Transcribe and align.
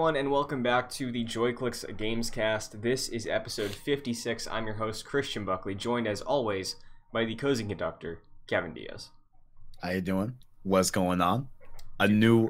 Everyone, 0.00 0.16
and 0.16 0.30
welcome 0.30 0.62
back 0.62 0.88
to 0.92 1.12
the 1.12 1.26
JoyClicks 1.26 1.84
Gamescast. 1.94 2.80
This 2.80 3.10
is 3.10 3.26
episode 3.26 3.70
56. 3.70 4.48
I'm 4.50 4.64
your 4.64 4.76
host, 4.76 5.04
Christian 5.04 5.44
Buckley, 5.44 5.74
joined 5.74 6.08
as 6.08 6.22
always 6.22 6.76
by 7.12 7.26
the 7.26 7.34
cozy 7.34 7.64
conductor, 7.64 8.22
Kevin 8.46 8.72
Diaz. 8.72 9.10
How 9.82 9.90
you 9.90 10.00
doing? 10.00 10.36
What's 10.62 10.90
going 10.90 11.20
on? 11.20 11.48
A 11.98 12.08
new, 12.08 12.48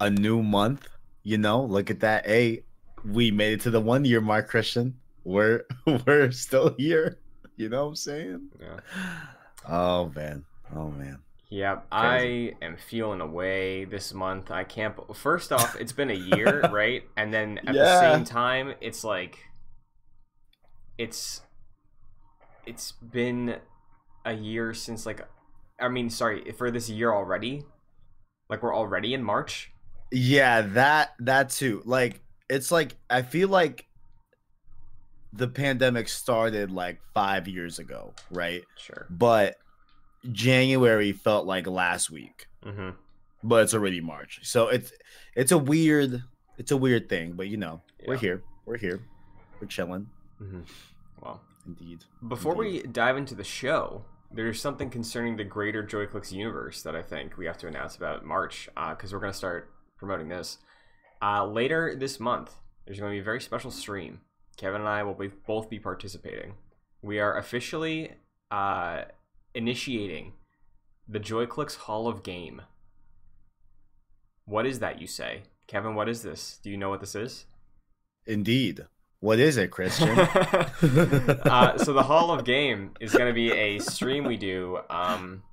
a 0.00 0.10
new 0.10 0.42
month. 0.42 0.88
You 1.22 1.38
know, 1.38 1.62
look 1.62 1.88
at 1.88 2.00
that. 2.00 2.26
Hey, 2.26 2.64
we 3.04 3.30
made 3.30 3.52
it 3.52 3.60
to 3.60 3.70
the 3.70 3.80
one 3.80 4.04
year 4.04 4.20
mark, 4.20 4.48
Christian. 4.48 4.96
We're 5.22 5.62
we're 5.86 6.32
still 6.32 6.74
here. 6.76 7.20
You 7.54 7.68
know 7.68 7.84
what 7.84 7.90
I'm 7.90 7.94
saying? 7.94 8.48
Yeah. 8.60 8.80
Oh 9.68 10.10
man. 10.16 10.44
Oh 10.74 10.90
man. 10.90 11.20
Yeah, 11.52 11.80
I 11.92 12.54
am 12.62 12.78
feeling 12.78 13.20
away 13.20 13.84
this 13.84 14.14
month. 14.14 14.50
I 14.50 14.64
can't. 14.64 14.94
First 15.14 15.52
off, 15.52 15.76
it's 15.78 15.92
been 15.92 16.08
a 16.08 16.14
year, 16.14 16.62
right? 16.72 17.02
And 17.14 17.30
then 17.30 17.60
at 17.66 17.74
the 17.74 18.00
same 18.00 18.24
time, 18.24 18.72
it's 18.80 19.04
like 19.04 19.38
it's 20.96 21.42
it's 22.64 22.92
been 22.92 23.56
a 24.24 24.32
year 24.32 24.72
since 24.72 25.04
like 25.04 25.28
I 25.78 25.88
mean, 25.88 26.08
sorry 26.08 26.50
for 26.52 26.70
this 26.70 26.88
year 26.88 27.12
already. 27.12 27.64
Like 28.48 28.62
we're 28.62 28.74
already 28.74 29.12
in 29.12 29.22
March. 29.22 29.72
Yeah, 30.10 30.62
that 30.62 31.12
that 31.18 31.50
too. 31.50 31.82
Like 31.84 32.22
it's 32.48 32.72
like 32.72 32.96
I 33.10 33.20
feel 33.20 33.50
like 33.50 33.84
the 35.34 35.48
pandemic 35.48 36.08
started 36.08 36.70
like 36.70 37.02
five 37.12 37.46
years 37.46 37.78
ago, 37.78 38.14
right? 38.30 38.62
Sure. 38.78 39.06
But 39.10 39.58
January 40.30 41.12
felt 41.12 41.46
like 41.46 41.66
last 41.66 42.10
week. 42.10 42.46
Mm-hmm. 42.64 42.90
but 43.42 43.64
it's 43.64 43.74
already 43.74 44.00
March. 44.00 44.38
So 44.44 44.68
it's 44.68 44.92
it's 45.34 45.50
a 45.50 45.58
weird 45.58 46.22
it's 46.58 46.70
a 46.70 46.76
weird 46.76 47.08
thing, 47.08 47.32
but 47.32 47.48
you 47.48 47.56
know, 47.56 47.82
we're 48.06 48.16
here. 48.16 48.42
We're 48.66 48.76
here. 48.78 49.00
We're 49.60 49.66
chilling. 49.66 50.06
Mm-hmm. 50.40 50.60
Well, 51.20 51.40
Indeed. 51.66 52.04
Before 52.26 52.54
we 52.54 52.82
dive 52.82 53.16
into 53.16 53.34
the 53.34 53.44
show, 53.44 54.04
there's 54.32 54.60
something 54.60 54.90
concerning 54.90 55.36
the 55.36 55.44
greater 55.44 55.82
JoyClicks 55.82 56.32
universe 56.32 56.82
that 56.82 56.96
I 56.96 57.02
think 57.02 57.36
we 57.36 57.46
have 57.46 57.58
to 57.58 57.68
announce 57.68 57.96
about 57.96 58.24
March 58.24 58.68
because 58.90 59.12
we're 59.12 59.20
going 59.20 59.32
to 59.32 59.38
start 59.38 59.70
promoting 59.96 60.28
this. 60.28 60.58
Uh, 61.20 61.46
later 61.46 61.94
this 61.96 62.18
month, 62.18 62.56
there's 62.84 62.98
going 62.98 63.12
to 63.12 63.14
be 63.14 63.20
a 63.20 63.24
very 63.24 63.40
special 63.40 63.70
stream. 63.70 64.20
Kevin 64.56 64.80
and 64.80 64.88
I 64.88 65.02
will 65.04 65.14
be, 65.14 65.28
both 65.28 65.70
be 65.70 65.78
participating. 65.78 66.54
We 67.00 67.20
are 67.20 67.36
officially 67.38 68.14
uh, 68.50 69.02
initiating 69.54 70.32
the 71.08 71.20
JoyClicks 71.20 71.76
Hall 71.76 72.08
of 72.08 72.22
Game. 72.22 72.62
What 74.44 74.66
is 74.66 74.80
that, 74.80 75.00
you 75.00 75.06
say? 75.06 75.42
Kevin, 75.66 75.94
what 75.94 76.08
is 76.08 76.22
this? 76.22 76.58
Do 76.62 76.70
you 76.70 76.76
know 76.76 76.90
what 76.90 77.00
this 77.00 77.14
is? 77.14 77.46
Indeed. 78.26 78.86
What 79.20 79.38
is 79.38 79.56
it, 79.56 79.70
Christian? 79.70 80.18
uh, 80.18 81.78
so 81.78 81.92
the 81.92 82.02
Hall 82.02 82.32
of 82.32 82.44
Game 82.44 82.92
is 83.00 83.12
going 83.12 83.28
to 83.28 83.32
be 83.32 83.52
a 83.52 83.78
stream 83.78 84.24
we 84.24 84.36
do 84.36 84.80
um, 84.90 85.44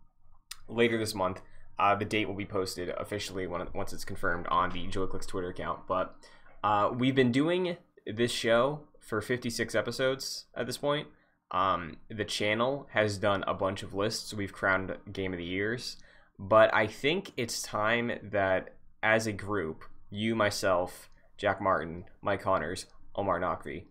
later 0.67 0.97
this 0.97 1.13
month. 1.13 1.41
Uh, 1.77 1.95
the 1.95 2.05
date 2.05 2.27
will 2.27 2.35
be 2.35 2.45
posted 2.45 2.89
officially 2.89 3.47
when, 3.47 3.65
once 3.73 3.93
it's 3.93 4.03
confirmed 4.03 4.47
on 4.49 4.71
the 4.71 4.87
JoyClicks 4.87 5.27
Twitter 5.27 5.49
account. 5.49 5.81
But 5.87 6.15
uh, 6.63 6.91
we've 6.93 7.15
been 7.15 7.31
doing 7.31 7.77
this 8.05 8.31
show 8.31 8.81
for 8.99 9.21
56 9.21 9.75
episodes 9.75 10.45
at 10.55 10.65
this 10.65 10.77
point. 10.77 11.07
Um, 11.51 11.97
the 12.09 12.25
channel 12.25 12.87
has 12.91 13.17
done 13.17 13.43
a 13.47 13.53
bunch 13.53 13.83
of 13.83 13.93
lists. 13.93 14.33
We've 14.33 14.53
crowned 14.53 14.95
Game 15.11 15.33
of 15.33 15.39
the 15.39 15.45
Years. 15.45 15.97
But 16.37 16.73
I 16.73 16.87
think 16.87 17.33
it's 17.35 17.61
time 17.61 18.11
that, 18.23 18.75
as 19.03 19.27
a 19.27 19.33
group, 19.33 19.83
you, 20.09 20.35
myself, 20.35 21.09
Jack 21.37 21.61
Martin, 21.61 22.05
Mike 22.21 22.41
Connors, 22.41 22.85
Omar 23.15 23.39
Nakvi, 23.39 23.85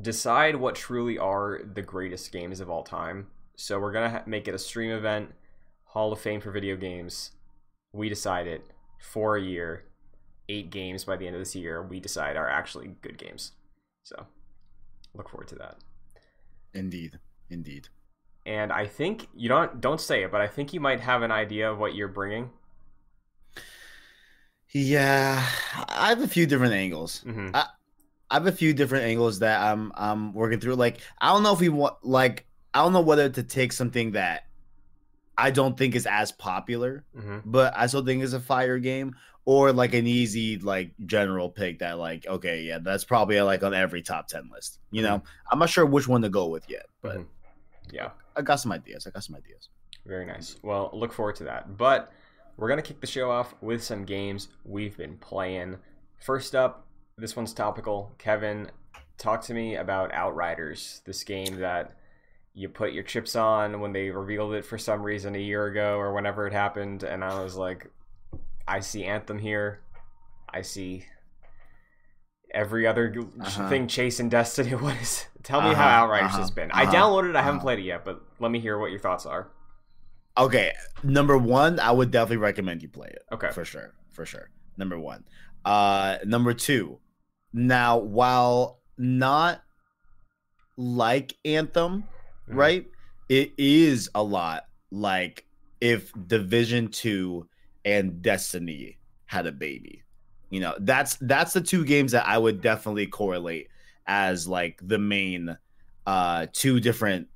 decide 0.00 0.56
what 0.56 0.74
truly 0.74 1.18
are 1.18 1.60
the 1.74 1.82
greatest 1.82 2.32
games 2.32 2.60
of 2.60 2.70
all 2.70 2.82
time. 2.82 3.28
So 3.56 3.78
we're 3.78 3.92
gonna 3.92 4.10
ha- 4.10 4.22
make 4.26 4.48
it 4.48 4.54
a 4.54 4.58
stream 4.58 4.90
event, 4.90 5.32
Hall 5.84 6.12
of 6.12 6.20
Fame 6.20 6.40
for 6.40 6.50
video 6.50 6.76
games. 6.76 7.32
We 7.92 8.08
decide 8.08 8.46
it 8.46 8.64
for 9.00 9.36
a 9.36 9.42
year, 9.42 9.84
eight 10.48 10.70
games 10.70 11.04
by 11.04 11.16
the 11.16 11.26
end 11.26 11.36
of 11.36 11.40
this 11.40 11.56
year. 11.56 11.82
We 11.82 12.00
decide 12.00 12.36
are 12.36 12.48
actually 12.48 12.88
good 13.02 13.18
games. 13.18 13.52
So 14.02 14.26
look 15.14 15.28
forward 15.28 15.48
to 15.48 15.56
that. 15.56 15.76
Indeed. 16.74 17.18
Indeed. 17.50 17.88
And 18.46 18.72
I 18.72 18.86
think 18.86 19.28
you 19.34 19.48
don't 19.48 19.80
don't 19.80 20.00
say 20.00 20.24
it, 20.24 20.32
but 20.32 20.40
I 20.40 20.46
think 20.46 20.72
you 20.72 20.80
might 20.80 21.00
have 21.00 21.22
an 21.22 21.30
idea 21.30 21.70
of 21.70 21.78
what 21.78 21.94
you're 21.94 22.08
bringing. 22.08 22.50
Yeah. 24.72 25.44
I 25.88 26.08
have 26.08 26.22
a 26.22 26.28
few 26.28 26.46
different 26.46 26.74
angles. 26.74 27.20
hmm 27.20 27.50
I 28.30 28.34
have 28.34 28.46
a 28.46 28.52
few 28.52 28.74
different 28.74 29.04
angles 29.06 29.38
that 29.38 29.60
I'm 29.60 29.90
I'm 29.94 30.34
working 30.34 30.60
through. 30.60 30.74
Like 30.74 31.00
I 31.20 31.32
don't 31.32 31.42
know 31.42 31.52
if 31.54 31.60
we 31.60 31.70
want 31.70 31.96
like 32.02 32.46
I 32.74 32.82
don't 32.82 32.92
know 32.92 33.00
whether 33.00 33.28
to 33.28 33.42
take 33.42 33.72
something 33.72 34.12
that 34.12 34.44
I 35.36 35.50
don't 35.50 35.78
think 35.78 35.94
is 35.94 36.06
as 36.06 36.32
popular 36.32 37.04
hmm 37.18 37.38
but 37.44 37.72
I 37.76 37.86
still 37.86 38.04
think 38.04 38.22
is 38.22 38.34
a 38.34 38.40
fire 38.40 38.78
game, 38.78 39.14
or 39.48 39.72
like 39.72 39.94
an 39.94 40.06
easy 40.06 40.58
like 40.58 40.90
general 41.06 41.48
pick 41.48 41.78
that 41.78 41.96
like 41.96 42.26
okay 42.26 42.60
yeah 42.60 42.78
that's 42.82 43.02
probably 43.02 43.40
like 43.40 43.62
on 43.62 43.72
every 43.72 44.02
top 44.02 44.28
ten 44.28 44.50
list. 44.52 44.78
You 44.90 45.00
know 45.00 45.22
I'm 45.50 45.58
not 45.58 45.70
sure 45.70 45.86
which 45.86 46.06
one 46.06 46.20
to 46.20 46.28
go 46.28 46.48
with 46.48 46.68
yet, 46.68 46.84
but 47.00 47.16
Mhm. 47.16 47.26
Yeah. 47.90 48.10
I 48.36 48.42
got 48.42 48.56
some 48.56 48.72
ideas. 48.72 49.06
I 49.06 49.10
got 49.10 49.24
some 49.24 49.36
ideas. 49.36 49.70
Very 50.04 50.26
nice. 50.26 50.56
Well, 50.62 50.90
look 50.92 51.14
forward 51.14 51.36
to 51.36 51.44
that. 51.44 51.78
But 51.78 52.12
we're 52.58 52.68
going 52.68 52.82
to 52.82 52.86
kick 52.86 53.00
the 53.00 53.06
show 53.06 53.30
off 53.30 53.54
with 53.62 53.82
some 53.82 54.04
games 54.04 54.48
we've 54.64 54.96
been 54.98 55.16
playing. 55.16 55.78
First 56.18 56.54
up, 56.54 56.86
this 57.16 57.34
one's 57.34 57.54
topical. 57.54 58.12
Kevin, 58.18 58.70
talk 59.16 59.40
to 59.44 59.54
me 59.54 59.76
about 59.76 60.12
Outriders, 60.12 61.00
this 61.06 61.24
game 61.24 61.60
that 61.60 61.96
you 62.52 62.68
put 62.68 62.92
your 62.92 63.04
chips 63.04 63.34
on 63.34 63.80
when 63.80 63.92
they 63.94 64.10
revealed 64.10 64.52
it 64.52 64.64
for 64.66 64.76
some 64.76 65.02
reason 65.02 65.34
a 65.34 65.38
year 65.38 65.64
ago 65.66 65.96
or 65.96 66.12
whenever 66.12 66.46
it 66.46 66.52
happened. 66.52 67.02
And 67.04 67.24
I 67.24 67.42
was 67.42 67.56
like, 67.56 67.90
I 68.68 68.80
see 68.80 69.04
Anthem 69.04 69.38
here. 69.38 69.80
I 70.48 70.62
see 70.62 71.04
every 72.52 72.86
other 72.86 73.14
Uh-huh. 73.40 73.68
thing 73.68 73.86
chasing 73.88 74.28
Destiny. 74.28 74.70
What 74.74 74.96
is? 75.00 75.26
Tell 75.42 75.60
me 75.62 75.70
Uh-huh, 75.70 75.82
how 75.82 76.04
Outriders 76.04 76.28
uh-huh, 76.30 76.38
has 76.38 76.50
been. 76.50 76.70
I 76.72 76.82
uh-huh, 76.84 76.92
downloaded 76.92 77.30
it. 77.30 77.36
I 77.36 77.42
haven't 77.42 77.56
uh-huh. 77.58 77.64
played 77.64 77.78
it 77.80 77.82
yet, 77.82 78.04
but 78.04 78.22
let 78.38 78.50
me 78.50 78.60
hear 78.60 78.78
what 78.78 78.90
your 78.90 79.00
thoughts 79.00 79.26
are. 79.26 79.50
Okay, 80.36 80.72
number 81.02 81.36
one, 81.36 81.80
I 81.80 81.90
would 81.90 82.10
definitely 82.12 82.36
recommend 82.36 82.82
you 82.82 82.88
play 82.88 83.08
it. 83.08 83.22
Okay. 83.32 83.50
for 83.50 83.64
sure, 83.64 83.94
for 84.10 84.24
sure. 84.24 84.50
Number 84.76 84.98
one. 84.98 85.24
Uh, 85.64 86.18
number 86.24 86.54
two. 86.54 87.00
Now, 87.52 87.98
while 87.98 88.80
not 88.96 89.62
like 90.76 91.34
Anthem, 91.44 92.04
Mhm. 92.48 92.54
right? 92.56 92.86
It 93.28 93.52
is 93.58 94.08
a 94.14 94.22
lot 94.22 94.64
like 94.90 95.44
if 95.80 96.12
Division 96.26 96.88
2 96.88 97.48
and 97.88 98.22
Destiny 98.22 98.98
had 99.26 99.46
a 99.46 99.52
baby. 99.52 100.02
You 100.50 100.60
know, 100.60 100.74
that's 100.80 101.16
that's 101.16 101.52
the 101.52 101.60
two 101.60 101.84
games 101.84 102.12
that 102.12 102.26
I 102.26 102.38
would 102.38 102.60
definitely 102.60 103.06
correlate 103.06 103.68
as 104.06 104.48
like 104.48 104.80
the 104.82 104.98
main 104.98 105.56
uh 106.06 106.46
two 106.52 106.80
different 106.80 107.28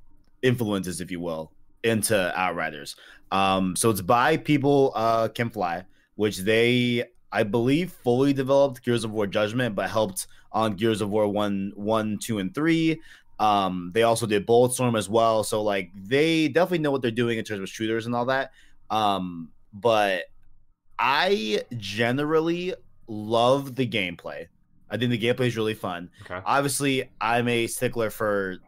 influences 0.42 1.00
if 1.00 1.10
you 1.10 1.20
will 1.20 1.52
into 1.84 2.32
Outriders. 2.38 2.96
Um 3.30 3.76
so 3.76 3.90
it's 3.90 4.00
by 4.00 4.36
people 4.36 4.92
uh 4.94 5.28
can 5.28 5.50
fly 5.50 5.84
which 6.16 6.38
they 6.38 7.04
I 7.30 7.42
believe 7.42 7.92
fully 7.92 8.32
developed 8.32 8.84
Gears 8.84 9.04
of 9.04 9.10
War 9.10 9.26
Judgment 9.26 9.74
but 9.74 9.90
helped 9.90 10.26
on 10.52 10.74
Gears 10.74 11.00
of 11.00 11.10
War 11.10 11.28
1 11.28 11.72
1 11.74 12.18
2 12.18 12.38
and 12.38 12.54
3 12.54 13.00
um, 13.38 13.90
they 13.92 14.04
also 14.04 14.24
did 14.24 14.46
Bulletstorm 14.46 14.96
as 14.96 15.08
well. 15.08 15.42
So 15.42 15.62
like 15.62 15.90
they 15.94 16.46
definitely 16.46 16.78
know 16.78 16.92
what 16.92 17.02
they're 17.02 17.10
doing 17.10 17.38
in 17.38 17.44
terms 17.44 17.60
of 17.60 17.68
shooters 17.68 18.06
and 18.06 18.14
all 18.14 18.26
that. 18.26 18.52
Um, 18.88 19.48
but 19.72 20.24
I 21.02 21.62
generally 21.76 22.74
love 23.08 23.74
the 23.74 23.86
gameplay. 23.86 24.46
I 24.88 24.96
think 24.96 25.10
the 25.10 25.18
gameplay 25.18 25.48
is 25.48 25.56
really 25.56 25.74
fun. 25.74 26.08
Okay. 26.22 26.40
Obviously, 26.46 27.10
I'm 27.20 27.48
a 27.48 27.66
stickler 27.66 28.08
for 28.08 28.58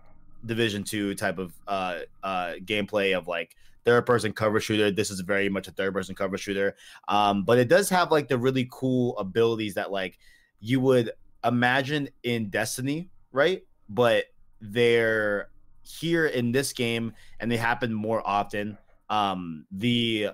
Division 0.44 0.82
Two 0.82 1.14
type 1.14 1.38
of 1.38 1.54
uh, 1.68 2.00
uh, 2.24 2.54
gameplay 2.64 3.16
of 3.16 3.28
like 3.28 3.54
third 3.84 4.04
person 4.04 4.32
cover 4.32 4.58
shooter. 4.58 4.90
This 4.90 5.12
is 5.12 5.20
very 5.20 5.48
much 5.48 5.68
a 5.68 5.70
third 5.70 5.94
person 5.94 6.16
cover 6.16 6.36
shooter. 6.36 6.74
Um, 7.06 7.44
but 7.44 7.58
it 7.58 7.68
does 7.68 7.88
have 7.90 8.10
like 8.10 8.26
the 8.26 8.36
really 8.36 8.68
cool 8.72 9.16
abilities 9.16 9.74
that 9.74 9.92
like 9.92 10.18
you 10.58 10.80
would 10.80 11.12
imagine 11.44 12.08
in 12.24 12.50
Destiny, 12.50 13.10
right? 13.30 13.62
But 13.88 14.24
they're 14.60 15.50
here 15.82 16.26
in 16.26 16.50
this 16.50 16.72
game 16.72 17.12
and 17.38 17.48
they 17.48 17.58
happen 17.58 17.94
more 17.94 18.26
often. 18.26 18.76
Um, 19.08 19.66
the 19.70 20.30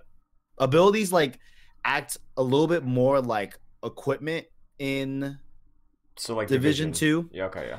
abilities 0.56 1.12
like 1.12 1.38
act 1.84 2.18
a 2.36 2.42
little 2.42 2.66
bit 2.66 2.84
more 2.84 3.20
like 3.20 3.58
equipment 3.84 4.46
in 4.78 5.38
So 6.16 6.34
like 6.34 6.48
Division 6.48 6.92
Two, 6.92 7.28
Yeah. 7.32 7.46
Okay. 7.46 7.68
Yeah. 7.68 7.78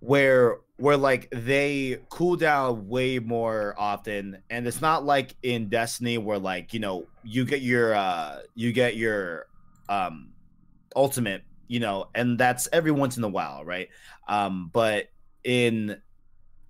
where 0.00 0.58
where 0.76 0.96
like 0.96 1.28
they 1.30 1.98
cool 2.08 2.36
down 2.36 2.88
way 2.88 3.18
more 3.18 3.74
often, 3.78 4.42
and 4.48 4.66
it's 4.66 4.80
not 4.80 5.04
like 5.04 5.34
in 5.42 5.68
Destiny 5.68 6.18
where 6.18 6.38
like 6.38 6.72
you 6.72 6.80
know 6.80 7.06
you 7.22 7.44
get 7.44 7.60
your 7.60 7.94
uh 7.94 8.40
you 8.54 8.72
get 8.72 8.96
your 8.96 9.46
um 9.88 10.32
ultimate, 10.96 11.42
you 11.68 11.80
know, 11.80 12.08
and 12.14 12.38
that's 12.38 12.68
every 12.72 12.90
once 12.90 13.16
in 13.16 13.24
a 13.24 13.28
while, 13.28 13.64
right? 13.64 13.88
Um, 14.28 14.70
but 14.72 15.08
in 15.44 16.00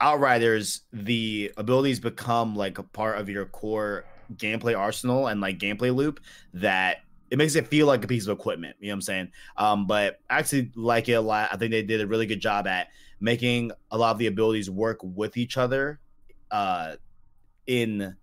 Outriders, 0.02 0.82
the 0.94 1.52
abilities 1.58 2.00
become 2.00 2.56
like 2.56 2.78
a 2.78 2.82
part 2.82 3.18
of 3.18 3.28
your 3.28 3.44
core 3.44 4.04
gameplay 4.36 4.78
arsenal 4.78 5.26
and 5.26 5.40
like 5.40 5.58
gameplay 5.58 5.94
loop 5.94 6.20
that 6.54 6.98
it 7.30 7.38
makes 7.38 7.54
it 7.54 7.68
feel 7.68 7.86
like 7.86 8.04
a 8.04 8.08
piece 8.08 8.26
of 8.26 8.36
equipment. 8.36 8.76
You 8.80 8.88
know 8.88 8.92
what 8.92 8.96
I'm 8.96 9.02
saying? 9.02 9.32
Um, 9.56 9.86
but 9.86 10.20
I 10.28 10.38
actually 10.38 10.72
like 10.74 11.08
it 11.08 11.12
a 11.12 11.20
lot. 11.20 11.48
I 11.52 11.56
think 11.56 11.70
they 11.70 11.82
did 11.82 12.00
a 12.00 12.06
really 12.06 12.26
good 12.26 12.40
job 12.40 12.66
at 12.66 12.88
making 13.20 13.70
a 13.90 13.98
lot 13.98 14.10
of 14.10 14.18
the 14.18 14.26
abilities 14.26 14.68
work 14.68 14.98
with 15.02 15.36
each 15.36 15.56
other. 15.56 16.00
Uh, 16.50 16.96
in 17.66 18.16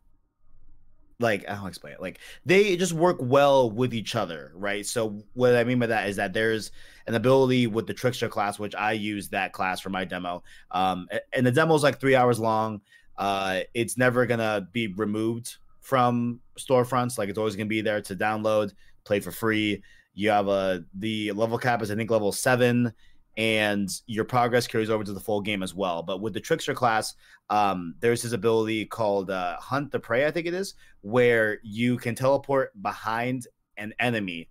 like 1.19 1.47
I'll 1.49 1.67
explain 1.67 1.93
it. 1.93 2.01
Like 2.01 2.19
they 2.45 2.75
just 2.75 2.93
work 2.93 3.17
well 3.19 3.71
with 3.71 3.93
each 3.93 4.15
other, 4.15 4.51
right? 4.55 4.85
So 4.85 5.23
what 5.33 5.55
I 5.55 5.63
mean 5.63 5.79
by 5.79 5.87
that 5.87 6.09
is 6.09 6.17
that 6.17 6.33
there's 6.33 6.71
an 7.07 7.15
ability 7.15 7.67
with 7.67 7.87
the 7.87 7.93
trickster 7.93 8.29
class, 8.29 8.59
which 8.59 8.75
I 8.75 8.91
use 8.91 9.29
that 9.29 9.53
class 9.53 9.79
for 9.79 9.89
my 9.89 10.05
demo. 10.05 10.43
Um, 10.71 11.07
and 11.33 11.45
the 11.45 11.51
demo 11.51 11.73
is 11.75 11.83
like 11.83 11.99
three 11.99 12.15
hours 12.15 12.39
long. 12.39 12.81
Uh, 13.17 13.61
it's 13.73 13.97
never 13.97 14.25
gonna 14.25 14.67
be 14.71 14.87
removed 14.87 15.57
from 15.87 16.41
storefronts. 16.59 17.17
Like 17.17 17.29
it's 17.29 17.37
always 17.37 17.55
gonna 17.55 17.67
be 17.67 17.79
there 17.79 18.01
to 18.01 18.15
download, 18.15 18.73
play 19.05 19.21
for 19.21 19.31
free. 19.31 19.81
You 20.13 20.29
have 20.31 20.49
a 20.49 20.83
the 20.93 21.31
level 21.31 21.57
cap 21.57 21.81
is 21.81 21.89
I 21.89 21.95
think 21.95 22.11
level 22.11 22.33
seven, 22.33 22.91
and 23.37 23.89
your 24.05 24.25
progress 24.25 24.67
carries 24.67 24.89
over 24.89 25.05
to 25.05 25.13
the 25.13 25.19
full 25.21 25.39
game 25.39 25.63
as 25.63 25.73
well. 25.73 26.03
But 26.03 26.19
with 26.19 26.33
the 26.33 26.41
trickster 26.41 26.73
class, 26.73 27.15
um, 27.49 27.95
there's 28.01 28.21
this 28.21 28.33
ability 28.33 28.83
called 28.87 29.31
uh, 29.31 29.55
Hunt 29.61 29.89
the 29.93 29.99
Prey, 29.99 30.25
I 30.25 30.31
think 30.31 30.45
it 30.45 30.53
is, 30.53 30.73
where 31.01 31.59
you 31.63 31.95
can 31.95 32.15
teleport 32.15 32.71
behind 32.81 33.47
an 33.77 33.93
enemy, 33.97 34.49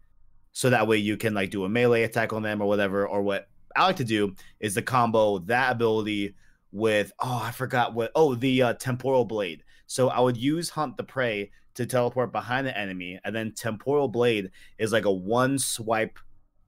so 0.52 0.70
that 0.70 0.88
way 0.88 0.96
you 0.96 1.18
can 1.18 1.34
like 1.34 1.50
do 1.50 1.66
a 1.66 1.68
melee 1.68 2.04
attack 2.04 2.32
on 2.32 2.42
them 2.42 2.62
or 2.62 2.66
whatever. 2.66 3.06
Or 3.06 3.20
what 3.20 3.46
I 3.76 3.84
like 3.84 3.96
to 3.96 4.04
do 4.04 4.34
is 4.58 4.74
the 4.74 4.80
combo 4.80 5.40
that 5.40 5.72
ability 5.72 6.34
with 6.72 7.12
oh 7.18 7.42
I 7.44 7.50
forgot 7.50 7.92
what 7.92 8.10
oh 8.14 8.34
the 8.34 8.62
uh, 8.62 8.72
temporal 8.74 9.26
blade. 9.26 9.64
So 9.86 10.08
I 10.08 10.20
would 10.20 10.36
use 10.36 10.70
Hunt 10.70 10.96
the 10.96 11.04
Prey 11.04 11.50
to 11.74 11.86
teleport 11.86 12.32
behind 12.32 12.66
the 12.66 12.76
enemy, 12.76 13.20
and 13.24 13.34
then 13.34 13.52
Temporal 13.52 14.08
Blade 14.08 14.50
is 14.78 14.92
like 14.92 15.04
a 15.04 15.12
one 15.12 15.58
swipe 15.58 16.18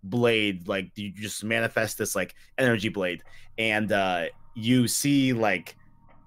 blade, 0.05 0.69
like 0.69 0.91
you 0.97 1.11
just 1.11 1.43
manifest 1.43 1.99
this 1.99 2.15
like 2.15 2.35
energy 2.59 2.88
blade, 2.88 3.23
and 3.59 3.91
uh 3.91 4.26
you 4.55 4.88
see 4.88 5.32
like 5.32 5.76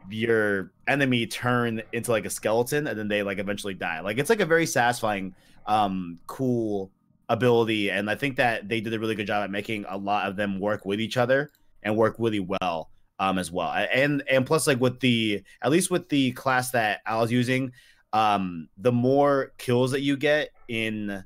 your 0.10 0.72
enemy 0.88 1.28
turn 1.28 1.82
into 1.94 2.12
like 2.12 2.26
a 2.26 2.30
skeleton 2.30 2.88
and 2.88 2.98
then 2.98 3.08
they 3.08 3.24
like 3.24 3.40
eventually 3.40 3.74
die. 3.74 4.00
Like 4.00 4.18
it's 4.18 4.30
like 4.30 4.40
a 4.40 4.46
very 4.46 4.66
satisfying, 4.66 5.36
um, 5.68 6.20
cool 6.28 6.92
ability. 7.30 7.92
And 7.92 8.10
I 8.10 8.16
think 8.16 8.38
that 8.38 8.68
they 8.68 8.82
did 8.82 8.94
a 8.94 9.00
really 9.00 9.16
good 9.16 9.28
job 9.28 9.44
at 9.44 9.52
making 9.52 9.86
a 9.88 9.98
lot 9.98 10.28
of 10.28 10.36
them 10.36 10.60
work 10.60 10.86
with 10.86 11.00
each 11.00 11.18
other 11.18 11.52
and 11.84 11.96
work 11.96 12.16
really 12.20 12.40
well 12.40 12.90
um 13.22 13.38
as 13.38 13.52
well. 13.52 13.72
And 13.72 14.24
and 14.30 14.46
plus 14.46 14.66
like 14.68 14.82
with 14.82 15.00
the 15.00 15.44
at 15.62 15.70
least 15.72 15.92
with 15.92 16.10
the 16.10 16.32
class 16.34 16.72
that 16.72 17.02
I 17.06 17.18
was 17.22 17.32
using, 17.32 17.72
um 18.14 18.68
the 18.78 18.92
more 18.92 19.54
kills 19.58 19.92
that 19.92 20.02
you 20.02 20.18
get 20.18 20.50
in 20.68 21.24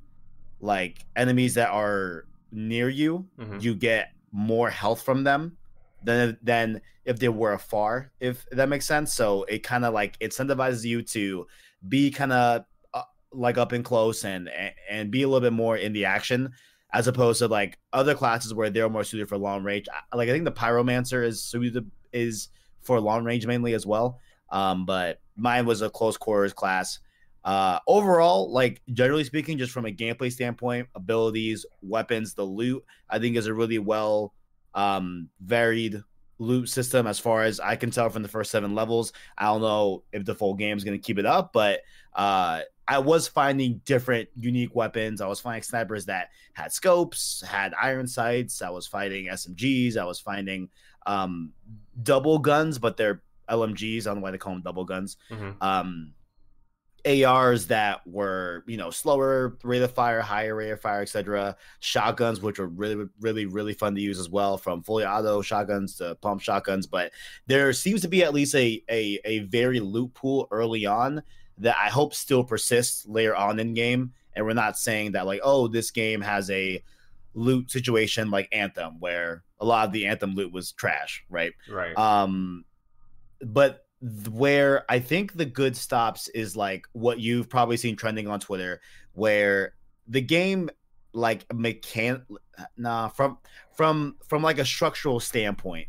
like 0.60 1.06
enemies 1.16 1.54
that 1.56 1.70
are 1.70 2.26
near 2.52 2.90
you, 2.90 3.28
Mhm. 3.40 3.62
you 3.64 3.76
get 3.76 4.12
more 4.32 4.70
health 4.70 5.02
from 5.04 5.24
them 5.24 5.58
than 6.04 6.38
than 6.44 6.82
if 7.06 7.20
they 7.20 7.30
were 7.30 7.54
afar, 7.54 8.12
if 8.20 8.46
that 8.52 8.68
makes 8.70 8.86
sense. 8.86 9.14
So 9.14 9.44
it 9.44 9.60
kind 9.64 9.86
of 9.86 9.94
like 9.94 10.20
incentivizes 10.20 10.84
you 10.84 11.02
to 11.16 11.48
be 11.88 12.12
kind 12.12 12.34
of 12.34 12.66
uh, 12.94 13.04
like 13.32 13.58
up 13.58 13.72
and 13.72 13.86
close 13.86 14.26
and 14.26 14.50
and 14.90 15.12
be 15.12 15.22
a 15.24 15.28
little 15.28 15.42
bit 15.48 15.54
more 15.54 15.78
in 15.78 15.94
the 15.94 16.06
action 16.06 16.52
as 16.96 17.08
opposed 17.08 17.40
to 17.40 17.48
like 17.50 17.78
other 17.92 18.16
classes 18.16 18.54
where 18.54 18.70
they're 18.70 18.90
more 18.90 19.04
suited 19.04 19.28
for 19.28 19.38
long 19.38 19.66
range. 19.66 19.86
Like 20.14 20.30
I 20.30 20.32
think 20.32 20.46
the 20.46 20.52
pyromancer 20.52 21.26
is 21.26 21.44
suited 21.44 21.92
is 22.14 22.48
for 22.84 23.02
long 23.02 23.26
range 23.26 23.46
mainly 23.46 23.74
as 23.74 23.86
well. 23.86 24.22
Um, 24.50 24.86
but 24.86 25.20
mine 25.36 25.66
was 25.66 25.82
a 25.82 25.90
close 25.90 26.16
quarters 26.16 26.54
class. 26.54 27.00
Uh, 27.44 27.80
overall, 27.86 28.50
like 28.50 28.82
generally 28.94 29.26
speaking, 29.26 29.58
just 29.58 29.74
from 29.74 29.86
a 29.86 29.92
gameplay 29.92 30.32
standpoint, 30.32 30.88
abilities, 30.96 31.66
weapons, 31.82 32.34
the 32.34 32.46
loot, 32.46 32.82
I 33.10 33.20
think 33.20 33.36
is 33.36 33.48
a 33.48 33.54
really 33.54 33.78
well 33.78 34.34
um, 34.74 35.28
varied 35.42 36.02
loot 36.40 36.70
system 36.70 37.08
as 37.08 37.20
far 37.20 37.44
as 37.44 37.60
I 37.60 37.76
can 37.76 37.92
tell 37.92 38.10
from 38.10 38.24
the 38.24 38.30
first 38.30 38.52
seven 38.52 38.74
levels. 38.74 39.12
I 39.38 39.48
don't 39.48 39.62
know 39.62 40.04
if 40.14 40.24
the 40.24 40.34
full 40.34 40.54
game 40.54 40.78
is 40.78 40.86
going 40.86 40.98
to 40.98 41.06
keep 41.06 41.20
it 41.20 41.26
up, 41.26 41.52
but 41.52 41.82
uh, 42.16 42.62
I 42.88 43.00
was 43.00 43.28
finding 43.28 43.82
different 43.86 44.30
unique 44.36 44.76
weapons. 44.76 45.20
I 45.22 45.28
was 45.28 45.40
finding 45.40 45.64
snipers 45.64 46.06
that 46.06 46.30
had 46.54 46.72
scopes, 46.72 47.44
had 47.48 47.74
iron 47.82 48.08
sights. 48.08 48.62
I 48.62 48.70
was 48.70 48.86
fighting 48.86 49.28
SMGs. 49.28 49.98
I 49.98 50.06
was 50.06 50.20
finding 50.20 50.70
um, 51.08 51.54
double 52.04 52.38
guns, 52.40 52.78
but 52.80 52.96
they're 52.98 53.24
LMGs. 53.50 54.02
I 54.02 54.10
don't 54.10 54.18
know 54.18 54.22
why 54.22 54.32
they 54.32 54.38
call 54.38 54.54
them 54.54 54.62
double 54.64 54.86
guns 54.86 55.18
Mhm. 55.32 55.56
um 55.62 56.14
ARs 57.08 57.68
that 57.68 58.02
were, 58.08 58.64
you 58.66 58.78
know, 58.78 58.90
slower 58.90 59.60
rate 59.64 59.84
of 59.84 59.92
fire, 59.92 60.22
higher 60.22 60.56
rate 60.56 60.72
of 60.72 60.82
fire, 60.82 61.04
etc. 61.04 61.56
Shotguns, 61.80 62.42
which 62.42 62.58
were 62.58 62.66
really, 62.68 63.06
really, 63.22 63.46
really 63.46 63.74
fun 63.76 63.94
to 63.94 64.02
use 64.02 64.18
as 64.20 64.28
well, 64.28 64.58
from 64.58 64.82
fully 64.82 65.06
auto 65.06 65.44
shotguns 65.44 65.98
to 65.98 66.16
pump 66.16 66.42
shotguns. 66.42 66.88
But 66.88 67.12
there 67.46 67.72
seems 67.74 68.02
to 68.02 68.08
be 68.08 68.24
at 68.24 68.34
least 68.34 68.56
a 68.56 68.84
a, 68.90 69.20
a 69.24 69.40
very 69.40 69.80
loot 69.80 70.16
pool 70.16 70.48
early 70.50 70.88
on 70.88 71.22
that 71.60 71.76
I 71.82 71.90
hope 71.90 72.14
still 72.14 72.44
persists 72.44 73.08
later 73.08 73.36
on 73.36 73.60
in 73.60 73.74
game. 73.74 74.14
And 74.36 74.46
we're 74.46 74.54
not 74.54 74.78
saying 74.78 75.14
that 75.14 75.26
like, 75.26 75.40
oh, 75.44 75.68
this 75.68 75.92
game 75.92 76.22
has 76.22 76.50
a 76.52 76.84
loot 77.34 77.72
situation 77.72 78.32
like 78.32 78.50
Anthem, 78.52 79.00
where 79.00 79.44
a 79.60 79.66
lot 79.66 79.88
of 79.88 79.94
the 79.94 80.08
Anthem 80.08 80.36
loot 80.36 80.52
was 80.52 80.72
trash, 80.72 81.24
right? 81.30 81.54
Right. 81.70 81.98
Um, 81.98 82.66
but 83.42 83.86
where 84.30 84.86
I 84.90 85.00
think 85.00 85.34
the 85.34 85.46
good 85.46 85.76
stops 85.76 86.28
is 86.30 86.56
like 86.56 86.86
what 86.92 87.20
you've 87.20 87.50
probably 87.50 87.78
seen 87.78 87.96
trending 87.96 88.28
on 88.28 88.40
Twitter, 88.40 88.82
where 89.14 89.74
the 90.08 90.22
game 90.22 90.70
like 91.14 91.48
mechan 91.48 92.24
nah 92.78 93.08
from 93.08 93.38
from 93.74 94.16
from 94.28 94.44
like 94.44 94.60
a 94.60 94.66
structural 94.66 95.20
standpoint 95.20 95.88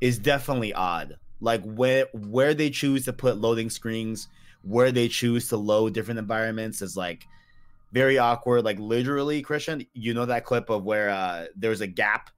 is 0.00 0.18
definitely 0.18 0.72
odd. 0.72 1.16
Like 1.40 1.62
where 1.62 2.06
where 2.12 2.54
they 2.54 2.70
choose 2.70 3.04
to 3.06 3.12
put 3.12 3.38
loading 3.38 3.70
screens, 3.70 4.28
where 4.68 4.92
they 4.92 5.08
choose 5.08 5.48
to 5.48 5.56
load 5.56 5.94
different 5.94 6.18
environments 6.18 6.82
is 6.82 6.96
like 6.96 7.26
very 7.92 8.18
awkward. 8.18 8.64
Like 8.64 8.78
literally, 8.78 9.40
Christian, 9.40 9.86
you 9.94 10.12
know 10.14 10.26
that 10.26 10.44
clip 10.44 10.68
of 10.68 10.84
where 10.84 11.08
uh 11.10 11.46
there's 11.56 11.80
a 11.80 11.86
gap 11.86 12.30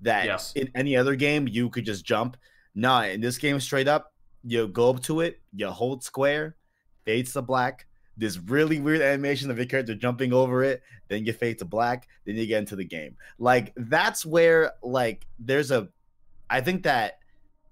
that 0.00 0.24
Yes. 0.24 0.52
in 0.54 0.70
any 0.74 0.96
other 0.96 1.14
game 1.16 1.46
you 1.46 1.68
could 1.70 1.84
just 1.84 2.04
jump. 2.04 2.36
Nah, 2.74 3.02
in 3.04 3.20
this 3.20 3.38
game, 3.38 3.60
straight 3.60 3.88
up, 3.88 4.12
you 4.42 4.68
go 4.68 4.90
up 4.90 5.02
to 5.04 5.20
it, 5.20 5.40
you 5.54 5.66
hold 5.68 6.02
square, 6.02 6.56
fades 7.04 7.32
to 7.34 7.42
black. 7.42 7.86
This 8.18 8.38
really 8.38 8.80
weird 8.80 9.02
animation 9.02 9.50
of 9.50 9.58
your 9.58 9.66
character 9.66 9.94
jumping 9.94 10.32
over 10.32 10.64
it, 10.64 10.82
then 11.08 11.26
you 11.26 11.34
fade 11.34 11.58
to 11.58 11.66
black, 11.66 12.08
then 12.24 12.36
you 12.36 12.46
get 12.46 12.60
into 12.60 12.76
the 12.76 12.84
game. 12.84 13.16
Like 13.38 13.72
that's 13.76 14.24
where 14.24 14.72
like 14.82 15.26
there's 15.38 15.70
a 15.70 15.88
I 16.48 16.60
think 16.62 16.84
that 16.84 17.18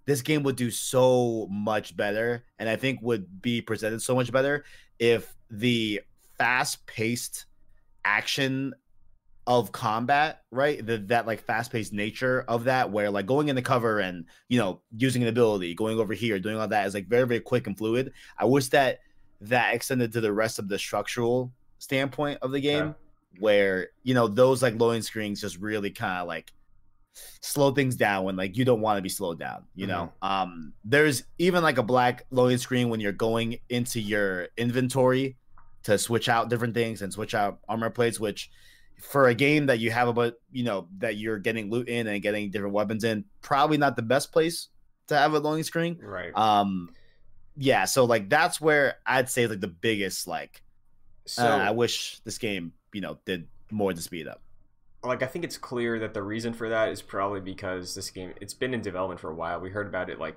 this 0.07 0.23
game 0.23 0.43
would 0.43 0.57
do 0.57 0.71
so 0.71 1.47
much 1.51 1.97
better 1.97 2.45
and 2.59 2.69
I 2.69 2.77
think 2.77 3.01
would 3.03 3.41
be 3.43 3.61
presented 3.61 4.03
so 4.03 4.15
much 4.15 4.31
better 4.31 4.65
if 4.99 5.35
the 5.51 6.01
fast-paced 6.39 7.47
action 8.05 8.75
of 9.47 9.73
combat, 9.73 10.43
right? 10.51 10.85
The, 10.85 10.99
that 10.99 11.27
like 11.27 11.43
fast-paced 11.43 11.93
nature 11.93 12.45
of 12.49 12.65
that, 12.65 12.91
where 12.91 13.11
like 13.11 13.27
going 13.27 13.49
in 13.49 13.57
the 13.57 13.63
cover 13.63 14.01
and 14.01 14.25
you 14.49 14.59
know 14.59 14.81
using 14.97 15.23
an 15.23 15.29
ability, 15.29 15.75
going 15.75 15.99
over 15.99 16.15
here, 16.15 16.39
doing 16.39 16.59
all 16.59 16.69
that 16.69 16.87
is 16.87 16.95
like 16.95 17.09
very 17.09 17.27
very 17.27 17.41
quick 17.41 17.67
and 17.67 17.77
fluid. 17.77 18.13
I 18.39 18.47
wish 18.47 18.69
that 18.69 19.01
that 19.43 19.75
extended 19.75 20.13
to 20.13 20.21
the 20.21 20.33
rest 20.33 20.59
of 20.59 20.69
the 20.69 20.79
structural 20.79 21.53
standpoint 21.79 22.39
of 22.41 22.53
the 22.53 22.61
game, 22.61 22.95
where 23.39 23.89
you 24.03 24.15
know 24.15 24.29
those 24.29 24.63
like 24.63 24.79
loading 24.81 25.03
screens 25.03 25.41
just 25.41 25.59
really 25.59 25.91
kind 25.91 26.23
of 26.23 26.27
like 26.29 26.53
slow 27.41 27.71
things 27.71 27.97
down 27.97 28.25
when 28.25 28.37
like 28.37 28.57
you 28.57 28.65
don't 28.65 28.81
want 28.81 28.99
to 28.99 29.03
be 29.03 29.09
slowed 29.09 29.39
down 29.39 29.65
you 29.75 29.87
know? 29.87 30.13
Um 30.23 30.73
there's 30.85 31.25
even 31.39 31.63
like 31.63 31.79
a 31.79 31.83
black 31.83 32.25
loading 32.31 32.59
screen 32.59 32.89
when 32.89 33.01
you're 33.01 33.13
going 33.13 33.59
into 33.69 34.01
your 34.01 34.49
inventory 34.57 35.37
to 35.85 35.99
switch 35.99 36.29
out 36.29 36.49
different 36.49 36.75
things 36.75 37.03
and 37.03 37.13
switch 37.13 37.35
out 37.35 37.59
armor 37.69 37.91
plates 37.91 38.19
which 38.19 38.51
for 39.01 39.29
a 39.29 39.35
game 39.35 39.67
that 39.67 39.79
you 39.79 39.91
have 39.91 40.09
about 40.09 40.35
you 40.51 40.65
know 40.65 40.89
that 40.99 41.17
you're 41.17 41.39
getting 41.39 41.71
loot 41.71 41.89
in 41.89 42.07
and 42.07 42.23
getting 42.23 42.51
different 42.51 42.75
weapons 42.75 43.05
in 43.05 43.25
probably 43.43 43.77
not 43.77 43.97
the 43.97 44.03
best 44.03 44.33
place 44.33 44.69
to 45.07 45.17
have 45.17 45.35
a 45.35 45.39
loading 45.39 45.63
screen. 45.63 45.99
Right. 46.01 46.35
um 46.35 46.91
yeah 47.57 47.85
so 47.85 48.05
like 48.05 48.29
that's 48.29 48.61
where 48.61 48.97
i'd 49.07 49.29
say 49.29 49.47
like 49.47 49.61
the 49.61 49.69
biggest 49.69 50.27
like 50.27 50.63
so 51.27 51.45
uh, 51.45 51.59
i 51.59 51.71
wish 51.71 52.19
this 52.25 52.39
game 52.39 52.73
you 52.93 53.01
know 53.01 53.19
did 53.25 53.47
more 53.71 53.93
to 53.93 54.01
speed 54.01 54.27
up 54.27 54.43
like 55.05 55.23
I 55.23 55.27
think 55.27 55.45
it's 55.45 55.59
clear 55.59 55.99
that 55.99 56.15
the 56.15 56.23
reason 56.23 56.53
for 56.53 56.69
that 56.69 56.89
is 56.89 57.03
probably 57.03 57.41
because 57.41 57.95
this 57.95 58.11
game 58.11 58.35
it's 58.41 58.55
been 58.55 58.75
in 58.75 58.81
development 58.81 59.21
for 59.21 59.31
a 59.31 59.35
while. 59.35 59.61
We 59.61 59.71
heard 59.71 59.87
about 59.87 60.11
it 60.11 60.19
like 60.19 60.37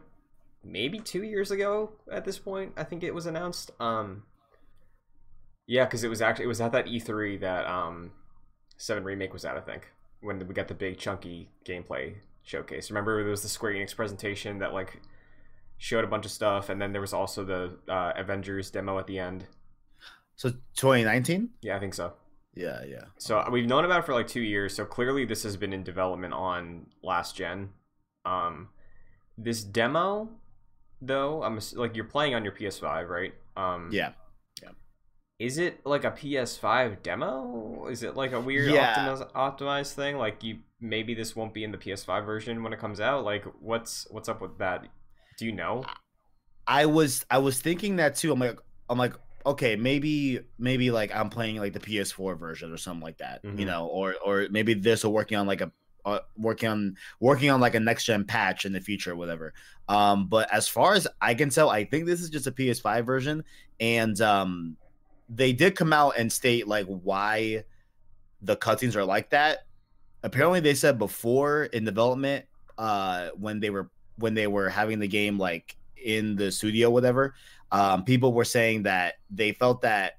maybe 0.63 0.99
2 0.99 1.23
years 1.23 1.51
ago 1.51 1.91
at 2.11 2.25
this 2.25 2.37
point. 2.37 2.73
I 2.77 2.83
think 2.83 3.03
it 3.03 3.13
was 3.13 3.25
announced. 3.25 3.71
Um 3.79 4.23
Yeah, 5.65 5.85
cuz 5.85 6.03
it 6.03 6.09
was 6.09 6.21
actually 6.21 6.45
it 6.45 6.49
was 6.49 6.61
at 6.61 6.71
that 6.73 6.87
E3 6.87 7.39
that 7.41 7.65
um 7.65 8.11
Seven 8.77 9.03
remake 9.03 9.33
was 9.33 9.43
out, 9.43 9.57
I 9.57 9.61
think, 9.61 9.91
when 10.21 10.47
we 10.47 10.53
got 10.53 10.67
the 10.67 10.75
big 10.75 10.99
chunky 10.99 11.49
gameplay 11.65 12.17
showcase. 12.43 12.91
Remember, 12.91 13.21
there 13.23 13.31
was 13.31 13.41
the 13.41 13.49
Square 13.49 13.73
Enix 13.73 13.95
presentation 13.95 14.59
that 14.59 14.71
like 14.71 15.01
showed 15.77 16.03
a 16.03 16.07
bunch 16.07 16.25
of 16.25 16.31
stuff, 16.31 16.69
and 16.69 16.79
then 16.79 16.91
there 16.91 17.01
was 17.01 17.13
also 17.13 17.43
the 17.43 17.77
uh, 17.91 18.13
Avengers 18.15 18.69
demo 18.69 18.99
at 18.99 19.07
the 19.07 19.17
end. 19.17 19.45
So 20.35 20.51
2019? 20.75 21.49
Yeah, 21.61 21.75
I 21.75 21.79
think 21.79 21.95
so. 21.95 22.13
Yeah, 22.57 22.83
yeah. 22.83 23.03
So 23.17 23.37
uh, 23.39 23.49
we've 23.51 23.67
known 23.67 23.85
about 23.85 23.99
it 23.99 24.05
for 24.05 24.13
like 24.13 24.27
two 24.27 24.41
years. 24.41 24.75
So 24.75 24.83
clearly, 24.85 25.25
this 25.25 25.43
has 25.43 25.55
been 25.57 25.73
in 25.73 25.83
development 25.83 26.33
on 26.33 26.87
last 27.03 27.35
gen. 27.35 27.69
Um, 28.25 28.69
this 29.37 29.63
demo, 29.63 30.29
though, 31.01 31.43
I'm 31.43 31.59
like 31.75 31.95
you're 31.95 32.05
playing 32.05 32.33
on 32.35 32.43
your 32.43 32.53
PS5, 32.53 33.07
right? 33.09 33.33
Um, 33.55 33.89
Yeah. 33.91 34.11
Is 35.39 35.59
it 35.59 35.85
like 35.85 36.03
a 36.03 36.09
PS5 36.09 37.03
demo? 37.03 37.85
Is 37.91 38.01
it 38.01 38.15
like 38.15 38.31
a 38.31 38.39
weird 38.41 38.71
Yeah. 38.71 38.95
optimiz- 38.95 39.31
optimized 39.33 39.93
thing? 39.93 40.17
Like 40.17 40.43
you 40.43 40.61
maybe 40.81 41.13
this 41.13 41.35
won't 41.35 41.53
be 41.53 41.63
in 41.63 41.71
the 41.71 41.77
PS5 41.77 42.25
version 42.25 42.63
when 42.63 42.73
it 42.73 42.79
comes 42.79 42.99
out. 42.99 43.23
Like 43.23 43.45
what's 43.61 44.07
what's 44.09 44.27
up 44.29 44.41
with 44.41 44.57
that? 44.57 44.87
Do 45.37 45.45
you 45.45 45.51
know? 45.51 45.85
I 46.65 46.87
was 46.87 47.23
I 47.29 47.37
was 47.37 47.59
thinking 47.61 47.97
that 47.97 48.15
too. 48.15 48.31
I'm 48.31 48.39
like 48.39 48.57
I'm 48.89 48.97
like 48.97 49.13
okay, 49.47 49.75
maybe 49.75 50.41
maybe 50.59 50.91
like 50.91 51.15
I'm 51.15 51.29
playing 51.29 51.57
like 51.57 51.73
the 51.73 51.79
PS4 51.79 52.37
version 52.37 52.71
or 52.71 52.77
something 52.77 53.03
like 53.03 53.17
that, 53.17 53.43
Mhm. 53.43 53.59
you 53.59 53.65
know, 53.65 53.87
or 53.87 54.15
or 54.23 54.47
maybe 54.51 54.73
this 54.73 55.03
or 55.03 55.11
working 55.13 55.37
on 55.37 55.47
like 55.47 55.61
a 55.61 55.71
uh, 56.05 56.19
working 56.37 56.69
on 56.69 56.95
working 57.19 57.49
on 57.49 57.59
like 57.59 57.75
a 57.75 57.79
next 57.79 58.05
gen 58.05 58.23
patch 58.23 58.65
in 58.65 58.71
the 58.71 58.79
future 58.79 59.11
or 59.11 59.15
whatever. 59.15 59.53
Um, 59.89 60.27
but 60.27 60.51
as 60.53 60.67
far 60.67 60.93
as 60.93 61.07
I 61.21 61.33
can 61.33 61.49
tell, 61.49 61.69
I 61.69 61.83
think 61.83 62.05
this 62.05 62.21
is 62.21 62.29
just 62.29 62.47
a 62.47 62.51
PS5 62.51 63.05
version, 63.05 63.43
and 63.79 64.19
um, 64.21 64.77
they 65.29 65.51
did 65.53 65.75
come 65.75 65.91
out 65.91 66.13
and 66.17 66.31
state 66.31 66.67
like 66.67 66.85
why 66.85 67.63
the 68.41 68.55
cutscenes 68.55 68.95
are 68.95 69.05
like 69.05 69.31
that. 69.31 69.65
Apparently, 70.23 70.59
they 70.59 70.75
said 70.75 70.97
before 70.97 71.65
in 71.65 71.83
development, 71.83 72.45
uh, 72.77 73.29
when 73.35 73.59
they 73.59 73.69
were 73.69 73.89
when 74.17 74.33
they 74.33 74.47
were 74.47 74.69
having 74.69 74.99
the 74.99 75.07
game 75.07 75.37
like 75.37 75.75
in 76.01 76.35
the 76.35 76.51
studio, 76.51 76.89
whatever, 76.89 77.33
um, 77.71 78.03
people 78.03 78.33
were 78.33 78.45
saying 78.45 78.83
that 78.83 79.15
they 79.29 79.51
felt 79.51 79.81
that 79.81 80.13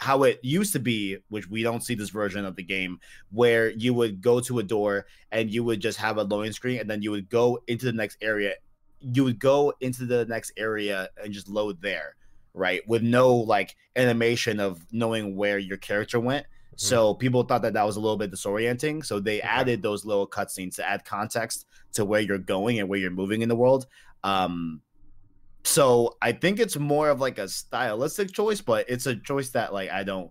how 0.00 0.22
it 0.22 0.38
used 0.42 0.72
to 0.72 0.78
be, 0.78 1.18
which 1.28 1.48
we 1.48 1.62
don't 1.62 1.82
see 1.82 1.94
this 1.94 2.10
version 2.10 2.44
of 2.44 2.54
the 2.54 2.62
game, 2.62 3.00
where 3.30 3.70
you 3.70 3.92
would 3.94 4.20
go 4.20 4.38
to 4.40 4.60
a 4.60 4.62
door 4.62 5.06
and 5.32 5.50
you 5.50 5.64
would 5.64 5.80
just 5.80 5.98
have 5.98 6.18
a 6.18 6.22
loading 6.22 6.52
screen, 6.52 6.78
and 6.80 6.88
then 6.88 7.02
you 7.02 7.10
would 7.10 7.28
go 7.28 7.58
into 7.66 7.84
the 7.84 7.92
next 7.92 8.16
area. 8.20 8.54
You 9.00 9.24
would 9.24 9.40
go 9.40 9.72
into 9.80 10.06
the 10.06 10.24
next 10.26 10.52
area 10.56 11.08
and 11.22 11.32
just 11.32 11.48
load 11.48 11.82
there, 11.82 12.14
right? 12.54 12.80
With 12.86 13.02
no 13.02 13.34
like 13.34 13.74
animation 13.96 14.60
of 14.60 14.86
knowing 14.92 15.36
where 15.36 15.58
your 15.58 15.78
character 15.78 16.20
went. 16.20 16.46
So 16.80 17.14
people 17.14 17.42
thought 17.42 17.62
that 17.62 17.72
that 17.72 17.84
was 17.84 17.96
a 17.96 18.00
little 18.00 18.16
bit 18.16 18.30
disorienting. 18.30 19.04
So 19.04 19.18
they 19.18 19.38
Okay. 19.38 19.48
added 19.48 19.82
those 19.82 20.04
little 20.04 20.28
cutscenes 20.28 20.76
to 20.76 20.88
add 20.88 21.04
context 21.04 21.66
to 21.94 22.04
where 22.04 22.20
you're 22.20 22.38
going 22.38 22.78
and 22.78 22.88
where 22.88 23.00
you're 23.00 23.10
moving 23.10 23.42
in 23.42 23.48
the 23.48 23.56
world. 23.56 23.88
Um, 24.22 24.80
so 25.68 26.16
I 26.22 26.32
think 26.32 26.58
it's 26.60 26.76
more 26.76 27.08
of 27.10 27.20
like 27.20 27.38
a 27.38 27.48
stylistic 27.48 28.32
choice, 28.32 28.60
but 28.60 28.88
it's 28.88 29.06
a 29.06 29.14
choice 29.16 29.50
that 29.50 29.72
like 29.72 29.90
I 29.90 30.02
don't, 30.04 30.30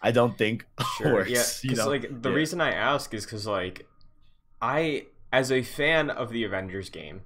I 0.00 0.10
don't 0.12 0.36
think 0.38 0.66
Sure. 0.98 1.12
works. 1.14 1.30
Yeah, 1.64 1.70
you 1.70 1.76
know? 1.76 1.88
like 1.88 2.22
the 2.22 2.30
Yeah. 2.30 2.36
reason 2.36 2.60
I 2.60 2.72
ask 2.72 3.12
is 3.14 3.24
because 3.24 3.46
like 3.46 3.86
I, 4.60 5.06
as 5.32 5.50
a 5.52 5.62
fan 5.62 6.10
of 6.10 6.30
the 6.30 6.44
Avengers 6.44 6.88
game, 6.90 7.22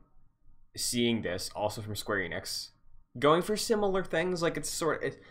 seeing 0.76 1.22
this 1.22 1.50
also 1.54 1.80
from 1.82 1.96
Square 1.96 2.18
Enix, 2.28 2.70
going 3.18 3.42
for 3.42 3.56
similar 3.56 4.02
things, 4.04 4.42
like 4.42 4.56
it's 4.56 4.68
sort 4.70 5.02
it, 5.02 5.22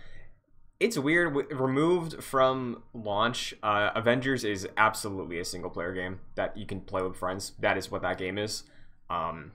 it's 0.79 0.97
weird. 0.97 1.33
w- 1.33 1.55
Removed 1.55 2.23
from 2.23 2.83
launch, 2.93 3.53
uh, 3.63 3.91
Avengers 3.95 4.43
is 4.43 4.67
absolutely 4.77 5.39
a 5.39 5.45
single 5.45 5.69
player 5.69 5.93
game 5.93 6.19
that 6.35 6.57
you 6.57 6.65
can 6.65 6.81
play 6.81 7.01
with 7.01 7.15
friends. 7.17 7.53
That 7.59 7.77
is 7.77 7.89
what 7.91 8.01
that 8.01 8.17
game 8.17 8.37
is. 8.37 8.63
Um, 9.09 9.53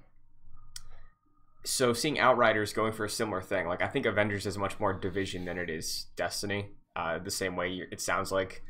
so 1.64 1.93
seeing 1.93 2.19
Outriders 2.19 2.73
going 2.73 2.93
for 2.93 3.05
a 3.05 3.11
similar 3.11 3.43
thing, 3.43 3.67
like 3.67 3.83
I 3.83 3.88
think 3.88 4.07
Avengers 4.07 4.47
is 4.47 4.59
much 4.59 4.81
more 4.81 4.93
division 4.93 5.45
than 5.45 5.59
it 5.59 5.69
is 5.71 6.07
Destiny. 6.17 6.71
Uh, 6.97 7.19
the 7.19 7.31
same 7.31 7.57
way 7.57 7.87
it 7.90 8.00
sounds 8.00 8.33
like 8.33 8.62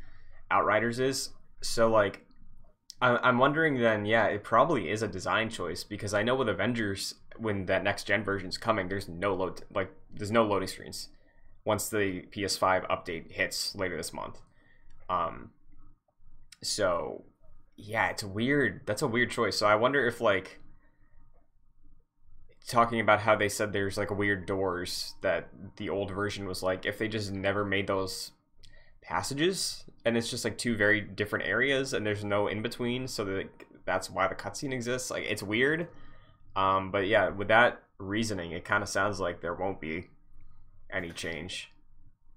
Outriders 0.49 0.99
is. 0.99 1.29
So 1.61 1.89
like, 1.89 2.25
I- 3.01 3.17
I'm 3.17 3.37
wondering 3.37 3.79
then, 3.79 4.05
yeah, 4.05 4.25
it 4.25 4.43
probably 4.43 4.89
is 4.89 5.01
a 5.01 5.07
design 5.07 5.49
choice 5.49 5.83
because 5.83 6.13
I 6.13 6.23
know 6.23 6.35
with 6.35 6.49
Avengers, 6.49 7.15
when 7.37 7.65
that 7.67 7.83
next 7.83 8.03
gen 8.05 8.23
version 8.23 8.49
is 8.49 8.57
coming, 8.57 8.87
there's 8.87 9.07
no 9.09 9.33
load, 9.33 9.63
like 9.73 9.91
there's 10.13 10.31
no 10.31 10.43
loading 10.45 10.67
screens 10.67 11.09
once 11.65 11.89
the 11.89 12.23
PS5 12.31 12.87
update 12.89 13.31
hits 13.31 13.75
later 13.75 13.97
this 13.97 14.13
month. 14.13 14.39
Um, 15.09 15.51
so 16.63 17.23
yeah, 17.75 18.09
it's 18.09 18.23
weird. 18.23 18.81
That's 18.85 19.01
a 19.01 19.07
weird 19.07 19.31
choice. 19.31 19.57
So 19.57 19.65
I 19.67 19.75
wonder 19.75 20.05
if 20.05 20.21
like 20.21 20.60
talking 22.67 22.99
about 22.99 23.19
how 23.19 23.35
they 23.35 23.49
said 23.49 23.73
there's 23.73 23.97
like 23.97 24.11
weird 24.11 24.45
doors 24.45 25.15
that 25.21 25.49
the 25.77 25.89
old 25.89 26.11
version 26.11 26.47
was 26.47 26.61
like 26.61 26.85
if 26.85 26.97
they 26.97 27.07
just 27.07 27.31
never 27.31 27.65
made 27.65 27.87
those 27.87 28.31
passages 29.01 29.83
and 30.05 30.15
it's 30.15 30.29
just 30.29 30.45
like 30.45 30.57
two 30.57 30.75
very 30.75 31.01
different 31.01 31.45
areas 31.45 31.93
and 31.93 32.05
there's 32.05 32.23
no 32.23 32.47
in 32.47 32.61
between 32.61 33.07
so 33.07 33.25
that 33.25 33.49
that's 33.83 34.09
why 34.09 34.27
the 34.27 34.35
cutscene 34.35 34.71
exists. 34.73 35.09
Like 35.09 35.23
it's 35.23 35.43
weird 35.43 35.87
um 36.55 36.91
but 36.91 37.07
yeah 37.07 37.29
with 37.29 37.47
that 37.47 37.81
reasoning 37.97 38.51
it 38.51 38.65
kind 38.65 38.83
of 38.83 38.89
sounds 38.89 39.19
like 39.19 39.41
there 39.41 39.53
won't 39.53 39.79
be 39.79 40.07
any 40.93 41.11
change. 41.11 41.71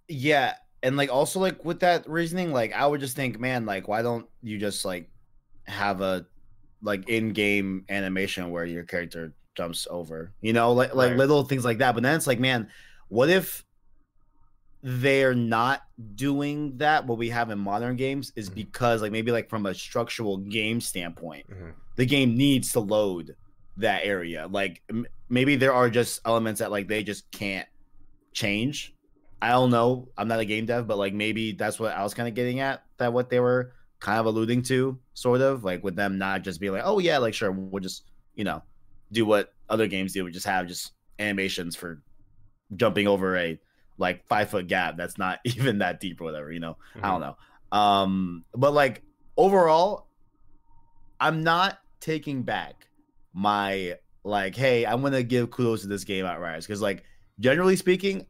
Yeah, 0.08 0.54
and 0.82 0.96
like 0.96 1.10
also 1.10 1.40
like 1.40 1.64
with 1.64 1.80
that 1.80 2.08
reasoning, 2.08 2.52
like 2.52 2.72
I 2.72 2.86
would 2.86 3.00
just 3.00 3.16
think, 3.16 3.38
man, 3.38 3.66
like 3.66 3.88
why 3.88 4.02
don't 4.02 4.26
you 4.42 4.58
just 4.58 4.84
like 4.84 5.08
have 5.64 6.00
a 6.00 6.26
like 6.82 7.08
in-game 7.08 7.86
animation 7.88 8.50
where 8.50 8.64
your 8.64 8.84
character 8.84 9.32
jumps 9.54 9.86
over, 9.90 10.32
you 10.40 10.52
know, 10.52 10.72
like 10.72 10.94
like 10.94 11.10
Right. 11.10 11.18
little 11.18 11.44
things 11.44 11.64
like 11.64 11.78
that. 11.78 11.92
But 11.94 12.02
then 12.02 12.14
it's 12.16 12.26
like, 12.26 12.40
man, 12.40 12.68
what 13.08 13.28
if 13.30 13.64
they're 14.82 15.34
not 15.34 15.82
doing 16.14 16.76
that? 16.78 17.06
What 17.06 17.18
we 17.18 17.30
have 17.30 17.50
in 17.50 17.58
modern 17.58 17.96
games 17.96 18.32
is 18.36 18.50
Mhm. 18.50 18.54
because 18.54 19.02
like 19.02 19.12
maybe 19.12 19.30
like 19.32 19.48
from 19.48 19.66
a 19.66 19.74
structural 19.74 20.36
game 20.38 20.80
standpoint, 20.80 21.46
Mhm. 21.48 21.72
the 21.96 22.06
game 22.06 22.36
needs 22.36 22.72
to 22.72 22.80
load 22.80 23.36
that 23.76 24.04
area. 24.04 24.46
Like 24.46 24.82
m- 24.90 25.06
maybe 25.28 25.56
there 25.56 25.72
are 25.72 25.88
just 25.88 26.20
elements 26.24 26.60
that 26.60 26.70
like 26.70 26.88
they 26.88 27.02
just 27.02 27.30
can't 27.30 27.66
change. 28.32 28.94
I 29.40 29.50
don't 29.50 29.70
know. 29.70 30.08
I'm 30.16 30.28
not 30.28 30.40
a 30.40 30.44
game 30.44 30.66
dev, 30.66 30.86
but 30.86 30.98
like 30.98 31.14
maybe 31.14 31.52
that's 31.52 31.78
what 31.80 31.92
I 31.92 32.02
was 32.02 32.14
kind 32.14 32.28
of 32.28 32.34
getting 32.34 32.60
at. 32.60 32.82
That 32.98 33.12
what 33.12 33.30
they 33.30 33.40
were 33.40 33.72
kind 34.00 34.20
of 34.20 34.26
alluding 34.26 34.62
to, 34.62 34.98
sort 35.14 35.40
of 35.40 35.64
like 35.64 35.82
with 35.82 35.96
them 35.96 36.18
not 36.18 36.42
just 36.42 36.60
being 36.60 36.72
like, 36.72 36.82
oh 36.84 36.98
yeah, 36.98 37.18
like 37.18 37.34
sure, 37.34 37.50
we'll 37.52 37.80
just 37.82 38.04
you 38.34 38.44
know 38.44 38.62
do 39.14 39.24
what 39.24 39.52
other 39.68 39.86
games 39.86 40.12
do. 40.12 40.24
We 40.24 40.30
just 40.30 40.46
have 40.46 40.66
just 40.66 40.92
animations 41.18 41.76
for 41.76 42.02
jumping 42.76 43.06
over 43.06 43.36
a 43.36 43.58
like 43.96 44.26
five 44.26 44.50
foot 44.50 44.66
gap 44.66 44.96
that's 44.96 45.16
not 45.18 45.38
even 45.44 45.78
that 45.78 46.00
deep 46.00 46.20
or 46.20 46.24
whatever. 46.24 46.52
You 46.52 46.60
know, 46.60 46.76
I 47.02 47.10
don't 47.10 47.20
know. 47.20 47.36
Um, 47.72 48.44
but 48.54 48.72
like 48.72 49.02
overall, 49.36 50.08
I'm 51.20 51.42
not 51.42 51.78
taking 52.00 52.42
back 52.42 52.86
my 53.32 53.94
like, 54.22 54.54
hey, 54.54 54.86
I'm 54.86 55.02
gonna 55.02 55.22
give 55.22 55.50
kudos 55.50 55.82
to 55.82 55.88
this 55.88 56.04
game 56.04 56.26
Outriders 56.26 56.66
because 56.66 56.82
like 56.82 57.04
generally 57.40 57.76
speaking, 57.76 58.26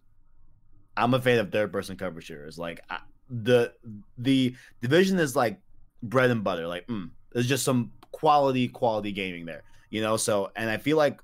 I'm 0.97 1.15
a 1.15 1.21
fan 1.21 1.39
of 1.39 1.51
third 1.51 1.73
person 1.73 1.97
cover 1.97 2.21
shooters. 2.21 2.59
Like 2.59 2.81
I, 2.91 2.99
the 3.31 3.73
the 4.19 4.55
division 4.81 5.19
is 5.19 5.35
like 5.35 5.61
bread 6.03 6.31
and 6.31 6.45
butter. 6.45 6.67
Like 6.67 6.87
mm, 6.87 7.11
there's 7.33 7.49
just 7.49 7.65
some 7.65 7.93
quality 8.13 8.69
quality 8.69 9.13
gaming 9.13 9.45
there, 9.45 9.63
you 9.95 10.01
know. 10.01 10.17
So 10.17 10.51
and 10.57 10.69
I 10.69 10.77
feel 10.77 10.97
like 10.97 11.23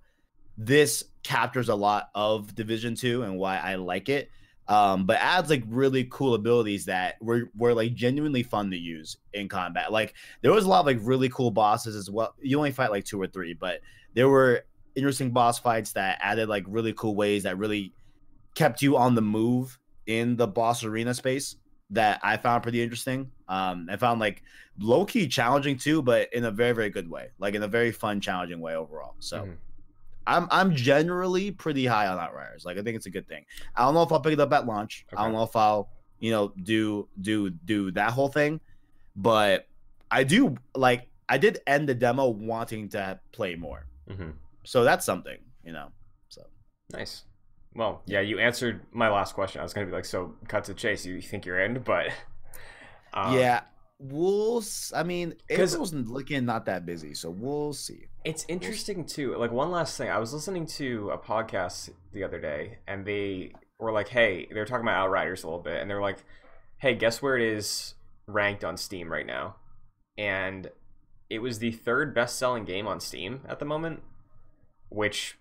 this 0.56 1.02
captures 1.24 1.68
a 1.68 1.74
lot 1.74 2.08
of 2.14 2.54
Division 2.54 2.94
Two 2.94 3.24
and 3.24 3.36
why 3.36 3.58
I 3.58 3.74
like 3.74 4.08
it. 4.08 4.30
Um, 4.68 5.04
but 5.06 5.16
adds 5.16 5.50
like 5.50 5.64
really 5.66 6.06
cool 6.08 6.34
abilities 6.34 6.84
that 6.84 7.16
were 7.20 7.50
were 7.56 7.74
like 7.74 7.94
genuinely 7.94 8.44
fun 8.44 8.70
to 8.70 8.76
use 8.76 9.16
in 9.34 9.48
combat. 9.48 9.90
Like 9.90 10.14
there 10.42 10.52
was 10.52 10.66
a 10.66 10.68
lot 10.68 10.80
of 10.80 10.86
like 10.86 10.98
really 11.00 11.28
cool 11.30 11.50
bosses 11.50 11.96
as 11.96 12.08
well. 12.08 12.32
You 12.40 12.58
only 12.58 12.70
fight 12.70 12.92
like 12.92 13.04
two 13.04 13.20
or 13.20 13.26
three, 13.26 13.54
but 13.54 13.80
there 14.14 14.28
were 14.28 14.64
interesting 14.94 15.32
boss 15.32 15.58
fights 15.58 15.92
that 15.94 16.18
added 16.22 16.48
like 16.48 16.64
really 16.68 16.92
cool 16.92 17.16
ways 17.16 17.42
that 17.42 17.58
really 17.58 17.92
kept 18.54 18.82
you 18.82 18.96
on 18.96 19.16
the 19.16 19.22
move 19.22 19.80
in 20.06 20.36
the 20.36 20.46
boss 20.46 20.84
arena 20.84 21.12
space 21.12 21.56
that 21.90 22.20
I 22.22 22.36
found 22.36 22.62
pretty 22.62 22.80
interesting. 22.80 23.32
Um, 23.50 23.88
I 23.90 23.97
found 23.97 24.21
like 24.21 24.42
low 24.78 25.04
key 25.04 25.28
challenging 25.28 25.76
too, 25.76 26.00
but 26.00 26.33
in 26.33 26.45
a 26.45 26.50
very 26.50 26.73
very 26.73 26.88
good 26.88 27.11
way, 27.11 27.30
like 27.38 27.54
in 27.54 27.62
a 27.62 27.69
very 27.69 27.92
fun, 27.92 28.21
challenging 28.21 28.61
way 28.61 28.75
overall. 28.75 29.14
So. 29.19 29.45
Mhm. 29.45 29.57
I'm 30.26 30.47
I'm 30.50 30.76
generally 30.76 31.50
pretty 31.50 31.87
high 31.87 32.07
on 32.07 32.19
Outriders. 32.19 32.64
Like 32.64 32.78
I 32.78 32.83
think 32.83 32.95
it's 32.95 33.07
a 33.07 33.11
good 33.11 33.26
thing. 33.26 33.45
I 33.75 33.85
don't 33.85 33.95
know 33.95 34.02
if 34.02 34.12
I'll 34.12 34.21
pick 34.21 34.35
it 34.35 34.38
up 34.38 34.52
at 34.52 34.64
launch. 34.66 35.04
I 35.16 35.25
don't 35.25 35.33
know 35.33 35.42
if 35.42 35.57
I'll 35.57 35.88
you 36.21 36.30
know 36.30 36.52
do 36.62 37.09
do 37.21 37.50
do 37.50 37.90
that 37.92 38.12
whole 38.12 38.28
thing, 38.28 38.61
but 39.16 39.66
I 40.11 40.23
do 40.25 40.57
like 40.76 41.09
I 41.28 41.38
did 41.38 41.59
end 41.66 41.88
the 41.88 41.95
demo 41.95 42.28
wanting 42.28 42.90
to 42.90 43.19
play 43.33 43.57
more. 43.57 43.87
Mhm. 44.09 44.35
So 44.62 44.85
that's 44.85 45.04
something 45.04 45.38
you 45.64 45.73
know. 45.73 45.88
So 46.28 46.42
Nice. 46.92 47.25
Well, 47.75 48.02
yeah, 48.07 48.21
you 48.21 48.38
answered 48.38 48.83
my 48.92 49.09
last 49.09 49.35
question. 49.35 49.61
I 49.61 49.64
was 49.64 49.73
gonna 49.73 49.87
be 49.87 49.92
like, 49.92 50.04
so 50.04 50.35
cut 50.49 50.64
to 50.64 50.75
chase. 50.75 51.04
You 51.07 51.21
think 51.23 51.45
you're 51.47 51.61
in, 51.61 51.80
but 51.80 52.12
um, 53.14 53.37
yeah, 53.38 53.62
we'll. 53.99 54.62
I 54.95 55.02
mean, 55.02 55.35
April's 55.49 55.93
looking 55.93 56.45
not 56.45 56.67
that 56.67 56.87
busy, 56.87 57.14
so 57.14 57.31
we'll 57.31 57.73
see. 57.73 58.07
It's 58.25 58.45
interesting 58.49 59.05
too. 59.05 59.37
Like 59.37 59.50
one 59.52 59.71
last 59.71 59.97
thing, 59.97 60.11
I 60.11 60.19
was 60.19 60.33
listening 60.35 60.67
to 60.67 61.11
a 61.11 61.19
podcast 61.19 61.90
the 62.12 62.23
other 62.25 62.40
day, 62.40 62.79
and 62.87 63.05
they 63.05 63.52
were 63.79 63.93
like, 63.93 64.09
"Hey," 64.09 64.47
they 64.50 64.59
were 64.59 64.67
talking 64.67 64.85
about 64.85 65.07
Outriders 65.07 65.43
a 65.43 65.47
little 65.47 65.62
bit, 65.62 65.81
and 65.81 65.90
they're 65.90 66.02
like, 66.02 66.19
"Hey, 66.79 66.95
guess 66.95 67.23
where 67.23 67.37
it 67.37 67.43
is 67.43 67.95
ranked 68.26 68.62
on 68.64 68.76
Steam 68.76 69.11
right 69.11 69.26
now?" 69.26 69.57
And 70.19 70.71
it 71.31 71.38
was 71.38 71.61
the 71.61 71.71
third 71.73 72.14
best-selling 72.14 72.64
game 72.64 72.87
on 72.87 73.00
Steam 73.00 73.40
at 73.49 73.59
the 73.59 73.64
moment, 73.64 74.02
which 74.88 75.38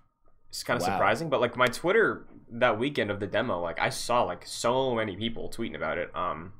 is 0.52 0.64
kind 0.64 0.80
of 0.80 0.88
Wow. 0.88 0.94
surprising. 0.96 1.30
But 1.30 1.42
like 1.42 1.58
my 1.58 1.68
Twitter 1.68 2.28
that 2.52 2.80
weekend 2.80 3.12
of 3.12 3.20
the 3.20 3.28
demo, 3.28 3.60
like 3.60 3.80
I 3.80 3.90
saw 3.90 4.24
like 4.24 4.46
so 4.46 4.96
many 4.96 5.16
people 5.16 5.50
tweeting 5.50 5.76
about 5.76 5.98
it. 5.98 6.16
Um, 6.16 6.54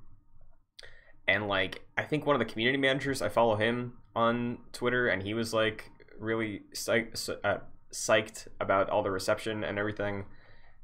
and 1.30 1.48
like 1.48 1.86
I 1.98 2.04
think 2.04 2.26
one 2.26 2.36
of 2.36 2.40
the 2.40 2.52
community 2.52 2.78
managers, 2.78 3.22
I 3.22 3.30
follow 3.30 3.56
him 3.56 3.94
on 4.16 4.58
Twitter, 4.74 5.08
and 5.08 5.22
he 5.22 5.34
was 5.34 5.54
like 5.54 5.92
really 6.18 6.64
psych- 6.74 7.16
uh, 7.44 7.60
psyched 7.94 8.48
about 8.60 8.90
all 8.90 9.04
the 9.04 9.12
reception 9.12 9.64
and 9.64 9.78
everything. 9.78 10.26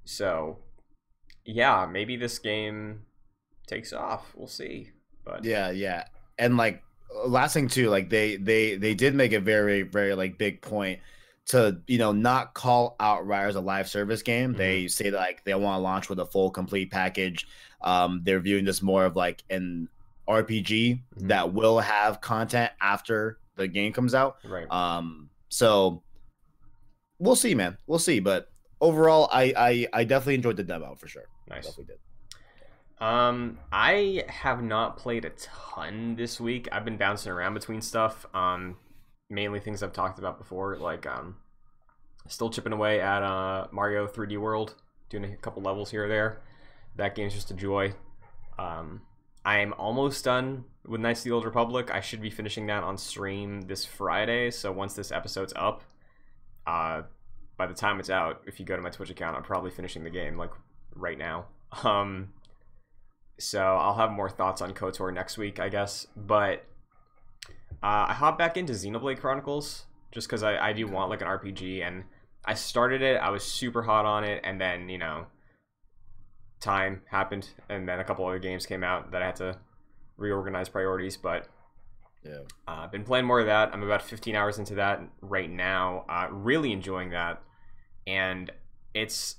So, 0.05 0.59
yeah, 1.43 1.87
maybe 1.91 2.15
this 2.15 2.37
game 2.37 3.01
takes 3.67 3.91
off. 3.91 4.33
We'll 4.35 4.47
see. 4.47 4.91
But 5.25 5.43
Yeah, 5.43 5.71
yeah, 5.71 6.05
and 6.37 6.57
like 6.57 6.83
last 7.25 7.53
thing 7.53 7.67
too, 7.67 7.89
like 7.89 8.11
they 8.11 8.37
they 8.37 8.75
they 8.75 8.93
did 8.93 9.15
make 9.15 9.33
a 9.33 9.39
very 9.39 9.81
very 9.81 10.13
like 10.13 10.37
big 10.37 10.61
point 10.61 10.99
to 11.47 11.81
you 11.87 11.97
know 11.97 12.11
not 12.11 12.53
call 12.53 12.95
out 12.99 13.21
Outriders 13.21 13.55
a 13.55 13.61
live 13.61 13.89
service 13.89 14.21
game. 14.21 14.53
Mhm. 14.53 14.57
They 14.57 14.87
say 14.87 15.09
that, 15.09 15.17
like 15.17 15.43
they 15.43 15.55
want 15.55 15.79
to 15.79 15.81
launch 15.81 16.07
with 16.07 16.19
a 16.19 16.25
full 16.27 16.51
complete 16.51 16.91
package. 16.91 17.47
Um, 17.81 18.21
they're 18.23 18.39
viewing 18.39 18.65
this 18.65 18.83
more 18.83 19.05
of 19.05 19.15
like 19.15 19.43
an 19.49 19.89
RPG 20.27 21.03
Mhm. 21.17 21.27
that 21.27 21.53
will 21.53 21.79
have 21.79 22.20
content 22.22 22.72
after 22.82 23.39
the 23.55 23.67
game 23.67 23.94
comes 23.94 24.13
out. 24.15 24.38
right. 24.44 24.70
Um, 24.72 25.29
so 25.50 26.03
we'll 27.20 27.36
see, 27.36 27.55
man. 27.55 27.77
We'll 27.88 28.00
see. 28.00 28.20
But 28.20 28.50
overall, 28.82 29.29
I 29.32 29.53
I, 29.58 29.88
I 29.94 30.03
definitely 30.03 30.36
enjoyed 30.36 30.58
the 30.58 30.63
demo 30.63 30.96
for 30.96 31.08
sure. 31.08 31.25
nice. 31.48 31.65
Definitely 31.67 31.96
did. 31.96 32.00
Um, 33.05 33.60
I 33.72 34.24
have 34.29 34.63
not 34.63 34.98
played 34.98 35.25
a 35.25 35.29
ton 35.32 36.15
this 36.15 36.39
week. 36.39 36.67
I've 36.72 36.86
been 36.86 36.98
bouncing 36.98 37.32
around 37.32 37.53
between 37.53 37.82
stuff. 37.82 38.25
Um, 38.34 38.77
mainly 39.29 39.60
things 39.60 39.84
I've 39.84 39.91
talked 39.94 40.17
about 40.17 40.38
before, 40.38 40.77
like 40.77 41.05
um, 41.05 41.38
still 42.27 42.50
chipping 42.50 42.72
away 42.74 43.01
at 43.01 43.22
uh 43.22 43.67
Mario 43.72 44.08
3D 44.08 44.38
World, 44.39 44.75
doing 45.10 45.25
a 45.25 45.36
couple 45.38 45.62
levels 45.62 45.91
here 45.91 46.05
or 46.05 46.08
there. 46.08 46.41
That 46.96 47.15
game's 47.15 47.34
just 47.34 47.51
a 47.51 47.53
joy. 47.53 47.94
Um, 48.58 49.01
I 49.45 49.59
am 49.59 49.73
almost 49.73 50.25
done 50.25 50.65
with 50.87 51.01
Knights 51.01 51.19
of 51.21 51.25
the 51.25 51.31
Old 51.31 51.45
Republic. 51.45 51.91
I 51.93 52.01
should 52.01 52.21
be 52.21 52.31
finishing 52.31 52.65
that 52.67 52.83
on 52.83 52.97
stream 52.97 53.61
this 53.61 53.85
Friday. 53.85 54.49
So 54.49 54.71
once 54.71 54.95
this 54.95 55.11
episode's 55.11 55.53
up, 55.55 55.83
uh, 56.65 57.03
by 57.55 57.67
the 57.67 57.73
time 57.73 57.99
it's 57.99 58.09
out, 58.09 58.41
if 58.47 58.59
you 58.59 58.65
go 58.65 58.75
to 58.75 58.81
my 58.81 58.89
Twitch 58.89 59.11
account, 59.11 59.37
I'm 59.37 59.43
probably 59.43 59.69
finishing 59.69 60.03
the 60.03 60.09
game 60.09 60.37
like 60.37 60.51
right 60.95 61.17
now. 61.17 61.45
Um, 61.83 62.29
so 63.37 63.61
I'll 63.61 63.96
have 63.96 64.11
more 64.11 64.29
thoughts 64.29 64.61
on 64.61 64.74
KOTOR 64.74 65.13
next 65.13 65.37
week, 65.37 65.59
I 65.59 65.67
guess. 65.67 66.07
But 66.15 66.63
uh, 67.83 68.05
I 68.07 68.13
hop 68.13 68.37
back 68.37 68.55
into 68.55 68.72
Xenoblade 68.72 69.20
Chronicles 69.20 69.83
just 70.13 70.27
because 70.27 70.41
I, 70.41 70.57
I 70.70 70.72
do 70.72 70.87
want 70.87 71.09
like 71.09 71.22
an 71.22 71.27
RPG, 71.27 71.85
and 71.85 72.05
I 72.46 72.53
started 72.53 73.01
it. 73.01 73.17
I 73.17 73.29
was 73.29 73.43
super 73.43 73.83
hot 73.83 74.05
on 74.05 74.24
it, 74.24 74.39
and 74.46 74.61
then 74.61 74.87
you 74.87 74.98
know, 74.98 75.25
time 76.65 77.01
happened, 77.09 77.49
and 77.69 77.87
then 77.87 77.99
a 77.99 78.03
couple 78.03 78.25
other 78.25 78.39
games 78.39 78.65
came 78.65 78.83
out 78.83 79.11
that 79.11 79.21
I 79.21 79.27
had 79.27 79.35
to 79.37 79.57
reorganize 80.17 80.67
priorities. 80.69 81.15
But 81.17 81.47
Yeah. 82.23 82.39
uh, 82.67 82.81
I've 82.83 82.91
been 82.91 83.03
playing 83.03 83.25
more 83.25 83.39
of 83.39 83.45
that. 83.45 83.71
I'm 83.73 83.83
about 83.83 84.01
15 84.01 84.35
hours 84.35 84.57
into 84.59 84.75
that 84.75 85.01
right 85.21 85.49
now. 85.49 86.05
Uh, 86.09 86.27
really 86.31 86.71
enjoying 86.71 87.11
that, 87.11 87.41
and 88.07 88.51
it's 88.93 89.37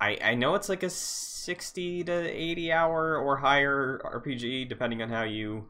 I 0.00 0.18
I 0.22 0.34
know 0.34 0.54
it's 0.54 0.68
like 0.68 0.82
a 0.82 0.90
60 0.90 2.04
to 2.04 2.12
80 2.12 2.72
hour 2.72 3.16
or 3.16 3.36
higher 3.38 4.00
RPG 4.04 4.68
depending 4.68 5.02
on 5.02 5.08
how 5.10 5.22
you 5.22 5.68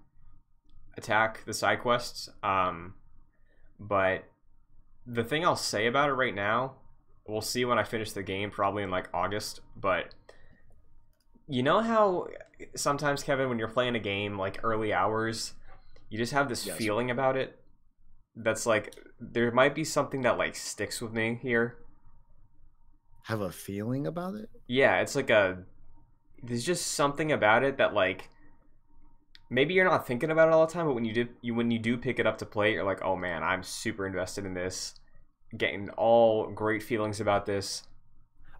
attack 0.96 1.44
the 1.44 1.54
side 1.54 1.80
quests. 1.80 2.28
Um, 2.42 2.94
but 3.78 4.24
the 5.06 5.24
thing 5.24 5.44
I'll 5.44 5.56
say 5.56 5.86
about 5.86 6.10
it 6.10 6.14
right 6.14 6.34
now, 6.34 6.74
we'll 7.26 7.40
see 7.40 7.64
when 7.64 7.78
I 7.78 7.82
finish 7.84 8.12
the 8.12 8.22
game, 8.22 8.50
probably 8.50 8.82
in 8.82 8.90
like 8.90 9.08
August. 9.14 9.60
But 9.76 10.14
you 11.50 11.62
know 11.62 11.80
how 11.80 12.28
sometimes 12.76 13.22
Kevin, 13.22 13.48
when 13.48 13.58
you're 13.58 13.68
playing 13.68 13.96
a 13.96 14.00
game 14.00 14.38
like 14.38 14.60
early 14.62 14.92
hours, 14.92 15.54
you 16.08 16.18
just 16.18 16.32
have 16.32 16.48
this 16.48 16.64
Yes. 16.64 16.76
feeling 16.76 17.10
about 17.10 17.36
it 17.36 17.58
that's 18.36 18.66
like 18.66 18.94
there 19.20 19.50
might 19.52 19.74
be 19.74 19.84
something 19.84 20.22
that 20.22 20.38
like 20.38 20.56
sticks 20.56 21.00
with 21.00 21.12
me 21.12 21.38
here. 21.42 21.78
Have 23.24 23.40
a 23.40 23.50
feeling 23.50 24.06
about 24.06 24.34
it. 24.34 24.50
Yeah, 24.66 25.00
it's 25.00 25.14
like 25.16 25.30
a 25.30 25.64
there's 26.42 26.64
just 26.64 26.88
something 26.88 27.32
about 27.32 27.64
it 27.64 27.78
that 27.78 27.94
like 27.94 28.30
maybe 29.50 29.74
you're 29.74 29.84
not 29.84 30.06
thinking 30.06 30.30
about 30.30 30.48
it 30.48 30.54
all 30.54 30.66
the 30.66 30.72
time, 30.72 30.86
but 30.86 30.94
when 30.94 31.04
you 31.04 31.12
do 31.12 31.28
you 31.42 31.54
when 31.54 31.70
you 31.70 31.78
do 31.78 31.96
pick 31.96 32.18
it 32.18 32.26
up 32.26 32.38
to 32.38 32.46
play, 32.46 32.72
you're 32.72 32.84
like, 32.84 33.02
"Oh 33.02 33.16
man, 33.16 33.42
I'm 33.42 33.62
super 33.62 34.06
invested 34.06 34.46
in 34.46 34.54
this." 34.54 34.94
Getting 35.56 35.90
all 35.90 36.50
great 36.50 36.82
feelings 36.82 37.20
about 37.20 37.46
this. 37.46 37.82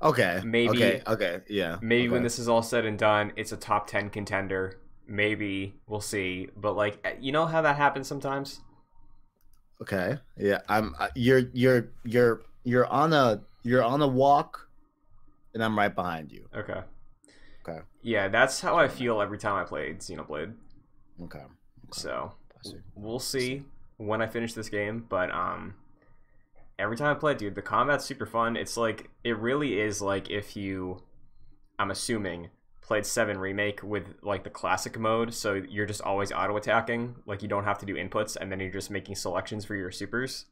Okay. 0.03 0.41
Maybe- 0.45 0.69
Okay. 0.71 1.03
Okay. 1.07 1.41
Yeah. 1.49 1.79
Maybe 1.83 2.09
when 2.09 2.23
this 2.23 2.39
is 2.39 2.49
all 2.49 2.63
said 2.63 2.85
and 2.85 2.99
done, 2.99 3.33
it's 3.37 3.53
a 3.53 3.57
top 3.57 3.87
10 3.87 4.11
contender. 4.11 4.81
Maybe 5.07 5.75
we'll 5.87 6.01
see. 6.01 6.49
But 6.57 6.75
like 6.75 7.01
eh, 7.05 7.15
you 7.21 7.33
know 7.33 7.47
how 7.47 7.61
that 7.63 7.77
happens 7.77 8.07
sometimes? 8.09 8.61
Okay. 9.83 10.19
Yeah. 10.37 10.61
I'm. 10.69 10.95
uh, 10.99 11.09
You're. 11.15 11.43
You're. 11.53 11.89
You're. 12.05 12.43
You're 12.65 12.87
on 12.87 13.13
a. 13.13 13.43
You're 13.63 13.83
on 13.83 14.01
a 14.01 14.07
walk, 14.07 14.69
and 15.53 15.63
I'm 15.63 15.77
right 15.77 15.95
behind 15.95 16.31
you. 16.33 16.47
Okay. 16.55 16.81
Okay. 17.67 17.81
Yeah, 18.03 18.29
that's 18.29 18.61
how 18.61 18.77
I 18.77 18.89
feel 18.89 19.21
every 19.21 19.37
time 19.37 19.55
I 19.57 19.65
played 19.65 19.99
Xenoblade. 20.01 20.55
Okay. 21.25 21.45
So 21.93 22.33
see. 22.63 22.77
we'll 22.95 23.19
see 23.19 23.65
when 23.99 24.23
I 24.23 24.27
finish 24.27 24.55
this 24.55 24.69
game. 24.69 25.05
But 25.09 25.31
um, 25.31 25.75
every 26.81 26.97
time 26.97 27.15
I 27.15 27.19
play 27.19 27.33
it, 27.33 27.39
dude, 27.39 27.55
the 27.55 27.63
combat's 27.63 28.05
super 28.05 28.27
fun. 28.27 28.57
It's 28.57 28.77
like 28.77 29.11
it 29.23 29.39
really 29.39 29.79
is 29.81 30.01
like 30.03 30.31
if 30.31 30.57
you, 30.57 31.03
I'm 31.79 31.91
assuming, 31.91 32.51
played 32.81 33.07
Seven 33.07 33.39
Remake 33.39 33.83
with 33.83 34.15
like 34.23 34.43
the 34.43 34.51
classic 34.51 34.99
mode. 34.99 35.33
So 35.35 35.55
you're 35.55 35.87
just 35.87 36.01
always 36.03 36.33
auto 36.33 36.57
attacking. 36.57 37.17
Like 37.27 37.43
you 37.43 37.49
don't 37.49 37.65
have 37.65 37.79
to 37.79 37.87
do 37.87 37.95
inputs, 37.95 38.37
and 38.37 38.51
then 38.51 38.59
you're 38.61 38.71
just 38.73 38.91
making 38.91 39.15
selections 39.15 39.65
for 39.65 39.77
your 39.77 39.91
supers. 39.91 40.47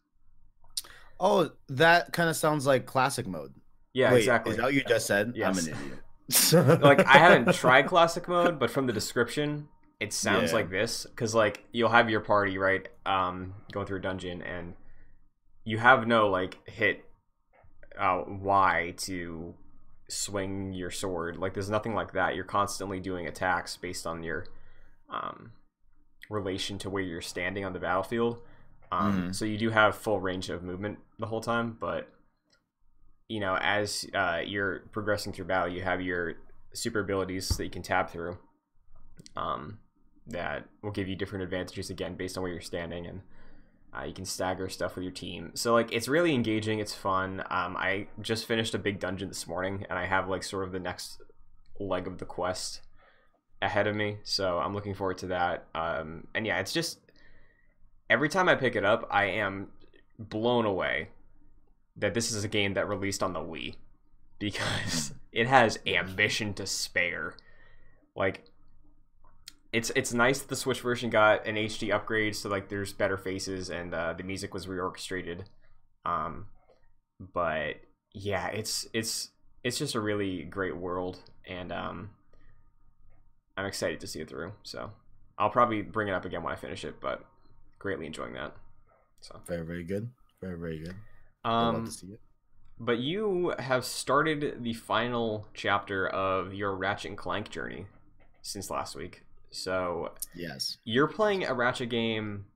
Oh, 1.19 1.51
that 1.69 2.13
kind 2.13 2.29
of 2.31 2.37
sounds 2.37 2.67
like 2.67 2.87
classic 2.87 3.27
mode. 3.27 3.55
Yeah, 3.93 4.13
Wait, 4.13 4.19
exactly. 4.19 4.53
Is 4.53 4.59
that 4.59 4.65
what 4.65 4.75
you 4.75 4.85
just 4.85 5.07
said? 5.07 5.33
Yes. 5.35 5.59
I'm 5.67 5.75
an 5.75 5.81
idiot. 5.81 6.81
like 6.83 7.05
I 7.07 7.19
haven't 7.19 7.55
tried 7.57 7.87
classic 7.87 8.29
mode, 8.29 8.59
but 8.59 8.71
from 8.71 8.87
the 8.87 8.93
description, 8.93 9.69
it 9.99 10.13
sounds 10.13 10.51
Yeah. 10.51 10.57
like 10.59 10.71
this 10.71 11.07
because 11.07 11.35
like 11.35 11.65
you'll 11.73 11.89
have 11.89 12.09
your 12.11 12.21
party 12.21 12.59
right, 12.59 12.87
um, 13.07 13.55
going 13.73 13.87
through 13.87 13.99
a 13.99 14.03
dungeon, 14.03 14.43
and 14.43 14.75
you 15.69 15.77
have 15.77 16.07
no 16.07 16.29
like 16.31 16.57
hit 16.67 17.05
uh, 17.99 18.23
Y 18.27 18.95
to 18.97 19.55
swing 20.09 20.73
your 20.73 20.91
sword. 20.91 21.37
Like 21.37 21.53
there's 21.53 21.69
nothing 21.69 21.95
like 21.95 22.13
that. 22.13 22.35
You're 22.35 22.45
constantly 22.45 23.01
doing 23.01 23.27
attacks 23.27 23.77
based 23.77 24.07
on 24.07 24.23
your 24.23 24.47
um, 25.11 25.53
relation 26.31 26.79
to 26.79 26.89
where 26.89 27.03
you're 27.03 27.21
standing 27.21 27.67
on 27.67 27.75
the 27.75 27.79
battlefield. 27.79 28.41
Um, 28.91 29.29
Mhm. 29.29 29.35
So 29.35 29.45
you 29.45 29.59
do 29.59 29.69
have 29.69 29.95
full 29.95 30.21
range 30.21 30.49
of 30.49 30.63
movement 30.63 31.01
the 31.19 31.27
whole 31.27 31.43
time, 31.43 31.77
but 31.79 32.09
you 33.29 33.41
know, 33.41 33.59
as 33.61 34.07
uh, 34.15 34.41
you're 34.43 34.89
progressing 34.93 35.35
through 35.35 35.45
battle, 35.45 35.71
you 35.71 35.83
have 35.83 36.01
your 36.01 36.37
super 36.73 37.01
abilities 37.01 37.47
that 37.49 37.65
you 37.65 37.71
can 37.71 37.83
tap 37.83 38.09
through. 38.11 38.39
Um, 39.37 39.81
that 40.29 40.65
will 40.83 40.93
give 40.93 41.09
you 41.09 41.17
different 41.17 41.43
advantages 41.45 41.91
again 41.91 42.15
based 42.17 42.39
on 42.39 42.43
where 42.43 42.53
you're 42.53 42.63
standing, 42.63 43.07
and 43.07 43.21
uh, 43.97 44.05
you 44.05 44.13
can 44.13 44.25
stagger 44.25 44.69
stuff 44.69 44.95
with 44.95 45.05
your 45.05 45.13
team. 45.13 45.53
So 45.55 45.73
like, 45.73 45.93
it's 45.93 46.09
really 46.09 46.35
engaging. 46.35 46.79
It's 46.79 46.95
fun. 46.95 47.41
Um, 47.51 47.77
I 47.77 48.07
just 48.21 48.47
finished 48.47 48.75
a 48.75 48.79
big 48.79 49.01
dungeon 49.01 49.29
this 49.29 49.47
morning, 49.47 49.87
and 49.89 49.99
I 49.99 50.07
have 50.07 50.29
like 50.29 50.43
sort 50.43 50.65
of 50.65 50.73
the 50.73 50.79
next 50.79 51.21
leg 51.81 52.07
of 52.07 52.19
the 52.19 52.25
quest 52.25 52.83
ahead 53.63 53.87
of 53.87 53.97
me. 53.97 54.19
So 54.25 54.59
I'm 54.59 54.75
looking 54.75 54.95
forward 54.95 55.19
to 55.19 55.29
that. 55.29 55.67
Um, 55.75 56.27
and 56.35 56.47
yeah, 56.47 56.59
it's 56.59 56.73
just 56.73 56.99
every 58.11 58.29
time 58.29 58.49
I 58.49 58.55
pick 58.55 58.77
it 58.77 58.85
up, 58.85 59.07
I 59.11 59.25
am 59.25 59.69
blown 60.19 60.65
away 60.65 61.09
that 61.97 62.15
this 62.15 62.31
is 62.31 62.45
a 62.45 62.49
game 62.49 62.75
that 62.75 62.89
released 62.89 63.23
on 63.23 63.33
the 63.33 63.41
Wii 63.41 63.77
because 64.39 65.15
it 65.33 65.47
has 65.47 65.79
ambition 65.87 66.55
to 66.55 66.67
spare. 66.67 67.35
Like 68.15 68.45
it's 69.73 69.91
it's 69.95 70.15
nice 70.15 70.41
that 70.41 70.49
the 70.49 70.57
Switch 70.57 70.81
version 70.81 71.11
got 71.11 71.47
an 71.47 71.57
HD 71.57 71.93
upgrade, 71.93 72.35
so 72.35 72.49
like 72.49 72.69
there's 72.69 72.93
better 72.93 73.17
faces 73.17 73.71
and 73.71 73.95
uh, 73.95 74.15
the 74.15 74.23
music 74.23 74.55
was 74.55 74.67
reorchestrated. 74.67 75.43
Um, 76.05 76.47
but 77.35 77.77
yeah, 78.15 78.49
it's 78.49 78.87
it's 78.93 79.31
it's 79.63 79.79
just 79.79 79.95
a 79.95 80.01
really 80.01 80.43
great 80.45 80.77
world, 80.77 81.19
and 81.47 81.71
um, 81.73 82.11
I'm 83.57 83.67
excited 83.67 84.01
to 84.01 84.07
see 84.07 84.21
it 84.21 84.29
through. 84.29 84.53
So 84.63 84.91
I'll 85.39 85.51
probably 85.51 85.83
bring 85.83 86.09
it 86.09 86.15
up 86.15 86.25
again 86.25 86.43
when 86.43 86.53
I 86.53 86.57
finish 86.57 86.85
it, 86.85 87.01
but 87.01 87.25
greatly 87.79 88.07
enjoying 88.07 88.35
that. 88.35 88.55
So 89.21 89.41
Very, 89.47 89.67
very 89.67 89.85
good. 89.85 90.09
Very, 90.41 90.59
very 90.59 90.79
good. 90.79 90.95
I'd 91.45 91.51
love 91.53 91.75
um, 91.75 91.85
to 91.87 91.91
see 91.91 92.07
it. 92.09 92.21
but 92.79 92.99
you 92.99 93.55
have 93.59 93.85
started 93.85 94.63
the 94.63 94.75
final 94.75 95.47
chapter 95.55 96.09
of 96.09 96.55
your 96.55 96.75
Ratchet 96.75 97.11
and 97.11 97.19
Clank 97.19 97.51
journey 97.51 97.87
since 98.43 98.71
last 98.71 98.97
week. 98.97 99.25
So 99.51 100.13
Yes. 100.35 100.79
you're 100.85 101.09
playing 101.09 101.45
a 101.45 101.55
Ratchet 101.55 101.89
game, 101.89 102.47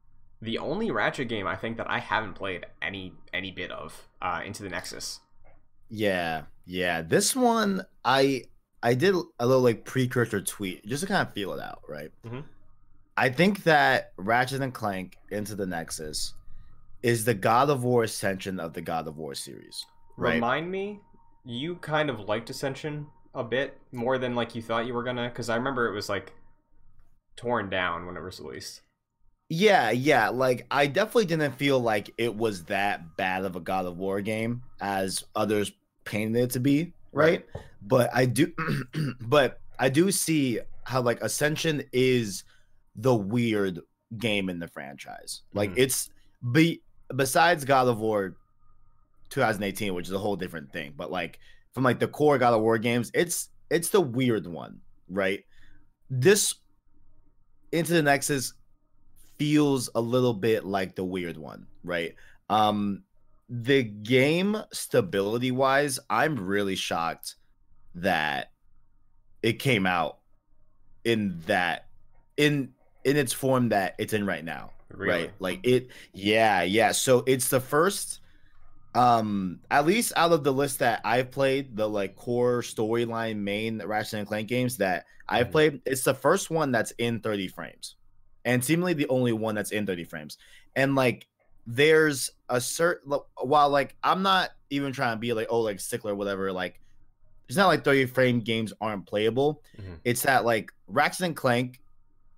the 0.40 0.58
only 0.58 0.90
Ratchet 0.90 1.28
game 1.28 1.46
I 1.46 1.56
think 1.56 1.76
that 1.78 1.88
I 1.90 1.98
haven't 1.98 2.34
played 2.34 2.66
any 2.80 3.14
any 3.32 3.50
bit 3.50 3.70
of 3.70 4.08
uh, 4.20 4.42
into 4.44 4.62
the 4.62 4.68
Nexus. 4.68 5.20
Yeah, 5.88 6.42
yeah. 6.66 7.02
This 7.02 7.34
one, 7.36 7.84
I 8.04 8.44
I 8.82 8.94
did 8.94 9.14
a 9.38 9.46
little 9.46 9.62
like 9.62 9.84
precursor 9.84 10.40
tweet 10.40 10.84
just 10.86 11.02
to 11.02 11.06
kind 11.06 11.26
of 11.26 11.32
feel 11.34 11.52
it 11.54 11.60
out, 11.60 11.82
right? 11.88 12.10
Mhm. 12.24 12.44
I 13.16 13.28
think 13.28 13.64
that 13.64 14.12
Ratchet 14.16 14.62
and 14.62 14.72
Clank 14.74 15.16
Into 15.30 15.54
the 15.54 15.66
Nexus 15.66 16.32
is 17.02 17.24
the 17.24 17.34
God 17.34 17.68
of 17.70 17.84
War 17.84 18.04
ascension 18.04 18.58
of 18.58 18.72
the 18.72 18.80
God 18.80 19.06
of 19.06 19.18
War 19.18 19.34
series, 19.34 19.84
right? 20.16 20.34
Remind 20.34 20.70
me, 20.70 21.00
you 21.44 21.76
kind 21.76 22.08
of 22.08 22.20
liked 22.20 22.48
Ascension 22.50 23.06
a 23.34 23.44
bit 23.44 23.78
more 23.92 24.18
than 24.18 24.34
like 24.34 24.54
you 24.54 24.62
thought 24.62 24.86
you 24.86 24.94
were 24.94 25.02
gonna, 25.02 25.28
because 25.28 25.48
I 25.50 25.56
remember 25.56 25.88
it 25.88 25.94
was 25.94 26.08
like 26.08 26.32
torn 27.36 27.70
down 27.70 28.06
when 28.06 28.16
it 28.16 28.22
was 28.22 28.40
released. 28.40 28.82
Yeah, 29.48 29.90
yeah. 29.90 30.28
Like 30.30 30.66
I 30.70 30.86
definitely 30.86 31.26
didn't 31.26 31.52
feel 31.56 31.78
like 31.78 32.10
it 32.16 32.34
was 32.34 32.64
that 32.64 33.16
bad 33.16 33.44
of 33.44 33.54
a 33.56 33.60
God 33.60 33.86
of 33.86 33.98
War 33.98 34.20
game 34.22 34.62
as 34.80 35.24
others 35.36 35.72
painted 36.04 36.42
it 36.44 36.50
to 36.50 36.60
be, 36.60 36.94
right? 37.12 37.44
But 37.82 38.10
I 38.14 38.24
do 38.26 38.52
but 39.20 39.60
I 39.78 39.88
do 39.88 40.10
see 40.10 40.60
how 40.84 41.02
like 41.02 41.20
Ascension 41.22 41.84
is 41.92 42.44
the 42.96 43.14
weird 43.14 43.80
game 44.18 44.48
in 44.48 44.58
the 44.58 44.68
franchise. 44.68 45.42
Like 45.52 45.70
Mhm. 45.70 45.78
it's 45.78 46.10
be 46.52 46.82
besides 47.14 47.64
God 47.64 47.88
of 47.88 47.98
War 47.98 48.36
2018, 49.30 49.94
which 49.94 50.06
is 50.06 50.12
a 50.12 50.18
whole 50.18 50.36
different 50.36 50.72
thing, 50.72 50.94
but 50.96 51.10
like 51.10 51.38
from 51.72 51.84
like 51.84 51.98
the 51.98 52.08
core 52.08 52.38
God 52.38 52.54
of 52.54 52.60
War 52.62 52.78
games, 52.78 53.10
it's 53.14 53.50
it's 53.70 53.88
the 53.90 54.00
weird 54.00 54.46
one, 54.46 54.80
right? 55.08 55.44
This 56.10 56.54
Into 57.72 57.94
the 57.94 58.02
Nexus 58.02 58.54
feels 59.38 59.90
a 59.94 60.00
little 60.00 60.34
bit 60.34 60.64
like 60.64 60.94
the 60.94 61.04
weird 61.04 61.36
one, 61.36 61.66
right? 61.82 62.14
Um 62.48 63.02
the 63.48 63.82
game 63.82 64.56
stability 64.72 65.50
wise, 65.50 65.98
I'm 66.08 66.46
really 66.46 66.76
shocked 66.76 67.34
that 67.96 68.50
it 69.42 69.58
came 69.58 69.86
out 69.86 70.18
in 71.04 71.40
that 71.46 71.86
in 72.36 72.72
in 73.04 73.16
its 73.16 73.32
form 73.32 73.70
that 73.70 73.94
it's 73.98 74.12
in 74.12 74.24
right 74.24 74.44
now. 74.44 74.70
Really? 74.90 75.24
Right. 75.24 75.32
Like 75.38 75.60
it 75.64 75.88
yeah, 76.12 76.62
yeah. 76.62 76.92
So 76.92 77.24
it's 77.26 77.48
the 77.48 77.60
first 77.60 78.20
um 78.94 79.60
at 79.70 79.86
least 79.86 80.12
out 80.16 80.32
of 80.32 80.44
the 80.44 80.52
list 80.52 80.80
that 80.80 81.00
I've 81.04 81.30
played, 81.30 81.76
the 81.76 81.88
like 81.88 82.14
core 82.16 82.60
storyline 82.62 83.38
main 83.38 83.80
Ratchet 83.84 84.18
and 84.18 84.28
Clank 84.28 84.48
games 84.48 84.76
that 84.78 85.06
I've 85.28 85.48
Mhm. 85.48 85.52
played, 85.52 85.82
it's 85.86 86.02
the 86.02 86.14
first 86.14 86.50
one 86.50 86.72
that's 86.72 86.90
in 86.98 87.20
30 87.20 87.48
frames. 87.48 87.96
And 88.44 88.62
seemingly 88.64 88.92
the 88.92 89.08
only 89.08 89.32
one 89.32 89.54
that's 89.54 89.70
in 89.70 89.86
30 89.86 90.04
frames. 90.04 90.36
And 90.76 90.94
like 90.94 91.26
there's 91.66 92.30
a 92.48 92.60
certain 92.60 93.12
while 93.40 93.70
like 93.70 93.96
I'm 94.02 94.22
not 94.22 94.50
even 94.70 94.92
trying 94.92 95.16
to 95.16 95.20
be 95.20 95.32
like 95.32 95.46
oh 95.48 95.60
like 95.60 95.78
stickler 95.80 96.12
or 96.12 96.16
whatever 96.16 96.52
like 96.52 96.80
it's 97.48 97.56
not 97.56 97.68
like 97.68 97.84
30 97.84 98.06
frame 98.06 98.40
games 98.40 98.72
aren't 98.80 99.06
playable. 99.06 99.62
Mhm. 99.80 100.00
It's 100.04 100.22
that 100.22 100.44
like 100.44 100.70
Ratchet 100.86 101.26
and 101.26 101.36
Clank 101.36 101.80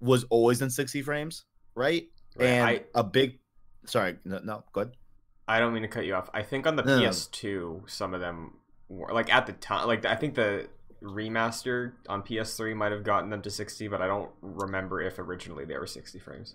was 0.01 0.25
always 0.25 0.61
in 0.61 0.71
60 0.71 1.03
frames, 1.03 1.45
right? 1.75 2.07
Right, 2.37 2.47
And 2.47 2.67
I- 2.67 2.85
a 2.95 3.03
big 3.05 3.39
sorry, 3.87 4.19
no, 4.25 4.39
no, 4.45 4.65
go 4.73 4.83
ahead. 4.83 4.97
I 5.47 5.59
don't 5.59 5.73
mean 5.73 5.83
to 5.83 5.89
cut 5.89 6.05
you 6.07 6.15
off. 6.15 6.31
I 6.33 6.43
think 6.43 6.67
on 6.67 6.77
the 6.77 6.83
No, 6.83 6.99
no. 6.99 7.09
PS2, 7.09 7.89
some 7.91 8.15
of 8.15 8.21
them 8.21 8.55
were 8.89 9.13
like 9.13 9.33
at 9.33 9.47
the 9.47 9.53
time. 9.53 9.87
Like 9.87 10.05
I 10.05 10.15
think 10.17 10.35
the 10.35 10.69
remaster 11.03 11.93
on 12.09 12.23
PS3 12.23 12.75
might 12.75 12.93
have 12.93 13.05
gotten 13.05 13.31
them 13.31 13.43
to 13.43 13.51
60, 13.51 13.89
but 13.89 14.01
I 14.01 14.07
don't 14.07 14.31
remember 14.41 15.01
if 15.03 15.19
originally 15.19 15.65
they 15.65 15.77
were 15.77 15.87
60 15.87 16.19
frames. 16.19 16.55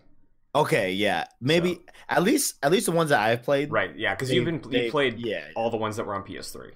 Okay, 0.55 0.91
yeah. 0.93 1.25
Maybe 1.39 1.75
So- 1.75 1.81
at 2.09 2.23
least 2.23 2.55
at 2.63 2.71
least 2.71 2.87
the 2.87 2.91
ones 2.91 3.11
that 3.11 3.19
I've 3.19 3.43
played. 3.43 3.71
Right? 3.71 3.95
Yeah, 3.95 4.15
because 4.15 4.31
you've 4.31 4.45
been 4.45 4.61
they- 4.69 4.85
you 4.85 4.91
played 4.91 5.19
yeah, 5.19 5.45
all 5.55 5.69
the 5.69 5.77
ones 5.77 5.95
that 5.97 6.05
were 6.07 6.15
on 6.15 6.23
PS3. 6.23 6.71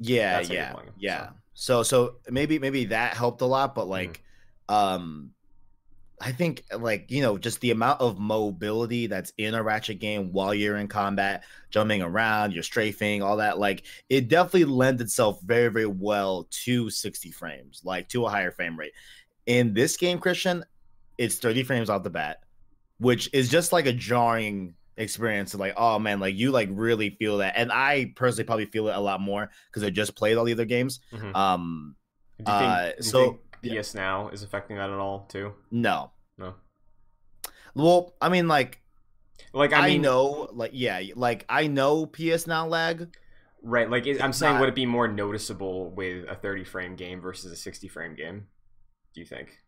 yeah, 0.00 0.40
yeah, 0.40 0.72
playing 0.72 0.88
'em, 0.88 0.94
yeah. 0.98 1.30
So 1.54 1.82
so 1.82 2.16
maybe 2.28 2.58
maybe 2.58 2.84
that 2.86 3.14
helped 3.16 3.40
a 3.40 3.46
lot, 3.46 3.74
but 3.74 3.88
like 3.88 4.22
um 4.68 5.30
I 6.20 6.32
think 6.32 6.64
like 6.76 7.10
you 7.10 7.22
know 7.22 7.38
just 7.38 7.60
the 7.60 7.70
amount 7.70 8.00
of 8.00 8.18
mobility 8.18 9.06
that's 9.06 9.32
in 9.38 9.54
a 9.54 9.62
ratchet 9.62 10.00
game 10.00 10.32
while 10.32 10.52
you're 10.52 10.76
in 10.76 10.88
combat, 10.88 11.44
jumping 11.70 12.02
around, 12.02 12.52
you're 12.52 12.62
strafing, 12.62 13.22
all 13.22 13.36
that 13.36 13.58
like 13.58 13.84
it 14.08 14.28
definitely 14.28 14.64
lends 14.64 15.00
itself 15.00 15.40
very 15.42 15.68
very 15.68 15.86
well 15.86 16.48
to 16.64 16.90
60 16.90 17.30
frames, 17.30 17.82
like 17.84 18.08
to 18.08 18.26
a 18.26 18.30
higher 18.30 18.50
frame 18.50 18.76
rate. 18.78 18.92
In 19.46 19.74
this 19.74 19.96
game, 19.96 20.18
Christian, 20.18 20.64
it's 21.18 21.36
30 21.38 21.62
frames 21.62 21.88
off 21.88 22.02
the 22.02 22.10
bat, 22.10 22.38
which 22.98 23.30
is 23.32 23.48
just 23.48 23.72
like 23.72 23.86
a 23.86 23.92
jarring 23.92 24.74
experience 24.96 25.54
of 25.54 25.60
like 25.60 25.74
oh 25.76 25.96
man 26.00 26.18
like 26.18 26.34
you 26.34 26.50
like 26.50 26.68
really 26.72 27.10
feel 27.10 27.38
that 27.38 27.54
and 27.56 27.70
i 27.70 28.12
personally 28.16 28.42
probably 28.42 28.66
feel 28.66 28.88
it 28.88 28.96
a 28.96 29.00
lot 29.00 29.20
more 29.20 29.48
because 29.70 29.84
i 29.84 29.90
just 29.90 30.16
played 30.16 30.36
all 30.36 30.44
the 30.44 30.50
other 30.52 30.64
games 30.64 30.98
Mhm. 31.12 31.36
um 31.36 31.94
Do 32.44 32.50
you 32.50 32.58
think, 32.58 32.72
uh, 32.72 33.02
so- 33.02 33.38
think 33.60 33.78
PS 33.80 33.94
Now 33.94 34.28
is 34.28 34.42
affecting 34.42 34.76
that 34.76 34.90
at 34.90 34.98
all 34.98 35.26
too? 35.28 35.54
no 35.70 36.10
No. 36.36 36.54
well 37.74 38.14
i 38.20 38.28
mean 38.28 38.48
like 38.48 38.80
Like 39.52 39.72
i, 39.72 39.86
I 39.86 39.88
mean, 39.88 40.02
know 40.02 40.48
like 40.52 40.70
yeah 40.74 41.00
like 41.14 41.44
i 41.48 41.66
know 41.66 42.06
ps 42.06 42.46
now 42.46 42.66
lag 42.66 43.14
right? 43.62 43.90
Like 43.90 44.06
it, 44.06 44.22
I'm 44.22 44.32
saying, 44.32 44.54
not- 44.54 44.60
would 44.60 44.68
it 44.68 44.74
be 44.76 44.86
more 44.86 45.08
noticeable 45.08 45.90
with 45.90 46.28
a 46.28 46.36
30 46.36 46.64
frame 46.64 46.94
game 46.96 47.20
versus 47.20 47.50
a 47.50 47.56
60 47.56 47.88
frame 47.88 48.14
game? 48.14 48.46
Do 49.14 49.20
you 49.20 49.26
think? 49.26 49.58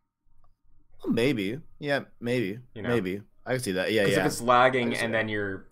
Well, 1.03 1.13
maybe 1.13 1.61
yeah 1.81 2.01
maybe 2.21 2.61
You 2.75 2.83
know? 2.83 2.89
maybe 2.91 3.23
i 3.47 3.51
can 3.53 3.61
see 3.61 3.73
that 3.73 3.93
yeah 3.93 4.03
Because 4.03 4.17
yeah 4.17 4.21
if 4.21 4.27
it's 4.27 4.41
lagging 4.41 4.95
and 4.95 5.13
that. 5.13 5.19
then 5.19 5.29
you're, 5.29 5.67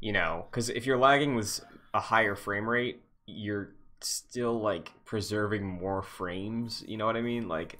you 0.00 0.12
know, 0.12 0.46
because 0.50 0.68
if 0.68 0.86
you're 0.86 0.98
lagging 0.98 1.34
with 1.34 1.60
a 1.94 2.00
higher 2.00 2.36
frame 2.36 2.68
rate, 2.68 3.02
you're 3.26 3.74
still 4.00 4.60
like 4.60 4.92
preserving 5.04 5.64
more 5.66 6.02
frames. 6.02 6.82
You 6.86 6.96
know 6.96 7.06
what 7.06 7.16
I 7.16 7.22
mean? 7.22 7.48
Like, 7.48 7.78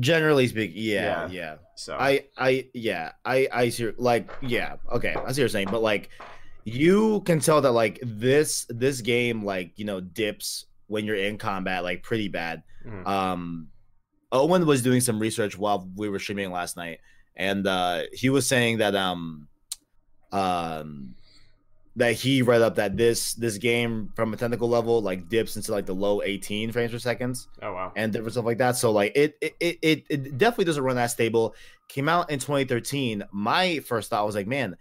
generally 0.00 0.48
speaking 0.48 0.82
yeah 0.82 1.26
Yeah. 1.26 1.28
yeah 1.28 1.54
so 1.76 1.94
I 1.98 2.24
I 2.38 2.66
yeah 2.72 3.12
I 3.26 3.46
I 3.52 3.68
see 3.68 3.92
like 3.98 4.32
yeah 4.40 4.76
okay 4.90 5.10
I 5.10 5.14
see 5.14 5.20
what 5.26 5.36
you're 5.36 5.48
saying 5.50 5.68
but 5.70 5.82
like 5.82 6.08
you 6.64 7.20
can 7.26 7.40
tell 7.40 7.60
that 7.60 7.72
like 7.72 7.98
this 8.02 8.64
this 8.70 9.02
game 9.02 9.44
like 9.44 9.72
you 9.76 9.84
know 9.84 10.00
dips 10.00 10.64
when 10.86 11.04
you're 11.04 11.16
in 11.16 11.36
combat 11.36 11.82
like 11.84 12.02
pretty 12.02 12.28
bad 12.28 12.62
Mhm. 12.86 13.06
um 13.06 13.68
Owen 14.32 14.64
was 14.64 14.80
doing 14.80 15.02
some 15.02 15.18
research 15.18 15.58
while 15.58 15.86
we 15.94 16.08
were 16.08 16.18
streaming 16.18 16.50
last 16.50 16.74
night 16.74 17.00
and 17.36 17.66
uh 17.66 18.04
he 18.14 18.30
was 18.30 18.46
saying 18.48 18.78
that 18.78 18.94
um 18.96 19.46
um 20.32 21.14
that 21.96 22.14
he 22.14 22.40
read 22.40 22.62
up 22.62 22.76
that 22.76 22.96
this 22.96 23.34
this 23.34 23.58
game 23.58 24.10
from 24.14 24.32
a 24.32 24.36
technical 24.36 24.68
level 24.68 25.02
like 25.02 25.28
dips 25.28 25.56
into 25.56 25.72
like 25.72 25.84
the 25.84 25.94
low 25.94 26.22
18 26.22 26.72
frames 26.72 26.90
per 26.90 26.98
seconds 26.98 27.48
oh 27.60 27.72
wow, 27.72 27.92
and 27.96 28.12
different 28.12 28.32
stuff 28.32 28.46
like 28.46 28.58
that. 28.58 28.76
So 28.76 28.90
like 28.92 29.12
it 29.14 29.36
it 29.40 29.56
it 29.60 29.78
it, 29.82 30.04
it 30.08 30.38
definitely 30.38 30.64
doesn't 30.66 30.82
run 30.82 30.96
that 30.96 31.10
stable. 31.10 31.54
Came 31.88 32.08
out 32.08 32.30
in 32.30 32.38
2013. 32.38 33.24
My 33.32 33.80
first 33.80 34.08
thought 34.08 34.24
was 34.24 34.34
like, 34.34 34.46
man, 34.46 34.76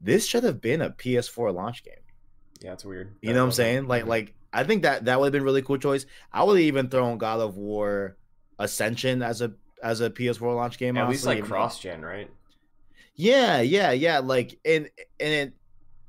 this 0.00 0.26
should 0.26 0.44
have 0.44 0.60
been 0.60 0.82
a 0.82 0.90
PS4 0.90 1.54
launch 1.54 1.82
game. 1.82 1.94
yeah, 2.60 2.74
it's 2.74 2.84
weird. 2.84 3.14
You 3.22 3.32
know 3.32 3.40
what 3.40 3.46
I'm 3.46 3.52
saying? 3.52 3.88
Like 3.88 4.06
like 4.06 4.34
I 4.52 4.64
think 4.64 4.82
that 4.82 5.06
that 5.06 5.18
would 5.18 5.26
have 5.26 5.32
been 5.32 5.44
really 5.44 5.62
cool 5.62 5.78
choice. 5.78 6.04
I 6.32 6.44
would 6.44 6.58
have 6.58 6.66
even 6.66 6.90
thrown 6.90 7.18
God 7.18 7.40
of 7.40 7.56
War 7.56 8.16
Ascension 8.58 9.22
as 9.22 9.40
a 9.40 9.54
as 9.82 10.00
a 10.00 10.10
PS4 10.10 10.54
launch 10.54 10.78
game. 10.78 10.96
at 10.96 11.08
least 11.08 11.24
like 11.24 11.42
cross 11.44 11.80
gen, 11.80 12.02
right? 12.02 12.30
Yeah, 13.14 13.60
yeah, 13.60 13.92
yeah. 13.92 14.18
Like 14.18 14.58
and 14.64 14.90
and 15.18 15.32
it, 15.32 15.52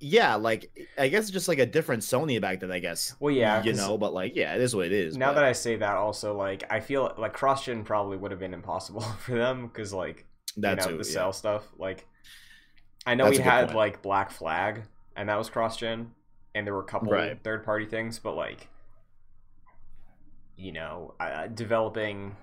yeah, 0.08 0.36
like 0.36 0.70
I 1.00 1.08
guess 1.08 1.24
it's 1.24 1.32
just 1.32 1.48
like 1.48 1.58
a 1.58 1.66
different 1.66 2.04
Sony 2.04 2.40
back 2.40 2.60
then. 2.60 2.72
I 2.72 2.78
guess. 2.78 3.16
Well, 3.20 3.34
yeah, 3.34 3.64
you 3.64 3.74
know, 3.74 3.98
but 3.98 4.14
like 4.14 4.36
yeah, 4.36 4.54
it 4.54 4.62
is 4.62 4.76
what 4.76 4.86
it 4.86 4.92
is. 4.92 5.18
Now 5.18 5.30
but- 5.30 5.36
that 5.36 5.44
I 5.46 5.52
say 5.54 5.78
that, 5.78 5.96
also 5.98 6.38
like 6.38 6.64
I 6.70 6.80
feel 6.80 7.12
like 7.18 7.34
cross 7.34 7.66
gen 7.66 7.84
probably 7.84 8.16
would 8.16 8.30
have 8.30 8.40
been 8.40 8.54
impossible 8.54 9.02
for 9.20 9.36
them 9.36 9.66
because 9.68 9.94
like 9.94 10.26
that 10.58 10.70
you 10.72 10.76
know 10.76 10.92
too, 10.98 11.04
the 11.04 11.10
yeah. 11.10 11.14
cell 11.14 11.34
stuff. 11.34 11.64
Like 11.80 12.06
I 13.08 13.16
know 13.16 13.26
That's 13.26 13.40
we 13.40 13.44
had 13.44 13.66
point. 13.66 13.78
like 13.78 14.02
Black 14.04 14.30
Flag, 14.30 14.84
and 15.16 15.28
that 15.30 15.38
was 15.40 15.50
cross 15.50 15.76
gen, 15.78 16.12
and 16.54 16.68
there 16.68 16.74
were 16.76 16.82
a 16.82 16.86
couple 16.86 17.12
Right. 17.12 17.42
third 17.44 17.64
party 17.66 17.88
things, 17.88 18.20
but 18.20 18.36
like 18.36 18.68
you 20.56 20.72
know, 20.72 21.16
uh, 21.20 21.48
developing 21.48 22.36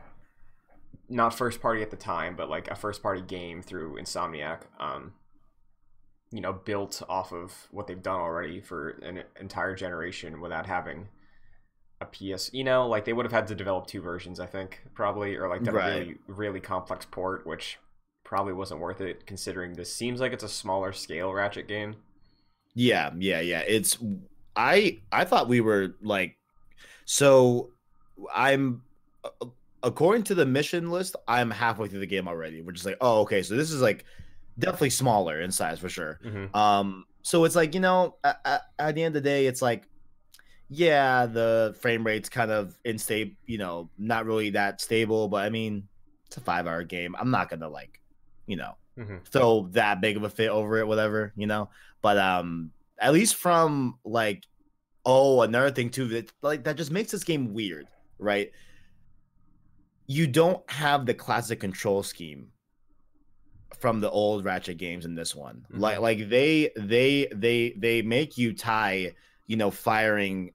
not 1.08 1.32
first 1.32 1.60
party 1.62 1.80
at 1.80 1.90
the 1.90 1.96
time, 1.96 2.34
but 2.36 2.50
like 2.50 2.68
a 2.70 2.74
first 2.74 3.02
party 3.02 3.22
game 3.22 3.62
through 3.62 3.96
Insomniac. 4.00 4.62
Um, 4.80 5.12
you 6.32 6.40
know, 6.40 6.52
built 6.52 7.02
off 7.08 7.32
of 7.32 7.52
what 7.70 7.86
they've 7.86 8.02
done 8.02 8.18
already 8.18 8.60
for 8.60 8.90
an 9.02 9.22
entire 9.38 9.74
generation 9.74 10.40
without 10.40 10.66
having 10.66 11.08
a 12.00 12.06
PS. 12.06 12.50
You 12.52 12.64
know, 12.64 12.88
like 12.88 13.04
they 13.04 13.12
would 13.12 13.26
have 13.26 13.32
had 13.32 13.46
to 13.48 13.54
develop 13.54 13.86
two 13.86 14.00
versions, 14.00 14.40
I 14.40 14.46
think, 14.46 14.80
probably, 14.94 15.36
or 15.36 15.48
like 15.48 15.62
done 15.62 15.74
Right. 15.74 15.92
a 15.92 15.98
really 15.98 16.18
really 16.26 16.60
complex 16.60 17.06
port, 17.10 17.46
which 17.46 17.78
probably 18.24 18.52
wasn't 18.54 18.80
worth 18.80 19.00
it 19.00 19.26
considering 19.26 19.74
this 19.74 19.94
seems 19.94 20.20
like 20.20 20.32
it's 20.32 20.44
a 20.44 20.48
smaller 20.48 20.92
scale 20.92 21.32
Ratchet 21.32 21.68
game. 21.68 21.96
Yeah, 22.74 23.10
yeah, 23.18 23.40
yeah. 23.40 23.60
It's 23.66 23.98
I 24.56 25.00
I 25.12 25.24
thought 25.24 25.48
we 25.48 25.60
were 25.60 25.94
like 26.02 26.36
so 27.04 27.70
I'm 28.34 28.82
according 29.82 30.22
to 30.24 30.34
the 30.34 30.46
mission 30.46 30.90
list, 30.90 31.16
I'm 31.26 31.50
halfway 31.50 31.88
through 31.88 32.00
the 32.00 32.06
game 32.06 32.28
already. 32.28 32.62
We're 32.62 32.72
just 32.72 32.86
like, 32.86 32.98
oh, 33.00 33.20
okay, 33.22 33.42
so 33.42 33.56
this 33.56 33.70
is 33.70 33.82
like 33.82 34.04
definitely 34.58 34.90
smaller 34.90 35.40
in 35.40 35.50
size 35.50 35.78
for 35.78 35.88
sure. 35.88 36.18
Mm-hmm. 36.24 36.56
Um, 36.56 37.04
so 37.22 37.44
it's 37.44 37.56
like 37.56 37.74
you 37.74 37.80
know, 37.80 38.16
at, 38.24 38.62
at, 38.78 38.94
the 38.94 39.02
end 39.02 39.16
of 39.16 39.22
the 39.22 39.28
day, 39.28 39.46
it's 39.46 39.62
like, 39.62 39.88
yeah, 40.68 41.26
the 41.26 41.76
frame 41.80 42.04
rate's 42.04 42.28
kind 42.28 42.50
of 42.50 42.76
instable, 42.84 43.36
you 43.46 43.58
know, 43.58 43.90
not 43.98 44.26
really 44.26 44.50
that 44.50 44.80
stable. 44.80 45.28
But 45.28 45.44
I 45.44 45.50
mean, 45.50 45.88
it's 46.26 46.36
a 46.36 46.40
five-hour 46.40 46.84
game. 46.84 47.14
I'm 47.18 47.30
not 47.30 47.48
gonna 47.48 47.68
like, 47.68 48.00
you 48.46 48.56
know, 48.56 48.74
Mm-hmm. 48.98 49.24
throw 49.24 49.68
that 49.70 50.02
big 50.02 50.18
of 50.18 50.24
a 50.24 50.28
fit 50.28 50.50
over 50.50 50.76
it, 50.76 50.86
whatever, 50.86 51.32
you 51.34 51.46
know. 51.46 51.70
But 52.02 52.18
um, 52.18 52.72
at 52.98 53.14
least 53.14 53.36
from 53.36 53.98
like, 54.04 54.44
oh, 55.06 55.40
another 55.40 55.70
thing 55.70 55.88
too, 55.88 56.08
that 56.08 56.30
like 56.42 56.64
that 56.64 56.76
just 56.76 56.90
makes 56.90 57.10
this 57.10 57.24
game 57.24 57.54
weird, 57.54 57.88
right? 58.18 58.50
You 60.06 60.26
don't 60.26 60.68
have 60.70 61.06
the 61.06 61.14
classic 61.14 61.58
control 61.58 62.02
scheme 62.02 62.51
from 63.82 64.00
the 64.00 64.08
old 64.10 64.44
Ratchet 64.44 64.78
games 64.78 65.04
in 65.04 65.14
this 65.16 65.34
one. 65.34 65.66
Mhm. 65.72 65.80
Like, 65.80 65.98
like 66.00 66.28
they 66.30 66.70
they 66.76 67.26
they 67.34 67.74
they 67.76 68.00
make 68.00 68.38
you 68.38 68.54
tie, 68.54 69.12
you 69.48 69.56
know, 69.56 69.70
firing 69.72 70.52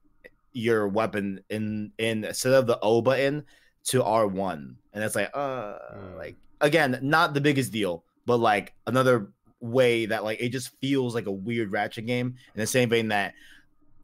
your 0.54 0.88
weapon 0.88 1.40
in 1.50 1.92
in 1.98 2.24
instead 2.24 2.54
of 2.54 2.66
the 2.66 2.80
O 2.80 3.02
button 3.02 3.44
to 3.84 4.02
R 4.02 4.26
one, 4.26 4.76
and 4.94 5.04
it's 5.04 5.14
like, 5.14 5.30
uh, 5.34 5.78
Mm. 5.94 6.16
like 6.16 6.36
again, 6.62 6.98
not 7.02 7.34
the 7.34 7.40
biggest 7.40 7.70
deal, 7.70 8.02
but 8.26 8.38
like 8.38 8.72
another 8.86 9.30
way 9.60 10.06
that 10.06 10.24
like 10.24 10.40
it 10.40 10.48
just 10.48 10.70
feels 10.80 11.14
like 11.14 11.26
a 11.26 11.32
weird 11.32 11.70
Ratchet 11.70 12.06
game. 12.06 12.28
In 12.54 12.60
the 12.60 12.66
same 12.66 12.88
vein 12.88 13.08
that 13.08 13.34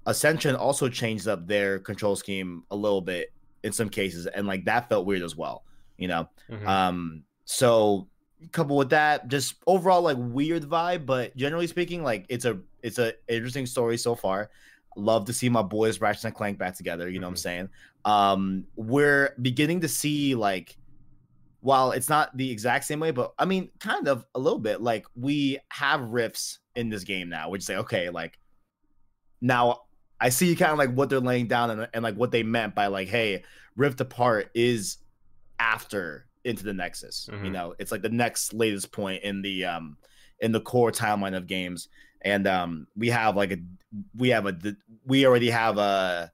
Ascension 0.06 0.54
also 0.54 0.88
changed 0.90 1.26
up 1.28 1.46
their 1.46 1.78
control 1.78 2.14
scheme 2.14 2.64
a 2.70 2.76
little 2.76 3.00
bit 3.00 3.32
in 3.62 3.72
some 3.72 3.88
cases, 3.88 4.26
and 4.26 4.46
like 4.46 4.66
that 4.66 4.88
felt 4.90 5.06
weird 5.06 5.22
as 5.22 5.34
well. 5.34 5.64
You 5.96 6.08
know, 6.08 6.28
Mhm. 6.50 6.66
um, 6.66 7.24
so 7.46 8.06
coupled 8.52 8.78
with 8.78 8.90
that, 8.90 9.28
just 9.28 9.56
overall 9.66 10.02
like 10.02 10.16
weird 10.18 10.64
vibe, 10.64 11.06
but 11.06 11.36
generally 11.36 11.66
speaking, 11.66 12.02
like 12.02 12.26
it's 12.28 12.44
a 12.44 12.58
it's 12.82 12.98
a 12.98 13.14
interesting 13.28 13.66
story 13.66 13.96
so 13.96 14.14
far. 14.14 14.50
Love 14.96 15.24
to 15.24 15.32
see 15.32 15.48
my 15.48 15.62
boys 15.62 16.00
Ratchet 16.00 16.24
and 16.26 16.34
Clank 16.34 16.58
back 16.58 16.76
together. 16.76 17.08
You 17.08 17.18
know 17.18 17.26
what 17.26 17.32
I'm 17.32 17.34
Mhm. 17.34 17.38
saying? 17.38 17.68
Um, 18.04 18.66
we're 18.76 19.34
beginning 19.40 19.80
to 19.80 19.88
see 19.88 20.34
like, 20.34 20.76
while 21.60 21.92
it's 21.92 22.08
not 22.08 22.36
the 22.36 22.50
exact 22.50 22.84
same 22.84 23.00
way, 23.00 23.10
but 23.10 23.32
I 23.38 23.44
mean, 23.46 23.70
kind 23.80 24.06
of 24.06 24.26
a 24.34 24.38
little 24.38 24.58
bit. 24.58 24.82
Like 24.82 25.06
we 25.16 25.58
have 25.70 26.00
rifts 26.02 26.58
in 26.76 26.90
this 26.90 27.04
game 27.04 27.28
now, 27.28 27.48
which 27.48 27.62
say, 27.62 27.76
okay, 27.76 28.10
like 28.10 28.38
now 29.40 29.80
I 30.20 30.28
see 30.28 30.54
kind 30.54 30.72
of 30.72 30.78
like 30.78 30.92
what 30.92 31.08
they're 31.08 31.20
laying 31.20 31.48
down 31.48 31.70
and, 31.70 31.88
and 31.92 32.02
like 32.02 32.16
what 32.16 32.30
they 32.30 32.42
meant 32.42 32.74
by 32.74 32.86
like, 32.88 33.08
hey, 33.08 33.42
Rift 33.76 34.00
Apart 34.00 34.50
is 34.54 34.98
after 35.58 36.26
into 36.44 36.62
the 36.64 36.72
Nexus. 36.74 37.28
You 37.32 37.38
Mhm. 37.50 37.52
know, 37.52 37.74
it's 37.78 37.90
like 37.92 38.02
the 38.02 38.08
next 38.08 38.52
latest 38.52 38.92
point 38.92 39.22
in 39.22 39.42
the 39.42 39.64
um 39.64 39.96
in 40.40 40.52
the 40.52 40.60
core 40.60 40.92
timeline 40.92 41.36
of 41.36 41.46
games. 41.46 41.88
And 42.22 42.46
um 42.46 42.86
we 42.96 43.08
have 43.10 43.36
like 43.36 43.52
a 43.52 43.58
we 44.16 44.28
have 44.30 44.46
a 44.46 44.56
we 45.06 45.26
already 45.26 45.50
have 45.50 45.78
a 45.78 46.30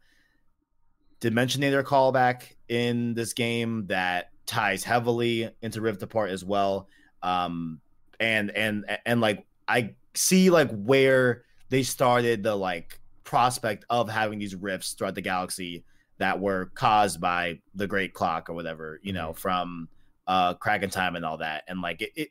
Dimensionator 1.20 1.82
callback 1.82 2.44
in 2.68 3.12
this 3.14 3.34
game 3.34 3.86
that 3.88 4.30
ties 4.46 4.82
heavily 4.82 5.50
into 5.60 5.80
Rift 5.80 6.02
Apart 6.02 6.30
as 6.30 6.44
well. 6.44 6.88
Um 7.22 7.80
and 8.18 8.50
and 8.50 8.84
and 9.04 9.20
like 9.20 9.46
I 9.68 9.94
see 10.14 10.50
like 10.50 10.70
where 10.72 11.44
they 11.68 11.82
started 11.82 12.42
the 12.42 12.56
like 12.56 12.98
prospect 13.24 13.84
of 13.90 14.08
having 14.08 14.38
these 14.38 14.56
rifts 14.56 14.94
throughout 14.94 15.14
the 15.14 15.20
galaxy 15.20 15.84
that 16.18 16.40
were 16.40 16.66
caused 16.74 17.20
by 17.20 17.60
the 17.74 17.86
Great 17.86 18.12
Clock 18.12 18.50
or 18.50 18.54
whatever, 18.54 18.98
you 19.02 19.12
know, 19.12 19.32
from 19.32 19.88
uh 20.30 20.54
Crack 20.54 20.84
in 20.84 20.90
Time 20.90 21.16
and 21.16 21.24
all 21.24 21.38
that. 21.38 21.64
And 21.66 21.82
like 21.82 22.00
it, 22.00 22.12
it 22.14 22.28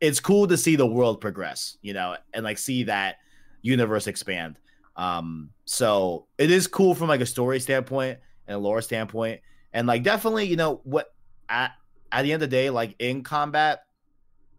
it's 0.00 0.20
cool 0.20 0.46
to 0.46 0.56
see 0.56 0.76
the 0.76 0.86
world 0.86 1.20
progress, 1.20 1.76
you 1.82 1.92
know, 1.92 2.16
and 2.32 2.44
like 2.44 2.58
see 2.58 2.84
that 2.84 3.16
universe 3.60 4.06
expand. 4.06 4.56
Um 4.96 5.50
so 5.64 6.28
it 6.38 6.52
is 6.52 6.68
cool 6.68 6.94
from 6.94 7.08
like 7.08 7.20
a 7.20 7.26
story 7.26 7.58
standpoint 7.58 8.20
and 8.46 8.54
a 8.54 8.58
lore 8.58 8.80
standpoint. 8.80 9.40
And 9.72 9.88
like 9.88 10.04
definitely, 10.04 10.44
you 10.44 10.54
know, 10.54 10.80
what 10.84 11.12
at 11.48 11.72
at 12.12 12.22
the 12.22 12.32
end 12.32 12.40
of 12.40 12.48
the 12.48 12.56
day, 12.56 12.70
like 12.70 12.94
in 13.00 13.24
combat, 13.24 13.80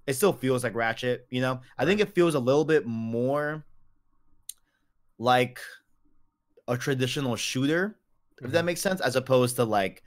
it 0.05 0.15
still 0.15 0.33
feels 0.33 0.61
like 0.61 0.75
Ratchet, 0.75 1.27
you 1.29 1.39
know. 1.39 1.61
I 1.77 1.85
think 1.85 2.01
it 2.01 2.13
feels 2.13 2.35
a 2.35 2.39
little 2.39 2.65
bit 2.65 2.85
more 2.85 3.63
like 5.17 5.61
a 6.67 6.75
traditional 6.75 7.37
shooter, 7.37 7.97
if 8.41 8.51
that 8.51 8.65
makes 8.65 8.81
sense, 8.81 8.99
as 8.99 9.15
opposed 9.15 9.55
to 9.55 9.63
like 9.63 10.03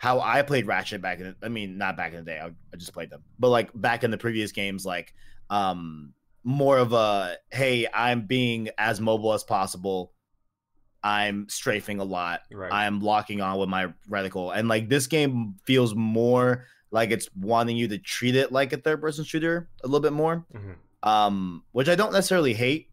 how 0.00 0.18
I 0.20 0.40
played 0.40 0.66
Ratchet 0.66 1.02
back 1.02 1.20
in. 1.20 1.24
The, 1.38 1.46
I 1.46 1.50
mean, 1.50 1.76
not 1.76 1.94
back 1.94 2.12
in 2.14 2.20
the 2.20 2.24
day. 2.24 2.40
I, 2.40 2.46
I 2.46 2.76
just 2.78 2.94
played 2.94 3.10
them, 3.10 3.22
but 3.38 3.50
like 3.50 3.68
back 3.74 4.02
in 4.02 4.10
the 4.10 4.16
previous 4.16 4.50
games, 4.50 4.86
like 4.86 5.12
um 5.50 6.14
more 6.42 6.78
of 6.78 6.94
a 6.94 7.36
hey, 7.50 7.86
I'm 7.92 8.22
being 8.26 8.70
as 8.78 8.98
mobile 9.00 9.34
as 9.34 9.44
possible. 9.44 10.12
I'm 11.02 11.48
strafing 11.48 11.98
a 11.98 12.04
lot. 12.04 12.40
Right. 12.52 12.72
I'm 12.72 13.00
locking 13.00 13.40
on 13.40 13.58
with 13.58 13.68
my 13.68 13.92
reticle, 14.08 14.54
and 14.56 14.68
like 14.68 14.88
this 14.88 15.06
game 15.06 15.56
feels 15.64 15.94
more 15.94 16.64
like 16.90 17.10
it's 17.10 17.28
wanting 17.36 17.76
you 17.76 17.88
to 17.88 17.98
treat 17.98 18.34
it 18.36 18.52
like 18.52 18.72
a 18.72 18.76
third 18.76 19.00
person 19.00 19.24
shooter 19.24 19.68
a 19.84 19.86
little 19.86 20.00
bit 20.00 20.12
more 20.12 20.44
Mhm. 20.52 20.74
um, 21.08 21.62
which 21.72 21.88
I 21.88 21.94
don't 21.94 22.12
necessarily 22.12 22.52
hate, 22.52 22.90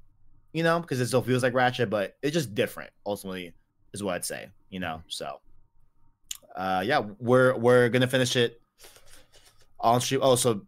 you 0.54 0.62
know, 0.64 0.80
because 0.80 1.00
it 1.02 1.08
still 1.08 1.22
feels 1.24 1.42
like 1.42 1.54
Ratchet, 1.54 1.90
but 1.90 2.16
it's 2.22 2.34
just 2.34 2.54
different. 2.54 2.92
Ultimately, 3.06 3.54
is 3.94 4.04
what 4.04 4.14
I'd 4.16 4.24
say, 4.26 4.50
you 4.70 4.80
know. 4.80 5.02
So, 5.08 5.40
uh, 6.58 6.84
yeah, 6.86 7.00
we're 7.20 7.56
we're 7.58 7.88
gonna 7.90 8.08
finish 8.08 8.36
it 8.36 8.62
on 9.80 10.02
stream. 10.02 10.22
Oh, 10.24 10.36
so, 10.36 10.64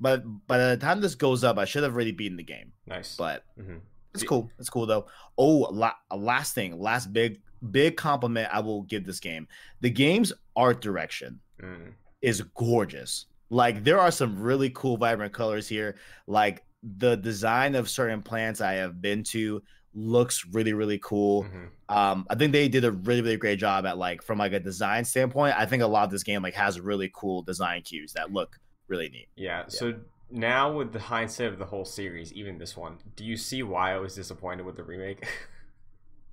but 0.00 0.22
by 0.46 0.58
the 0.58 0.76
time 0.76 1.00
this 1.00 1.14
goes 1.14 1.42
up, 1.44 1.58
I 1.58 1.64
should 1.64 1.82
have 1.82 1.94
already 1.94 2.12
beaten 2.12 2.36
the 2.36 2.44
game, 2.44 2.72
Nice. 2.86 3.16
but 3.16 3.44
Mhm. 3.58 3.80
it's 4.14 4.22
cool. 4.22 4.50
It's 4.58 4.70
cool 4.70 4.86
though. 4.86 5.06
Oh, 5.36 5.68
la- 5.72 5.94
last 6.14 6.54
thing, 6.54 6.78
last 6.78 7.12
big 7.12 7.40
big 7.72 7.96
compliment 7.96 8.48
I 8.52 8.60
will 8.60 8.82
give 8.82 9.04
this 9.04 9.18
game. 9.18 9.48
The 9.80 9.90
game's 9.90 10.32
art 10.54 10.80
direction 10.80 11.40
Mm. 11.60 11.94
is 12.22 12.40
gorgeous. 12.54 13.26
Like 13.50 13.82
there 13.82 13.98
are 13.98 14.12
some 14.12 14.40
really 14.40 14.70
cool 14.70 14.96
vibrant 14.96 15.32
colors 15.32 15.66
here. 15.66 15.96
Like 16.28 16.62
the 16.98 17.16
design 17.16 17.74
of 17.74 17.88
certain 17.90 18.22
plants 18.22 18.60
I 18.60 18.74
have 18.74 19.00
been 19.02 19.24
to 19.24 19.60
looks 19.98 20.44
really 20.52 20.72
really 20.72 20.98
cool. 20.98 21.44
Mhm. 21.44 21.68
Um 21.94 22.26
I 22.30 22.34
think 22.34 22.52
they 22.52 22.68
did 22.68 22.84
a 22.84 22.92
really 22.92 23.22
really 23.22 23.36
great 23.36 23.58
job 23.58 23.84
at 23.86 23.98
like 23.98 24.22
from 24.22 24.38
like 24.38 24.52
a 24.52 24.60
design 24.60 25.04
standpoint. 25.04 25.54
I 25.58 25.66
think 25.66 25.82
a 25.82 25.86
lot 25.86 26.04
of 26.04 26.10
this 26.10 26.22
game 26.22 26.42
like 26.42 26.54
has 26.54 26.80
really 26.80 27.10
cool 27.14 27.42
design 27.42 27.82
cues 27.82 28.12
that 28.14 28.32
look 28.32 28.58
really 28.88 29.08
neat. 29.08 29.28
Yeah. 29.36 29.64
So 29.68 29.94
now, 30.30 30.70
with 30.70 30.92
the 30.92 31.00
hindsight 31.00 31.46
of 31.46 31.58
the 31.58 31.64
whole 31.64 31.86
series, 31.86 32.32
even 32.34 32.58
this 32.58 32.76
one, 32.76 32.98
do 33.16 33.24
you 33.24 33.36
see 33.36 33.62
why 33.62 33.94
I 33.94 33.98
was 33.98 34.14
disappointed 34.14 34.66
with 34.66 34.76
the 34.76 34.84
remake? 34.84 35.26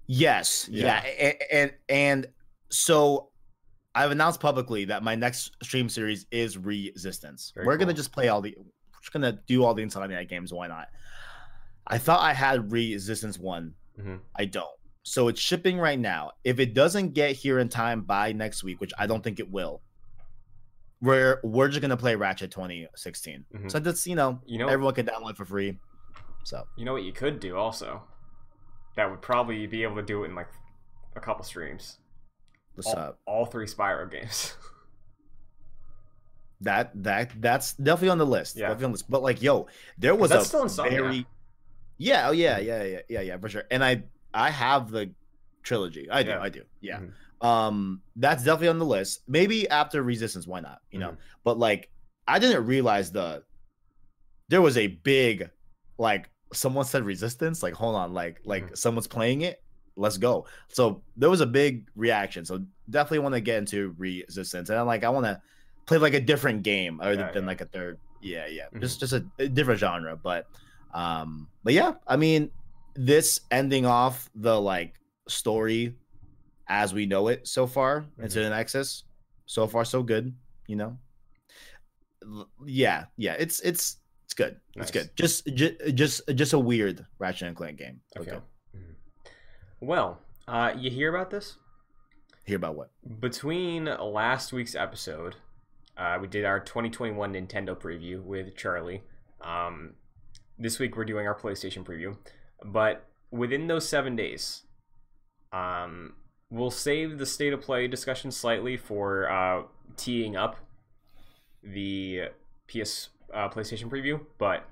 Yes, 0.08 0.68
Yeah. 0.72 1.02
yeah, 1.04 1.12
and, 1.20 1.36
and 1.52 1.74
and 1.90 2.28
so 2.70 3.30
I've 3.94 4.12
announced 4.12 4.42
publicly 4.42 4.86
that 4.86 5.02
my 5.04 5.16
next 5.16 5.52
stream 5.64 5.88
series 5.88 6.26
is 6.32 6.58
Resistance. 6.58 7.54
Very 7.56 7.66
we're 7.66 7.78
gonna 7.78 7.94
just 7.94 8.12
play 8.12 8.28
all 8.28 8.42
the, 8.42 8.54
we're 8.58 9.00
just 9.02 9.14
gonna 9.14 9.40
do 9.48 9.64
all 9.64 9.74
the 9.74 9.84
Insomniac 9.84 10.28
games. 10.28 10.52
Why 10.54 10.68
not? 10.68 10.90
I 11.88 11.98
thought 11.98 12.22
I 12.22 12.34
had 12.34 12.72
Resistance 12.72 13.38
one. 13.38 13.74
Mhm. 14.00 14.20
I 14.36 14.46
don't. 14.46 14.68
So 15.04 15.28
it's 15.28 15.40
shipping 15.40 15.78
right 15.78 16.00
now. 16.00 16.32
If 16.44 16.60
it 16.60 16.74
doesn't 16.74 17.14
get 17.14 17.36
here 17.36 17.60
in 17.60 17.70
time 17.70 18.02
by 18.02 18.32
next 18.34 18.64
week, 18.64 18.82
which 18.82 18.92
I 18.98 19.06
don't 19.06 19.24
think 19.24 19.40
it 19.40 19.52
will, 19.52 19.82
we're 21.02 21.40
we're 21.44 21.68
just 21.68 21.82
gonna 21.82 21.96
play 21.98 22.16
Ratchet 22.16 22.50
2016. 22.52 23.46
Mhm. 23.54 23.72
So 23.72 23.80
that's 23.80 24.08
you 24.08 24.16
know, 24.16 24.42
You 24.46 24.58
know- 24.60 24.68
everyone 24.68 24.96
can 24.96 25.06
download 25.06 25.38
for 25.38 25.46
free. 25.46 25.78
So 26.44 26.68
You 26.76 26.86
know 26.86 26.94
what 26.94 27.04
you 27.04 27.14
could 27.14 27.40
do 27.40 27.56
also? 27.56 28.04
That 28.96 29.10
would 29.12 29.22
probably 29.22 29.68
be 29.68 29.84
able 29.84 29.98
to 29.98 30.02
do 30.04 30.24
it 30.24 30.30
in 30.30 30.36
like 30.36 30.50
a 31.16 31.20
couple 31.20 31.44
streams. 31.44 32.00
what's 32.74 32.88
all, 32.90 32.98
up? 32.98 33.20
all 33.26 33.46
three 33.46 33.68
Spyro 33.68 34.10
games. 34.12 34.58
That 36.62 36.92
that 37.04 37.32
that's 37.42 37.74
definitely 37.74 38.10
on 38.10 38.18
the 38.18 38.26
list. 38.26 38.56
Yeah. 38.56 38.70
Definitely 38.70 38.86
on 38.86 38.92
the 38.92 38.96
list. 38.96 39.10
But 39.10 39.22
like, 39.22 39.42
yo, 39.42 39.68
there 39.98 40.16
was 40.16 40.32
that's 40.32 40.54
a 40.54 40.68
very 40.84 41.26
yeah, 41.98 42.28
oh 42.28 42.32
yeah, 42.32 42.58
yeah, 42.60 42.84
yeah, 42.84 43.00
yeah, 43.10 43.22
yeah, 43.22 43.38
for 43.38 43.50
sure. 43.50 43.64
And 43.72 43.84
I 43.84 44.04
I 44.34 44.50
have 44.50 44.90
the 44.92 45.12
trilogy. 45.64 46.10
I 46.10 46.24
do, 46.24 46.30
Yeah. 46.30 46.42
I 46.42 46.50
do. 46.50 46.62
Yeah. 46.82 47.00
Mhm. 47.00 47.46
Um, 47.46 48.02
that's 48.16 48.44
definitely 48.44 48.70
on 48.70 48.80
the 48.80 48.86
list. 48.86 49.22
Maybe 49.28 49.68
after 49.70 50.02
Resistance, 50.04 50.48
why 50.48 50.60
not? 50.62 50.80
You 50.92 51.00
know, 51.00 51.12
Mhm. 51.12 51.18
but 51.44 51.58
like, 51.60 51.90
I 52.28 52.40
didn't 52.40 52.66
realize 52.66 53.12
the 53.12 53.44
there 54.50 54.62
was 54.62 54.78
a 54.78 54.88
big 54.88 55.50
like 55.98 56.30
someone 56.54 56.86
said 56.86 57.04
Resistance. 57.04 57.64
Like, 57.64 57.74
hold 57.74 57.96
on, 57.96 58.14
like 58.14 58.42
like 58.46 58.72
Mhm. 58.72 58.78
someone's 58.78 59.08
playing 59.08 59.42
it. 59.42 59.62
let's 59.98 60.18
go. 60.18 60.46
So 60.68 61.02
there 61.16 61.30
was 61.30 61.40
a 61.40 61.46
big 61.46 61.88
reaction. 61.96 62.44
So 62.44 62.66
definitely 62.90 63.20
want 63.20 63.34
to 63.34 63.40
get 63.40 63.60
into 63.60 63.96
resistance. 63.98 64.70
And 64.70 64.78
I'm 64.78 64.86
like, 64.86 65.06
I 65.06 65.10
want 65.10 65.26
to 65.26 65.42
play 65.86 65.98
like 66.00 66.14
a 66.14 66.20
different 66.20 66.64
game 66.64 67.00
other 67.00 67.14
Yeah, 67.14 67.32
than 67.32 67.44
yeah. 67.44 67.48
like 67.48 67.62
a 67.62 67.66
third. 67.66 67.98
Yeah, 68.22 68.46
yeah. 68.48 68.66
Mhm. 68.74 68.82
Just 68.82 69.00
just 69.00 69.14
a, 69.14 69.26
a 69.40 69.48
different 69.48 69.80
genre. 69.80 70.18
But 70.18 70.48
um, 70.96 71.48
but 71.64 71.74
yeah, 71.74 71.94
I 72.08 72.16
mean, 72.16 72.50
this 72.96 73.42
ending 73.52 73.86
off 73.86 74.30
the 74.34 74.60
like 74.60 74.96
story 75.28 75.94
as 76.68 76.94
we 76.94 77.06
know 77.06 77.28
it 77.28 77.46
so 77.48 77.68
far 77.68 78.06
into 78.18 78.40
Mhm. 78.40 78.44
the 78.44 78.50
Nexus. 78.50 79.04
So 79.46 79.68
far, 79.68 79.86
so 79.86 80.02
good. 80.02 80.34
You 80.68 80.78
know. 80.78 80.98
Yeah, 82.66 83.06
yeah. 83.18 83.34
It's 83.38 83.60
it's 83.60 83.98
it's 84.24 84.34
good. 84.34 84.60
Nice. 84.76 84.90
It's 84.90 84.92
good. 84.92 85.10
Just 85.16 85.46
just 85.56 85.74
just 85.96 86.22
just 86.36 86.54
a 86.54 86.60
weird 86.60 87.06
Ratchet 87.20 87.48
and 87.50 87.56
Clank 87.56 87.78
game. 87.78 88.02
Okay. 88.18 88.32
Okay. 88.32 88.42
Mhm. 88.76 88.96
Well, 89.82 90.20
uh, 90.48 90.74
you 90.76 90.90
hear 90.90 91.14
about 91.14 91.30
this? 91.30 91.58
Hear 92.46 92.58
about 92.58 92.76
what? 92.76 92.92
Between 93.20 93.86
last 93.86 94.54
week's 94.54 94.76
episode, 94.76 95.36
uh, 95.98 96.18
we 96.22 96.28
did 96.28 96.46
our 96.46 96.60
2021 96.60 97.34
Nintendo 97.34 97.76
preview 97.80 98.24
with 98.24 98.56
Charlie. 98.56 99.04
Um, 99.42 99.94
this 100.58 100.80
week 100.80 100.96
we're 100.96 101.06
doing 101.06 101.28
our 101.28 101.36
PlayStation 101.36 101.84
preview, 101.84 102.18
but 102.64 103.06
within 103.32 103.68
those 103.68 103.88
seven 103.88 104.16
days, 104.16 104.64
um, 105.52 106.14
we'll 106.50 106.72
save 106.72 107.18
the 107.18 107.26
state 107.26 107.54
of 107.54 107.62
play 107.62 107.88
discussion 107.88 108.32
slightly 108.32 108.78
for 108.78 109.30
uh, 109.30 109.64
teeing 109.98 110.36
up 110.36 110.58
the 111.64 112.30
PS 112.68 113.10
uh, 113.34 113.50
PlayStation 113.50 113.90
preview. 113.90 114.22
But 114.38 114.66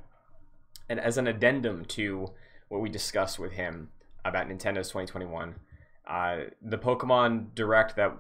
and 0.89 1.00
as 1.00 1.17
an 1.17 1.28
addendum 1.28 1.86
to 1.86 2.32
what 2.69 2.82
we 2.82 2.89
discussed 2.89 3.39
with 3.39 3.54
him 3.54 3.89
about 4.26 4.48
Nintendo's 4.48 4.89
2021, 4.89 5.56
uh, 6.08 6.38
the 6.62 6.78
Pokemon 6.78 7.56
Direct 7.56 7.96
that 7.96 8.15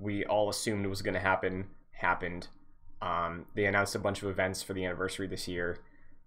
we 0.00 0.24
all 0.24 0.48
assumed 0.48 0.86
was 0.86 1.02
going 1.02 1.14
to 1.14 1.20
happen 1.20 1.66
happened. 1.92 2.48
Um, 3.02 3.46
they 3.54 3.66
announced 3.66 3.94
a 3.94 3.98
bunch 3.98 4.22
of 4.22 4.28
events 4.28 4.62
for 4.62 4.72
the 4.72 4.84
anniversary 4.84 5.26
this 5.26 5.46
year. 5.46 5.78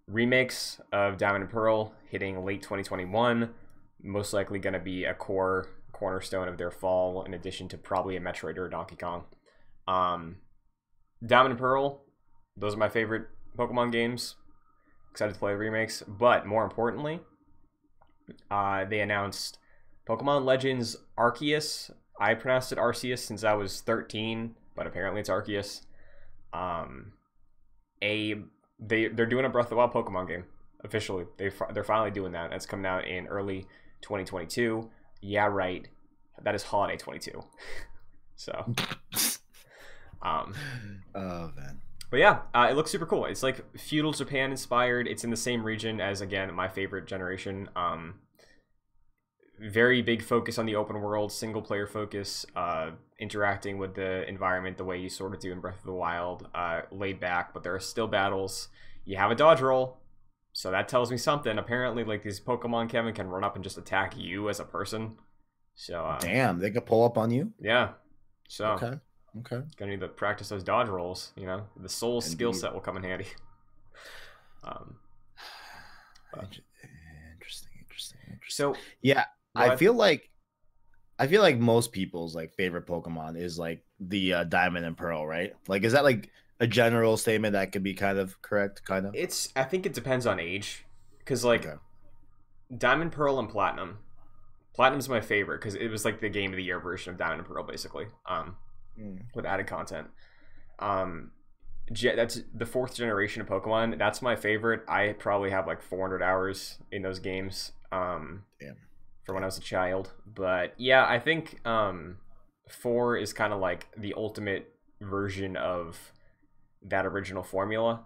Remakes 0.09 0.81
of 0.91 1.17
Diamond 1.17 1.43
and 1.43 1.51
Pearl 1.51 1.93
hitting 2.09 2.43
late 2.43 2.63
2021, 2.63 3.51
most 4.01 4.33
likely 4.33 4.57
going 4.57 4.73
to 4.73 4.79
be 4.79 5.05
a 5.05 5.13
core 5.13 5.67
cornerstone 5.91 6.47
of 6.47 6.57
their 6.57 6.71
fall, 6.71 7.23
in 7.23 7.33
addition 7.35 7.67
to 7.69 7.77
probably 7.77 8.15
a 8.15 8.19
Metroid 8.19 8.57
or 8.57 8.65
a 8.65 8.71
Donkey 8.71 8.95
Kong. 8.95 9.25
Um, 9.87 10.37
Diamond 11.23 11.51
and 11.51 11.59
Pearl, 11.59 12.01
those 12.57 12.73
are 12.73 12.77
my 12.77 12.89
favorite 12.89 13.27
Pokemon 13.55 13.91
games. 13.91 14.35
Excited 15.11 15.33
to 15.33 15.39
play 15.39 15.51
the 15.51 15.57
remakes, 15.59 16.01
but 16.07 16.45
more 16.47 16.63
importantly, 16.63 17.19
uh, 18.49 18.85
they 18.85 19.01
announced 19.01 19.59
Pokemon 20.07 20.43
Legends 20.43 20.97
Arceus. 21.19 21.91
I 22.19 22.33
pronounced 22.33 22.71
it 22.71 22.79
Arceus 22.79 23.19
since 23.19 23.43
I 23.43 23.53
was 23.53 23.81
13, 23.81 24.55
but 24.75 24.87
apparently 24.87 25.21
it's 25.21 25.29
Arceus. 25.29 25.81
Um, 26.51 27.13
a 28.01 28.41
they 28.79 29.07
they're 29.07 29.25
doing 29.25 29.45
a 29.45 29.49
Breath 29.49 29.65
of 29.65 29.69
the 29.71 29.75
Wild 29.75 29.91
Pokemon 29.93 30.27
game 30.27 30.45
officially. 30.83 31.25
They 31.37 31.51
they're 31.73 31.83
finally 31.83 32.11
doing 32.11 32.31
that. 32.33 32.49
That's 32.51 32.65
coming 32.65 32.85
out 32.85 33.07
in 33.07 33.27
early 33.27 33.67
2022. 34.01 34.89
Yeah, 35.21 35.47
right. 35.47 35.87
That 36.43 36.55
is 36.55 36.63
holiday 36.63 36.95
22. 36.97 37.43
so, 38.35 38.73
um, 40.21 40.53
Oh 41.13 41.51
man. 41.55 41.81
but 42.09 42.17
yeah, 42.17 42.39
uh, 42.53 42.67
it 42.71 42.75
looks 42.75 42.91
super 42.91 43.05
cool. 43.05 43.25
It's 43.25 43.43
like 43.43 43.77
feudal 43.77 44.13
Japan 44.13 44.51
inspired. 44.51 45.07
It's 45.07 45.23
in 45.23 45.29
the 45.29 45.37
same 45.37 45.63
region 45.63 45.99
as 45.99 46.21
again 46.21 46.53
my 46.53 46.67
favorite 46.69 47.07
generation. 47.07 47.69
Um, 47.75 48.15
very 49.59 50.01
big 50.01 50.23
focus 50.23 50.57
on 50.57 50.65
the 50.65 50.75
open 50.75 51.01
world, 51.01 51.33
single 51.33 51.61
player 51.61 51.85
focus, 51.85 52.45
uh, 52.55 52.91
interacting 53.19 53.77
with 53.77 53.95
the 53.95 54.27
environment 54.27 54.77
the 54.77 54.83
way 54.85 54.97
you 54.97 55.09
sort 55.09 55.33
of 55.33 55.39
do 55.39 55.51
in 55.51 55.59
Breath 55.59 55.79
of 55.79 55.85
the 55.85 55.93
Wild. 55.93 56.47
Uh, 56.55 56.81
laid 56.91 57.19
back, 57.19 57.53
but 57.53 57.63
there 57.63 57.75
are 57.75 57.79
still 57.79 58.07
battles. 58.07 58.69
You 59.05 59.17
have 59.17 59.31
a 59.31 59.35
dodge 59.35 59.61
roll, 59.61 59.97
so 60.53 60.71
that 60.71 60.87
tells 60.87 61.11
me 61.11 61.17
something. 61.17 61.57
Apparently, 61.57 62.03
like 62.03 62.23
these 62.23 62.39
Pokemon, 62.39 62.89
Kevin 62.89 63.13
can 63.13 63.27
run 63.27 63.43
up 63.43 63.55
and 63.55 63.63
just 63.63 63.77
attack 63.77 64.17
you 64.17 64.49
as 64.49 64.59
a 64.59 64.65
person. 64.65 65.17
So 65.75 66.03
uh, 66.05 66.19
Damn, 66.19 66.59
they 66.59 66.71
could 66.71 66.85
pull 66.85 67.03
up 67.05 67.17
on 67.17 67.31
you. 67.31 67.53
yeah, 67.59 67.89
so 68.47 68.65
Okay. 68.71 68.93
Okay. 69.39 69.61
gonna 69.77 69.91
need 69.91 69.99
to 69.99 70.07
practice 70.07 70.49
those 70.49 70.63
dodge 70.63 70.87
rolls. 70.89 71.31
You 71.35 71.45
know, 71.45 71.63
the 71.79 71.87
soul 71.89 72.19
skill 72.21 72.51
set 72.53 72.73
will 72.73 72.81
come 72.81 72.97
in 72.97 73.03
handy. 73.03 73.27
Um. 74.61 74.95
Inter- 76.35 76.61
Interesting. 77.33 77.69
Interesting. 77.81 78.19
Interesting. 78.31 78.73
so 78.73 78.75
Yeah, 79.01 79.23
I 79.55 79.75
feel 79.77 79.93
like 79.93 80.29
I 81.19 81.27
feel 81.27 81.41
like 81.41 81.59
most 81.59 81.91
people's 81.91 82.33
like 82.35 82.53
favorite 82.53 82.87
Pokemon 82.87 83.37
is 83.37 83.59
like 83.59 83.83
the 83.99 84.33
uh, 84.33 84.43
Diamond 84.45 84.85
and 84.85 84.95
Pearl, 84.97 85.27
right? 85.27 85.53
Like, 85.67 85.83
is 85.83 85.91
that 85.93 86.03
like 86.05 86.29
a 86.61 86.65
general 86.67 87.17
statement 87.17 87.53
that 87.53 87.71
could 87.73 87.83
be 87.83 87.93
kind 87.93 88.17
of 88.17 88.41
correct? 88.41 88.85
Kind 88.85 89.05
of. 89.05 89.13
it's. 89.15 89.49
I 89.55 89.63
think 89.65 89.85
it 89.85 89.93
depends 89.93 90.25
on 90.25 90.39
age, 90.39 90.85
because 91.19 91.43
like 91.43 91.65
Okay. 91.65 91.75
Diamond, 92.75 93.11
Pearl, 93.11 93.37
and 93.39 93.49
Platinum. 93.49 93.99
Platinum's 94.73 95.09
my 95.09 95.19
favorite 95.21 95.59
because 95.59 95.75
it 95.75 95.89
was 95.89 96.05
like 96.05 96.21
the 96.21 96.29
game 96.29 96.51
of 96.51 96.57
the 96.57 96.63
year 96.63 96.79
version 96.79 97.11
of 97.11 97.17
Diamond 97.19 97.39
and 97.41 97.47
Pearl, 97.47 97.63
basically. 97.63 98.05
Um, 98.25 98.55
Mm. 98.99 99.19
with 99.33 99.45
added 99.45 99.65
content. 99.67 100.07
Um, 100.79 101.31
that's 101.89 102.41
the 102.53 102.65
fourth 102.65 102.95
generation 102.95 103.41
of 103.41 103.47
Pokemon. 103.47 103.97
That's 103.97 104.21
my 104.21 104.35
favorite. 104.35 104.81
I 104.89 105.13
probably 105.17 105.51
have 105.51 105.67
like 105.67 105.81
400 105.81 106.21
hours 106.21 106.77
in 106.91 107.01
those 107.01 107.19
games. 107.19 107.71
Um, 107.93 108.43
Damn. 108.59 108.75
For 109.29 109.35
when 109.35 109.43
I 109.43 109.45
was 109.45 109.59
a 109.59 109.61
child, 109.61 110.11
but 110.25 110.73
yeah, 110.77 111.05
I 111.07 111.19
think 111.19 111.63
um, 111.63 112.17
four 112.67 113.15
is 113.15 113.31
kind 113.31 113.53
of 113.53 113.59
like 113.59 113.85
the 113.95 114.15
ultimate 114.17 114.73
version 114.99 115.55
of 115.55 116.11
that 116.81 117.05
original 117.05 117.43
formula. 117.43 118.05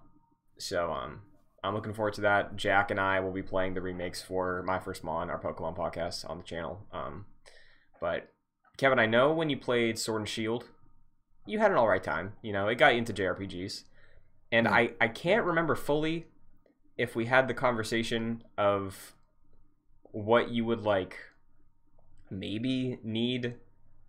So 0.59 0.91
um, 0.91 1.21
I'm 1.63 1.75
looking 1.75 1.93
forward 1.93 2.15
to 2.15 2.21
that. 2.21 2.57
Jack 2.57 2.91
and 2.91 2.99
I 2.99 3.21
will 3.21 3.31
be 3.31 3.41
playing 3.41 3.73
the 3.73 3.79
remakes 3.81 4.21
for 4.21 4.63
My 4.63 4.79
First 4.79 5.01
Mon, 5.05 5.29
our 5.29 5.39
Pokemon 5.41 5.77
podcast 5.77 6.29
on 6.29 6.39
the 6.39 6.43
channel. 6.43 6.85
Um, 6.91 7.23
but 8.01 8.27
Kevin, 8.75 8.99
I 8.99 9.05
know 9.05 9.31
when 9.31 9.49
you 9.49 9.55
played 9.55 9.97
Sword 9.97 10.23
and 10.23 10.27
Shield, 10.29 10.65
you 11.45 11.57
had 11.59 11.71
an 11.71 11.77
all 11.77 11.87
right 11.87 12.03
time. 12.03 12.33
You 12.41 12.51
know, 12.51 12.67
it 12.67 12.75
got 12.75 12.95
you 12.95 12.97
into 12.97 13.13
JRPGs, 13.13 13.83
and 14.51 14.65
Yeah. 14.65 14.73
I 14.73 14.91
I 14.99 15.07
can't 15.07 15.45
remember 15.45 15.75
fully 15.75 16.25
if 16.97 17.15
we 17.15 17.27
had 17.27 17.47
the 17.47 17.53
conversation 17.53 18.43
of 18.57 19.15
what 20.13 20.49
you 20.49 20.63
would 20.63 20.83
like 20.83 21.17
maybe 22.29 22.97
need 23.03 23.55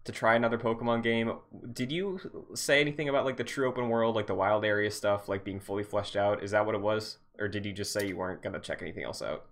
to 0.04 0.12
try 0.12 0.34
another 0.34 0.58
Pokemon 0.58 1.02
game. 1.02 1.32
Did 1.72 1.90
you 1.90 2.20
say 2.54 2.80
anything 2.80 3.08
about 3.08 3.24
like 3.24 3.36
the 3.38 3.44
true 3.44 3.66
open 3.68 3.88
world, 3.88 4.14
like 4.14 4.26
the 4.26 4.34
wild 4.34 4.64
area 4.64 4.90
stuff, 4.90 5.28
like 5.28 5.44
being 5.44 5.58
fully 5.60 5.82
fleshed 5.82 6.14
out? 6.14 6.42
Is 6.42 6.50
that 6.52 6.64
what 6.66 6.74
it 6.74 6.80
was, 6.80 7.18
or 7.38 7.48
did 7.48 7.64
you 7.66 7.72
just 7.72 7.92
say 7.92 8.06
you 8.06 8.16
weren't 8.16 8.42
gonna 8.42 8.60
check 8.60 8.82
anything 8.82 9.02
else 9.04 9.22
out? 9.22 9.46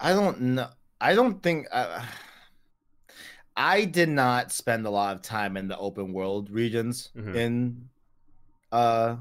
I 0.00 0.12
don't 0.12 0.40
know. 0.40 0.68
I 1.00 1.14
don't 1.14 1.42
think. 1.42 1.66
Uh, 1.72 2.04
I 3.56 3.84
did 3.84 4.08
not 4.08 4.52
spend 4.52 4.86
a 4.86 4.90
lot 4.90 5.16
of 5.16 5.22
time 5.22 5.56
in 5.56 5.66
the 5.66 5.76
open 5.76 6.12
world 6.12 6.50
regions 6.50 7.10
Mhm. 7.16 7.34
in. 7.34 7.88
Uh, 8.70 9.16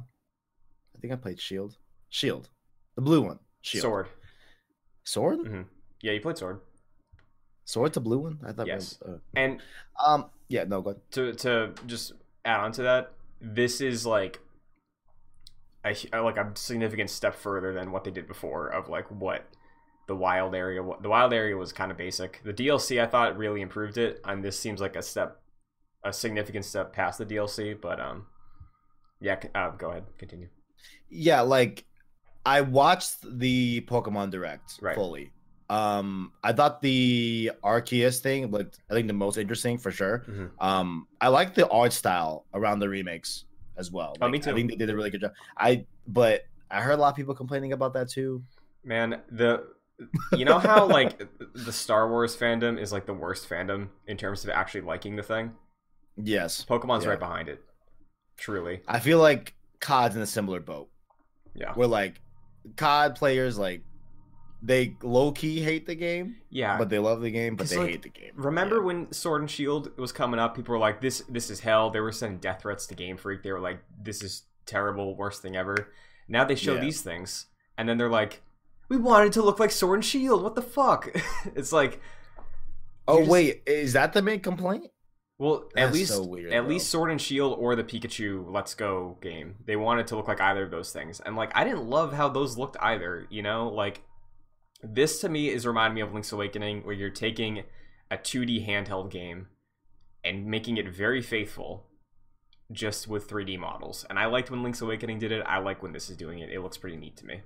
I 0.96 1.00
think 1.00 1.12
I 1.14 1.16
played 1.16 1.40
Shield. 1.42 1.78
Shield, 2.10 2.50
the 2.96 3.02
blue 3.02 3.22
one. 3.22 3.40
Shield. 3.62 3.82
Sword. 3.82 4.08
Sword. 5.04 5.40
hmm 5.48 5.62
Yeah, 6.08 6.14
you 6.14 6.22
played 6.22 6.38
Sword. 6.38 6.62
Sword 7.66 7.92
the 7.92 8.00
blue 8.00 8.20
one. 8.20 8.40
I 8.48 8.54
thought. 8.54 8.66
Yes. 8.68 8.98
was, 9.06 9.20
And 9.36 9.60
uh, 10.00 10.14
um. 10.14 10.26
Yeah. 10.48 10.64
No. 10.64 10.82
Go 10.82 10.92
ahead. 10.92 11.02
to 11.12 11.34
to 11.34 11.74
just 11.86 12.14
add 12.46 12.62
on 12.62 12.72
to 12.72 12.84
that, 12.84 13.12
this 13.42 13.82
is 13.82 14.06
like 14.06 14.40
a 15.84 15.94
like 16.22 16.38
a 16.38 16.50
significant 16.56 17.10
step 17.10 17.36
further 17.36 17.74
than 17.74 17.92
what 17.92 18.06
they 18.06 18.12
did 18.12 18.26
before 18.26 18.70
of 18.70 18.88
like 18.88 19.12
what 19.12 19.44
the 20.08 20.16
wild 20.16 20.56
area 20.56 20.82
the 21.02 21.10
wild 21.10 21.34
area 21.34 21.58
was 21.58 21.74
kind 21.74 21.92
of 21.92 21.98
basic. 21.98 22.42
The 22.46 22.54
DLC 22.54 23.02
I 23.02 23.06
thought 23.06 23.38
really 23.38 23.60
improved 23.60 23.98
it, 23.98 24.22
and 24.24 24.42
this 24.42 24.58
seems 24.58 24.80
like 24.80 24.96
a 24.96 25.02
step 25.02 25.42
a 26.06 26.14
significant 26.14 26.64
step 26.64 26.94
past 26.94 27.18
the 27.18 27.26
DLC, 27.26 27.76
but 27.82 28.00
um 28.00 28.28
yeah, 29.20 29.42
uh, 29.54 29.72
go 29.72 29.90
ahead, 29.90 30.06
continue. 30.18 30.48
Yeah. 31.10 31.42
Like, 31.42 31.84
I 32.46 32.62
watched 32.62 33.18
the 33.40 33.82
Pokemon 33.82 34.32
Direct 34.32 34.80
Right. 34.82 34.96
fully. 34.96 35.32
Um, 35.70 36.32
I 36.44 36.54
thought 36.54 36.82
the 36.82 37.52
Arceus 37.64 38.20
thing 38.20 38.48
looked, 38.52 38.80
I 38.90 38.94
think, 38.94 39.08
the 39.08 39.14
most 39.14 39.38
interesting 39.38 39.78
for 39.78 39.92
sure. 39.92 40.24
Mhm. 40.28 40.52
Um, 40.60 41.08
I 41.20 41.28
like 41.28 41.56
the 41.56 41.68
art 41.70 41.92
style 41.94 42.46
around 42.54 42.80
the 42.80 42.88
remakes 42.90 43.46
as 43.76 43.92
well. 43.92 44.16
Oh, 44.22 44.30
me 44.30 44.40
too. 44.40 44.52
I 44.52 44.54
think 44.54 44.70
they 44.70 44.76
did 44.78 44.90
a 44.90 44.96
really 44.96 45.10
good 45.10 45.22
job. 45.22 45.34
I 45.58 45.86
but 46.08 46.44
I 46.72 46.82
heard 46.82 46.94
a 46.94 46.98
lot 47.02 47.10
of 47.10 47.16
people 47.16 47.36
complaining 47.36 47.74
about 47.74 47.94
that 47.94 48.08
too. 48.10 48.44
Man, 48.84 49.22
the 49.30 49.68
you 50.32 50.46
know 50.46 50.58
how 50.60 50.86
like 50.86 51.28
the 51.54 51.74
Star 51.74 52.10
Wars 52.10 52.36
fandom 52.38 52.80
is 52.80 52.92
like 52.94 53.06
the 53.06 53.14
worst 53.14 53.50
fandom 53.50 53.90
in 54.08 54.16
terms 54.16 54.44
of 54.46 54.50
actually 54.52 54.82
liking 54.82 55.16
the 55.18 55.24
thing? 55.24 55.52
Yes, 56.16 56.64
Pokemon's 56.64 57.04
Yeah. 57.04 57.12
right 57.12 57.20
behind 57.20 57.50
it. 57.50 57.62
Truly. 58.38 58.82
I 58.88 59.00
feel 59.00 59.20
like 59.20 59.54
COD's 59.82 60.16
in 60.16 60.22
a 60.22 60.28
similar 60.28 60.60
boat 60.60 60.90
Yeah. 61.54 61.74
we're 61.76 61.86
like 61.88 62.22
COD 62.76 63.16
players 63.16 63.58
like 63.58 63.82
they 64.62 64.96
low 65.04 65.32
key 65.32 65.60
hate 65.62 65.86
the 65.86 65.96
game, 65.96 66.38
Yeah, 66.50 66.78
but 66.78 66.90
they 66.90 67.00
love 67.00 67.22
the 67.22 67.30
game, 67.32 67.56
but 67.56 67.68
they 67.68 67.78
like, 67.78 67.90
hate 67.90 68.02
the 68.04 68.10
game. 68.10 68.32
Remember 68.36 68.78
Yeah. 68.78 68.84
when 68.84 69.12
Sword 69.12 69.42
and 69.42 69.52
Shield 69.52 69.96
was 69.98 70.12
coming 70.12 70.40
up? 70.40 70.56
People 70.56 70.74
were 70.74 70.80
like, 70.80 71.00
"This, 71.02 71.22
this 71.30 71.50
is 71.50 71.60
hell." 71.60 71.90
They 71.90 72.00
were 72.00 72.12
sending 72.12 72.40
death 72.40 72.62
threats 72.62 72.88
to 72.88 72.96
Game 72.96 73.18
Freak. 73.18 73.44
They 73.44 73.52
were 73.52 73.60
like, 73.60 73.80
"This 74.02 74.24
is 74.24 74.44
terrible, 74.66 75.16
worst 75.16 75.42
thing 75.42 75.56
ever." 75.56 75.94
Now 76.28 76.44
they 76.44 76.56
show 76.56 76.74
Yeah. 76.76 76.82
these 76.82 77.02
things, 77.02 77.46
and 77.78 77.88
then 77.88 77.98
they're 77.98 78.10
like, 78.10 78.42
"We 78.90 78.98
wanted 78.98 79.32
to 79.34 79.42
look 79.44 79.60
like 79.60 79.72
Sword 79.72 79.98
and 80.00 80.06
Shield. 80.06 80.42
What 80.44 80.56
the 80.56 80.62
fuck?" 80.64 81.10
it's 81.56 81.72
like, 81.72 82.02
Oh 83.08 83.20
just- 83.20 83.30
wait, 83.32 83.64
is 83.66 83.94
that 83.94 84.14
the 84.14 84.22
main 84.22 84.40
complaint? 84.40 84.88
well, 85.40 85.70
at 85.78 85.94
least 85.94 86.14
so 86.14 86.24
weird, 86.24 86.52
at 86.52 86.64
though. 86.64 86.68
least 86.70 86.90
Sword 86.90 87.12
and 87.12 87.22
Shield 87.22 87.56
or 87.60 87.76
the 87.76 87.84
Pikachu 87.84 88.52
Let's 88.52 88.74
Go 88.74 89.18
game, 89.22 89.56
they 89.66 89.76
wanted 89.76 90.08
to 90.08 90.16
look 90.16 90.28
like 90.28 90.42
either 90.42 90.64
of 90.64 90.72
those 90.72 90.92
things, 90.92 91.20
and 91.20 91.36
like 91.36 91.52
I 91.56 91.64
didn't 91.64 91.86
love 91.88 92.12
how 92.14 92.28
those 92.28 92.58
looked 92.58 92.76
either. 92.82 93.28
You 93.30 93.44
know, 93.44 93.70
like 93.70 94.02
this 94.84 95.20
to 95.22 95.30
me 95.30 95.50
is 95.50 95.66
reminding 95.66 95.96
me 95.96 96.02
of 96.02 96.14
Link's 96.14 96.32
Awakening, 96.32 96.84
where 96.84 96.94
you're 96.96 97.10
taking 97.10 97.64
a 98.12 98.18
2D 98.18 98.68
handheld 98.68 99.10
game 99.12 99.48
and 100.24 100.46
making 100.46 100.78
it 100.78 100.88
very 100.88 101.22
faithful, 101.22 101.86
just 102.72 103.08
with 103.08 103.28
3D 103.30 103.58
models. 103.60 104.06
And 104.10 104.20
I 104.20 104.26
liked 104.28 104.52
when 104.52 104.64
Link's 104.64 104.82
Awakening 104.82 105.20
did 105.20 105.32
it. 105.32 105.44
I 105.46 105.60
like 105.60 105.82
when 105.82 105.94
this 105.94 106.10
is 106.10 106.18
doing 106.18 106.40
it. 106.40 106.50
It 106.52 106.62
looks 106.62 106.78
pretty 106.78 106.98
neat 106.98 107.18
to 107.18 107.26
me. 107.26 107.42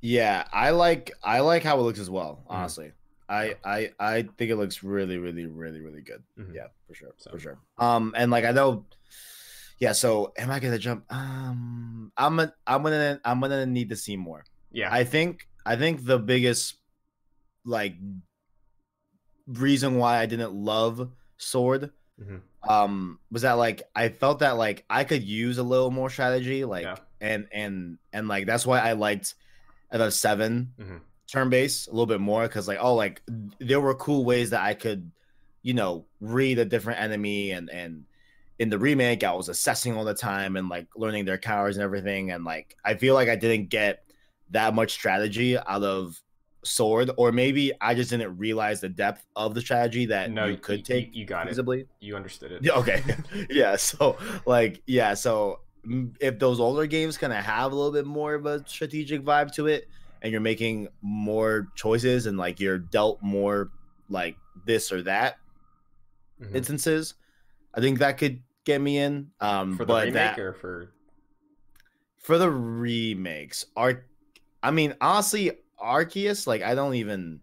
Yeah, 0.00 0.46
I 0.52 0.70
like 0.70 1.10
I 1.24 1.40
like 1.40 1.64
how 1.64 1.78
it 1.78 1.82
looks 1.82 1.98
as 1.98 2.08
well. 2.08 2.44
Mhm. 2.44 2.54
Honestly, 2.54 2.92
I 3.28 3.56
I 3.64 3.90
I 3.98 4.22
think 4.22 4.50
it 4.52 4.56
looks 4.56 4.84
really 4.84 5.18
really 5.18 5.46
really 5.46 5.80
really 5.80 6.02
good. 6.02 6.22
Mhm. 6.38 6.54
Yeah, 6.54 6.68
for 6.86 6.94
sure, 6.94 7.14
So- 7.16 7.30
for 7.32 7.38
sure. 7.40 7.58
Um, 7.78 8.14
and 8.16 8.30
like 8.30 8.44
I 8.44 8.52
know, 8.52 8.86
yeah. 9.80 9.90
So 9.92 10.32
am 10.38 10.52
I 10.52 10.60
gonna 10.60 10.78
jump? 10.78 11.04
Um, 11.12 12.12
I'm 12.16 12.38
a, 12.38 12.52
I'm 12.64 12.82
gonna 12.84 13.20
I'm 13.24 13.40
gonna 13.40 13.66
need 13.66 13.88
to 13.88 13.96
see 13.96 14.16
more. 14.16 14.44
Yeah, 14.70 14.92
I 14.92 15.02
think 15.02 15.47
I 15.66 15.76
think 15.76 16.04
the 16.04 16.18
biggest 16.18 16.76
like 17.64 17.94
reason 19.46 19.96
why 19.96 20.18
I 20.18 20.26
didn't 20.26 20.52
love 20.54 21.10
Sword 21.36 21.90
Mhm. 22.20 22.40
um 22.68 23.18
was 23.30 23.42
that 23.42 23.52
like 23.52 23.82
I 23.94 24.08
felt 24.08 24.40
that 24.40 24.56
like 24.56 24.84
I 24.90 25.04
could 25.04 25.22
use 25.22 25.58
a 25.58 25.62
little 25.62 25.90
more 25.90 26.10
strategy 26.10 26.64
like 26.64 26.82
Yeah. 26.84 26.96
and 27.20 27.46
and 27.52 27.98
and 28.12 28.26
like 28.28 28.46
that's 28.46 28.66
why 28.66 28.80
I 28.80 28.92
liked 28.92 29.34
FF 29.92 30.12
7 30.12 30.72
Mhm. 30.78 31.00
turn 31.28 31.48
base 31.48 31.86
a 31.86 31.90
little 31.90 32.06
bit 32.06 32.20
more 32.20 32.42
because 32.42 32.66
like 32.68 32.78
oh 32.80 32.94
like 32.94 33.22
there 33.60 33.80
were 33.80 33.94
cool 33.94 34.24
ways 34.24 34.50
that 34.50 34.62
I 34.62 34.74
could 34.74 35.10
you 35.62 35.74
know 35.74 36.06
read 36.20 36.58
a 36.58 36.64
different 36.64 37.00
enemy 37.00 37.52
and 37.52 37.70
and 37.70 38.04
in 38.58 38.68
the 38.70 38.78
remake 38.78 39.22
I 39.22 39.32
was 39.32 39.48
assessing 39.48 39.96
all 39.96 40.04
the 40.04 40.14
time 40.14 40.56
and 40.56 40.68
like 40.68 40.88
learning 40.96 41.24
their 41.24 41.38
powers 41.38 41.76
and 41.76 41.84
everything 41.84 42.32
and 42.32 42.44
like 42.44 42.76
I 42.84 42.94
feel 42.94 43.14
like 43.14 43.28
I 43.28 43.36
didn't 43.36 43.68
get 43.68 44.07
that 44.50 44.74
much 44.74 44.92
strategy 44.92 45.56
out 45.58 45.82
of 45.82 46.20
sword 46.64 47.10
or 47.16 47.30
maybe 47.32 47.72
I 47.80 47.94
just 47.94 48.10
didn't 48.10 48.36
realize 48.36 48.80
the 48.80 48.88
depth 48.88 49.24
of 49.36 49.54
the 49.54 49.60
strategy 49.60 50.06
that 50.06 50.30
no, 50.30 50.46
you 50.46 50.56
could 50.56 50.78
you, 50.80 50.84
take 50.84 51.14
You, 51.14 51.24
got 51.24 51.48
it. 51.48 51.56
feasibly. 51.56 51.86
You 52.00 52.16
understood 52.16 52.52
it. 52.52 52.68
Okay. 52.68 53.02
yeah, 53.50 53.76
so 53.76 54.18
like 54.44 54.82
yeah, 54.86 55.14
so 55.14 55.60
if 56.20 56.38
those 56.38 56.58
older 56.60 56.86
games 56.86 57.16
kind 57.16 57.32
of 57.32 57.44
have 57.44 57.72
a 57.72 57.74
little 57.74 57.92
bit 57.92 58.04
more 58.06 58.34
of 58.34 58.44
a 58.46 58.66
strategic 58.68 59.22
vibe 59.24 59.52
to 59.54 59.66
it 59.68 59.88
and 60.20 60.32
you're 60.32 60.40
making 60.40 60.88
more 61.00 61.68
choices 61.76 62.26
and 62.26 62.36
like 62.36 62.58
you're 62.58 62.78
dealt 62.78 63.22
more 63.22 63.70
like 64.10 64.36
this 64.66 64.90
or 64.92 65.02
that 65.02 65.38
Mhm. 66.42 66.54
instances, 66.56 67.14
I 67.74 67.80
think 67.80 68.00
that 68.00 68.18
could 68.18 68.42
get 68.64 68.80
me 68.80 68.98
in. 68.98 69.30
Um 69.40 69.76
for 69.76 69.84
the 69.84 69.92
but 69.92 70.04
remake 70.06 70.36
that 70.36 70.38
or 70.40 70.52
for 70.52 70.92
for 72.18 72.36
the 72.36 72.50
remakes, 72.50 73.64
Arc 73.76 74.07
I 74.62 74.70
mean 74.70 74.94
honestly 75.00 75.52
Arceus 75.82 76.46
like 76.46 76.62
I 76.62 76.74
don't 76.74 76.94
even 76.94 77.40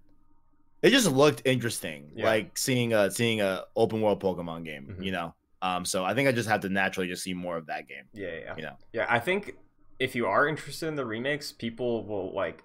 it 0.82 0.90
just 0.92 1.10
looked 1.10 1.42
interesting 1.46 2.12
Yeah. 2.16 2.26
like 2.26 2.58
seeing 2.58 2.94
a 2.94 3.10
seeing 3.10 3.42
a 3.42 3.64
open 3.76 4.02
world 4.02 4.22
Pokemon 4.22 4.66
game, 4.66 4.96
Mhm. 5.00 5.06
you 5.06 5.12
know. 5.12 5.34
Um 5.62 5.86
so 5.86 6.04
I 6.06 6.14
think 6.14 6.28
I 6.28 6.32
just 6.32 6.50
have 6.50 6.62
to 6.62 6.70
naturally 6.70 7.08
just 7.08 7.24
see 7.24 7.34
more 7.34 7.58
of 7.58 7.68
that 7.68 7.88
game. 7.88 8.04
yeah, 8.14 8.28
yeah, 8.28 8.34
yeah. 8.40 8.54
You 8.58 8.64
know. 8.64 8.78
Yeah, 8.94 9.06
I 9.10 9.20
think 9.20 9.56
if 10.00 10.14
you 10.16 10.28
are 10.28 10.48
interested 10.48 10.88
in 10.88 10.96
the 10.96 11.06
remakes, 11.06 11.52
people 11.52 12.06
will 12.06 12.34
like 12.34 12.64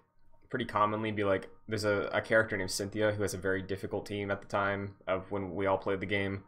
pretty 0.51 0.65
commonly 0.65 1.13
be 1.13 1.23
like, 1.23 1.49
there's 1.69 1.85
a, 1.85 2.11
a 2.13 2.21
character 2.21 2.57
named 2.57 2.73
Cynthia 2.73 3.13
who 3.13 3.23
has 3.23 3.35
a 3.35 3.39
very 3.39 3.63
difficult 3.63 4.05
team 4.05 4.33
at 4.33 4.41
the 4.41 4.49
time 4.49 4.97
of 5.07 5.31
when 5.31 5.55
we 5.55 5.67
all 5.67 5.79
played 5.79 6.01
the 6.01 6.07
game. 6.07 6.43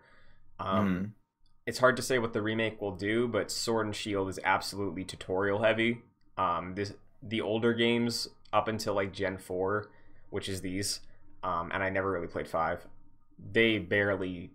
Um, 0.58 0.88
Mhm. 0.88 1.10
It's 1.64 1.78
hard 1.78 1.94
to 1.96 2.02
say 2.02 2.18
what 2.18 2.32
the 2.32 2.42
remake 2.42 2.80
will 2.80 2.96
do, 2.96 3.28
but 3.28 3.48
Sword 3.52 3.86
and 3.86 3.94
Shield 3.94 4.28
is 4.28 4.40
absolutely 4.42 5.04
tutorial 5.04 5.62
heavy. 5.62 6.02
Um, 6.36 6.74
this 6.74 6.92
the 7.22 7.40
older 7.40 7.72
games 7.72 8.28
up 8.52 8.68
until 8.68 8.94
like 8.94 9.12
Gen 9.12 9.38
four, 9.38 9.90
which 10.30 10.48
is 10.48 10.60
these, 10.60 11.00
um, 11.42 11.70
and 11.72 11.82
I 11.82 11.90
never 11.90 12.10
really 12.10 12.26
played 12.26 12.48
five. 12.48 12.86
They 13.52 13.78
barely 13.78 14.52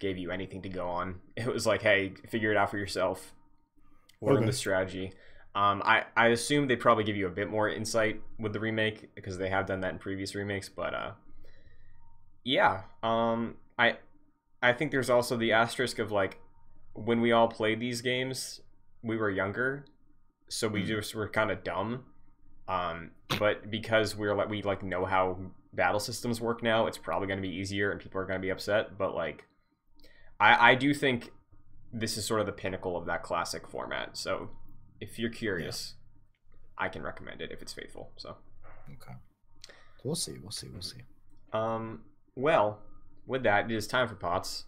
gave 0.00 0.18
you 0.18 0.30
anything 0.30 0.62
to 0.62 0.68
go 0.68 0.88
on. 0.88 1.20
It 1.36 1.46
was 1.46 1.66
like, 1.66 1.82
hey, 1.82 2.14
figure 2.28 2.50
it 2.52 2.56
out 2.56 2.70
for 2.70 2.78
yourself. 2.78 3.34
Learn 4.22 4.44
Okay. 4.44 4.46
the 4.46 4.52
strategy. 4.52 5.12
Um, 5.54 5.82
I 5.84 6.04
I 6.16 6.28
assume 6.28 6.68
they 6.68 6.76
probably 6.76 7.04
give 7.04 7.16
you 7.16 7.26
a 7.26 7.30
bit 7.30 7.50
more 7.50 7.68
insight 7.68 8.22
with 8.38 8.52
the 8.52 8.60
remake 8.60 9.14
because 9.14 9.38
they 9.38 9.50
have 9.50 9.66
done 9.66 9.80
that 9.80 9.92
in 9.92 9.98
previous 9.98 10.34
remakes. 10.34 10.68
But 10.68 10.94
uh, 10.94 11.12
yeah, 12.44 12.82
um, 13.02 13.56
I 13.78 13.98
I 14.62 14.72
think 14.72 14.90
there's 14.90 15.10
also 15.10 15.36
the 15.36 15.52
asterisk 15.52 15.98
of 15.98 16.12
like 16.12 16.40
when 16.94 17.20
we 17.20 17.32
all 17.32 17.48
played 17.48 17.80
these 17.80 18.02
games, 18.02 18.60
we 19.02 19.16
were 19.16 19.30
younger, 19.30 19.84
so 20.50 20.68
we 20.68 20.82
Mhm. 20.82 20.86
just 20.86 21.14
were 21.14 21.28
kind 21.28 21.50
of 21.50 21.64
dumb. 21.64 22.04
Um, 22.68 23.12
but 23.38 23.70
because 23.70 24.14
we're 24.14 24.34
like 24.34 24.48
we 24.48 24.62
like 24.62 24.82
know 24.82 25.04
how 25.06 25.38
battle 25.72 25.98
systems 26.00 26.40
work 26.40 26.62
now, 26.62 26.86
it's 26.86 26.98
probably 26.98 27.26
going 27.28 27.38
to 27.42 27.48
be 27.48 27.54
easier, 27.54 27.90
and 27.90 28.00
people 28.00 28.20
are 28.20 28.26
going 28.26 28.38
to 28.40 28.44
be 28.44 28.50
upset. 28.50 28.98
But 28.98 29.14
like, 29.14 29.46
I 30.38 30.72
I 30.72 30.74
do 30.74 30.92
think 30.94 31.32
this 31.92 32.16
is 32.16 32.24
sort 32.26 32.40
of 32.40 32.46
the 32.46 32.52
pinnacle 32.52 32.96
of 32.96 33.06
that 33.06 33.22
classic 33.22 33.66
format. 33.66 34.16
So 34.16 34.50
if 35.00 35.18
you're 35.18 35.30
curious, 35.30 35.94
I 36.78 36.88
can 36.88 37.02
recommend 37.02 37.40
it 37.40 37.50
if 37.50 37.62
it's 37.62 37.72
faithful. 37.72 38.12
So, 38.16 38.36
Okay. 38.92 39.14
We'll 40.04 40.14
see. 40.14 40.38
We'll 40.38 40.50
see. 40.52 40.68
We'll 40.68 40.82
see. 40.82 41.02
um, 41.52 42.04
well, 42.36 42.80
with 43.26 43.42
that, 43.42 43.64
it 43.70 43.72
is 43.74 43.86
time 43.88 44.06
for 44.08 44.14
pots. 44.14 44.66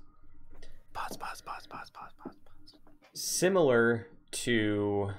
Pause, 0.92 1.16
pause, 1.16 1.40
pause, 1.40 1.66
pause, 1.68 1.90
pause, 1.90 2.12
pause, 2.18 2.34
pause. 2.44 2.74
Similar 3.14 4.08
to 4.32 5.12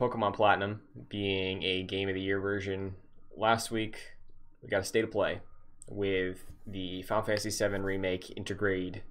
Pokemon 0.00 0.34
Platinum 0.34 0.80
being 1.10 1.62
a 1.62 1.82
Game 1.82 2.08
of 2.08 2.14
the 2.14 2.20
Year 2.20 2.40
version, 2.40 2.94
last 3.36 3.70
week 3.70 3.98
we 4.62 4.68
got 4.68 4.80
a 4.80 4.84
state 4.84 5.04
of 5.04 5.10
play 5.10 5.40
with 5.88 6.44
the 6.66 7.02
Final 7.02 7.24
Fantasy 7.24 7.50
VII 7.50 7.80
Remake 7.80 8.32
Intergrade 8.36 9.02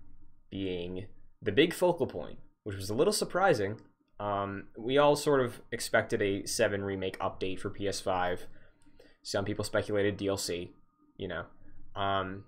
being 0.49 1.05
the 1.41 1.51
big 1.51 1.73
focal 1.73 2.07
point, 2.07 2.39
which 2.63 2.75
was 2.75 2.89
a 2.89 2.95
little 2.95 3.13
surprising. 3.13 3.79
Um, 4.19 4.67
we 4.77 4.97
all 4.97 5.15
sort 5.15 5.41
of 5.41 5.61
expected 5.71 6.21
a 6.21 6.45
7 6.45 6.83
Remake 6.83 7.19
update 7.19 7.59
for 7.59 7.69
PS5. 7.69 8.39
Some 9.21 9.45
people 9.45 9.63
speculated 9.63 10.17
DLC, 10.17 10.71
you 11.17 11.27
know. 11.27 11.43
Um, 11.95 12.45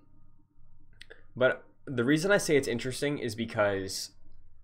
but 1.36 1.64
the 1.86 2.04
reason 2.04 2.30
I 2.30 2.38
say 2.38 2.56
it's 2.56 2.68
interesting 2.68 3.18
is 3.18 3.34
because 3.34 4.10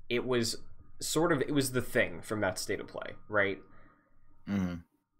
it 0.09 0.25
was 0.27 0.59
sort 1.01 1.33
of 1.33 1.41
it 1.41 1.53
was 1.53 1.73
the 1.73 1.83
thing 1.83 2.21
from 2.23 2.41
that 2.41 2.59
state 2.59 2.81
of 2.81 2.89
play, 2.89 3.13
right? 3.29 3.59
Mm-hmm. 4.49 4.75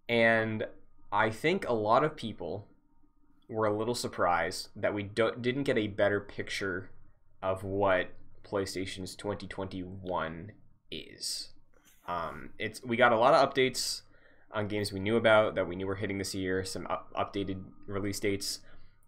And 0.09 0.67
I 1.13 1.31
think 1.31 1.69
a 1.69 1.73
lot 1.73 2.05
of 2.05 2.17
people 2.17 2.67
were 3.49 3.67
a 3.67 3.77
little 3.77 3.95
surprised 3.95 4.69
that 4.77 4.93
we 4.93 5.03
didn't 5.03 5.63
get 5.65 5.79
a 5.79 5.87
better 5.87 6.21
picture 6.21 6.91
of 7.43 7.65
what 7.65 8.09
PlayStation's 8.45 9.15
2021 9.15 10.53
is. 10.91 11.51
Um, 12.07 12.51
it's 12.59 12.83
we 12.83 12.97
got 12.97 13.13
a 13.13 13.19
lot 13.19 13.35
of 13.35 13.49
updates 13.49 14.03
on 14.53 14.67
games 14.67 14.93
we 14.93 15.01
knew 15.01 15.17
about 15.17 15.55
that 15.55 15.69
we 15.69 15.77
knew 15.77 15.87
were 15.87 15.97
hitting 15.97 16.19
this 16.19 16.35
year, 16.35 16.65
some 16.65 16.87
up- 16.87 17.13
updated 17.15 17.63
release 17.87 18.19
dates, 18.19 18.61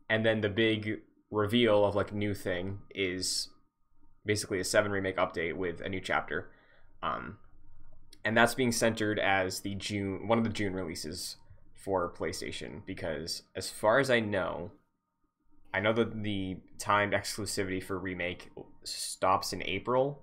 and 0.09 0.25
then 0.25 0.43
the 0.43 0.49
big 0.49 1.01
reveal 1.31 1.85
of 1.85 1.95
like 1.95 2.13
new 2.13 2.35
thing 2.35 2.81
is 2.95 3.49
basically 4.27 4.61
a 4.61 4.65
seven 4.65 4.93
remake 4.93 5.17
update 5.17 5.55
with 5.55 5.81
a 5.81 5.89
new 5.89 6.01
chapter. 6.01 6.51
Um, 7.03 7.39
and 8.25 8.37
that's 8.37 8.55
being 8.55 8.73
centered 8.73 9.19
as 9.19 9.61
the 9.61 9.75
June 9.75 10.29
one 10.29 10.39
of 10.39 10.45
the 10.45 10.51
June 10.51 10.75
releases 10.75 11.37
for 11.75 12.13
PlayStation 12.13 12.85
because 12.85 13.43
as 13.57 13.71
far 13.71 13.99
as 13.99 14.11
I 14.11 14.21
know, 14.21 14.73
I 15.73 15.81
know 15.81 15.93
that 15.93 16.23
the 16.23 16.59
timed 16.79 17.13
exclusivity 17.13 17.83
for 17.83 17.99
remake 17.99 18.51
stops 18.85 19.53
in 19.53 19.63
April. 19.63 20.23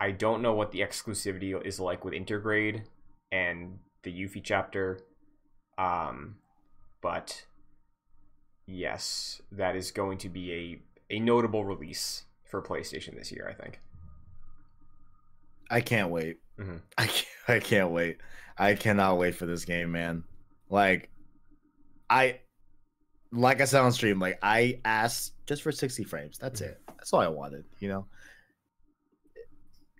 I 0.00 0.10
don't 0.10 0.42
know 0.42 0.52
what 0.52 0.72
the 0.72 0.80
exclusivity 0.80 1.64
is 1.64 1.78
like 1.78 2.04
with 2.04 2.14
Intergrade 2.14 2.82
and 3.30 3.78
the 4.02 4.12
Yuffie 4.12 4.42
chapter. 4.42 5.00
Um, 5.78 6.36
but 7.00 7.46
yes, 8.66 9.40
that 9.52 9.76
is 9.76 9.90
going 9.90 10.18
to 10.18 10.28
be 10.28 10.52
a, 11.10 11.14
a 11.16 11.20
notable 11.20 11.64
release 11.64 12.24
for 12.44 12.60
PlayStation 12.60 13.16
this 13.16 13.32
year, 13.32 13.48
I 13.48 13.54
think. 13.60 13.80
I 15.70 15.80
can't 15.80 16.10
wait. 16.10 16.38
Mhm. 16.58 16.80
I 16.98 17.06
can't, 17.06 17.26
I 17.48 17.58
can't 17.60 17.90
wait. 17.90 18.18
I 18.58 18.74
cannot 18.74 19.18
wait 19.18 19.34
for 19.34 19.46
this 19.46 19.64
game, 19.64 19.92
man. 19.92 20.24
Like, 20.68 21.10
I 22.10 22.40
like 23.32 23.60
I 23.60 23.64
said 23.64 23.80
on 23.80 23.92
stream, 23.92 24.20
like 24.20 24.38
I 24.42 24.80
asked 24.84 25.32
just 25.46 25.62
for 25.62 25.72
60 25.72 26.04
frames. 26.04 26.38
That's 26.38 26.60
Mhm. 26.60 26.66
it. 26.66 26.80
That's 26.88 27.12
all 27.12 27.20
I 27.20 27.28
wanted, 27.28 27.64
you 27.80 27.88
know. 27.88 28.06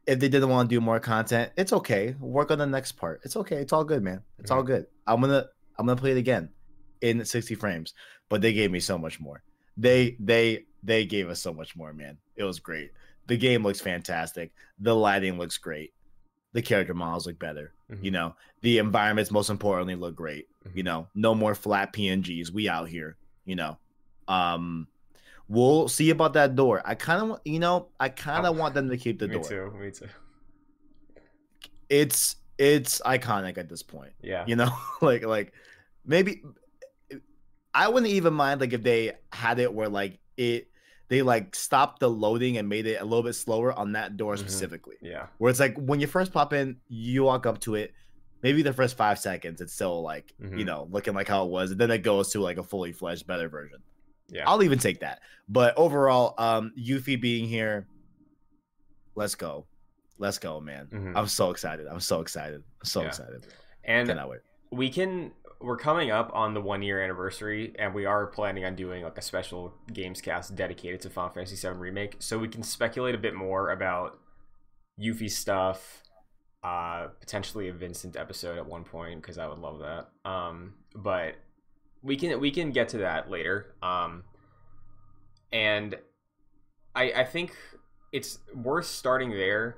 If 0.06 0.18
they 0.18 0.28
didn't 0.28 0.48
want 0.48 0.68
to 0.68 0.74
do 0.76 0.80
more 0.80 0.98
content, 0.98 1.52
it's 1.56 1.72
okay. 1.72 2.14
Work 2.20 2.50
on 2.50 2.58
the 2.58 2.66
next 2.66 2.92
part. 2.92 3.20
It's 3.24 3.36
okay. 3.36 3.56
It's 3.56 3.72
all 3.72 3.84
good, 3.84 4.02
man. 4.02 4.22
It's 4.38 4.50
all 4.50 4.62
good. 4.62 4.86
I'm 5.06 5.20
gonna 5.20 5.46
I'm 5.78 5.86
gonna 5.86 6.00
play 6.00 6.10
it 6.10 6.16
again 6.18 6.50
in 7.00 7.24
60 7.24 7.54
frames. 7.54 7.94
But 8.28 8.40
they 8.40 8.52
gave 8.52 8.70
me 8.70 8.80
so 8.80 8.98
much 8.98 9.20
more. 9.20 9.42
They 9.76 10.16
they 10.18 10.64
they 10.82 11.06
gave 11.06 11.28
us 11.28 11.40
so 11.40 11.54
much 11.54 11.76
more, 11.76 11.92
man. 11.92 12.18
It 12.36 12.44
was 12.44 12.58
great. 12.58 12.90
The 13.26 13.36
game 13.36 13.62
looks 13.62 13.80
fantastic. 13.80 14.52
The 14.78 14.94
lighting 14.94 15.38
looks 15.38 15.58
great. 15.58 15.92
The 16.52 16.62
character 16.62 16.92
models 16.94 17.26
look 17.26 17.38
better. 17.38 17.72
Mhm. 17.90 18.04
You 18.04 18.10
know, 18.10 18.36
the 18.60 18.78
environments 18.78 19.30
most 19.30 19.48
importantly 19.48 19.94
look 19.94 20.14
great. 20.14 20.48
Mhm. 20.66 20.76
You 20.76 20.82
know, 20.82 21.08
no 21.14 21.34
more 21.34 21.54
flat 21.54 21.92
PNGs. 21.92 22.50
We 22.50 22.68
out 22.68 22.88
here, 22.88 23.16
you 23.44 23.56
know. 23.56 23.78
Um 24.28 24.88
we'll 25.48 25.88
see 25.88 26.10
about 26.10 26.32
that 26.34 26.54
door. 26.56 26.82
I 26.84 26.94
kind 26.94 27.30
of 27.32 27.40
you 27.44 27.58
know, 27.58 27.88
I 28.00 28.08
kind 28.08 28.46
of 28.46 28.56
Oh, 28.56 28.58
want 28.60 28.74
them 28.74 28.88
to 28.90 28.96
keep 28.96 29.18
the 29.18 29.28
me 29.28 29.34
door. 29.34 29.42
Me 29.42 29.48
too. 29.48 29.70
Me 29.78 29.90
too. 29.90 30.08
It's 31.88 32.36
it's 32.58 33.00
iconic 33.04 33.58
at 33.58 33.68
this 33.68 33.82
point. 33.82 34.12
Yeah. 34.22 34.44
You 34.46 34.56
know, 34.56 34.70
like 35.02 35.24
like 35.24 35.52
maybe 36.04 36.42
I 37.74 37.88
wouldn't 37.88 38.12
even 38.12 38.34
mind 38.34 38.60
like 38.60 38.72
if 38.72 38.82
they 38.82 39.12
had 39.32 39.58
it 39.58 39.72
where 39.72 39.88
like 39.88 40.18
it 40.36 40.68
they 41.12 41.20
like 41.20 41.54
stopped 41.54 42.00
the 42.00 42.08
loading 42.08 42.56
and 42.56 42.66
made 42.70 42.86
it 42.86 42.98
a 42.98 43.04
little 43.04 43.22
bit 43.22 43.34
slower 43.34 43.70
on 43.78 43.92
that 43.92 44.16
door 44.16 44.34
Mhm. 44.34 44.38
specifically. 44.38 44.96
Yeah. 45.02 45.26
Where 45.36 45.50
it's 45.50 45.60
like 45.60 45.76
when 45.76 46.00
you 46.00 46.06
first 46.06 46.32
pop 46.32 46.54
in, 46.54 46.78
you 46.88 47.24
walk 47.24 47.44
up 47.44 47.60
to 47.60 47.74
it, 47.74 47.92
maybe 48.42 48.62
the 48.62 48.72
first 48.72 48.96
five 48.96 49.18
seconds 49.18 49.60
it's 49.60 49.74
still 49.74 50.00
like 50.00 50.32
you 50.40 50.46
Mhm. 50.48 50.64
know 50.64 50.88
looking 50.90 51.12
like 51.12 51.28
how 51.28 51.44
it 51.44 51.50
was, 51.50 51.70
and 51.70 51.78
then 51.78 51.90
it 51.90 51.98
goes 51.98 52.30
to 52.30 52.40
like 52.40 52.56
a 52.56 52.62
fully 52.62 52.92
fledged 52.92 53.26
better 53.26 53.50
version. 53.50 53.80
Yeah. 54.28 54.48
I'll 54.48 54.62
even 54.62 54.78
take 54.78 55.00
that. 55.00 55.20
But 55.50 55.76
overall, 55.76 56.34
um, 56.38 56.72
Yuffie 56.78 57.20
being 57.20 57.46
here, 57.46 57.86
let's 59.14 59.34
go, 59.34 59.66
let's 60.16 60.38
go, 60.38 60.60
man. 60.60 60.86
Mhm. 60.90 61.12
I'm 61.14 61.26
so 61.26 61.50
excited. 61.50 61.86
I'm 61.88 62.00
so 62.00 62.22
excited. 62.22 62.62
I'm 62.80 62.86
so 62.86 63.02
Yeah. 63.02 63.08
excited. 63.08 63.46
and 63.84 64.08
Cannot 64.08 64.30
wait. 64.30 64.40
we 64.70 64.88
can 64.88 65.32
we're 65.62 65.76
coming 65.76 66.10
up 66.10 66.30
on 66.34 66.54
the 66.54 66.60
one 66.60 66.82
year 66.82 67.02
anniversary 67.02 67.74
and 67.78 67.94
we 67.94 68.04
are 68.04 68.26
planning 68.26 68.64
on 68.64 68.74
doing 68.74 69.04
like 69.04 69.16
a 69.16 69.22
special 69.22 69.74
games 69.92 70.20
cast 70.20 70.54
dedicated 70.54 71.00
to 71.00 71.10
Final 71.10 71.30
Fantasy 71.30 71.56
VII 71.56 71.74
remake 71.74 72.16
so 72.18 72.38
we 72.38 72.48
can 72.48 72.62
speculate 72.62 73.14
a 73.14 73.18
bit 73.18 73.34
more 73.34 73.70
about 73.70 74.18
Yuffie 75.00 75.30
stuff 75.30 76.02
uh 76.62 77.08
potentially 77.20 77.68
a 77.68 77.72
Vincent 77.72 78.16
episode 78.16 78.56
at 78.56 78.66
one 78.66 78.84
point 78.84 79.20
because 79.20 79.38
I 79.38 79.46
would 79.46 79.58
love 79.58 79.80
that. 79.80 80.08
Um 80.28 80.74
but 80.94 81.34
we 82.02 82.16
can 82.16 82.38
we 82.40 82.50
can 82.50 82.70
get 82.70 82.88
to 82.90 82.98
that 82.98 83.30
later. 83.30 83.74
Um 83.82 84.24
and 85.52 85.96
I 86.94 87.12
I 87.12 87.24
think 87.24 87.56
it's 88.12 88.38
worth 88.54 88.86
starting 88.86 89.30
there 89.30 89.76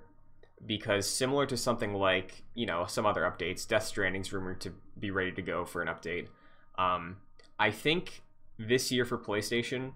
because 0.66 1.08
similar 1.08 1.46
to 1.46 1.56
something 1.56 1.94
like 1.94 2.42
you 2.54 2.66
know 2.66 2.86
some 2.86 3.06
other 3.06 3.22
updates 3.22 3.66
death 3.66 3.84
stranding's 3.84 4.32
rumored 4.32 4.60
to 4.60 4.72
be 4.98 5.10
ready 5.10 5.32
to 5.32 5.42
go 5.42 5.64
for 5.64 5.82
an 5.82 5.88
update. 5.88 6.28
Um, 6.78 7.18
i 7.58 7.70
think 7.70 8.22
this 8.58 8.90
year 8.90 9.04
for 9.04 9.18
playstation 9.18 9.92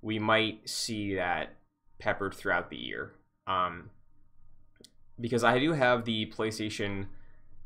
we 0.00 0.18
might 0.18 0.68
see 0.68 1.14
that 1.14 1.56
peppered 2.00 2.34
throughout 2.34 2.70
the 2.70 2.76
year. 2.76 3.12
Um, 3.46 3.90
because 5.20 5.44
i 5.44 5.58
do 5.58 5.72
have 5.72 6.04
the 6.04 6.26
playstation 6.26 7.06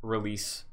release 0.02 0.64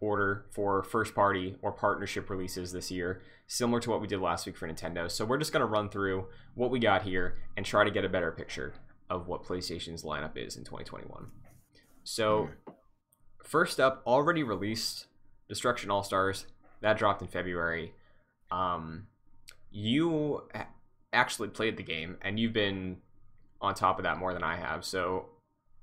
order 0.00 0.46
for 0.50 0.82
first 0.82 1.14
party 1.14 1.56
or 1.60 1.70
partnership 1.72 2.30
releases 2.30 2.72
this 2.72 2.90
year 2.90 3.20
similar 3.46 3.80
to 3.80 3.90
what 3.90 4.00
we 4.00 4.06
did 4.06 4.20
last 4.20 4.46
week 4.46 4.56
for 4.56 4.66
nintendo. 4.66 5.10
So 5.10 5.24
we're 5.24 5.38
just 5.38 5.52
going 5.52 5.60
to 5.60 5.66
run 5.66 5.90
through 5.90 6.26
what 6.54 6.70
we 6.70 6.78
got 6.78 7.02
here 7.02 7.36
and 7.56 7.66
try 7.66 7.84
to 7.84 7.90
get 7.90 8.04
a 8.04 8.08
better 8.08 8.30
picture 8.30 8.72
of 9.10 9.26
what 9.26 9.44
PlayStation's 9.44 10.04
lineup 10.04 10.36
is 10.36 10.56
in 10.56 10.64
2021. 10.64 11.26
So, 12.04 12.48
first 13.44 13.78
up, 13.78 14.02
already 14.06 14.42
released 14.42 15.06
Destruction 15.48 15.90
All 15.90 16.02
Stars. 16.02 16.46
That 16.80 16.96
dropped 16.96 17.20
in 17.20 17.28
February. 17.28 17.92
Um, 18.50 19.08
you 19.70 20.48
actually 21.12 21.48
played 21.48 21.76
the 21.76 21.82
game, 21.82 22.16
and 22.22 22.38
you've 22.38 22.52
been 22.52 22.98
on 23.60 23.74
top 23.74 23.98
of 23.98 24.04
that 24.04 24.16
more 24.16 24.32
than 24.32 24.42
I 24.42 24.56
have. 24.56 24.84
So, 24.84 25.26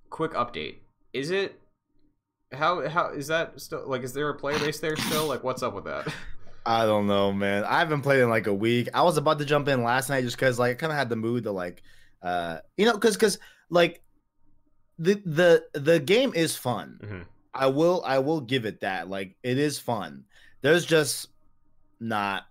quick 0.09 0.31
update: 0.31 0.77
Is 1.13 1.29
it 1.29 1.59
how 2.53 2.87
how 2.87 3.11
is 3.11 3.27
that 3.27 3.59
still 3.59 3.83
like? 3.85 4.03
Is 4.03 4.13
there 4.13 4.29
a 4.29 4.35
player 4.35 4.57
base 4.57 4.79
there 4.79 4.95
still? 4.95 5.27
Like, 5.27 5.43
what's 5.43 5.61
up 5.61 5.73
with 5.73 5.85
that? 5.85 6.07
I 6.65 6.85
don't 6.85 7.07
know, 7.07 7.31
man. 7.31 7.63
I 7.63 7.79
haven't 7.79 8.01
played 8.01 8.19
in 8.19 8.29
like 8.29 8.47
a 8.47 8.53
week. 8.53 8.89
I 8.93 9.03
was 9.03 9.15
about 9.15 9.39
to 9.39 9.45
jump 9.45 9.69
in 9.69 9.83
last 9.83 10.09
night 10.09 10.25
just 10.25 10.35
because 10.35 10.59
like 10.59 10.71
I 10.71 10.73
kind 10.75 10.91
of 10.91 10.97
had 10.97 11.07
the 11.07 11.15
mood 11.15 11.43
to 11.43 11.51
like, 11.51 11.81
uh, 12.21 12.59
you 12.77 12.85
know, 12.85 12.93
because 12.93 13.15
because 13.15 13.39
like 13.69 14.01
the 14.99 15.21
the 15.25 15.79
the 15.79 15.99
game 15.99 16.33
is 16.35 16.55
fun. 16.55 16.99
Mhm. 17.03 17.25
I 17.53 17.67
will 17.67 18.03
I 18.05 18.19
will 18.19 18.41
give 18.41 18.65
it 18.65 18.81
that. 18.81 19.09
Like 19.09 19.35
it 19.43 19.57
is 19.57 19.79
fun. 19.79 20.25
There's 20.61 20.85
just 20.85 21.29
not 21.99 22.43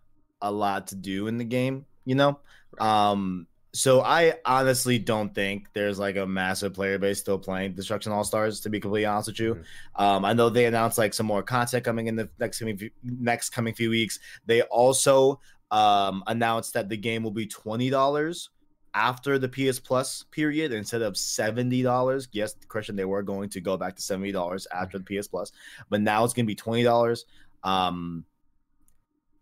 a 0.43 0.51
lot 0.51 0.89
to 0.89 0.95
do 0.97 1.29
in 1.29 1.39
the 1.39 1.45
game, 1.45 1.87
you 2.05 2.14
know? 2.14 2.39
Um 2.79 3.47
so 3.73 4.01
I 4.01 4.35
honestly 4.47 4.99
don't 4.99 5.35
think 5.35 5.69
there's 5.75 5.99
like 5.99 6.17
a 6.17 6.27
massive 6.27 6.73
player 6.73 6.99
base 6.99 7.21
still 7.21 7.39
playing 7.39 7.75
Destruction 7.75 8.11
All 8.11 8.25
Stars. 8.25 8.61
To 8.61 8.71
be 8.71 8.81
completely 8.81 9.05
honest 9.05 9.29
with 9.29 9.39
you, 9.39 9.62
um, 9.97 10.25
I 10.25 10.33
know 10.33 10.49
they 10.49 10.64
announced 10.64 10.97
like 10.97 11.12
some 11.12 11.27
more 11.27 11.43
content 11.43 11.85
coming 11.85 12.07
in 12.07 12.17
the 12.17 12.31
next 12.39 12.59
coming 12.59 12.79
few, 12.79 12.91
next 13.03 13.51
coming 13.51 13.75
few 13.75 13.91
weeks. 13.91 14.19
They 14.47 14.62
also 14.62 15.41
um, 15.71 16.25
announced 16.27 16.73
that 16.73 16.89
the 16.89 16.97
game 16.97 17.23
will 17.23 17.33
be 17.33 17.47
twenty 17.47 17.91
dollars 17.91 18.49
after 18.97 19.38
the 19.38 19.47
PS 19.49 19.78
Plus 19.78 20.24
period 20.30 20.72
instead 20.72 21.03
of 21.03 21.16
seventy 21.18 21.82
dollars. 21.82 22.28
Yes, 22.32 22.57
Christian, 22.66 22.97
they 22.97 23.05
were 23.05 23.22
going 23.22 23.51
to 23.51 23.61
go 23.61 23.76
back 23.76 23.94
to 23.97 24.03
seventy 24.03 24.32
dollars 24.32 24.66
after 24.74 24.99
the 24.99 25.05
PS 25.05 25.28
Plus, 25.28 25.53
but 25.90 26.01
now 26.01 26.24
it's 26.24 26.32
going 26.32 26.47
to 26.47 26.51
be 26.51 26.55
twenty 26.57 26.82
dollars. 26.82 27.26
Um, 27.62 28.24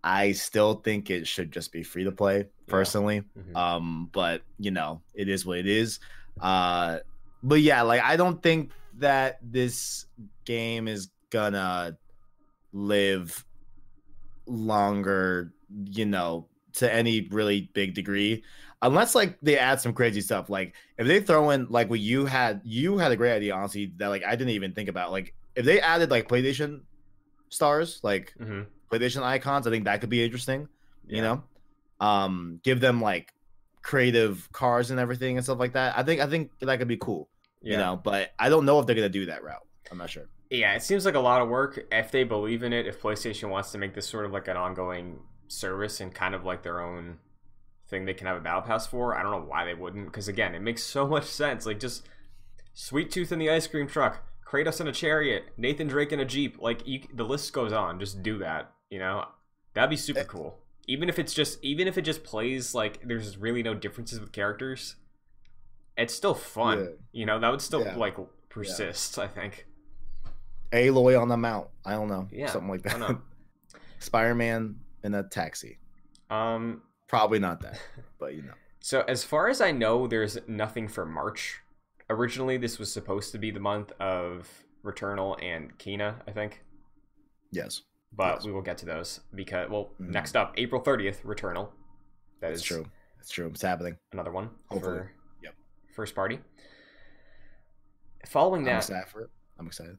I 0.02 0.32
still 0.32 0.74
think 0.74 1.08
it 1.08 1.26
should 1.26 1.52
just 1.52 1.72
be 1.72 1.82
free 1.84 2.04
to 2.04 2.12
play 2.12 2.48
personally. 2.66 3.22
Mhm. 3.38 3.56
Um, 3.56 4.10
but 4.12 4.42
you 4.58 4.72
know, 4.72 5.00
it 5.14 5.28
is 5.28 5.46
what 5.46 5.58
it 5.58 5.68
is. 5.68 6.00
Uh, 6.40 6.98
but 7.42 7.60
yeah, 7.60 7.82
like 7.82 8.02
I 8.02 8.16
don't 8.16 8.42
think 8.42 8.72
that 8.98 9.38
this 9.40 10.06
game 10.44 10.88
is 10.88 11.10
gonna 11.30 11.96
live 12.72 13.44
longer, 14.46 15.52
you 15.86 16.06
know, 16.06 16.48
to 16.74 16.92
any 16.92 17.28
really 17.30 17.70
big 17.72 17.94
degree. 17.94 18.42
Unless 18.82 19.14
like 19.14 19.38
they 19.40 19.58
add 19.58 19.80
some 19.80 19.92
crazy 19.94 20.20
stuff. 20.20 20.50
Like 20.50 20.74
if 20.98 21.06
they 21.06 21.20
throw 21.20 21.50
in 21.50 21.66
like 21.70 21.88
what 21.88 22.00
you 22.00 22.26
had 22.26 22.60
you 22.64 22.98
had 22.98 23.12
a 23.12 23.16
great 23.16 23.32
idea, 23.34 23.54
honestly, 23.54 23.92
that 23.96 24.08
like 24.08 24.24
I 24.24 24.36
didn't 24.36 24.50
even 24.54 24.72
think 24.72 24.88
about. 24.88 25.10
Like 25.12 25.34
if 25.56 25.64
they 25.64 25.80
added 25.80 26.10
like 26.10 26.28
PlayStation 26.28 26.82
stars, 27.48 28.00
like 28.02 28.34
Mhm. 28.40 28.66
PlayStation 28.90 29.22
icons, 29.22 29.66
I 29.66 29.70
think 29.70 29.84
that 29.84 30.00
could 30.00 30.10
be 30.10 30.22
interesting 30.24 30.68
Yeah. 31.06 31.16
you 31.16 31.22
know 31.22 31.42
um 32.00 32.60
give 32.64 32.80
them 32.80 33.00
like 33.00 33.32
creative 33.82 34.50
cars 34.52 34.90
and 34.90 34.98
everything 34.98 35.36
and 35.36 35.44
stuff 35.44 35.58
like 35.60 35.74
that 35.74 35.96
i 35.96 36.02
think 36.02 36.20
i 36.20 36.26
think 36.26 36.50
that 36.60 36.78
could 36.78 36.88
be 36.88 36.96
cool 36.96 37.28
Yeah. 37.62 37.72
you 37.72 37.78
know 37.78 37.96
but 38.02 38.32
i 38.38 38.48
don't 38.48 38.64
know 38.64 38.80
if 38.80 38.86
they're 38.86 38.96
gonna 38.96 39.08
do 39.08 39.26
that 39.26 39.44
route 39.44 39.64
i'm 39.92 39.98
not 39.98 40.10
sure 40.10 40.24
Yeah, 40.50 40.74
it 40.74 40.82
seems 40.82 41.04
like 41.04 41.14
a 41.14 41.20
lot 41.20 41.40
of 41.42 41.48
work. 41.48 41.84
If 41.90 42.10
they 42.12 42.22
believe 42.24 42.62
in 42.62 42.72
it, 42.72 42.86
if 42.86 43.00
PlayStation 43.02 43.48
wants 43.48 43.72
to 43.72 43.78
make 43.78 43.92
this 43.94 44.06
sort 44.06 44.24
of 44.24 44.32
like 44.32 44.46
an 44.46 44.56
ongoing 44.56 45.18
service 45.48 46.00
and 46.00 46.14
kind 46.14 46.34
of 46.34 46.44
like 46.44 46.62
their 46.62 46.80
own 46.80 47.18
thing 47.88 48.04
they 48.04 48.14
can 48.14 48.26
have 48.26 48.36
a 48.36 48.40
battle 48.40 48.62
pass 48.62 48.86
for, 48.86 49.16
I 49.16 49.22
don't 49.22 49.32
know 49.32 49.46
why 49.46 49.64
they 49.64 49.74
wouldn't. 49.74 50.06
Because 50.06 50.28
again, 50.28 50.54
it 50.54 50.60
makes 50.62 50.82
so 50.96 51.06
much 51.06 51.24
sense. 51.26 51.66
Like 51.66 51.80
just 51.80 52.06
Sweet 52.72 53.10
Tooth 53.10 53.30
in 53.32 53.38
the 53.38 53.50
ice 53.50 53.66
cream 53.66 53.86
truck, 53.86 54.22
Kratos 54.46 54.80
in 54.80 54.88
a 54.88 54.92
chariot, 54.92 55.44
Nathan 55.56 55.86
Drake 55.88 56.12
in 56.12 56.20
a 56.20 56.24
jeep. 56.24 56.60
Like 56.60 56.86
you, 56.86 57.00
the 57.12 57.24
list 57.24 57.52
goes 57.52 57.72
on. 57.72 57.98
Just 58.00 58.22
do 58.22 58.38
that. 58.38 58.72
You 58.90 58.98
know, 58.98 59.24
that'd 59.74 59.90
be 59.90 59.96
super 59.96 60.20
Eh. 60.20 60.24
cool. 60.24 60.58
Even 60.86 61.08
if 61.08 61.18
it's 61.18 61.32
just, 61.32 61.62
even 61.64 61.88
if 61.88 61.96
it 61.96 62.02
just 62.02 62.24
plays 62.24 62.74
like 62.74 63.00
there's 63.06 63.38
really 63.38 63.62
no 63.62 63.74
differences 63.74 64.20
with 64.20 64.32
characters, 64.32 64.96
it's 65.96 66.14
still 66.14 66.34
fun. 66.34 66.78
Yeah. 66.78 66.86
You 67.12 67.26
know, 67.26 67.38
that 67.40 67.50
would 67.50 67.62
still 67.62 67.82
Yeah. 67.84 67.96
like 67.96 68.16
persist. 68.50 69.18
I 69.18 69.26
think. 69.28 69.66
aloy 70.72 71.20
on 71.20 71.28
the 71.28 71.36
mount 71.36 71.68
i 71.84 71.92
don't 71.92 72.08
know 72.08 72.26
Yeah, 72.32 72.50
something 72.50 72.68
like 72.68 72.82
that 72.82 73.16
spider-man 74.00 74.76
in 75.04 75.14
a 75.14 75.22
taxi 75.22 75.78
Um, 76.30 76.82
probably 77.06 77.38
not 77.38 77.60
that 77.60 77.78
but 78.18 78.34
you 78.34 78.42
know 78.42 78.54
so 78.80 79.00
as 79.08 79.24
far 79.24 79.48
as 79.48 79.62
I 79.62 79.70
know, 79.70 80.06
there's 80.06 80.36
nothing 80.46 80.88
for 80.88 81.06
March. 81.06 81.60
Originally, 82.10 82.58
this 82.58 82.78
was 82.78 82.92
supposed 82.92 83.32
to 83.32 83.38
be 83.38 83.50
the 83.50 83.58
month 83.60 83.92
of 83.98 84.46
Returnal 84.84 85.42
and 85.42 85.78
Kina, 85.78 86.16
I 86.28 86.32
think, 86.32 86.62
yes 87.50 87.82
but 88.12 88.34
Yes. 88.36 88.44
we 88.44 88.52
will 88.52 88.60
get 88.62 88.76
to 88.78 88.86
those 88.86 89.20
because 89.34 89.70
well, 89.70 89.90
Mhm. 90.00 90.08
next 90.10 90.36
up, 90.36 90.52
April 90.58 90.82
30th, 90.82 91.22
Returnal. 91.22 91.70
That 92.40 92.48
that's 92.50 92.60
is 92.60 92.62
true 92.66 92.84
that's 93.16 93.30
true 93.30 93.46
it's 93.46 93.62
happening 93.62 93.96
Another 94.12 94.30
one 94.32 94.50
Hopefully. 94.70 94.98
for 94.98 95.12
Yep. 95.42 95.54
first 95.96 96.14
party. 96.14 96.40
Following 98.26 98.60
i'm 98.62 98.66
that, 98.66 98.76
excited 98.78 99.08
for 99.08 99.22
it 99.22 99.30
i'm 99.58 99.66
excited 99.66 99.98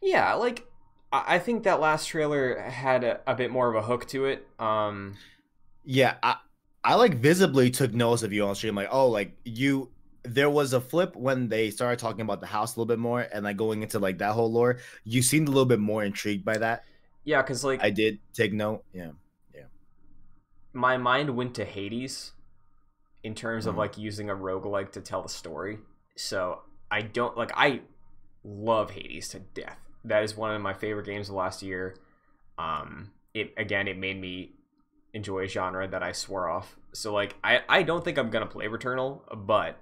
yeah, 0.00 0.32
like 0.34 0.64
I 1.12 1.38
think 1.38 1.62
that 1.64 1.80
last 1.80 2.06
trailer 2.08 2.58
had 2.60 3.02
a, 3.04 3.20
a 3.26 3.34
bit 3.34 3.50
more 3.50 3.68
of 3.68 3.74
a 3.74 3.82
hook 3.82 4.06
to 4.08 4.26
it. 4.26 4.46
Um, 4.58 5.16
Yeah, 5.84 6.16
I 6.22 6.36
I 6.84 6.94
like 6.94 7.14
visibly 7.16 7.70
took 7.70 7.92
notice 7.92 8.22
of 8.22 8.32
you 8.32 8.46
on 8.46 8.54
stream. 8.54 8.74
Like, 8.74 8.88
oh, 8.90 9.08
like 9.08 9.36
you. 9.44 9.90
There 10.24 10.50
was 10.50 10.72
a 10.74 10.80
flip 10.80 11.16
when 11.16 11.48
they 11.48 11.70
started 11.70 11.98
talking 11.98 12.20
about 12.20 12.40
the 12.40 12.46
house 12.46 12.76
a 12.76 12.80
little 12.80 12.86
bit 12.88 12.98
more, 12.98 13.20
and 13.32 13.44
like 13.44 13.56
going 13.56 13.82
into 13.82 13.98
like 13.98 14.18
that 14.18 14.32
whole 14.32 14.52
lore. 14.52 14.78
You 15.04 15.22
seemed 15.22 15.48
a 15.48 15.50
little 15.50 15.64
bit 15.66 15.80
more 15.80 16.04
intrigued 16.04 16.44
by 16.44 16.58
that. 16.58 16.84
Yeah, 17.24 17.40
because 17.42 17.64
like 17.64 17.82
I 17.82 17.90
did 17.90 18.18
take 18.34 18.52
note. 18.52 18.84
Yeah. 18.92 19.12
Yeah. 19.54 19.64
My 20.72 20.96
mind 20.96 21.36
went 21.36 21.54
to 21.56 21.64
Hades 21.64 22.32
in 23.22 23.34
terms 23.34 23.66
of 23.66 23.74
Mhm. 23.74 23.78
like 23.78 23.98
using 23.98 24.30
a 24.30 24.34
roguelike 24.36 24.92
to 24.92 25.00
tell 25.00 25.22
the 25.22 25.28
story. 25.28 25.78
So 26.16 26.62
I 26.90 27.02
don't 27.02 27.36
like 27.36 27.52
I 27.54 27.82
love 28.44 28.90
Hades 28.92 29.28
to 29.30 29.40
death. 29.40 29.78
That 30.04 30.22
is 30.22 30.36
one 30.36 30.54
of 30.54 30.62
my 30.62 30.72
favorite 30.74 31.06
games 31.06 31.28
of 31.28 31.34
last 31.34 31.62
year. 31.62 31.96
Um 32.58 33.12
it 33.34 33.52
again 33.56 33.88
it 33.88 33.96
made 33.98 34.20
me 34.20 34.52
enjoy 35.14 35.44
a 35.44 35.46
genre 35.48 35.86
that 35.88 36.02
I 36.02 36.12
swore 36.12 36.48
off. 36.48 36.76
So 36.92 37.12
like 37.12 37.36
I 37.44 37.62
I 37.68 37.82
don't 37.82 38.04
think 38.04 38.18
I'm 38.18 38.30
going 38.30 38.44
to 38.46 38.50
play 38.50 38.66
Returnal, 38.66 39.20
but 39.46 39.78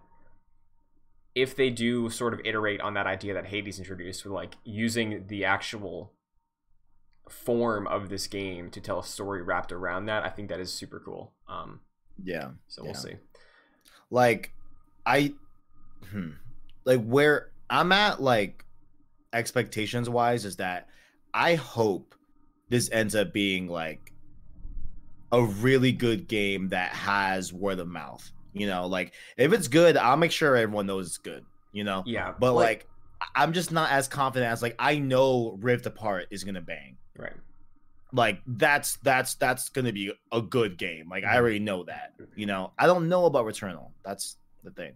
if 1.34 1.54
they 1.54 1.68
do 1.70 2.08
sort 2.10 2.32
of 2.32 2.40
iterate 2.44 2.80
on 2.80 2.94
that 2.94 3.06
idea 3.06 3.34
that 3.34 3.46
Hades 3.46 3.78
introduced 3.78 4.24
with 4.24 4.32
like 4.32 4.54
using 4.64 5.26
the 5.28 5.44
actual 5.44 6.12
form 7.28 7.86
of 7.88 8.08
this 8.08 8.26
game 8.26 8.70
to 8.70 8.80
tell 8.80 9.00
a 9.00 9.04
story 9.04 9.42
wrapped 9.42 9.72
around 9.72 10.06
that, 10.06 10.22
I 10.24 10.28
think 10.30 10.48
that 10.48 10.60
is 10.60 10.72
super 10.72 11.00
cool. 11.00 11.32
Um, 11.48 11.80
Yeah. 12.22 12.50
so 12.68 12.82
we'll 12.84 12.92
Yeah. 12.92 12.98
see. 12.98 13.16
like 14.10 14.52
i 15.04 15.34
hmm, 16.10 16.30
like 16.84 17.04
where 17.04 17.50
i'm 17.68 17.90
at 17.90 18.22
like 18.22 18.64
expectations 19.36 20.08
wise 20.08 20.44
is 20.44 20.56
that 20.56 20.88
i 21.34 21.54
hope 21.54 22.14
this 22.68 22.90
ends 22.90 23.14
up 23.14 23.32
being 23.32 23.68
like 23.68 24.12
a 25.32 25.42
really 25.42 25.92
good 25.92 26.26
game 26.28 26.68
that 26.68 26.90
has 26.92 27.52
word 27.52 27.78
of 27.78 27.88
mouth 27.88 28.30
you 28.52 28.66
know? 28.66 28.86
Like 28.86 29.12
if 29.36 29.52
it's 29.52 29.68
good 29.68 29.96
i'll 29.98 30.16
make 30.16 30.32
sure 30.32 30.56
everyone 30.56 30.86
knows 30.86 31.06
it's 31.08 31.18
good 31.18 31.44
you 31.72 31.84
know? 31.84 32.02
Yeah, 32.06 32.32
but 32.40 32.54
like 32.54 32.86
I- 33.20 33.42
i'm 33.42 33.52
just 33.52 33.70
not 33.70 33.90
as 33.90 34.08
confident 34.08 34.50
as 34.50 34.62
like 34.62 34.74
i 34.78 34.98
know 34.98 35.58
rift 35.60 35.84
apart 35.86 36.26
is 36.30 36.42
gonna 36.42 36.62
bang. 36.62 36.96
Right, 37.18 37.34
like 38.12 38.40
that's 38.46 38.96
that's 38.98 39.34
that's 39.34 39.68
gonna 39.68 39.92
be 39.92 40.12
a 40.32 40.40
good 40.40 40.78
game. 40.78 41.08
Like 41.10 41.24
i 41.24 41.34
Mhm. 41.34 41.36
already 41.36 41.58
know 41.58 41.84
that 41.84 42.12
you 42.34 42.46
know? 42.46 42.72
I 42.78 42.86
don't 42.86 43.08
know 43.10 43.26
about 43.26 43.44
returnal. 43.46 43.90
That's 44.04 44.36
the 44.64 44.70
thing. 44.70 44.94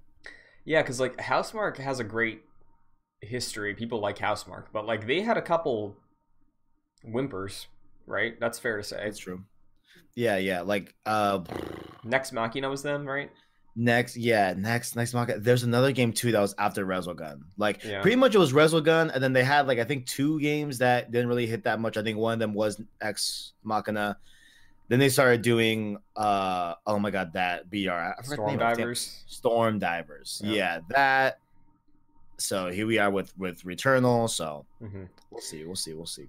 Yeah, 0.65 0.81
because 0.83 0.99
like 1.01 1.17
Housemarque 1.19 1.79
has 1.79 1.99
a 2.01 2.05
great 2.05 2.43
history. 3.21 3.75
People 3.75 4.01
like 4.01 4.19
Housemarque, 4.19 4.67
but 4.73 4.87
like 4.87 5.07
they 5.07 5.21
had 5.21 5.37
a 5.37 5.43
couple 5.43 5.97
whimpers, 7.05 7.67
right? 8.07 8.39
That's 8.41 8.59
fair 8.59 8.77
to 8.77 8.83
say. 8.83 9.07
It's 9.07 9.19
true. 9.19 9.43
Yeah, 10.15 10.37
yeah. 10.37 10.61
Like 10.63 10.95
uh 11.07 11.41
Nex 12.05 12.33
Machina 12.33 12.69
was 12.69 12.83
them, 12.83 13.07
right? 13.07 13.31
next, 13.77 14.17
yeah, 14.17 14.53
next 14.57 14.97
next 14.97 15.15
market. 15.15 15.43
There's 15.45 15.63
another 15.63 15.93
game 15.93 16.13
too 16.13 16.33
that 16.33 16.41
was 16.41 16.55
after 16.59 16.85
Resogun. 16.85 17.41
Like 17.57 17.85
Yeah. 17.85 18.03
pretty 18.03 18.17
much 18.17 18.35
it 18.35 18.39
was 18.39 18.53
Resogun, 18.53 19.15
and 19.15 19.23
then 19.23 19.33
they 19.33 19.45
had 19.45 19.67
like 19.67 19.79
I 19.79 19.85
think 19.85 20.07
two 20.07 20.41
games 20.41 20.79
that 20.79 21.11
didn't 21.11 21.29
really 21.29 21.47
hit 21.47 21.65
that 21.65 21.81
much. 21.81 21.97
I 21.97 22.03
think 22.03 22.19
one 22.19 22.35
of 22.35 22.39
them 22.41 22.53
was 22.55 22.81
Ex 23.01 23.53
Machina. 23.63 24.19
Then 24.89 24.99
they 24.99 25.09
started 25.09 25.43
doing 25.43 25.99
uh 26.17 26.75
oh 26.87 26.99
my 26.99 27.11
god, 27.11 27.33
that 27.35 27.71
BR. 27.71 27.91
I 27.91 28.15
forgot 28.17 28.25
the 28.25 28.35
Storm 28.35 28.51
name 28.51 28.61
of 28.61 28.73
it. 28.73 28.77
Divers. 28.77 29.25
Storm 29.29 29.79
Divers. 29.79 30.43
Yeah. 30.45 30.53
Yeah, 30.53 30.81
that. 30.91 31.39
So 32.41 32.71
here 32.71 32.87
we 32.87 32.99
are 32.99 33.11
with 33.11 33.37
with 33.39 33.63
Returnal. 33.65 34.29
So 34.29 34.67
hmm 34.79 35.05
we'll 35.31 35.41
see, 35.41 35.65
we'll 35.65 35.77
see, 35.77 35.95
we'll 35.95 36.07
see. 36.07 36.29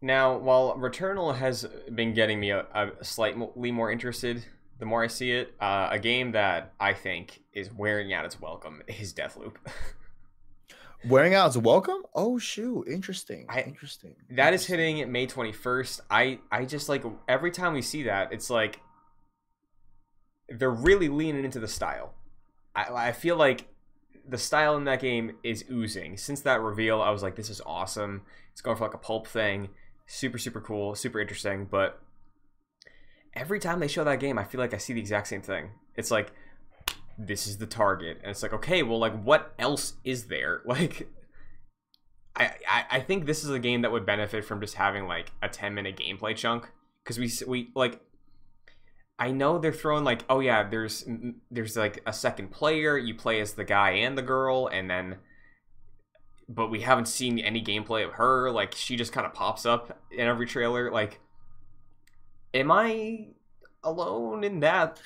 Now, 0.00 0.36
while 0.36 0.76
Returnal 0.76 1.36
has 1.36 1.64
been 1.94 2.12
getting 2.12 2.40
me 2.40 2.50
a, 2.50 2.66
a 2.74 3.04
slightly 3.04 3.70
more 3.70 3.90
interested 3.92 4.44
the 4.78 4.86
more 4.86 5.04
I 5.04 5.06
see 5.06 5.30
it, 5.30 5.54
uh, 5.60 5.90
a 5.92 5.98
game 6.00 6.32
that 6.32 6.72
I 6.80 6.92
think 6.92 7.40
is 7.52 7.72
wearing 7.72 8.12
out 8.12 8.24
its 8.24 8.40
welcome 8.40 8.82
is 8.88 9.14
Deathloop. 9.14 9.54
Wearing 11.08 11.34
out 11.34 11.48
its 11.48 11.56
welcome. 11.56 12.02
Oh 12.16 12.36
shoot, 12.38 12.86
interesting. 12.88 13.46
I- 13.48 13.62
interesting. 13.62 14.14
that 14.30 14.54
is 14.54 14.66
hitting 14.66 15.10
May 15.12 15.26
21st. 15.28 16.00
I 16.10 16.38
I 16.50 16.64
just 16.64 16.88
like 16.88 17.04
every 17.28 17.50
time 17.52 17.74
we 17.74 17.82
see 17.82 18.04
that, 18.04 18.32
it's 18.32 18.50
like 18.50 18.80
they're 20.48 20.70
really 20.70 21.08
leaning 21.08 21.44
into 21.44 21.60
the 21.60 21.68
style. 21.68 22.14
I 22.74 23.08
I 23.08 23.12
feel 23.12 23.36
like 23.36 23.66
the 24.28 24.38
style 24.38 24.76
in 24.76 24.84
that 24.84 25.00
game 25.00 25.36
is 25.42 25.64
oozing. 25.70 26.16
Since 26.16 26.42
that 26.42 26.60
reveal, 26.60 27.00
I 27.00 27.10
was 27.10 27.22
like, 27.22 27.36
this 27.36 27.50
is 27.50 27.60
awesome. 27.66 28.22
It's 28.52 28.60
going 28.60 28.76
for 28.76 28.84
like 28.84 28.94
a 28.94 28.98
pulp 28.98 29.26
thing. 29.26 29.70
Super, 30.06 30.38
super 30.38 30.60
cool, 30.60 30.94
super 30.94 31.20
interesting. 31.20 31.66
But 31.70 32.00
every 33.34 33.58
time 33.58 33.80
they 33.80 33.88
show 33.88 34.04
that 34.04 34.20
game, 34.20 34.38
I 34.38 34.44
feel 34.44 34.60
like 34.60 34.74
I 34.74 34.78
see 34.78 34.92
the 34.92 35.00
exact 35.00 35.28
same 35.28 35.42
thing. 35.42 35.70
It's 35.96 36.10
like, 36.10 36.32
this 37.18 37.46
is 37.46 37.58
the 37.58 37.66
target. 37.66 38.18
And 38.22 38.30
it's 38.30 38.42
like, 38.42 38.52
okay, 38.52 38.82
well, 38.82 38.98
like, 38.98 39.20
what 39.22 39.54
else 39.58 39.94
is 40.04 40.26
there? 40.26 40.62
Like, 40.66 41.08
I, 42.34 42.52
I, 42.66 42.84
I 42.92 43.00
think 43.00 43.26
this 43.26 43.44
is 43.44 43.50
a 43.50 43.58
game 43.58 43.82
that 43.82 43.92
would 43.92 44.06
benefit 44.06 44.46
from 44.46 44.58
just 44.60 44.76
having 44.76 45.06
like 45.06 45.32
a 45.42 45.50
10 45.50 45.74
minute 45.74 45.98
gameplay 45.98 46.34
chunk. 46.34 46.70
Because 47.04 47.18
we, 47.18 47.30
we, 47.46 47.70
like, 47.74 48.00
I 49.18 49.30
know 49.30 49.58
they're 49.58 49.72
throwing 49.72 50.04
like, 50.04 50.24
oh 50.28 50.40
yeah, 50.40 50.68
there's 50.68 51.04
there's 51.50 51.76
like 51.76 52.02
a 52.06 52.12
second 52.12 52.50
player. 52.50 52.96
You 52.98 53.14
play 53.14 53.40
as 53.40 53.52
the 53.54 53.64
guy 53.64 53.90
and 53.90 54.16
the 54.18 54.22
girl, 54.22 54.66
and 54.66 54.90
then, 54.90 55.18
but 56.48 56.68
we 56.70 56.80
haven't 56.80 57.06
seen 57.08 57.38
any 57.38 57.62
gameplay 57.62 58.04
of 58.04 58.12
her. 58.14 58.50
Like 58.50 58.74
she 58.74 58.96
just 58.96 59.12
kind 59.12 59.26
of 59.26 59.34
pops 59.34 59.64
up 59.66 59.98
in 60.10 60.26
every 60.26 60.46
trailer. 60.46 60.90
Like, 60.90 61.20
am 62.54 62.70
I 62.70 63.28
alone 63.84 64.44
in 64.44 64.60
that? 64.60 65.00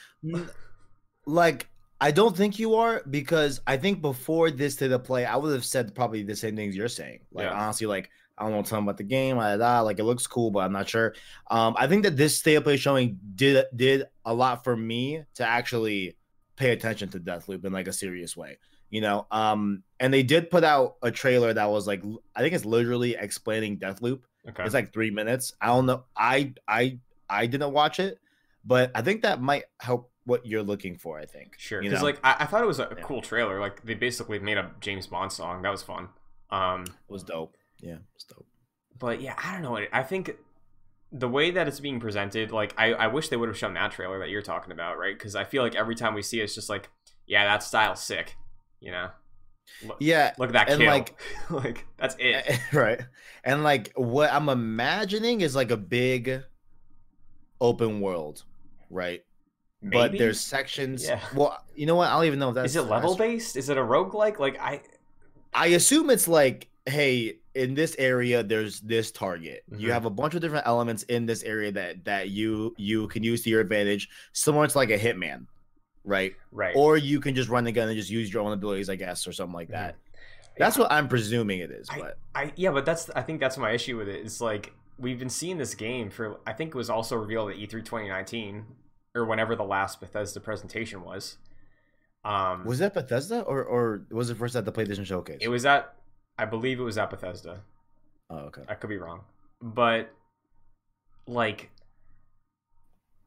Like 1.27 1.69
I 2.01 2.11
don't 2.11 2.37
think 2.37 2.59
you 2.59 2.75
are 2.75 3.03
because 3.09 3.61
I 3.67 3.77
think 3.77 4.01
before 4.01 4.51
this 4.51 4.77
to 4.77 4.89
the 4.89 4.99
play, 4.99 5.25
I 5.25 5.37
would 5.37 5.53
have 5.53 5.65
said 5.65 5.95
probably 5.95 6.23
the 6.23 6.37
same 6.37 6.57
things 6.57 6.77
you're 6.77 6.89
saying. 6.89 7.21
Like 7.33 7.47
Yeah. 7.47 7.55
honestly, 7.55 7.87
like 7.87 8.11
I 8.39 8.45
don't 8.45 8.53
know 8.53 8.63
something 8.63 8.85
about 8.85 8.99
the 8.99 9.05
game, 9.05 9.37
blah, 9.37 9.57
blah, 9.57 9.81
like 9.81 9.99
it 9.99 10.05
looks 10.05 10.27
cool, 10.27 10.51
but 10.51 10.61
I'm 10.61 10.73
not 10.73 10.89
sure. 10.89 11.15
Um, 11.51 11.75
I 11.79 11.87
think 11.87 12.03
that 12.05 12.17
this 12.17 12.37
state 12.37 12.55
of 12.57 12.65
play 12.65 12.77
showing 12.77 13.19
did 13.35 13.65
did 13.75 14.05
a 14.25 14.35
lot 14.35 14.63
for 14.65 14.77
me 14.77 15.23
to 15.35 15.47
actually 15.47 16.17
pay 16.57 16.73
attention 16.73 17.09
to 17.11 17.21
Deathloop 17.21 17.65
in 17.65 17.73
like 17.73 17.87
a 17.89 17.93
serious 17.93 18.37
way. 18.37 18.59
You 18.91 19.01
know, 19.01 19.27
um, 19.31 19.83
and 19.99 20.15
they 20.15 20.23
did 20.23 20.49
put 20.51 20.63
out 20.65 20.97
a 21.03 21.11
trailer 21.11 21.53
that 21.53 21.71
was 21.71 21.87
like 21.87 22.03
I 22.35 22.41
think 22.43 22.55
it's 22.55 22.65
literally 22.65 23.17
explaining 23.17 23.79
Deathloop. 23.79 24.21
Okay. 24.49 24.65
It's 24.65 24.75
like 24.75 24.93
three 24.93 25.11
minutes. 25.11 25.55
I 25.61 25.67
don't 25.69 25.87
know. 25.87 26.05
I 26.17 26.55
I 26.69 26.99
I 27.29 27.47
didn't 27.47 27.73
watch 27.73 27.99
it, 27.99 28.21
but 28.65 28.93
I 28.95 29.03
think 29.03 29.23
that 29.23 29.41
might 29.43 29.65
help 29.81 30.13
what 30.25 30.47
you're 30.47 30.63
looking 30.63 30.97
for. 30.99 31.19
I 31.19 31.25
think. 31.25 31.55
Sure, 31.59 31.83
because 31.83 32.03
like 32.03 32.21
I, 32.23 32.37
I 32.41 32.45
thought 32.47 32.63
it 32.63 32.67
was 32.67 32.79
a 32.79 32.89
Yeah. 32.97 33.03
cool 33.03 33.23
trailer. 33.23 33.59
Like 33.61 33.83
they 33.85 33.95
basically 33.95 34.39
made 34.39 34.57
a 34.57 34.71
James 34.81 35.07
Bond 35.09 35.33
song. 35.33 35.63
That 35.63 35.71
was 35.71 35.83
fun. 35.83 36.11
Um, 36.51 36.83
It 36.83 37.13
was 37.13 37.25
dope. 37.25 37.56
Yeah, 37.81 37.95
it 37.95 38.01
was 38.15 38.25
dope. 38.25 38.47
but 38.99 39.21
yeah, 39.21 39.35
I 39.43 39.53
don't 39.53 39.63
know. 39.63 39.79
I 39.93 40.03
think 40.03 40.33
the 41.13 41.29
way 41.29 41.51
that 41.53 41.69
it's 41.69 41.81
being 41.81 42.01
presented, 42.01 42.51
like 42.51 42.75
I, 42.79 42.93
I 42.95 43.07
wish 43.09 43.29
they 43.29 43.37
would 43.37 43.49
have 43.49 43.57
shown 43.59 43.75
that 43.75 43.93
trailer 43.93 44.19
that 44.19 44.29
you're 44.31 44.43
talking 44.43 44.73
about, 44.73 44.99
right? 44.99 45.17
Because 45.17 45.37
I 45.37 45.45
feel 45.45 45.63
like 45.63 45.75
every 45.75 45.95
time 45.95 46.15
we 46.15 46.23
see 46.23 46.41
it, 46.41 46.45
it's 46.45 46.55
just 46.55 46.69
like, 46.69 46.89
yeah, 47.27 47.45
that 47.45 47.63
style's 47.63 48.03
sick. 48.03 48.37
You 48.81 48.91
know, 48.93 49.09
look, 49.87 49.97
Yeah, 50.01 50.35
look 50.39 50.49
at 50.51 50.53
that 50.55 50.71
and, 50.71 50.81
kill. 50.81 50.91
like- 50.91 51.21
like 51.51 51.87
that's 51.97 52.17
it. 52.19 52.61
right. 52.73 53.01
And 53.45 53.63
like 53.63 53.93
what 53.97 54.33
I'm 54.33 54.49
imagining 54.49 55.41
is 55.43 55.55
like 55.55 55.71
a 55.71 55.77
big 55.77 56.43
open 57.61 58.01
world, 58.01 58.45
right? 58.91 59.23
But 59.83 60.13
there's 60.19 60.41
sections. 60.41 61.05
Yeah. 61.05 61.21
Well, 61.35 61.63
you 61.75 61.87
know 61.87 61.95
what? 61.95 62.09
I 62.09 62.15
don't 62.17 62.25
even 62.25 62.39
know 62.39 62.49
if 62.49 62.55
that's. 62.57 62.71
Is 62.71 62.77
it 62.77 62.83
level 62.83 63.15
based? 63.17 63.57
Is 63.57 63.69
it 63.69 63.77
a 63.79 63.83
roguelike? 63.83 64.39
Like 64.39 64.59
I, 64.61 64.81
I 65.55 65.69
assume 65.69 66.11
it's 66.11 66.27
like, 66.27 66.69
hey, 66.87 67.39
in 67.57 67.75
this 67.75 67.97
area, 67.99 68.43
there's 68.43 68.81
this 68.81 69.11
target. 69.11 69.65
You 69.71 69.89
Mhm. 69.89 69.93
have 69.93 70.05
a 70.05 70.11
bunch 70.11 70.35
of 70.35 70.41
different 70.41 70.67
elements 70.67 71.03
in 71.05 71.27
this 71.27 71.43
area 71.43 71.73
that 71.73 72.05
that 72.05 72.29
you 72.31 72.75
you 72.77 73.09
can 73.09 73.23
use 73.23 73.43
to 73.45 73.51
your 73.51 73.61
advantage, 73.61 74.09
similar 74.33 74.67
to 74.67 74.79
like 74.79 74.91
a 74.91 74.99
hitman, 74.99 75.47
right? 76.05 76.35
right. 76.53 76.75
Or 76.77 76.97
you 76.97 77.19
can 77.21 77.35
just 77.35 77.49
run 77.49 77.65
the 77.65 77.73
gun 77.73 77.89
and 77.89 77.97
just 77.97 78.11
use 78.11 78.33
your 78.33 78.43
own 78.43 78.53
abilities, 78.53 78.89
I 78.91 78.97
guess, 78.97 79.27
or 79.27 79.33
something 79.33 79.55
like 79.55 79.69
that. 79.69 79.95
Mhm. 79.95 79.99
That's 80.59 80.77
Yeah. 80.77 80.83
what 80.85 80.93
I'm 80.93 81.09
presuming 81.09 81.61
it 81.61 81.71
is. 81.71 81.89
But 81.89 82.19
I 82.35 82.53
yeah, 82.57 82.71
but 82.71 82.85
that's 82.87 83.11
I 83.11 83.23
think 83.23 83.41
that's 83.41 83.57
my 83.59 83.73
issue 83.73 83.97
with 83.97 84.09
it. 84.09 84.25
It's 84.25 84.41
like 84.41 84.73
we've 84.99 85.19
been 85.19 85.29
seeing 85.31 85.59
this 85.59 85.75
game 85.75 86.11
for 86.11 86.39
I 86.47 86.53
think 86.53 86.75
it 86.75 86.77
was 86.79 86.89
also 86.91 87.17
revealed 87.17 87.51
at 87.51 87.57
E 87.57 87.67
E3 87.67 87.83
2019 87.85 88.65
or 89.15 89.25
whenever 89.25 89.57
the 89.57 89.65
last 89.65 90.01
Bethesda 90.01 90.41
presentation 90.41 91.03
was. 91.03 91.39
Um, 92.25 92.65
was 92.65 92.81
that 92.81 92.93
Bethesda 92.95 93.43
or 93.43 93.63
or 93.65 94.03
was 94.11 94.31
it 94.31 94.37
first 94.37 94.57
at 94.57 94.65
the 94.65 94.73
PlayStation 94.73 95.07
Showcase? 95.07 95.39
it 95.41 95.49
was 95.49 95.65
at 95.67 95.96
I 96.39 96.45
believe 96.45 96.81
it 96.81 96.85
was 96.85 96.99
at 96.99 97.11
Bethesda. 97.11 97.61
Oh, 98.31 98.37
okay. 98.39 98.63
I 98.69 98.75
could 98.75 98.91
be 98.91 98.99
wrong, 98.99 99.21
but 99.63 100.13
like 101.27 101.71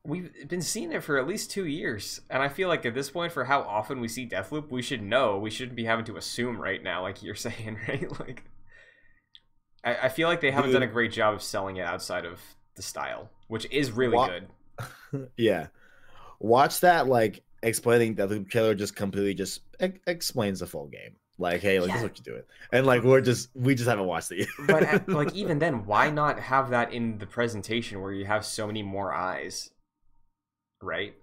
we've 0.05 0.32
been 0.47 0.62
seeing 0.62 0.91
it 0.91 1.03
for 1.03 1.18
at 1.18 1.28
least 1.28 1.51
two 1.51 1.66
years, 1.66 2.22
and 2.30 2.41
I 2.41 2.49
feel 2.49 2.68
like 2.68 2.86
at 2.86 2.93
this 2.93 3.10
point, 3.10 3.32
for 3.32 3.45
how 3.45 3.62
often 3.62 3.99
we 4.01 4.07
see 4.07 4.28
Deathloop, 4.28 4.70
we 4.70 4.82
should 4.82 5.01
know. 5.01 5.38
We 5.38 5.49
shouldn't 5.49 5.76
be 5.76 5.86
having 5.86 6.05
to 6.05 6.18
assume 6.18 6.60
right 6.60 6.82
now, 6.82 7.01
like 7.01 7.22
you're 7.24 7.36
saying, 7.36 7.78
right? 7.88 8.20
Like, 8.20 8.43
I, 9.84 9.95
I 10.03 10.10
feel 10.10 10.28
like 10.28 10.41
they 10.41 10.51
haven't 10.51 10.72
done 10.72 10.84
a 10.84 10.88
great 10.88 11.12
job 11.12 11.34
of 11.34 11.43
selling 11.43 11.78
it 11.78 11.86
outside 11.86 12.26
of 12.26 12.39
the 12.76 12.82
style, 12.82 13.30
which 13.47 13.68
is 13.72 13.91
really 13.91 14.16
Wha- 14.18 14.28
good. 14.28 15.30
yeah. 15.38 15.68
watch 16.39 16.80
that 16.82 17.07
like 17.07 17.43
explaining 17.62 18.16
Deathloop 18.16 18.49
trailer 18.49 18.74
just 18.76 18.95
completely 18.95 19.34
just 19.34 19.62
e- 19.84 19.99
explains 20.07 20.60
the 20.60 20.68
full 20.68 20.88
game. 20.88 21.16
Like, 21.40 21.62
hey, 21.62 21.80
like 21.80 21.88
this 21.92 21.98
is 21.98 22.04
what 22.04 22.18
you're 22.18 22.36
doing, 22.36 22.46
and 22.74 22.86
like 22.86 23.04
we're 23.04 23.22
just 23.22 23.50
we 23.56 23.74
just 23.74 23.88
haven't 23.88 24.06
watched 24.06 24.32
it. 24.32 24.40
Yet. 24.40 24.48
but 24.68 24.84
uh, 24.94 25.00
like 25.08 25.34
even 25.34 25.58
then, 25.58 25.86
why 25.86 26.10
not 26.10 26.38
have 26.38 26.70
that 26.72 26.94
in 26.94 27.18
the 27.18 27.26
presentation 27.26 28.02
where 28.02 28.12
you 28.12 28.26
have 28.26 28.46
so 28.46 28.68
many 28.68 28.84
more 28.84 29.14
eyes, 29.14 29.72
right? 30.82 31.16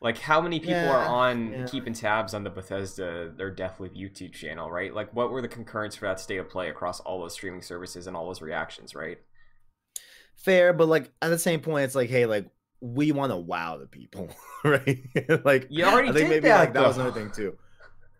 Like 0.00 0.18
how 0.18 0.40
many 0.42 0.60
people 0.60 0.90
are 0.90 1.06
on 1.06 1.52
yeah. 1.52 1.66
keeping 1.66 1.94
tabs 1.94 2.34
on 2.34 2.44
the 2.44 2.50
Bethesda 2.50 3.32
their 3.34 3.50
Deathloop 3.54 3.96
YouTube 3.96 4.32
channel, 4.32 4.70
right? 4.70 4.92
Like 4.92 5.14
what 5.14 5.30
were 5.30 5.40
the 5.40 5.48
concurrents 5.48 5.96
for 5.96 6.06
that 6.06 6.20
state 6.20 6.36
of 6.36 6.50
play 6.50 6.68
across 6.68 7.00
all 7.00 7.20
those 7.20 7.32
streaming 7.32 7.62
services 7.62 8.06
and 8.06 8.14
all 8.14 8.26
those 8.26 8.42
reactions, 8.42 8.94
right? 8.94 9.18
Fair, 10.36 10.74
but 10.74 10.88
like 10.88 11.10
at 11.22 11.28
the 11.28 11.38
same 11.38 11.60
point, 11.60 11.84
it's 11.84 11.94
like, 11.94 12.10
hey, 12.10 12.26
like 12.26 12.50
we 12.80 13.12
want 13.12 13.32
to 13.32 13.36
wow 13.36 13.78
the 13.78 13.86
people, 13.86 14.28
right? 14.64 15.00
like 15.44 15.68
You 15.70 15.84
already 15.84 16.08
I 16.08 16.12
think 16.12 16.24
did 16.24 16.28
maybe 16.28 16.48
that, 16.48 16.58
like 16.58 16.72
that 16.74 16.86
was 16.86 16.98
another 16.98 17.18
thing 17.18 17.30
too. 17.30 17.56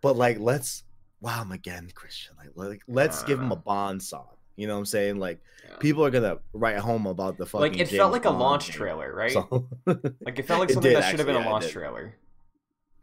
But 0.01 0.15
like, 0.15 0.39
let's 0.39 0.83
wow 1.21 1.41
him 1.41 1.51
again, 1.51 1.89
Christian. 1.93 2.35
Like, 2.37 2.49
like 2.55 2.81
let's 2.87 3.23
give 3.23 3.39
him 3.39 3.51
a 3.51 3.53
uh-huh. 3.53 3.63
Bond 3.65 4.03
song. 4.03 4.27
You 4.55 4.67
know 4.67 4.73
what 4.75 4.79
I'm 4.79 4.85
saying? 4.85 5.17
Like, 5.17 5.41
Yeah. 5.67 5.75
people 5.77 6.05
are 6.05 6.09
gonna 6.11 6.37
write 6.53 6.77
home 6.77 7.07
about 7.07 7.37
the 7.37 7.45
fucking. 7.45 7.71
Like 7.73 7.79
it 7.79 7.89
felt 7.89 8.13
James 8.13 8.25
like 8.25 8.25
a 8.25 8.29
launch 8.37 8.67
trailer, 8.69 9.13
right? 9.21 9.31
So- 9.31 9.67
Like 9.85 10.39
it 10.39 10.47
felt 10.47 10.61
like 10.61 10.69
something 10.69 10.91
did, 10.91 11.01
that 11.01 11.09
should 11.09 11.19
have 11.19 11.27
been 11.27 11.35
actually, 11.35 11.35
a 11.35 11.39
yeah, 11.39 11.47
it 11.47 11.51
launch 11.51 11.67
trailer. 11.69 12.15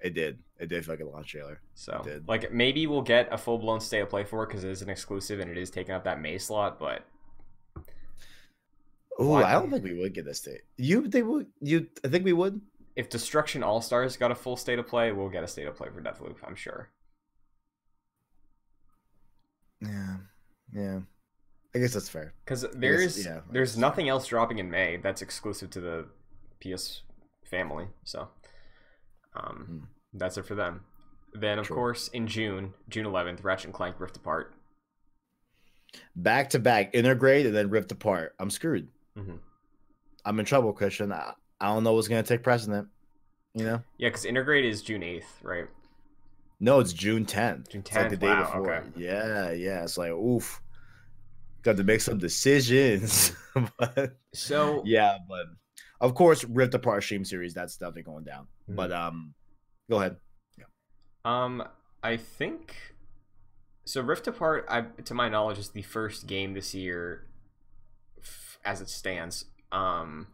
it 0.02 0.14
did. 0.14 0.38
It 0.58 0.68
did 0.68 0.84
feel 0.84 0.94
like 0.94 1.00
a 1.04 1.08
launch 1.08 1.28
trailer. 1.28 1.60
So, 1.74 2.06
like, 2.28 2.52
maybe 2.52 2.86
we'll 2.86 3.02
get 3.02 3.28
a 3.32 3.36
full 3.36 3.58
blown 3.58 3.80
stay 3.80 4.00
of 4.00 4.08
play 4.08 4.22
for 4.24 4.44
it 4.44 4.46
because 4.46 4.62
it 4.62 4.70
is 4.70 4.80
an 4.80 4.88
exclusive 4.88 5.40
and 5.40 5.50
it 5.50 5.58
is 5.58 5.70
taking 5.70 5.92
up 5.92 6.04
that 6.04 6.20
May 6.20 6.38
slot. 6.38 6.78
But 6.78 7.04
Oh, 9.18 9.34
I 9.34 9.52
don't 9.52 9.70
think 9.70 9.84
we 9.84 9.94
would 9.98 10.14
get 10.14 10.24
this 10.24 10.38
state. 10.38 10.62
You 10.76 11.08
think 11.08 11.26
we? 11.28 11.46
You? 11.60 11.86
I 12.04 12.08
think 12.08 12.24
we 12.24 12.32
would. 12.32 12.60
if 12.96 13.10
Destruction 13.10 13.62
All 13.62 13.80
Stars 13.80 14.16
got 14.16 14.30
a 14.30 14.34
full 14.34 14.56
state 14.56 14.78
of 14.78 14.86
play, 14.86 15.12
we'll 15.12 15.28
get 15.28 15.44
a 15.44 15.48
state 15.48 15.66
of 15.66 15.76
play 15.76 15.88
for 15.92 16.00
Deathloop. 16.00 16.36
I'm 16.46 16.54
sure. 16.54 16.88
Yeah, 19.82 20.16
yeah. 20.72 21.00
I 21.74 21.78
guess 21.78 21.94
that's 21.94 22.08
fair. 22.08 22.34
Because 22.44 22.66
there's 22.74 23.24
yeah, 23.24 23.40
there's 23.50 23.76
nothing 23.76 24.08
else 24.08 24.26
dropping 24.26 24.58
in 24.58 24.70
May 24.70 24.98
that's 24.98 25.22
exclusive 25.22 25.70
to 25.70 25.80
the 25.80 26.06
PS 26.60 27.02
family. 27.44 27.86
So, 28.04 28.28
um, 29.34 29.64
Hmm. 29.66 29.78
that's 30.18 30.36
it 30.38 30.46
for 30.46 30.54
them. 30.54 30.84
Then 31.34 31.58
of 31.58 31.66
True. 31.66 31.76
course 31.76 32.08
in 32.08 32.26
June, 32.26 32.74
June 32.90 33.06
11th, 33.06 33.42
Ratchet 33.42 33.66
and 33.66 33.74
Clank 33.74 33.98
Rift 33.98 34.16
Apart. 34.18 34.54
Back 36.14 36.50
to 36.50 36.58
back, 36.58 36.92
Intergrade 36.92 37.46
and 37.46 37.54
then 37.56 37.70
Rift 37.70 37.90
Apart. 37.92 38.34
I'm 38.38 38.50
screwed. 38.50 38.88
hmm 39.16 39.36
I'm 40.24 40.38
in 40.38 40.44
trouble, 40.46 40.72
Christian. 40.72 41.10
I, 41.10 41.32
I 41.60 41.66
don't 41.68 41.82
know 41.84 41.94
what's 41.94 42.06
gonna 42.08 42.22
take 42.22 42.42
precedent. 42.44 42.88
You 43.54 43.64
know? 43.64 43.82
Yeah, 43.98 44.08
because 44.08 44.24
Intergrade 44.24 44.64
is 44.64 44.82
June 44.82 45.02
8th, 45.02 45.24
right? 45.42 45.66
No, 46.62 46.78
it's 46.78 46.92
June 46.92 47.26
10th. 47.26 47.70
June 47.70 47.82
It's 47.84 47.92
like 47.96 48.08
the 48.10 48.16
day 48.16 48.28
wow, 48.28 48.44
before. 48.44 48.72
okay. 48.74 48.86
Yeah, 48.96 49.50
yeah. 49.50 49.82
It's 49.82 49.98
like 49.98 50.12
oof. 50.12 50.62
Got 51.62 51.76
to 51.76 51.82
make 51.84 52.00
some 52.00 52.18
decisions. 52.18 53.32
but 53.78 54.16
So 54.32 54.82
yeah, 54.86 55.18
but 55.28 55.46
of 56.00 56.14
course, 56.14 56.44
ripped 56.44 56.74
apart 56.74 57.02
stream 57.02 57.24
series. 57.24 57.52
That's 57.52 57.76
definitely 57.76 58.04
going 58.04 58.22
down. 58.22 58.46
Mhm. 58.70 58.76
But 58.76 58.92
um, 58.92 59.34
go 59.90 59.98
ahead. 59.98 60.16
Yeah. 60.56 60.64
Um, 61.24 61.64
I 62.00 62.16
think 62.16 62.76
so. 63.84 64.00
Rift 64.00 64.28
Apart, 64.28 64.64
I 64.68 64.82
to 64.82 65.14
my 65.14 65.28
knowledge, 65.28 65.58
is 65.58 65.70
the 65.70 65.82
first 65.82 66.28
game 66.28 66.54
this 66.54 66.74
year, 66.74 67.26
f- 68.20 68.58
as 68.64 68.80
it 68.80 68.88
stands, 68.88 69.46
um, 69.72 70.28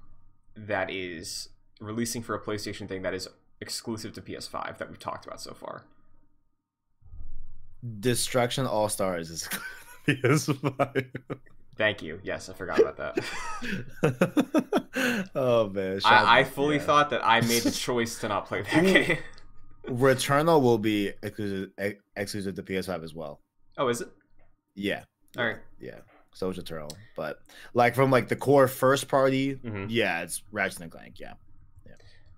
that 0.54 0.90
is 0.90 1.48
releasing 1.80 2.22
for 2.22 2.34
a 2.34 2.40
PlayStation 2.40 2.86
thing 2.86 3.00
that 3.00 3.14
is 3.14 3.28
exclusive 3.62 4.12
to 4.12 4.20
PS5 4.20 4.76
that 4.76 4.90
we've 4.90 4.98
talked 4.98 5.26
about 5.26 5.40
so 5.40 5.54
far. 5.54 5.84
Destruction 8.00 8.66
All 8.66 8.88
Stars 8.88 9.30
is 9.30 9.48
PS5. 10.06 11.06
Thank 11.76 12.02
you. 12.02 12.18
Yes, 12.24 12.48
I 12.48 12.54
forgot 12.54 12.80
about 12.80 12.96
that. 12.96 13.18
oh 15.34 15.68
man, 15.68 16.00
I, 16.04 16.40
I 16.40 16.44
fully 16.44 16.76
yeah. 16.76 16.82
thought 16.82 17.10
that 17.10 17.24
I 17.24 17.40
made 17.42 17.62
the 17.62 17.70
choice 17.86 18.18
to 18.20 18.28
not 18.28 18.46
play 18.46 18.62
that 18.62 18.84
game. 18.84 19.18
Returnal 19.86 20.60
will 20.60 20.78
be 20.78 21.12
exclusive, 21.22 21.70
exclusive 22.16 22.54
to 22.56 22.62
PS5 22.62 23.04
as 23.04 23.14
well. 23.14 23.40
Oh, 23.78 23.88
is 23.88 24.00
it? 24.00 24.08
Yeah, 24.74 25.04
All 25.36 25.46
right. 25.46 25.56
yeah. 25.80 25.98
So 26.34 26.50
is 26.50 26.58
Returnal, 26.58 26.90
but 27.16 27.40
like 27.74 27.94
from 27.94 28.10
like 28.10 28.28
the 28.28 28.36
core 28.36 28.68
first 28.68 29.08
party, 29.08 29.56
Mhm. 29.56 29.86
yeah, 29.88 30.22
it's 30.22 30.42
Ratchet 30.52 30.80
and 30.80 30.90
Clank. 30.90 31.18
Yeah, 31.18 31.32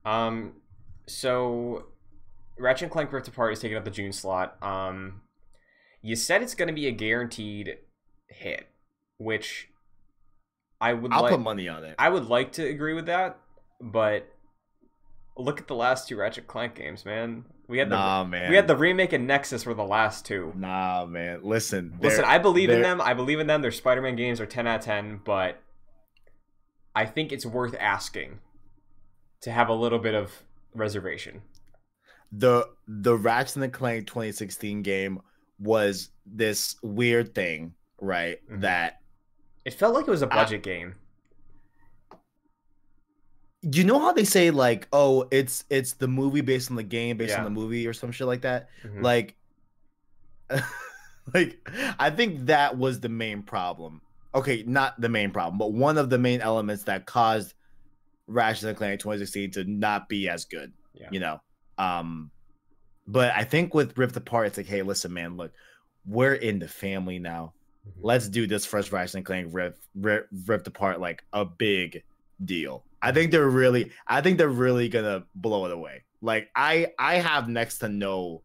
Um, 0.05 0.55
so 1.07 1.87
Ratchet 2.59 2.85
and 2.85 2.93
Clank 2.93 3.13
Rift 3.13 3.29
Apart 3.29 3.53
is 3.55 3.61
taking 3.61 3.77
up 3.77 3.85
the 3.85 3.91
June 3.91 4.13
slot. 4.13 4.63
Um, 4.63 5.21
you 6.03 6.17
said 6.17 6.43
it's 6.43 6.55
going 6.55 6.69
to 6.69 6.75
be 6.75 6.87
a 6.87 6.93
guaranteed 6.93 7.79
hit, 8.29 8.69
which 9.19 9.69
I 10.81 10.93
would 10.95 11.13
I'll 11.13 11.23
like. 11.23 11.33
put 11.33 11.41
money 11.41 11.69
on 11.69 11.85
it. 11.85 11.95
I 11.99 12.09
would 12.09 12.27
like 12.27 12.53
to 12.53 12.67
agree 12.67 12.95
with 12.95 13.07
that, 13.07 13.39
but 13.81 14.29
look 15.37 15.61
at 15.61 15.69
the 15.69 15.75
last 15.75 16.09
two 16.09 16.17
Ratchet 16.17 16.47
Clank 16.47 16.75
games, 16.75 17.05
man. 17.05 17.45
We 17.69 17.79
had 17.79 17.89
the 17.89 17.97
nah, 17.97 18.25
man. 18.25 18.51
we 18.51 18.57
had 18.57 18.67
the 18.67 18.77
remake 18.77 19.13
and 19.13 19.27
Nexus 19.29 19.65
were 19.65 19.75
the 19.75 19.85
last 19.85 20.27
two. 20.27 20.53
Nah, 20.57 21.07
man. 21.07 21.41
Listen, 21.45 21.99
Listen, 22.01 22.25
I 22.25 22.39
believe 22.39 22.69
in 22.69 22.83
them. 22.83 23.01
I 23.01 23.15
believe 23.15 23.39
in 23.39 23.47
them. 23.47 23.63
Their 23.63 23.71
Spider-Man 23.71 24.17
games 24.17 24.41
are 24.41 24.47
10 24.47 24.67
out 24.67 24.81
of 24.81 24.85
10, 24.85 25.21
but 25.25 25.61
I 26.97 27.07
think 27.07 27.31
it's 27.31 27.47
worth 27.47 27.77
asking 27.79 28.41
to 29.43 29.53
have 29.53 29.69
a 29.69 29.75
little 29.75 30.01
bit 30.01 30.15
of 30.15 30.43
reservation. 30.75 31.43
the 32.33 32.69
the 32.89 33.17
Ratchet 33.17 33.57
and 33.59 33.73
Clank 33.73 34.07
2016 34.09 34.83
game 34.83 35.21
was 35.61 36.11
this 36.27 36.77
weird 36.83 37.35
thing, 37.35 37.75
right? 38.01 38.39
Mhm. 38.51 38.63
That 38.63 39.01
It 39.65 39.75
felt 39.75 39.95
like 39.95 40.09
it 40.09 40.11
was 40.11 40.23
a 40.23 40.27
budget 40.27 40.63
game. 40.63 40.95
you 43.63 43.85
know 43.85 43.99
how 43.99 44.11
they 44.13 44.25
say 44.25 44.51
like, 44.51 44.89
oh, 44.93 45.29
it's 45.31 45.65
it's 45.69 45.93
the 45.95 46.09
movie 46.09 46.41
based 46.41 46.71
on 46.71 46.77
the 46.77 46.83
game 46.83 47.19
based 47.19 47.37
on 47.37 47.45
the 47.45 47.51
movie 47.51 47.87
or 47.87 47.93
some 47.93 48.11
shit 48.11 48.27
like 48.27 48.41
that. 48.43 48.69
Mhm. 48.83 49.03
Like, 49.03 49.37
like 51.35 51.69
I 51.99 52.11
think 52.11 52.47
that 52.47 52.79
was 52.79 53.01
the 53.01 53.09
main 53.11 53.43
problem. 53.43 54.01
Okay, 54.35 54.63
not 54.67 54.99
the 55.01 55.09
main 55.09 55.31
problem, 55.31 55.59
but 55.59 55.73
one 55.73 55.99
of 55.99 56.09
the 56.09 56.19
main 56.19 56.41
elements 56.41 56.85
that 56.85 57.05
caused 57.05 57.55
Ratchet 58.27 58.65
and 58.69 58.77
Clank 58.79 59.01
2016 59.01 59.51
to 59.53 59.65
not 59.65 60.09
be 60.09 60.29
as 60.29 60.45
good. 60.45 60.73
Yeah. 60.95 61.09
You 61.11 61.21
know, 61.21 61.41
um, 61.79 62.31
but 63.07 63.33
I 63.35 63.45
think 63.45 63.75
with 63.75 63.97
Rift 63.99 64.17
Apart, 64.17 64.49
it's 64.49 64.57
like, 64.57 64.67
hey, 64.67 64.83
listen, 64.83 65.13
man, 65.13 65.37
look, 65.37 65.53
we're 66.07 66.35
in 66.35 66.59
the 66.59 66.69
family 66.69 67.19
now. 67.19 67.53
Mhm. 67.87 67.93
Let's 68.03 68.29
do 68.29 68.47
this 68.47 68.65
first 68.67 68.93
Ratchet 68.93 69.17
and 69.17 69.25
Clank 69.27 69.49
Rift, 69.53 69.79
Rift 69.95 70.29
Rift 70.47 70.67
Apart 70.67 71.01
like 71.01 71.25
a 71.33 71.45
big 71.45 72.03
deal. 72.45 72.85
I 73.03 73.13
think 73.13 73.31
they're 73.31 73.49
really, 73.49 73.91
I 74.07 74.21
think 74.21 74.39
they're 74.39 74.49
really 74.49 74.89
gonna 74.89 75.25
blow 75.35 75.67
it 75.67 75.73
away. 75.73 76.05
Like 76.23 76.51
I, 76.55 76.89
I 76.99 77.15
have 77.17 77.49
next 77.49 77.79
to 77.79 77.89
no 77.89 78.43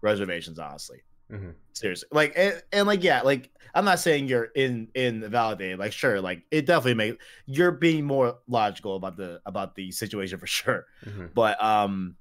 reservations, 0.00 0.58
honestly. 0.58 1.02
Mhm. 1.30 1.54
Seriously, 1.72 2.08
like 2.12 2.32
and, 2.36 2.62
and 2.72 2.86
like 2.88 3.04
yeah, 3.04 3.22
like 3.22 3.50
I'm 3.72 3.84
not 3.84 4.00
saying 4.00 4.26
you're 4.26 4.48
in 4.56 4.88
in 4.94 5.28
validated. 5.30 5.78
Like 5.78 5.92
sure, 5.92 6.20
like 6.20 6.42
it 6.50 6.66
definitely 6.66 6.94
make 6.94 7.20
you're 7.46 7.70
being 7.70 8.04
more 8.04 8.38
logical 8.48 8.96
about 8.96 9.16
the 9.16 9.40
about 9.46 9.76
the 9.76 9.92
situation 9.92 10.38
for 10.38 10.46
sure. 10.48 10.86
Mhm. 11.04 11.32
But 11.34 11.62
um, 11.62 12.16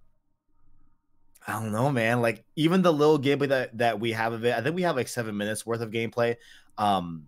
I 1.48 1.54
don't 1.54 1.72
know, 1.72 1.92
man. 1.92 2.22
Like 2.22 2.44
even 2.56 2.82
the 2.82 2.94
little 2.94 3.20
gameplay 3.20 3.50
that 3.50 3.78
that 3.78 4.00
we 4.00 4.12
have 4.12 4.34
of 4.34 4.46
it, 4.46 4.54
I 4.56 4.62
think 4.62 4.76
we 4.76 4.84
have 4.84 4.96
like 4.96 5.08
seven 5.08 5.36
minutes 5.38 5.66
worth 5.66 5.82
of 5.82 5.92
gameplay. 5.92 6.36
Um, 6.78 7.28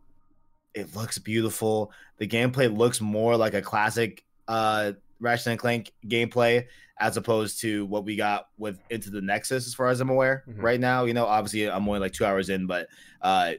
it 0.74 0.96
looks 0.96 1.18
beautiful. 1.18 1.92
The 2.18 2.28
gameplay 2.28 2.76
looks 2.76 3.02
more 3.02 3.36
like 3.38 3.54
a 3.54 3.62
classic 3.62 4.24
uh 4.48 4.94
Ratchet 5.20 5.48
and 5.48 5.60
Clank 5.60 5.92
gameplay 6.08 6.66
as 7.00 7.18
opposed 7.18 7.62
to 7.62 7.86
what 7.88 8.06
we 8.06 8.16
got 8.16 8.50
with 8.58 8.80
Into 8.90 9.10
the 9.10 9.22
Nexus, 9.22 9.66
as 9.66 9.74
far 9.74 9.88
as 9.88 10.02
I'm 10.02 10.10
aware. 10.10 10.44
Mhm. 10.48 10.62
Right 10.62 10.80
now, 10.80 11.06
you 11.06 11.14
know, 11.14 11.26
obviously 11.26 11.70
I'm 11.70 11.88
only 11.88 12.00
like 12.00 12.14
two 12.14 12.26
hours 12.26 12.50
in, 12.50 12.68
but 12.68 12.88
uh, 13.22 13.54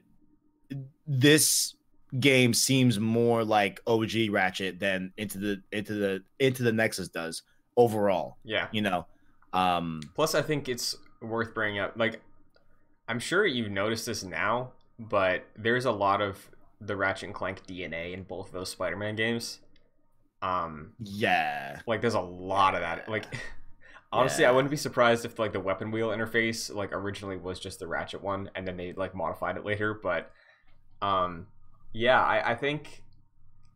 this 1.07 1.75
game 2.21 2.53
seems 2.55 3.01
more 3.01 3.45
like 3.45 3.81
OG 3.87 4.29
Ratchet 4.31 4.79
than 4.79 5.13
into 5.17 5.39
the 5.39 5.63
into 5.73 5.95
the 5.95 6.23
into 6.39 6.63
the 6.63 6.73
Nexus 6.73 7.09
does 7.09 7.43
overall. 7.77 8.37
Yeah. 8.45 8.69
You 8.71 8.83
know, 8.83 9.07
um, 9.53 10.01
Plus, 10.15 10.35
I 10.35 10.43
think 10.43 10.69
it's 10.69 10.97
worth 11.21 11.55
bringing 11.55 11.81
up. 11.81 11.95
Like, 11.97 12.21
I'm 13.09 13.19
sure 13.19 13.47
you've 13.47 13.71
noticed 13.71 14.07
this 14.07 14.25
now, 14.25 14.73
but 14.99 15.45
there's 15.57 15.85
a 15.85 15.93
lot 15.93 16.21
of 16.21 16.51
the 16.81 16.97
Ratchet 16.97 17.29
and 17.29 17.35
Clank 17.35 17.67
DNA 17.67 18.13
in 18.13 18.23
both 18.25 18.49
of 18.49 18.53
those 18.53 18.71
Spider-Man 18.71 19.17
games. 19.17 19.61
Um, 20.41 20.93
yeah, 20.99 21.81
like 21.87 22.01
there's 22.01 22.15
a 22.15 22.21
lot 22.21 22.75
of 22.75 22.81
that. 22.81 23.09
Like, 23.09 23.25
honestly, 24.13 24.45
I 24.45 24.51
wouldn't 24.51 24.71
be 24.71 24.77
surprised 24.77 25.25
if 25.25 25.39
like 25.39 25.53
the 25.53 25.61
weapon 25.61 25.91
wheel 25.91 26.09
interface 26.09 26.75
like 26.75 26.93
originally 26.93 27.37
was 27.37 27.61
just 27.61 27.79
the 27.79 27.87
Ratchet 27.87 28.23
one, 28.23 28.51
and 28.55 28.67
then 28.67 28.77
they 28.77 28.93
like 28.93 29.15
modified 29.15 29.57
it 29.57 29.65
later. 29.65 29.95
But, 29.95 30.33
um, 31.01 31.47
yeah, 31.93 32.21
I, 32.21 32.53
I 32.53 32.55
think 32.57 33.03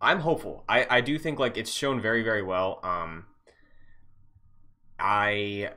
I'm 0.00 0.20
hopeful. 0.20 0.64
I, 0.68 0.86
I 0.90 1.00
do 1.00 1.18
think 1.18 1.38
like 1.38 1.56
it's 1.56 1.70
shown 1.70 2.00
very 2.00 2.22
very 2.22 2.42
well. 2.42 2.80
Um, 2.82 3.26
I, 4.98 5.70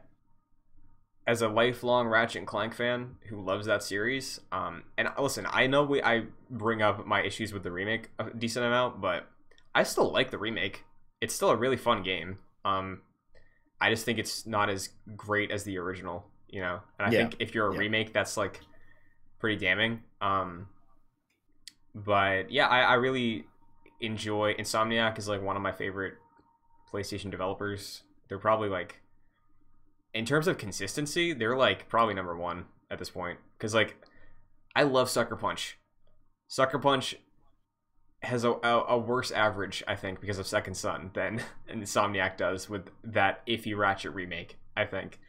as 1.27 1.41
a 1.41 1.47
lifelong 1.47 2.07
Ratchet 2.07 2.37
and 2.37 2.47
Clank 2.47 2.73
fan 2.73 3.15
who 3.27 3.39
loves 3.41 3.65
that 3.67 3.83
series, 3.83 4.39
um, 4.51 4.83
and 4.97 5.09
listen, 5.19 5.45
I 5.49 5.67
know 5.67 5.83
we 5.83 6.01
I 6.01 6.23
bring 6.49 6.81
up 6.81 7.05
my 7.05 7.21
issues 7.21 7.53
with 7.53 7.63
the 7.63 7.71
remake 7.71 8.09
a 8.17 8.29
decent 8.31 8.65
amount, 8.65 9.01
but 9.01 9.29
I 9.75 9.83
still 9.83 10.11
like 10.11 10.31
the 10.31 10.37
remake. 10.37 10.85
It's 11.21 11.35
still 11.35 11.49
a 11.49 11.55
really 11.55 11.77
fun 11.77 12.01
game. 12.03 12.39
Um, 12.65 13.01
I 13.81 13.89
just 13.89 14.05
think 14.05 14.19
it's 14.19 14.45
not 14.45 14.69
as 14.69 14.89
great 15.15 15.51
as 15.51 15.63
the 15.63 15.77
original, 15.77 16.25
you 16.49 16.61
know. 16.61 16.79
And 16.97 17.07
I 17.07 17.11
Yeah. 17.11 17.17
think 17.17 17.35
if 17.39 17.53
you're 17.53 17.67
a 17.67 17.71
Yeah. 17.71 17.79
remake, 17.79 18.13
that's 18.13 18.35
like 18.37 18.61
pretty 19.39 19.57
damning. 19.57 20.01
Um, 20.21 20.67
but 21.93 22.51
yeah, 22.51 22.67
I, 22.67 22.81
I 22.81 22.93
really 22.95 23.45
enjoy 24.01 24.53
Insomniac 24.55 25.17
is 25.17 25.27
like 25.27 25.41
one 25.41 25.55
of 25.55 25.61
my 25.61 25.71
favorite 25.71 26.15
PlayStation 26.91 27.29
developers. 27.31 28.03
They're 28.27 28.39
probably 28.39 28.69
like, 28.69 29.01
in 30.13 30.25
terms 30.25 30.47
of 30.47 30.57
consistency, 30.57 31.33
they're 31.33 31.57
like 31.57 31.87
probably 31.89 32.13
number 32.13 32.35
one 32.35 32.65
at 32.89 32.99
this 32.99 33.09
point. 33.09 33.39
Because 33.57 33.73
like, 33.73 33.95
I 34.75 34.83
love 34.83 35.09
Sucker 35.09 35.35
Punch. 35.35 35.77
Sucker 36.47 36.79
Punch 36.79 37.15
has 38.21 38.43
a, 38.43 38.51
a, 38.51 38.83
a 38.89 38.97
worse 38.97 39.31
average, 39.31 39.83
I 39.87 39.95
think, 39.95 40.19
because 40.19 40.39
of 40.39 40.47
Second 40.47 40.75
Son 40.75 41.11
than 41.13 41.41
Insomniac 41.71 42.37
does 42.37 42.69
with 42.69 42.89
that 43.03 43.45
iffy 43.47 43.77
Ratchet 43.77 44.13
remake. 44.13 44.57
I 44.75 44.85
think. 44.85 45.19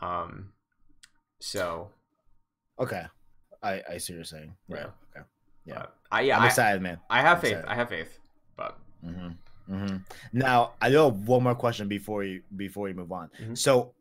Um. 0.00 0.50
So 1.40 1.90
Okay, 2.78 3.02
I 3.62 3.82
I 3.88 3.98
see 3.98 4.12
what 4.12 4.16
you're 4.16 4.24
saying. 4.24 4.54
Right. 4.68 4.80
Yeah. 4.82 5.20
Okay. 5.20 5.26
Yeah. 5.66 5.78
uh, 5.78 5.86
I 6.10 6.20
yeah 6.22 6.36
I'm 6.36 6.42
I, 6.42 6.46
excited, 6.46 6.82
man. 6.82 6.98
I 7.08 7.20
have 7.20 7.36
I'm 7.38 7.42
faith. 7.42 7.50
excited. 7.52 7.70
I 7.70 7.74
have 7.74 7.88
faith. 7.88 8.18
But 8.56 8.78
Mm-hmm. 9.04 9.74
Mm-hmm. 9.74 9.96
Now 10.32 10.72
I 10.80 10.90
do 10.90 10.96
have 11.04 11.28
one 11.28 11.42
more 11.42 11.54
question 11.54 11.88
before 11.88 12.24
you 12.24 12.42
before 12.56 12.88
you 12.88 12.94
move 12.94 13.12
on. 13.12 13.30
Mhm. 13.40 13.56
So, 13.56 13.93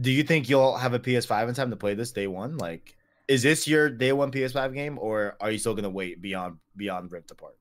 do 0.00 0.10
you 0.10 0.22
think 0.22 0.48
you'll 0.48 0.76
have 0.76 0.94
a 0.94 0.98
PS5 0.98 1.48
in 1.48 1.54
time 1.54 1.70
to 1.70 1.76
play 1.76 1.94
this 1.94 2.12
day 2.12 2.26
one? 2.26 2.58
Like, 2.58 2.96
is 3.28 3.42
this 3.42 3.66
your 3.66 3.88
day 3.88 4.12
one 4.12 4.30
PS5 4.30 4.74
game, 4.74 4.98
or 4.98 5.36
are 5.40 5.50
you 5.50 5.58
still 5.58 5.74
gonna 5.74 5.90
wait 5.90 6.20
beyond 6.20 6.58
beyond 6.76 7.12
Rift 7.12 7.30
Apart? 7.30 7.56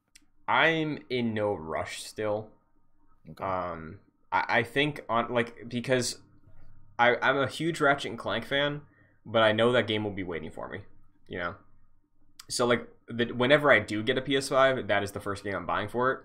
I'm 0.47 0.99
in 1.09 1.33
no 1.33 1.53
rush 1.53 2.03
still. 2.03 2.49
Okay. 3.29 3.43
Um, 3.43 3.99
I, 4.31 4.45
I 4.47 4.63
think 4.63 5.01
on 5.07 5.33
like 5.33 5.69
because 5.69 6.17
I 6.99 7.15
I'm 7.21 7.37
a 7.37 7.47
huge 7.47 7.79
Ratchet 7.79 8.11
and 8.11 8.19
Clank 8.19 8.45
fan, 8.45 8.81
but 9.25 9.41
I 9.41 9.51
know 9.51 9.71
that 9.71 9.87
game 9.87 10.03
will 10.03 10.11
be 10.11 10.23
waiting 10.23 10.51
for 10.51 10.67
me. 10.67 10.79
You 11.27 11.39
know, 11.39 11.55
so 12.49 12.65
like 12.65 12.87
the, 13.07 13.31
whenever 13.31 13.71
I 13.71 13.79
do 13.79 14.03
get 14.03 14.17
a 14.17 14.21
PS5, 14.21 14.87
that 14.87 15.03
is 15.03 15.11
the 15.11 15.19
first 15.19 15.43
game 15.43 15.55
I'm 15.55 15.65
buying 15.65 15.87
for 15.87 16.11
it. 16.11 16.19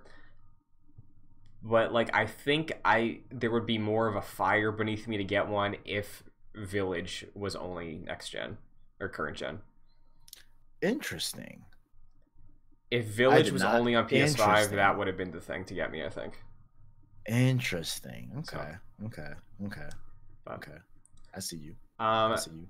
But 1.63 1.93
like 1.93 2.15
I 2.15 2.27
think 2.27 2.73
I 2.85 3.21
there 3.31 3.51
would 3.51 3.67
be 3.67 3.79
more 3.79 4.07
of 4.07 4.15
a 4.17 4.23
fire 4.23 4.71
beneath 4.73 5.09
me 5.09 5.17
to 5.17 5.25
get 5.25 5.49
one 5.49 5.77
if 5.85 6.23
Village 6.55 7.25
was 7.35 7.55
only 7.57 7.99
next 8.05 8.31
gen 8.31 8.59
or 9.01 9.09
current 9.09 9.37
gen. 9.37 9.61
Interesting. 10.83 11.65
If 12.91 13.07
Village 13.07 13.51
was 13.51 13.63
not- 13.63 13.75
only 13.75 13.95
on 13.95 14.09
PS5, 14.09 14.71
that 14.71 14.97
would 14.97 15.07
have 15.09 15.17
been 15.17 15.31
the 15.33 15.41
thing 15.41 15.65
to 15.67 15.75
get 15.75 15.91
me. 15.91 16.05
I 16.05 16.09
think. 16.09 16.43
Interesting. 17.27 18.43
So- 18.45 18.57
Okay. 18.59 18.73
Okay. 19.07 19.33
Okay. 19.67 19.89
But, 20.45 20.55
Okay. 20.55 20.79
I 21.35 21.41
see 21.41 21.59
you. 21.59 21.73
Um, 21.99 22.33
I 22.33 22.37
see 22.37 22.51
you. 22.53 22.69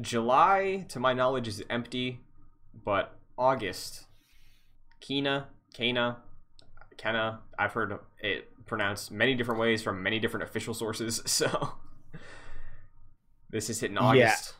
July, 0.00 0.86
to 0.88 0.98
my 0.98 1.12
knowledge, 1.12 1.46
is 1.46 1.62
empty, 1.70 2.20
but 2.84 3.16
August, 3.38 4.06
Kina, 5.00 5.48
Kana, 5.74 6.22
Kenna, 7.00 7.40
I've 7.58 7.72
heard 7.72 7.98
it 8.22 8.50
pronounced 8.66 9.10
many 9.10 9.34
different 9.34 9.58
ways 9.58 9.82
from 9.82 10.02
many 10.02 10.18
different 10.18 10.44
official 10.44 10.74
sources. 10.74 11.22
So 11.26 11.72
this 13.48 13.70
is 13.70 13.80
hitting 13.80 13.96
Yeah. 13.96 14.02
August. 14.02 14.54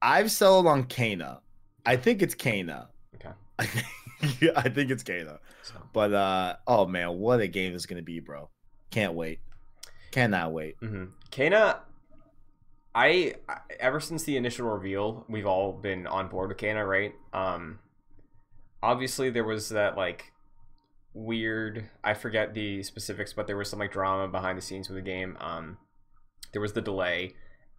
I've 0.00 0.30
settled 0.30 0.66
on 0.68 0.84
Kana. 0.84 1.40
I 1.84 1.96
think 1.96 2.22
it's 2.22 2.34
Kana. 2.36 2.88
Okay. 3.16 3.30
I 3.58 3.64
think, 3.66 4.56
I 4.56 4.68
think 4.68 4.90
it's 4.92 5.02
Kana. 5.02 5.40
So 5.62 5.74
But 5.92 6.12
uh 6.14 6.56
oh 6.68 6.86
man, 6.86 7.18
what 7.18 7.40
a 7.40 7.48
game 7.48 7.74
is 7.74 7.86
gonna 7.86 8.02
be, 8.02 8.20
bro. 8.20 8.48
Can't 8.92 9.14
wait. 9.14 9.40
Cannot 10.12 10.52
wait. 10.52 10.76
hmm 10.80 11.06
Kana, 11.32 11.80
I 12.94 13.34
I- 13.48 13.58
ever 13.80 13.98
since 13.98 14.22
the 14.22 14.36
initial 14.36 14.68
reveal, 14.68 15.24
we've 15.28 15.46
all 15.46 15.72
been 15.72 16.06
on 16.06 16.28
board 16.28 16.50
with 16.50 16.58
Kana, 16.58 16.86
right? 16.86 17.14
Um, 17.32 17.80
obviously 18.80 19.28
there 19.30 19.44
was 19.44 19.70
that 19.70 19.96
like 19.96 20.32
weird. 21.14 21.88
I 22.04 22.14
forget 22.14 22.54
the 22.54 22.82
specifics, 22.82 23.32
but 23.32 23.46
there 23.46 23.56
was 23.56 23.68
some 23.68 23.78
like 23.78 23.92
drama 23.92 24.28
behind 24.28 24.58
the 24.58 24.62
scenes 24.62 24.88
with 24.88 24.96
the 24.96 25.02
game. 25.02 25.36
Um, 25.40 25.78
there 26.52 26.62
was 26.62 26.72
the 26.72 26.82
delay, 26.82 27.34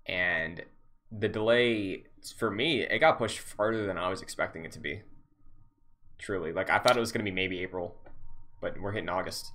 and 0.05 0.63
the 1.11 1.29
delay 1.29 2.03
for 2.37 2.51
me 2.51 2.81
it 2.81 2.99
got 2.99 3.17
pushed 3.17 3.39
farther 3.39 3.85
than 3.87 3.97
I 3.97 4.09
was 4.09 4.21
expecting 4.21 4.65
it 4.65 4.71
to 4.73 4.79
be. 4.79 5.01
Truly, 6.17 6.51
like 6.51 6.69
I 6.69 6.79
thought 6.79 6.97
it 6.97 6.99
was 6.99 7.11
gonna 7.11 7.23
be 7.23 7.31
maybe 7.31 7.61
April, 7.61 7.95
but 8.61 8.79
we're 8.79 8.91
hitting 8.91 9.09
August. 9.09 9.53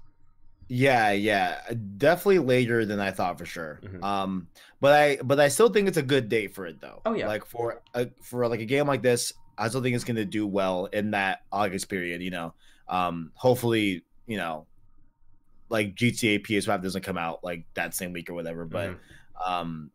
Yeah, 0.66 1.10
yeah. 1.10 1.60
Definitely 1.98 2.38
later 2.38 2.86
than 2.86 2.98
I 2.98 3.10
thought 3.10 3.38
for 3.38 3.44
sure. 3.44 3.80
Mhm. 3.84 4.02
Um 4.02 4.48
but 4.80 4.92
I 4.94 5.18
but 5.22 5.38
I 5.38 5.48
still 5.48 5.68
think 5.68 5.88
it's 5.88 5.98
a 5.98 6.02
good 6.02 6.30
date 6.30 6.54
for 6.54 6.64
it 6.66 6.80
though. 6.80 7.02
Oh, 7.04 7.12
yeah. 7.14 7.28
Like 7.28 7.44
for 7.44 7.82
a, 7.92 8.08
for 8.22 8.48
like 8.48 8.60
a 8.60 8.64
game 8.64 8.86
like 8.86 9.02
this, 9.02 9.34
I 9.58 9.68
still 9.68 9.82
think 9.82 9.94
it's 9.94 10.04
gonna 10.04 10.24
do 10.24 10.46
well 10.46 10.86
in 10.86 11.10
that 11.10 11.42
August 11.52 11.90
period, 11.90 12.22
you 12.22 12.30
know. 12.30 12.54
Um 12.88 13.32
hopefully, 13.34 14.04
you 14.26 14.36
know, 14.36 14.66
like 15.68 15.94
GTA 15.94 16.44
PS5 16.44 16.82
doesn't 16.82 17.02
come 17.02 17.18
out 17.18 17.42
like 17.42 17.64
that 17.74 17.94
same 17.94 18.12
week 18.12 18.28
or 18.30 18.34
whatever, 18.34 18.64
but 18.64 18.90
Mhm. 18.90 18.98
um 19.46 19.90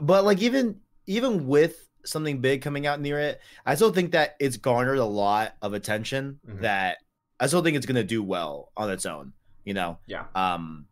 but 0.00 0.24
like 0.24 0.40
even 0.40 0.80
even 1.06 1.46
with 1.46 1.88
something 2.04 2.40
big 2.40 2.62
coming 2.62 2.86
out 2.86 3.00
near 3.00 3.18
it 3.20 3.40
i 3.66 3.74
still 3.76 3.92
think 3.92 4.10
that 4.12 4.34
it's 4.40 4.56
garnered 4.56 4.98
a 4.98 5.04
lot 5.04 5.54
of 5.62 5.72
attention 5.72 6.40
Mhm. 6.48 6.60
that 6.62 6.98
i 7.38 7.46
still 7.46 7.62
think 7.62 7.76
it's 7.76 7.86
going 7.86 7.94
to 7.96 8.02
do 8.04 8.22
well 8.22 8.72
on 8.76 8.90
its 8.90 9.06
own 9.06 9.32
you 9.64 9.74
know 9.74 9.98
yeah. 10.06 10.24
um 10.34 10.86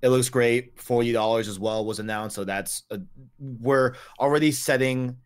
it 0.00 0.08
looks 0.10 0.28
great 0.30 0.76
$40 0.76 1.48
as 1.48 1.58
well 1.58 1.84
was 1.84 1.98
announced 1.98 2.36
so 2.36 2.44
that's 2.44 2.84
a, 2.90 3.00
we're 3.38 3.94
already 4.20 4.52
setting 4.52 5.16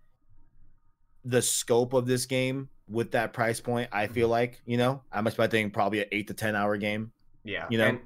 the 1.24 1.42
scope 1.42 1.92
of 1.92 2.06
this 2.06 2.26
game 2.26 2.68
with 2.92 3.10
that 3.12 3.32
price 3.32 3.60
point 3.60 3.88
i 3.92 4.06
feel 4.06 4.28
like 4.28 4.60
you 4.66 4.76
know 4.76 5.02
i'm 5.10 5.26
expecting 5.26 5.70
probably 5.70 6.00
an 6.00 6.08
8 6.12 6.28
to 6.28 6.34
10 6.34 6.54
hour 6.54 6.76
game 6.76 7.12
Yeah, 7.44 7.66
You 7.70 7.78
know? 7.78 7.86
and 7.86 8.00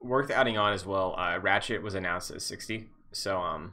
worth 0.00 0.30
adding 0.30 0.58
on 0.58 0.72
as 0.74 0.84
well. 0.84 1.14
Uh, 1.18 1.38
Ratchet 1.40 1.82
was 1.82 1.94
announced 1.94 2.30
as 2.30 2.44
sixty, 2.44 2.90
so 3.12 3.38
um, 3.40 3.72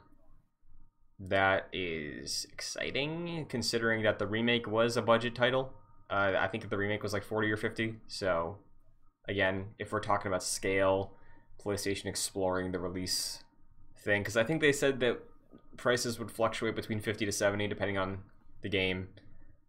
that 1.20 1.68
is 1.72 2.46
exciting 2.52 3.46
considering 3.48 4.02
that 4.02 4.18
the 4.18 4.26
remake 4.26 4.66
was 4.66 4.96
a 4.96 5.02
budget 5.02 5.34
title. 5.34 5.72
Uh, 6.10 6.32
I 6.38 6.48
think 6.48 6.68
the 6.68 6.76
remake 6.76 7.02
was 7.02 7.12
like 7.12 7.22
forty 7.24 7.50
or 7.52 7.56
fifty. 7.56 7.96
So, 8.08 8.56
again, 9.28 9.66
if 9.78 9.92
we're 9.92 10.00
talking 10.00 10.28
about 10.28 10.42
scale, 10.42 11.12
PlayStation 11.62 12.06
exploring 12.06 12.72
the 12.72 12.78
release 12.78 13.44
thing, 13.96 14.22
because 14.22 14.36
I 14.36 14.44
think 14.44 14.60
they 14.60 14.72
said 14.72 15.00
that 15.00 15.20
prices 15.76 16.18
would 16.18 16.30
fluctuate 16.30 16.74
between 16.74 17.00
fifty 17.00 17.24
to 17.26 17.32
seventy 17.32 17.68
depending 17.68 17.98
on 17.98 18.18
the 18.62 18.68
game. 18.68 19.08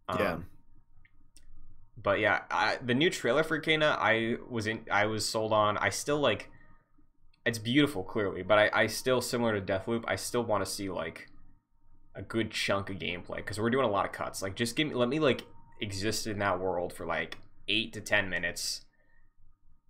Um, 0.08 0.18
Yeah. 0.18 0.36
But 1.96 2.20
yeah, 2.20 2.42
I, 2.50 2.78
the 2.84 2.94
new 2.94 3.10
trailer 3.10 3.42
for 3.42 3.60
Kena, 3.60 3.96
I 3.98 4.36
was 4.48 4.66
in, 4.66 4.84
I 4.90 5.06
was 5.06 5.26
sold 5.26 5.52
on. 5.52 5.78
I 5.78 5.88
still 5.88 6.18
like, 6.18 6.50
it's 7.44 7.58
beautiful, 7.58 8.02
clearly, 8.02 8.42
but 8.42 8.58
I, 8.58 8.82
I 8.82 8.86
still 8.86 9.20
similar 9.20 9.58
to 9.58 9.64
Deathloop. 9.64 10.04
I 10.06 10.16
still 10.16 10.44
want 10.44 10.64
to 10.64 10.70
see 10.70 10.90
like 10.90 11.28
a 12.14 12.22
good 12.22 12.50
chunk 12.50 12.90
of 12.90 12.98
gameplay 12.98 13.36
because 13.36 13.58
we're 13.58 13.70
doing 13.70 13.86
a 13.86 13.90
lot 13.90 14.04
of 14.04 14.12
cuts. 14.12 14.42
Like, 14.42 14.56
just 14.56 14.76
give 14.76 14.88
me, 14.88 14.94
let 14.94 15.08
me 15.08 15.18
like 15.18 15.44
exist 15.80 16.26
in 16.26 16.38
that 16.40 16.60
world 16.60 16.92
for 16.92 17.06
like 17.06 17.38
eight 17.68 17.92
to 17.94 18.00
ten 18.00 18.28
minutes. 18.28 18.82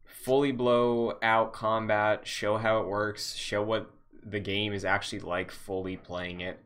Fully 0.05 0.53
blow 0.53 1.19
out 1.23 1.53
combat, 1.53 2.27
show 2.27 2.57
how 2.57 2.81
it 2.81 2.87
works, 2.87 3.35
show 3.35 3.63
what 3.63 3.91
the 4.25 4.41
game 4.41 4.73
is 4.73 4.85
actually 4.85 5.21
like 5.21 5.51
fully 5.51 5.97
playing 5.97 6.41
it 6.41 6.59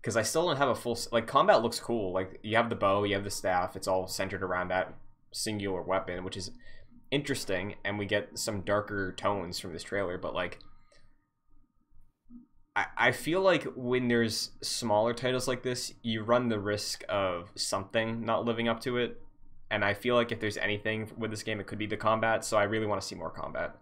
because 0.00 0.16
I 0.16 0.22
still 0.22 0.46
don't 0.46 0.56
have 0.56 0.68
a 0.68 0.74
full 0.74 0.98
like 1.12 1.26
combat 1.26 1.62
looks 1.62 1.78
cool. 1.78 2.12
Like 2.12 2.40
you 2.42 2.56
have 2.56 2.70
the 2.70 2.76
bow, 2.76 3.04
you 3.04 3.14
have 3.14 3.24
the 3.24 3.30
staff. 3.30 3.76
It's 3.76 3.88
all 3.88 4.06
centered 4.06 4.42
around 4.42 4.68
that 4.68 4.94
singular 5.32 5.82
weapon, 5.82 6.24
which 6.24 6.36
is 6.36 6.50
interesting, 7.10 7.74
and 7.84 7.98
we 7.98 8.06
get 8.06 8.38
some 8.38 8.62
darker 8.62 9.12
tones 9.12 9.58
from 9.58 9.72
this 9.72 9.82
trailer. 9.82 10.16
But 10.16 10.34
like, 10.34 10.58
I 12.74 12.86
I 12.96 13.12
feel 13.12 13.42
like 13.42 13.64
when 13.76 14.08
there's 14.08 14.50
smaller 14.62 15.12
titles 15.12 15.46
like 15.46 15.62
this, 15.62 15.92
you 16.02 16.22
run 16.22 16.48
the 16.48 16.60
risk 16.60 17.04
of 17.08 17.50
something 17.54 18.24
not 18.24 18.44
living 18.44 18.68
up 18.68 18.80
to 18.82 18.96
it. 18.96 19.20
And 19.72 19.84
I 19.84 19.94
feel 19.94 20.16
like 20.16 20.32
if 20.32 20.40
there's 20.40 20.56
anything 20.56 21.08
with 21.16 21.30
this 21.30 21.44
game, 21.44 21.60
it 21.60 21.66
could 21.68 21.78
be 21.78 21.86
the 21.86 21.96
combat. 21.96 22.44
So 22.44 22.56
I 22.56 22.64
really 22.64 22.86
want 22.86 23.00
to 23.00 23.06
see 23.06 23.14
more 23.14 23.30
combat. 23.30 23.76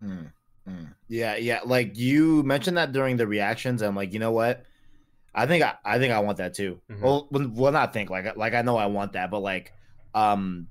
Mm, 0.00 0.32
mm. 0.68 0.94
Yeah, 1.08 1.34
yeah. 1.34 1.60
Like 1.64 1.96
you 1.98 2.44
mentioned 2.44 2.76
that 2.76 2.92
during 2.92 3.16
the 3.16 3.26
reactions. 3.26 3.82
I'm 3.82 3.96
like, 3.96 4.12
you 4.12 4.20
know 4.20 4.30
what? 4.30 4.64
I 5.34 5.46
think 5.46 5.62
I, 5.62 5.74
I 5.84 5.98
think 5.98 6.12
I 6.12 6.20
want 6.20 6.38
that 6.38 6.54
too. 6.54 6.80
Mhm. 6.90 7.00
Well, 7.00 7.28
well, 7.30 7.72
not 7.72 7.92
think 7.92 8.10
like 8.10 8.36
like 8.36 8.54
I 8.54 8.62
know 8.62 8.76
I 8.76 8.86
want 8.86 9.12
that, 9.12 9.30
but 9.30 9.40
like, 9.40 9.72
um, 10.14 10.68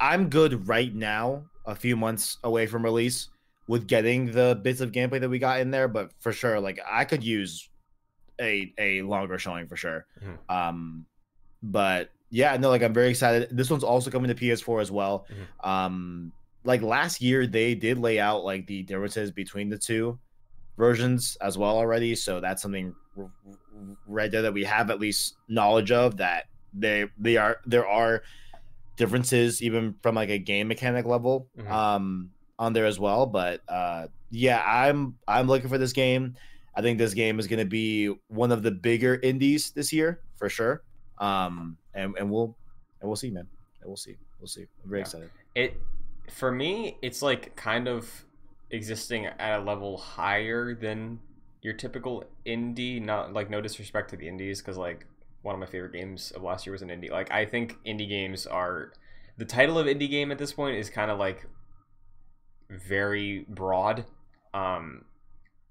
I'm 0.00 0.28
good 0.28 0.66
right 0.68 0.94
now. 0.94 1.44
A 1.66 1.74
few 1.74 1.96
months 1.96 2.38
away 2.44 2.66
from 2.66 2.84
release, 2.84 3.28
with 3.68 3.86
getting 3.88 4.30
the 4.30 4.58
bits 4.62 4.80
of 4.80 4.92
gameplay 4.92 5.20
that 5.20 5.28
we 5.28 5.38
got 5.38 5.60
in 5.60 5.70
there, 5.70 5.88
but 5.88 6.12
for 6.20 6.32
sure, 6.32 6.60
like 6.60 6.78
I 6.88 7.04
could 7.04 7.24
use 7.24 7.68
a 8.40 8.72
a 8.78 9.02
longer 9.02 9.38
showing 9.38 9.66
for 9.66 9.76
sure. 9.76 10.06
Mhm. 10.22 10.54
Um, 10.54 11.06
but 11.62 12.10
yeah, 12.30 12.56
no, 12.56 12.68
like 12.70 12.82
I'm 12.82 12.92
very 12.94 13.08
excited. 13.08 13.48
This 13.50 13.70
one's 13.70 13.84
also 13.84 14.10
coming 14.10 14.28
to 14.28 14.34
PS4 14.34 14.80
as 14.80 14.90
well. 14.90 15.26
Mhm. 15.30 15.68
Um, 15.68 16.32
like 16.64 16.82
last 16.82 17.20
year, 17.20 17.46
they 17.46 17.74
did 17.74 17.98
lay 17.98 18.18
out 18.20 18.44
like 18.44 18.66
the 18.66 18.82
differences 18.82 19.30
between 19.30 19.68
the 19.68 19.78
two 19.78 20.18
versions 20.76 21.36
as 21.40 21.56
well 21.56 21.76
already. 21.76 22.14
So 22.14 22.40
that's 22.40 22.62
something 22.62 22.94
right 24.06 24.30
there 24.30 24.42
that 24.42 24.52
we 24.54 24.64
have 24.64 24.90
at 24.90 24.98
least 25.00 25.36
knowledge 25.48 25.90
of 25.92 26.16
that 26.18 26.44
they 26.74 27.06
they 27.18 27.36
are 27.36 27.58
there 27.66 27.86
are 27.86 28.22
differences 28.96 29.62
even 29.62 29.94
from 30.02 30.14
like 30.14 30.28
a 30.30 30.38
game 30.38 30.68
mechanic 30.68 31.04
level 31.06 31.46
Mhm. 31.58 31.70
um 31.70 32.30
on 32.58 32.72
there 32.72 32.86
as 32.86 32.98
well. 32.98 33.26
But 33.26 33.60
uh 33.68 34.06
yeah, 34.30 34.62
I'm 34.66 35.16
I'm 35.28 35.46
looking 35.46 35.68
for 35.68 35.78
this 35.78 35.92
game. 35.92 36.36
I 36.74 36.82
think 36.82 36.98
this 36.98 37.14
game 37.14 37.38
is 37.38 37.46
going 37.46 37.58
to 37.60 37.64
be 37.64 38.08
one 38.28 38.52
of 38.52 38.62
the 38.62 38.70
bigger 38.70 39.14
indies 39.22 39.70
this 39.70 39.92
year 39.92 40.20
for 40.36 40.48
sure. 40.50 40.82
Um, 41.18 41.78
and 41.94 42.14
and 42.18 42.30
we'll 42.30 42.56
and 43.00 43.08
we'll 43.08 43.16
see, 43.16 43.30
man. 43.30 43.46
And 43.80 43.88
we'll 43.88 43.96
see. 43.96 44.16
We'll 44.40 44.48
see. 44.48 44.66
I'm 44.82 44.90
very 44.90 45.00
Yeah. 45.00 45.04
excited. 45.04 45.30
It 45.54 45.80
for 46.30 46.50
me, 46.50 46.96
it's 47.02 47.22
like 47.22 47.54
kind 47.56 47.88
of 47.88 48.24
existing 48.70 49.26
at 49.26 49.60
a 49.60 49.62
level 49.62 49.96
higher 49.96 50.74
than 50.74 51.20
your 51.66 51.74
typical 51.74 52.22
indie. 52.46 53.02
Not 53.02 53.32
like 53.32 53.50
no 53.50 53.60
disrespect 53.60 54.10
to 54.10 54.16
the 54.16 54.28
indies, 54.28 54.62
because 54.62 54.78
like 54.78 55.04
one 55.42 55.52
of 55.52 55.58
my 55.58 55.66
favorite 55.66 55.92
games 55.92 56.30
of 56.30 56.42
last 56.42 56.64
year 56.64 56.72
was 56.72 56.82
an 56.82 56.88
indie. 56.88 57.10
Like 57.10 57.32
I 57.32 57.44
think 57.44 57.76
indie 57.84 58.08
games 58.08 58.46
are 58.46 58.92
the 59.36 59.44
title 59.44 59.76
of 59.76 59.86
indie 59.86 60.08
game 60.08 60.30
at 60.30 60.38
this 60.38 60.52
point 60.52 60.76
is 60.76 60.88
kind 60.88 61.10
of 61.10 61.18
like 61.18 61.44
very 62.70 63.44
broad. 63.48 64.04
Um, 64.54 65.06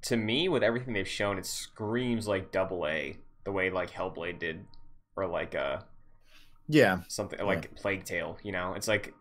to 0.04 0.18
me, 0.18 0.50
with 0.50 0.64
everything 0.64 0.94
they've 0.94 1.08
shown, 1.08 1.38
it 1.38 1.46
screams 1.46 2.28
like 2.28 2.52
double 2.52 2.86
A, 2.86 3.18
the 3.46 3.54
way 3.54 3.70
like 3.70 3.92
Hellblade 3.92 4.38
did, 4.38 4.66
or 5.16 5.26
like 5.28 5.56
uh 5.56 5.80
Yeah. 6.68 7.00
something 7.08 7.40
like 7.46 7.74
Plague 7.76 8.04
Tale. 8.04 8.38
You 8.44 8.52
know, 8.52 8.74
it's 8.74 8.90
like 8.90 9.14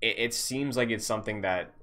it, 0.00 0.18
it 0.18 0.34
seems 0.34 0.74
like 0.74 0.88
it's 0.88 1.06
something 1.06 1.42
that 1.42 1.74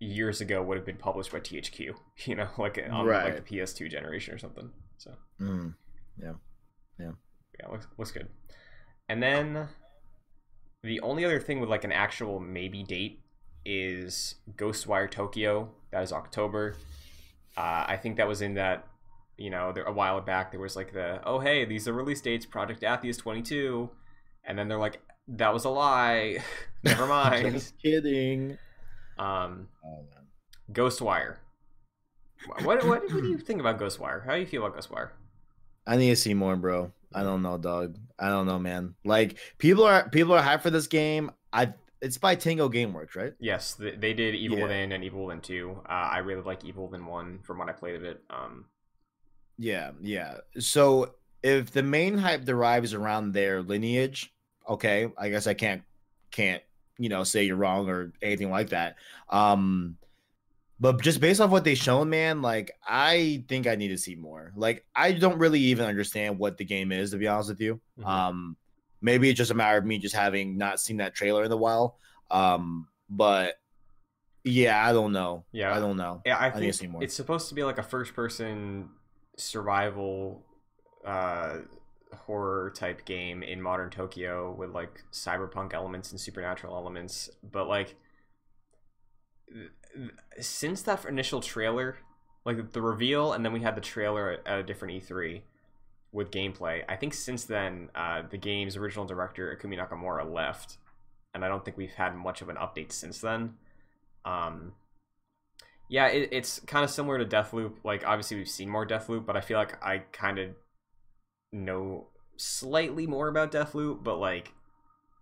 years 0.00 0.40
ago 0.40 0.62
would 0.62 0.76
have 0.76 0.86
been 0.86 0.96
published 0.96 1.30
by 1.30 1.38
THQ. 1.40 1.94
You 2.26 2.34
know, 2.34 2.48
like 2.58 2.82
on 2.90 3.06
like 3.06 3.44
the 3.44 3.56
PS2 3.56 3.90
generation 3.90 4.34
or 4.34 4.38
something. 4.38 4.70
So 4.98 5.12
Mm. 5.40 5.74
Yeah, 6.22 6.32
yeah, 6.98 7.12
yeah, 7.58 7.68
looks 7.68 7.86
looks 7.96 8.10
good. 8.10 8.28
And 9.08 9.22
then 9.22 9.68
the 10.82 11.00
only 11.00 11.24
other 11.24 11.40
thing 11.40 11.60
with 11.60 11.70
like 11.70 11.84
an 11.84 11.92
actual 11.92 12.40
maybe 12.40 12.82
date 12.82 13.20
is 13.64 14.36
Ghostwire 14.56 15.10
Tokyo. 15.10 15.70
That 15.92 16.02
is 16.02 16.12
October. 16.12 16.76
Uh, 17.56 17.84
I 17.88 17.98
think 18.00 18.16
that 18.16 18.28
was 18.28 18.42
in 18.42 18.54
that. 18.54 18.86
You 19.38 19.48
know, 19.48 19.72
there, 19.72 19.84
a 19.84 19.92
while 19.92 20.20
back 20.20 20.50
there 20.50 20.60
was 20.60 20.76
like 20.76 20.92
the 20.92 21.18
oh 21.24 21.38
hey 21.38 21.64
these 21.64 21.88
are 21.88 21.94
release 21.94 22.20
dates. 22.20 22.44
Project 22.44 22.82
Athia 22.82 23.16
twenty 23.16 23.40
two, 23.40 23.88
and 24.44 24.58
then 24.58 24.68
they're 24.68 24.78
like 24.78 25.00
that 25.28 25.54
was 25.54 25.64
a 25.64 25.70
lie. 25.70 26.42
Never 26.84 27.06
mind. 27.18 27.52
Just 27.52 27.78
kidding. 27.82 28.58
Um, 29.20 29.68
Oh. 29.84 30.04
Ghostwire. 30.72 31.36
What, 32.46 32.64
what 32.64 32.86
what 32.86 33.08
do 33.08 33.28
you 33.28 33.38
think 33.38 33.60
about 33.60 33.78
Ghostwire? 33.78 34.24
How 34.24 34.34
do 34.34 34.40
you 34.40 34.46
feel 34.46 34.64
about 34.64 34.78
Ghostwire? 34.78 35.10
I 35.86 35.96
need 35.96 36.10
to 36.10 36.16
see 36.16 36.32
more, 36.34 36.56
bro. 36.56 36.92
I 37.12 37.22
don't 37.22 37.42
know, 37.42 37.58
dog. 37.58 37.98
I 38.18 38.28
don't 38.28 38.46
know, 38.46 38.58
man. 38.58 38.94
Like 39.04 39.36
people 39.58 39.84
are 39.84 40.08
people 40.08 40.32
are 40.32 40.42
hyped 40.42 40.62
for 40.62 40.70
this 40.70 40.86
game. 40.86 41.32
I 41.52 41.74
it's 42.00 42.16
by 42.18 42.34
Tango 42.34 42.68
Gameworks, 42.70 43.14
right? 43.14 43.34
Yes, 43.40 43.74
they, 43.74 43.90
they 43.90 44.14
did 44.14 44.34
Evil 44.34 44.56
Yeah. 44.58 44.62
Within 44.64 44.92
and 44.92 45.04
Evil 45.04 45.26
Within 45.26 45.42
2. 45.42 45.82
Uh, 45.84 45.88
I 45.92 46.18
really 46.18 46.40
like 46.42 46.64
Evil 46.64 46.86
Within 46.88 47.04
1 47.04 47.40
from 47.42 47.58
what 47.58 47.68
I 47.68 47.72
played 47.72 47.96
of 47.96 48.04
it. 48.04 48.22
Um, 48.30 48.64
Yeah, 49.58 49.90
yeah. 50.00 50.38
So 50.58 51.16
if 51.42 51.72
the 51.72 51.82
main 51.82 52.16
hype 52.16 52.44
derives 52.46 52.94
around 52.94 53.32
their 53.32 53.60
lineage, 53.60 54.32
okay, 54.66 55.08
I 55.18 55.28
guess 55.28 55.46
I 55.46 55.52
can't 55.54 55.82
can't 56.30 56.62
you 57.00 57.08
know 57.08 57.24
say 57.24 57.44
you're 57.44 57.56
wrong 57.56 57.88
or 57.88 58.12
anything 58.22 58.50
like 58.50 58.68
that. 58.68 58.96
Um, 59.30 59.96
but 60.78 61.00
just 61.02 61.20
based 61.20 61.40
off 61.40 61.50
what 61.50 61.64
they 61.64 61.74
shown, 61.74 62.08
man, 62.10 62.42
like 62.42 62.70
I 62.86 63.44
think 63.48 63.66
I 63.66 63.74
need 63.74 63.88
to 63.88 63.98
see 63.98 64.14
more. 64.14 64.52
Like 64.54 64.84
I 64.94 65.12
don't 65.12 65.38
really 65.38 65.60
even 65.60 65.86
understand 65.86 66.38
what 66.38 66.56
the 66.58 66.64
game 66.64 66.92
is 66.92 67.10
to 67.10 67.16
be 67.16 67.26
honest 67.26 67.48
with 67.48 67.60
you. 67.60 67.80
Mhm. 67.98 68.06
Um, 68.06 68.56
maybe 69.00 69.28
it's 69.28 69.38
just 69.38 69.50
a 69.50 69.54
matter 69.54 69.78
of 69.78 69.84
me 69.84 69.98
just 69.98 70.14
having 70.14 70.56
not 70.56 70.78
seen 70.80 70.98
that 70.98 71.14
trailer 71.14 71.44
in 71.44 71.52
a 71.52 71.56
while. 71.56 71.98
Um, 72.30 72.86
but 73.08 73.56
yeah, 74.44 74.86
I 74.86 74.92
don't 74.92 75.12
know. 75.12 75.44
Yeah. 75.52 75.74
I 75.76 75.80
don't 75.80 75.96
know. 75.96 76.22
yeah, 76.24 76.38
I 76.38 76.46
need 76.48 76.52
to 76.54 76.60
think 76.60 76.74
see 76.74 76.86
more. 76.86 77.02
it's 77.02 77.14
supposed 77.14 77.48
to 77.50 77.54
be 77.54 77.64
like 77.64 77.78
a 77.78 77.82
first 77.82 78.14
person 78.14 78.88
survival 79.36 80.42
uh, 81.04 81.58
horror 82.14 82.72
type 82.74 83.04
game 83.04 83.42
in 83.42 83.60
modern 83.60 83.90
Tokyo 83.90 84.52
with 84.52 84.70
like 84.70 85.02
cyberpunk 85.12 85.74
elements 85.74 86.10
and 86.10 86.20
supernatural 86.20 86.76
elements. 86.76 87.30
But 87.42 87.68
like, 87.68 87.96
since 90.40 90.82
that 90.82 91.04
initial 91.04 91.40
trailer, 91.40 91.98
like 92.44 92.72
the 92.72 92.82
reveal, 92.82 93.32
and 93.32 93.44
then 93.44 93.52
we 93.52 93.60
had 93.60 93.76
the 93.76 93.80
trailer 93.80 94.30
at, 94.30 94.46
at 94.46 94.58
a 94.60 94.62
different 94.62 95.02
E3 95.02 95.42
with 96.12 96.30
gameplay. 96.30 96.82
I 96.88 96.96
think 96.96 97.14
since 97.14 97.44
then, 97.44 97.90
uh, 97.94 98.22
the 98.28 98.38
game's 98.38 98.76
original 98.76 99.04
director 99.04 99.56
Ikumi 99.56 99.78
Nakamura 99.78 100.30
left, 100.30 100.78
and 101.34 101.44
I 101.44 101.48
don't 101.48 101.64
think 101.64 101.76
we've 101.76 101.92
had 101.92 102.16
much 102.16 102.42
of 102.42 102.48
an 102.48 102.56
update 102.56 102.92
since 102.92 103.20
then. 103.20 103.54
Um, 104.24 104.72
yeah, 105.88 106.06
it, 106.06 106.28
it's 106.32 106.60
kind 106.60 106.84
of 106.84 106.90
similar 106.90 107.18
to 107.18 107.24
Deathloop. 107.24 107.74
Like, 107.84 108.06
obviously, 108.06 108.36
we've 108.36 108.48
seen 108.48 108.68
more 108.68 108.86
Deathloop, 108.86 109.26
but 109.26 109.36
I 109.36 109.40
feel 109.40 109.58
like 109.58 109.82
I 109.84 109.98
kind 110.12 110.38
of 110.38 110.50
know 111.52 112.08
slightly 112.36 113.06
more 113.06 113.28
about 113.28 113.52
Deathloop, 113.52 114.02
but 114.02 114.16
like, 114.16 114.52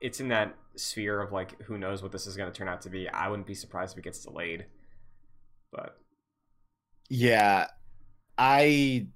it's 0.01 0.21
in 0.21 0.29
that 0.29 0.55
sphere 0.77 1.21
of 1.21 1.33
like, 1.33 1.61
who 1.63 1.79
knows 1.79 2.03
what 2.03 2.13
this 2.13 2.27
is 2.27 2.37
going 2.37 2.51
to 2.51 2.57
turn 2.57 2.69
out 2.69 2.83
to 2.83 2.91
be. 2.91 3.09
I 3.09 3.29
wouldn't 3.29 3.47
be 3.47 3.55
surprised 3.55 3.95
if 3.95 3.99
it 3.99 4.05
gets 4.05 4.25
delayed. 4.25 4.67
But 5.73 5.99
Yeah, 7.09 7.67
I 8.37 9.07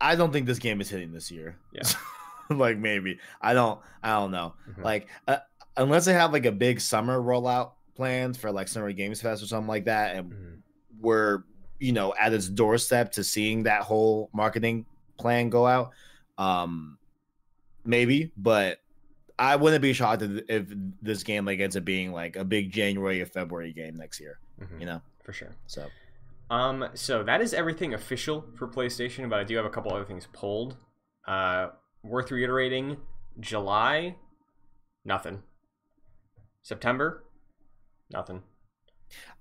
I 0.00 0.16
don't 0.16 0.32
think 0.32 0.46
this 0.46 0.58
game 0.58 0.80
is 0.80 0.88
hitting 0.90 1.12
this 1.12 1.30
year. 1.30 1.56
Yeah. 1.72 1.82
like 2.50 2.76
maybe 2.78 3.18
I 3.40 3.54
don't 3.54 3.80
I 4.02 4.10
don't 4.18 4.30
know. 4.32 4.54
Mhm. 4.70 4.82
Like 4.84 5.08
uh, 5.28 5.38
unless 5.76 6.06
they 6.06 6.12
have 6.14 6.32
like 6.32 6.46
a 6.46 6.52
big 6.52 6.80
summer 6.80 7.20
rollout 7.20 7.72
planned 7.94 8.36
for 8.36 8.50
like 8.50 8.68
Summer 8.68 8.90
Games 8.92 9.20
Fest 9.20 9.42
or 9.42 9.46
something 9.46 9.68
like 9.68 9.84
that, 9.84 10.16
and 10.16 10.32
Mhm. 10.32 10.58
we're 11.00 11.44
you 11.78 11.92
know 11.92 12.14
at 12.18 12.32
its 12.32 12.48
doorstep 12.48 13.12
to 13.12 13.22
seeing 13.24 13.64
that 13.64 13.82
whole 13.82 14.30
marketing 14.32 14.86
plan 15.22 15.48
go 15.48 15.66
out. 15.66 15.90
Um, 16.38 16.98
maybe, 17.84 18.32
but 18.36 18.78
I 19.38 19.56
wouldn't 19.56 19.82
be 19.82 19.92
shocked 19.92 20.22
if 20.22 20.66
this 21.00 21.22
game 21.22 21.44
like 21.44 21.60
ends 21.60 21.76
up 21.76 21.84
being 21.84 22.12
like 22.12 22.36
a 22.36 22.44
big 22.44 22.70
January 22.70 23.22
or 23.22 23.26
February 23.26 23.72
game 23.72 23.96
next 23.96 24.20
year. 24.20 24.38
Mhm. 24.60 24.80
You 24.80 24.86
know, 24.86 25.02
for 25.24 25.32
sure. 25.32 25.54
so. 25.66 25.86
Um, 26.50 26.88
so 26.94 27.22
that 27.22 27.40
is 27.40 27.54
everything 27.54 27.94
official 27.94 28.44
for 28.56 28.68
PlayStation, 28.68 29.30
but 29.30 29.38
I 29.38 29.44
do 29.44 29.56
have 29.56 29.64
a 29.64 29.70
couple 29.70 29.90
other 29.92 30.04
things 30.04 30.28
pulled. 30.32 30.76
Uh, 31.26 31.68
worth 32.02 32.30
reiterating: 32.30 32.98
July, 33.40 34.16
nothing. 35.04 35.42
September, 36.62 37.24
nothing. 38.10 38.42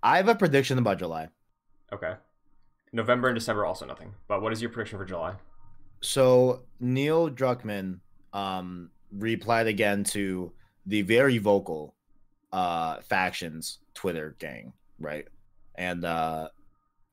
I 0.01 0.17
have 0.17 0.27
a 0.27 0.35
prediction 0.35 0.77
about 0.77 0.99
July. 0.99 1.29
Okay. 1.93 2.13
November 2.93 3.27
and 3.27 3.35
December 3.35 3.65
also 3.65 3.85
nothing. 3.85 4.13
But 4.27 4.41
what 4.41 4.51
is 4.53 4.61
your 4.61 4.71
prediction 4.71 4.97
for 4.97 5.05
July? 5.05 5.35
So 6.01 6.63
Neil 6.79 7.29
Druckmann 7.29 7.99
um 8.33 8.91
replied 9.11 9.67
again 9.67 10.03
to 10.05 10.51
the 10.85 11.01
very 11.01 11.37
vocal 11.37 11.95
uh 12.51 13.01
factions 13.01 13.79
Twitter 13.93 14.35
gang, 14.39 14.73
right? 14.99 15.27
And 15.75 16.03
uh 16.05 16.49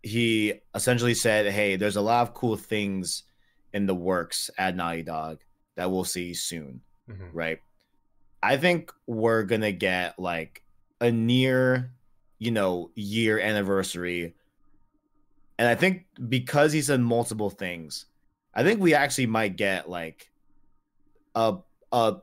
he 0.03 0.55
essentially 0.75 1.15
said, 1.15 1.53
Hey, 1.53 1.77
there's 1.77 1.97
a 1.97 2.01
lot 2.01 2.23
of 2.27 2.35
cool 2.35 2.57
things 2.57 3.25
in 3.73 3.87
the 3.87 3.95
works 3.95 4.51
at 4.57 4.77
Naughty 4.77 5.03
Dog 5.03 5.41
that 5.77 5.91
we'll 5.91 6.05
see 6.05 6.35
soon, 6.35 6.81
Mhm. 7.11 7.31
right? 7.33 7.59
I 8.43 8.57
think 8.57 8.93
we're 9.07 9.43
gonna 9.43 9.73
get 9.73 10.19
like 10.19 10.63
a 11.01 11.11
near, 11.11 11.93
you 12.39 12.53
know, 12.53 12.91
year 12.95 13.39
anniversary. 13.41 14.35
And 15.59 15.67
I 15.69 15.75
think 15.75 16.07
because 16.29 16.73
he 16.73 16.81
said 16.81 17.01
multiple 17.01 17.51
things, 17.51 18.07
I 18.59 18.65
think 18.65 18.81
we 18.81 18.93
actually 18.93 19.27
might 19.27 19.55
get 19.55 19.89
like 19.89 20.29
a 21.37 21.59
a 21.93 22.17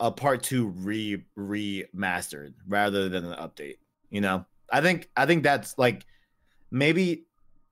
a 0.00 0.10
part 0.10 0.42
two 0.42 0.68
re 0.68 1.22
remastered 1.38 2.54
rather 2.66 3.10
than 3.10 3.26
an 3.26 3.34
update. 3.36 3.76
You 4.08 4.22
know, 4.22 4.46
I 4.72 4.80
think 4.80 5.10
I 5.14 5.26
think 5.26 5.42
that's 5.42 5.76
like 5.76 6.06
maybe 6.70 7.26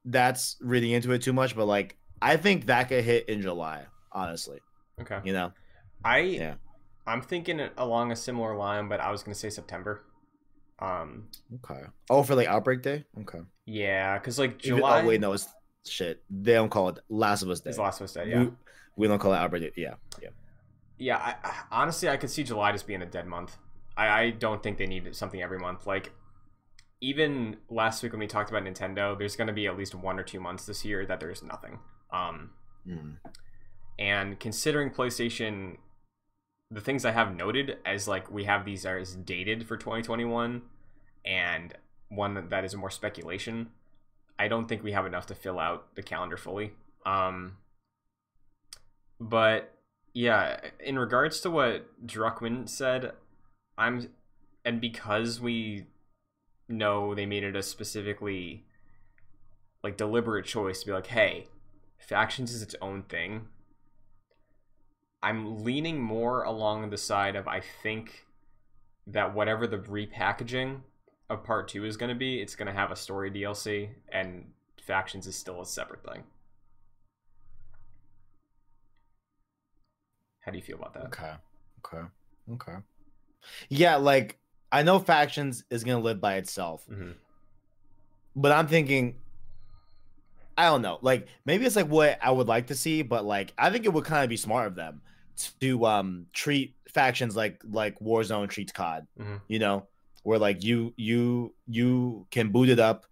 that's 0.05 0.59
reading 0.61 0.91
into 0.91 1.11
it 1.13 1.23
too 1.23 1.33
much, 1.33 1.57
but 1.57 1.65
like 1.65 1.97
I 2.21 2.37
think 2.37 2.67
that 2.67 2.91
could 2.91 3.03
hit 3.03 3.31
in 3.31 3.41
July. 3.41 3.87
Honestly, 4.13 4.59
Okay. 5.01 5.21
you 5.25 5.33
know, 5.33 5.53
I 6.05 6.19
Yeah. 6.19 6.55
I'm 7.07 7.23
thinking 7.23 7.67
along 7.79 8.13
a 8.13 8.17
similar 8.17 8.55
line, 8.57 8.89
but 8.91 9.01
I 9.01 9.11
was 9.11 9.23
gonna 9.23 9.35
say 9.35 9.49
September. 9.49 10.05
Um, 10.81 11.29
Okay. 11.65 11.81
Oh, 12.11 12.23
for 12.25 12.35
like 12.35 12.47
Outbreak 12.47 12.83
Day. 12.83 13.07
Okay. 13.23 13.41
yeah, 13.65 14.19
because 14.19 14.39
like 14.39 14.63
Even- 14.67 14.77
July 14.77 15.01
oh 15.01 15.07
wait, 15.07 15.21
no, 15.23 15.33
it's 15.33 15.49
shit. 15.87 16.23
They 16.31 16.55
don't 16.55 16.71
call 16.71 16.89
it 16.91 16.99
Last 17.09 17.43
of 17.43 17.51
Us 17.51 17.61
Day. 17.61 17.71
is 17.71 17.79
Last 17.79 18.01
of 18.01 18.05
Us 18.05 18.13
Day. 18.13 18.29
Yeah, 18.29 18.39
We, 18.45 18.51
we 18.97 19.09
don't 19.09 19.19
call 19.19 19.33
it 19.33 19.37
Outbreak 19.39 19.63
Day. 19.63 19.83
Yeah. 19.83 19.95
Yeah. 20.21 20.29
yeah. 20.99 21.17
I, 21.19 21.35
I, 21.47 21.55
honestly, 21.71 22.09
I 22.09 22.17
could 22.17 22.31
see 22.31 22.45
July 22.45 22.73
just 22.73 22.87
being 22.87 23.03
a 23.03 23.07
dead 23.07 23.27
month. 23.27 23.57
I, 23.97 24.09
I 24.09 24.31
don't 24.31 24.63
think 24.63 24.79
they 24.79 24.87
need 24.87 25.15
something 25.15 25.43
every 25.43 25.59
month. 25.59 25.87
Like 25.87 26.13
even 27.01 27.57
last 27.69 28.03
week 28.03 28.13
when 28.13 28.21
we 28.21 28.27
talked 28.27 28.51
about 28.51 28.63
Nintendo, 28.65 29.19
there's 29.19 29.37
going 29.37 29.49
to 29.49 29.53
be 29.53 29.67
at 29.67 29.77
least 29.77 29.95
one 29.95 30.19
or 30.19 30.23
two 30.23 30.41
months 30.41 30.67
this 30.67 30.85
year 30.85 31.05
that 31.07 31.21
there's 31.21 31.43
nothing. 31.43 31.79
Um, 32.13 32.51
Mm. 32.85 33.19
and 33.97 34.41
considering 34.41 34.91
PlayStation, 34.91 35.77
the 36.69 36.81
things 36.81 37.05
I 37.05 37.13
have 37.13 37.33
noted 37.37 37.79
as 37.87 38.09
like 38.09 38.29
we 38.29 38.43
have 38.43 38.65
these 38.65 38.85
are 38.85 38.99
as 38.99 39.15
dated 39.15 39.69
for 39.69 39.77
2021, 39.77 40.63
and 41.25 41.75
one 42.09 42.49
that 42.49 42.65
is 42.65 42.75
more 42.75 42.91
speculation. 42.91 43.71
I 44.43 44.49
don't 44.49 44.69
think 44.69 44.83
we 44.83 44.91
have 44.91 45.07
enough 45.07 45.27
to 45.27 45.37
fill 45.37 45.61
out 45.61 45.95
the 45.95 46.03
calendar 46.03 46.37
fully. 46.37 46.73
Um, 47.07 47.59
but 49.21 49.73
yeah, 50.13 50.59
in 50.81 50.99
regards 50.99 51.41
to 51.43 51.51
what 51.51 51.87
Druckmann 52.05 52.69
said, 52.69 53.13
I'm, 53.79 54.09
and 54.65 54.81
because 54.81 55.41
we 55.41 55.87
know 56.69 57.15
they 57.15 57.25
made 57.25 57.45
it 57.45 57.55
a 57.55 57.63
specifically 57.63 58.65
like 59.85 59.97
deliberate 59.97 60.45
choice 60.45 60.81
to 60.81 60.87
be 60.87 60.93
like, 60.93 61.07
hey, 61.07 61.47
factions 62.01 62.53
is 62.53 62.63
its 62.63 62.75
own 62.83 63.05
thing. 63.05 63.47
I'm 65.23 65.63
leaning 65.63 66.03
more 66.03 66.43
along 66.43 66.91
the 66.91 66.99
side 66.99 67.37
of 67.37 67.47
I 67.47 67.63
think 67.83 68.27
that 69.07 69.37
whatever 69.37 69.69
the 69.69 69.79
repackaging 69.79 70.81
of 71.33 71.45
part 71.45 71.69
two 71.69 71.85
is 71.85 71.97
going 71.97 72.11
to 72.11 72.15
be, 72.15 72.41
it's 72.41 72.55
going 72.55 72.67
to 72.67 72.73
have 72.73 72.91
a 72.91 72.97
story 72.97 73.31
DLC, 73.31 73.89
and 74.11 74.45
factions 74.83 75.27
is 75.27 75.35
still 75.37 75.61
a 75.61 75.67
separate 75.67 76.05
thing. 76.05 76.23
How 80.41 80.51
do 80.53 80.59
you 80.59 80.65
feel 80.65 80.77
about 80.77 80.95
that? 80.95 81.05
Okay. 81.07 81.33
Okay. 81.85 82.07
Okay. 82.55 82.77
Yeah, 83.69 83.97
like 83.97 84.39
I 84.71 84.83
know 84.83 84.99
factions 84.99 85.65
is 85.71 85.85
gonna 85.85 86.01
live 86.01 86.21
by 86.21 86.35
itself, 86.37 86.85
hmm 86.87 87.13
but 88.35 88.51
I'm 88.51 88.67
thinking 88.67 89.17
I 90.57 90.67
don't 90.67 90.83
know. 90.83 90.99
Like 91.03 91.29
maybe 91.45 91.65
it's 91.65 91.77
like 91.77 91.89
what 91.89 92.19
I 92.23 92.31
would 92.31 92.49
like 92.49 92.69
to 92.69 92.75
see, 92.75 93.03
but 93.03 93.25
like 93.25 93.53
I 93.59 93.71
think 93.71 93.85
it 93.85 93.93
would 93.93 94.05
kind 94.05 94.25
of 94.25 94.31
be 94.31 94.37
smart 94.37 94.67
of 94.67 94.75
them 94.75 95.03
to 95.61 95.87
um 95.87 96.27
treat 96.33 96.75
factions 96.89 97.37
like 97.37 97.63
like 97.71 97.99
Warzone 98.01 98.49
treats 98.49 98.73
COD. 98.73 99.07
Mhm. 99.19 99.41
You 99.49 99.59
know, 99.59 99.87
where 100.23 100.39
like 100.39 100.63
you 100.63 100.93
you 100.97 101.55
you 101.67 102.27
can 102.31 102.49
boot 102.51 102.69
it 102.69 102.79
up, 102.79 103.07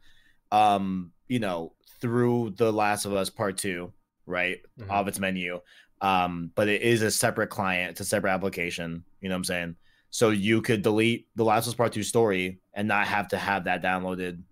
um, 0.52 1.12
you 1.28 1.38
know, 1.38 1.72
through 2.00 2.54
the 2.56 2.72
Last 2.72 3.04
of 3.04 3.12
Us 3.14 3.30
Part 3.30 3.56
Two, 3.58 3.92
right, 4.26 4.60
Mhm. 4.78 4.90
of 4.90 5.08
its 5.08 5.18
menu. 5.18 5.60
Um, 6.00 6.50
but 6.54 6.68
it 6.68 6.80
is 6.82 7.02
a 7.02 7.10
separate 7.10 7.48
client, 7.48 7.92
it's 7.92 8.00
a 8.00 8.04
separate 8.04 8.30
application. 8.32 9.04
You 9.20 9.28
know 9.28 9.34
what 9.34 9.38
I'm 9.40 9.44
saying? 9.44 9.76
So 10.10 10.30
you 10.30 10.62
could 10.62 10.82
delete 10.82 11.28
the 11.36 11.44
Last 11.44 11.66
of 11.66 11.70
Us 11.72 11.74
Part 11.76 11.92
Two 11.92 12.02
story 12.02 12.58
and 12.74 12.88
not 12.88 13.06
have 13.06 13.28
to 13.28 13.36
have 13.38 13.64
that 13.64 13.82
downloaded. 13.82 14.42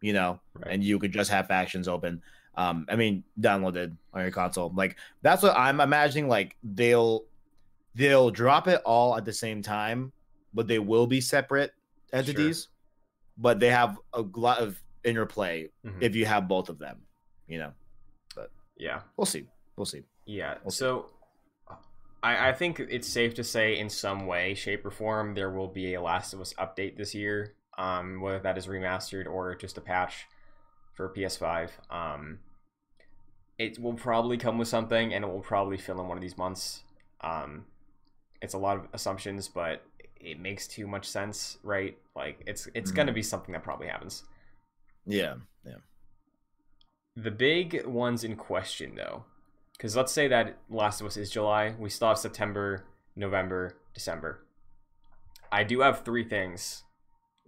You 0.00 0.12
know, 0.12 0.40
Right. 0.54 0.74
and 0.74 0.84
you 0.84 0.98
could 0.98 1.12
just 1.12 1.30
have 1.30 1.46
factions 1.48 1.86
open. 1.88 2.22
Um, 2.54 2.86
I 2.88 2.96
mean, 2.96 3.24
downloaded 3.40 3.96
on 4.12 4.22
your 4.22 4.30
console. 4.30 4.72
Like 4.74 4.96
that's 5.22 5.42
what 5.42 5.56
I'm 5.56 5.80
imagining. 5.80 6.28
Like 6.28 6.56
they'll 6.62 7.24
they'll 7.94 8.30
drop 8.30 8.68
it 8.68 8.80
all 8.84 9.16
at 9.16 9.24
the 9.24 9.32
same 9.32 9.60
time, 9.62 10.12
but 10.54 10.66
they 10.66 10.78
will 10.78 11.06
be 11.06 11.20
separate 11.20 11.72
entities. 12.12 12.68
But 13.38 13.60
they 13.60 13.70
have 13.70 13.98
a 14.12 14.22
lot 14.22 14.58
of 14.58 14.80
interplay 15.04 15.70
Mhm. 15.84 16.02
if 16.02 16.14
you 16.14 16.26
have 16.26 16.48
both 16.48 16.68
of 16.68 16.78
them. 16.78 17.02
You 17.46 17.58
know, 17.58 17.72
But 18.34 18.50
yeah. 18.76 19.02
we'll 19.16 19.26
see. 19.26 19.46
We'll 19.76 19.86
see. 19.86 20.02
Yeah. 20.26 20.58
We'll 20.62 20.70
see. 20.70 20.78
so 20.78 21.10
I, 22.22 22.50
I 22.50 22.52
think 22.52 22.78
it's 22.78 23.08
safe 23.08 23.34
to 23.34 23.44
say 23.44 23.76
in 23.78 23.88
some 23.90 24.26
way, 24.26 24.54
shape, 24.54 24.86
or 24.86 24.90
form, 24.90 25.34
there 25.34 25.50
will 25.50 25.66
be 25.68 25.94
a 25.94 26.00
Last 26.00 26.32
of 26.34 26.40
Us 26.40 26.54
update 26.54 26.96
this 26.96 27.14
year. 27.14 27.54
Um, 27.78 28.20
whether 28.20 28.38
that 28.40 28.58
is 28.58 28.66
remastered 28.66 29.26
or 29.26 29.54
just 29.56 29.78
a 29.78 29.80
patch 29.80 30.26
for 30.92 31.08
PS5. 31.08 31.70
Um, 31.90 32.40
it 33.58 33.78
will 33.78 33.94
probably 33.94 34.36
come 34.36 34.58
with 34.58 34.68
something 34.68 35.12
and 35.14 35.24
it 35.24 35.28
will 35.28 35.40
probably 35.40 35.78
fill 35.78 35.98
in 36.00 36.06
one 36.06 36.18
of 36.18 36.22
these 36.22 36.36
months. 36.36 36.82
Um, 37.22 37.64
it's 38.42 38.52
a 38.54 38.58
lot 38.58 38.76
of 38.76 38.88
assumptions, 38.92 39.48
but 39.48 39.82
it 40.22 40.38
makes 40.40 40.66
too 40.68 40.86
much 40.86 41.06
sense, 41.08 41.58
right? 41.62 41.98
Like 42.14 42.42
it's 42.46 42.68
it's 42.74 42.90
Mhm. 42.92 42.96
gonna 42.96 43.12
be 43.12 43.22
something 43.22 43.52
that 43.52 43.62
probably 43.62 43.88
happens. 43.88 44.24
Yeah. 45.04 45.36
Yeah. 45.64 45.78
The 47.16 47.30
big 47.30 47.84
ones 47.84 48.24
in 48.24 48.36
question, 48.36 48.94
though, 48.94 49.24
because 49.72 49.96
let's 49.96 50.12
say 50.12 50.28
that 50.28 50.58
Last 50.70 51.00
of 51.00 51.06
Us 51.06 51.16
is 51.16 51.30
July, 51.30 51.74
we 51.78 51.90
still 51.90 52.08
have 52.08 52.18
September, 52.18 52.84
November, 53.16 53.76
December. 53.94 54.46
I 55.50 55.64
do 55.64 55.80
have 55.80 56.04
three 56.04 56.24
things 56.24 56.84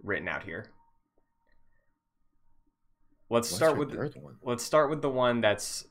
written 0.03 0.27
out 0.27 0.43
here. 0.43 0.71
Let's 3.29 3.49
What's 3.51 3.55
start 3.55 3.77
with 3.77 3.91
the, 3.91 4.35
let's 4.43 4.63
start 4.63 4.89
with 4.91 5.01
the 5.01 5.09
one 5.09 5.41
that's 5.41 5.87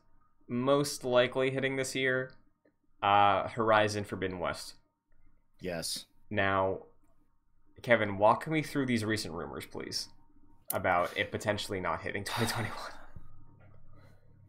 most 0.46 1.02
likely 1.02 1.50
hitting 1.50 1.74
this 1.76 1.94
year. 1.94 2.30
Uh, 3.02 3.48
Horizon 3.48 4.04
Forbidden 4.04 4.38
West. 4.38 4.74
Yes. 5.60 6.06
Now, 6.30 6.80
Kevin, 7.82 8.18
walk 8.18 8.48
me 8.48 8.62
through 8.62 8.86
these 8.86 9.04
recent 9.04 9.34
rumors, 9.34 9.66
please, 9.66 10.08
about 10.72 11.16
it 11.16 11.30
potentially 11.30 11.80
not 11.80 12.00
hitting 12.00 12.24
2021. 12.24 12.72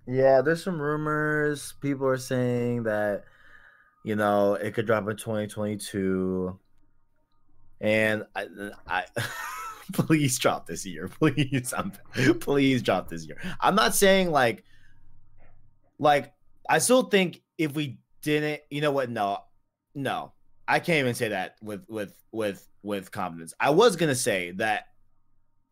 Yeah, 0.07 0.41
there's 0.41 0.63
some 0.63 0.79
rumors. 0.79 1.73
People 1.81 2.07
are 2.07 2.17
saying 2.17 2.83
that, 2.83 3.23
you 4.03 4.15
know, 4.15 4.53
it 4.53 4.73
could 4.73 4.85
drop 4.85 5.07
in 5.09 5.17
2022. 5.17 6.57
And 7.81 8.23
I, 8.35 8.47
I 8.87 9.05
please 9.93 10.37
drop 10.39 10.67
this 10.67 10.85
year, 10.85 11.07
please. 11.19 11.73
I'm, 11.75 11.91
please 12.39 12.81
drop 12.81 13.09
this 13.09 13.25
year. 13.25 13.37
I'm 13.59 13.75
not 13.75 13.95
saying 13.95 14.31
like, 14.31 14.63
like 15.99 16.33
I 16.69 16.79
still 16.79 17.03
think 17.03 17.41
if 17.57 17.73
we 17.73 17.99
didn't, 18.21 18.61
you 18.69 18.81
know 18.81 18.91
what? 18.91 19.09
No, 19.09 19.39
no, 19.93 20.33
I 20.67 20.79
can't 20.79 20.99
even 20.99 21.13
say 21.15 21.29
that 21.29 21.55
with 21.61 21.85
with 21.87 22.13
with 22.31 22.67
with 22.83 23.11
confidence. 23.11 23.53
I 23.59 23.69
was 23.71 23.95
gonna 23.95 24.15
say 24.15 24.51
that 24.51 24.87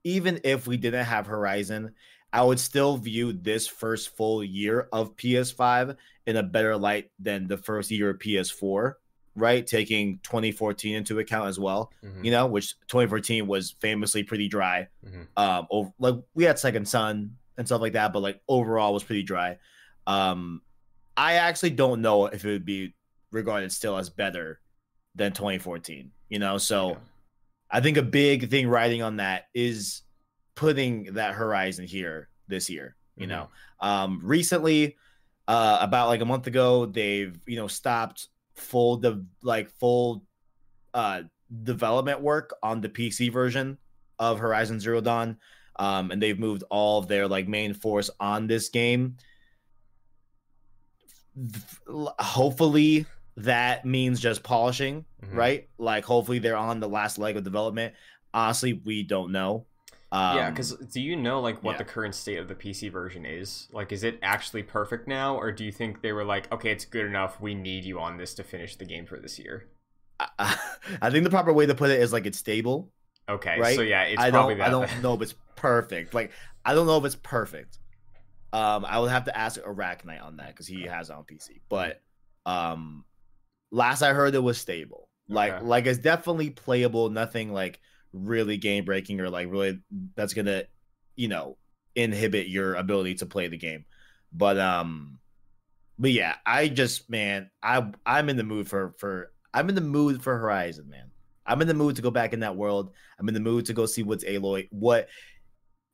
even 0.04 0.40
if 0.44 0.68
we 0.68 0.78
didn't 0.78 1.06
have 1.06 1.26
Horizon, 1.28 1.94
I 2.32 2.44
would 2.44 2.60
still 2.60 2.98
view 2.98 3.34
this 3.34 3.68
first 3.68 4.16
full 4.16 4.44
year 4.44 4.88
of 4.92 5.16
PS5 5.16 5.96
in 6.26 6.36
a 6.38 6.44
better 6.44 6.76
light 6.78 7.12
than 7.20 7.48
the 7.48 7.58
first 7.58 7.92
year 7.92 8.10
of 8.12 8.20
PS4 8.20 8.94
right? 9.36 9.66
Taking 9.66 10.20
2014 10.20 10.94
into 10.96 11.18
account 11.18 11.48
as 11.48 11.58
well, 11.60 11.92
Mhm, 12.04 12.24
you 12.24 12.30
know, 12.30 12.46
which 12.46 12.76
2014 12.88 13.48
was 13.48 13.72
famously 13.80 14.22
pretty 14.22 14.48
dry. 14.48 14.90
mhm. 15.04 15.26
Um, 15.36 15.66
over, 15.72 15.92
like 15.98 16.18
we 16.36 16.44
had 16.44 16.60
Second 16.60 16.88
Son 16.88 17.36
and 17.58 17.66
stuff 17.66 17.82
like 17.82 17.94
that, 17.94 18.14
but 18.14 18.20
like 18.20 18.40
overall 18.48 18.94
was 18.94 19.04
pretty 19.04 19.24
dry. 19.24 19.58
Um, 20.06 20.62
I 21.18 21.34
actually 21.34 21.72
don't 21.72 22.04
know 22.04 22.28
if 22.28 22.46
it 22.46 22.52
would 22.52 22.64
be 22.66 22.94
regarded 23.32 23.72
still 23.72 23.98
as 23.98 24.08
better 24.12 24.60
than 25.16 25.32
2014, 25.34 26.12
you 26.30 26.40
know. 26.40 26.58
So 26.58 26.90
Yeah. 26.92 26.98
I 27.72 27.82
think 27.82 27.98
a 27.98 28.04
big 28.04 28.50
thing 28.50 28.68
riding 28.68 29.02
on 29.02 29.18
that 29.18 29.46
is 29.54 30.02
putting 30.56 31.14
that 31.14 31.36
horizon 31.36 31.86
here 31.86 32.30
this 32.48 32.70
year. 32.70 32.96
You 33.16 33.26
Mhm. 33.26 33.30
know, 33.30 33.50
um, 33.80 34.20
recently, 34.24 34.98
uh, 35.48 35.78
about 35.82 36.08
like 36.08 36.22
a 36.22 36.26
month 36.26 36.48
ago, 36.48 36.86
they've 36.86 37.38
you 37.46 37.56
know 37.56 37.68
stopped 37.68 38.30
full 38.56 38.98
de- 38.98 39.26
like 39.42 39.70
full 39.70 40.24
uh 40.94 41.24
development 41.64 42.22
work 42.22 42.54
on 42.64 42.82
the 42.82 42.90
PC 42.90 43.30
version 43.32 43.78
of 44.20 44.40
Horizon 44.40 44.80
Zero 44.80 45.02
Dawn. 45.02 45.38
Um, 45.78 46.12
and 46.12 46.22
they've 46.22 46.38
moved 46.40 46.64
all 46.70 47.00
of 47.00 47.08
their 47.08 47.28
like 47.28 47.48
main 47.48 47.74
force 47.74 48.10
on 48.20 48.46
this 48.48 48.70
game. 48.70 49.18
Hopefully 51.88 53.06
that 53.38 53.86
means 53.86 54.20
just 54.20 54.44
polishing, 54.44 55.06
Mhm. 55.24 55.36
right? 55.36 55.70
Like 55.78 56.06
hopefully 56.06 56.40
they're 56.40 56.58
on 56.58 56.80
the 56.80 56.90
last 56.90 57.18
leg 57.18 57.36
of 57.38 57.44
development. 57.44 57.96
Honestly, 58.34 58.74
we 58.74 59.04
don't 59.04 59.32
know. 59.32 59.66
Um, 60.12 60.38
yeah, 60.38 60.50
because 60.52 60.74
do 60.74 61.02
you 61.02 61.16
know 61.16 61.40
like 61.42 61.64
what 61.64 61.72
yeah. 61.72 61.78
the 61.80 61.86
current 61.86 62.14
state 62.14 62.38
of 62.38 62.48
the 62.48 62.54
PC 62.54 62.92
version 62.92 63.26
is? 63.26 63.68
Like, 63.72 63.92
is 63.92 64.04
it 64.04 64.20
actually 64.22 64.62
perfect 64.62 65.08
now, 65.08 65.36
or 65.36 65.52
do 65.52 65.66
you 65.66 65.72
think 65.72 66.02
they 66.04 66.12
were 66.12 66.24
like, 66.24 66.52
okay, 66.52 66.70
it's 66.70 66.86
good 66.86 67.06
enough. 67.08 67.42
We 67.42 67.56
need 67.56 67.84
you 67.84 68.00
on 68.00 68.18
this 68.18 68.36
to 68.36 68.44
finish 68.44 68.76
the 68.76 68.86
game 68.86 69.08
for 69.08 69.18
this 69.20 69.40
year. 69.40 69.70
I, 70.20 70.30
I 71.02 71.10
think 71.10 71.24
the 71.24 71.32
proper 71.32 71.52
way 71.52 71.66
to 71.66 71.74
put 71.74 71.90
it 71.90 72.00
is 72.00 72.14
like 72.14 72.28
it's 72.28 72.38
stable. 72.38 72.92
Okay, 73.28 73.58
Right? 73.60 73.76
so 73.76 73.82
yeah, 73.82 74.04
it's 74.04 74.22
I 74.22 74.30
probably 74.30 74.54
don't 74.56 74.60
that. 74.60 74.68
I 74.68 74.70
don't 74.70 75.02
know 75.02 75.14
if 75.16 75.22
it's 75.24 75.34
perfect. 75.56 76.14
Like 76.14 76.32
I 76.64 76.76
don't 76.76 76.86
know 76.86 76.98
if 76.98 77.06
it's 77.06 77.16
perfect. 77.16 77.80
Um, 78.52 78.86
I 78.86 79.00
would 79.00 79.10
have 79.10 79.24
to 79.26 79.36
ask 79.36 79.60
Arachnite 79.62 80.24
on 80.24 80.38
that 80.38 80.50
because 80.50 80.68
he 80.68 80.84
has 80.84 81.10
it 81.10 81.14
on 81.16 81.24
PC. 81.24 81.62
But 81.70 82.02
um, 82.46 83.04
last 83.74 84.02
I 84.04 84.14
heard, 84.14 84.36
it 84.36 84.40
was 84.40 84.58
stable. 84.58 85.10
Like 85.28 85.54
Okay. 85.54 85.66
like 85.66 85.86
it's 85.88 86.00
definitely 86.00 86.52
playable. 86.52 87.10
Nothing 87.10 87.52
like 87.52 87.80
really 88.14 88.58
game 88.58 88.86
breaking 88.86 89.20
or 89.20 89.30
like 89.30 89.50
really 89.50 89.80
that's 90.16 90.34
gonna, 90.34 90.64
you 91.16 91.28
know, 91.28 91.58
inhibit 91.96 92.48
your 92.48 92.76
ability 92.76 93.16
to 93.16 93.26
play 93.26 93.48
the 93.48 93.58
game. 93.58 93.86
But 94.32 94.60
um, 94.60 95.20
but 95.98 96.12
yeah, 96.12 96.36
I 96.46 96.68
just 96.68 97.10
man, 97.10 97.50
I 97.62 97.92
I'm 98.06 98.30
in 98.30 98.38
the 98.38 98.44
mood 98.44 98.68
for 98.68 98.94
for 99.00 99.32
I'm 99.54 99.70
in 99.70 99.76
the 99.76 99.82
mood 99.82 100.22
for 100.24 100.38
Horizon, 100.38 100.90
man. 100.90 101.12
I'm 101.46 101.62
in 101.62 101.68
the 101.68 101.74
mood 101.74 101.96
to 101.98 102.02
go 102.02 102.12
back 102.12 102.34
in 102.34 102.40
that 102.42 102.56
world. 102.56 102.92
I'm 103.20 103.28
in 103.28 103.34
the 103.34 103.40
mood 103.40 103.66
to 103.66 103.74
go 103.74 103.86
see 103.86 104.04
what's 104.04 104.24
Aloy, 104.24 104.68
what 104.72 105.10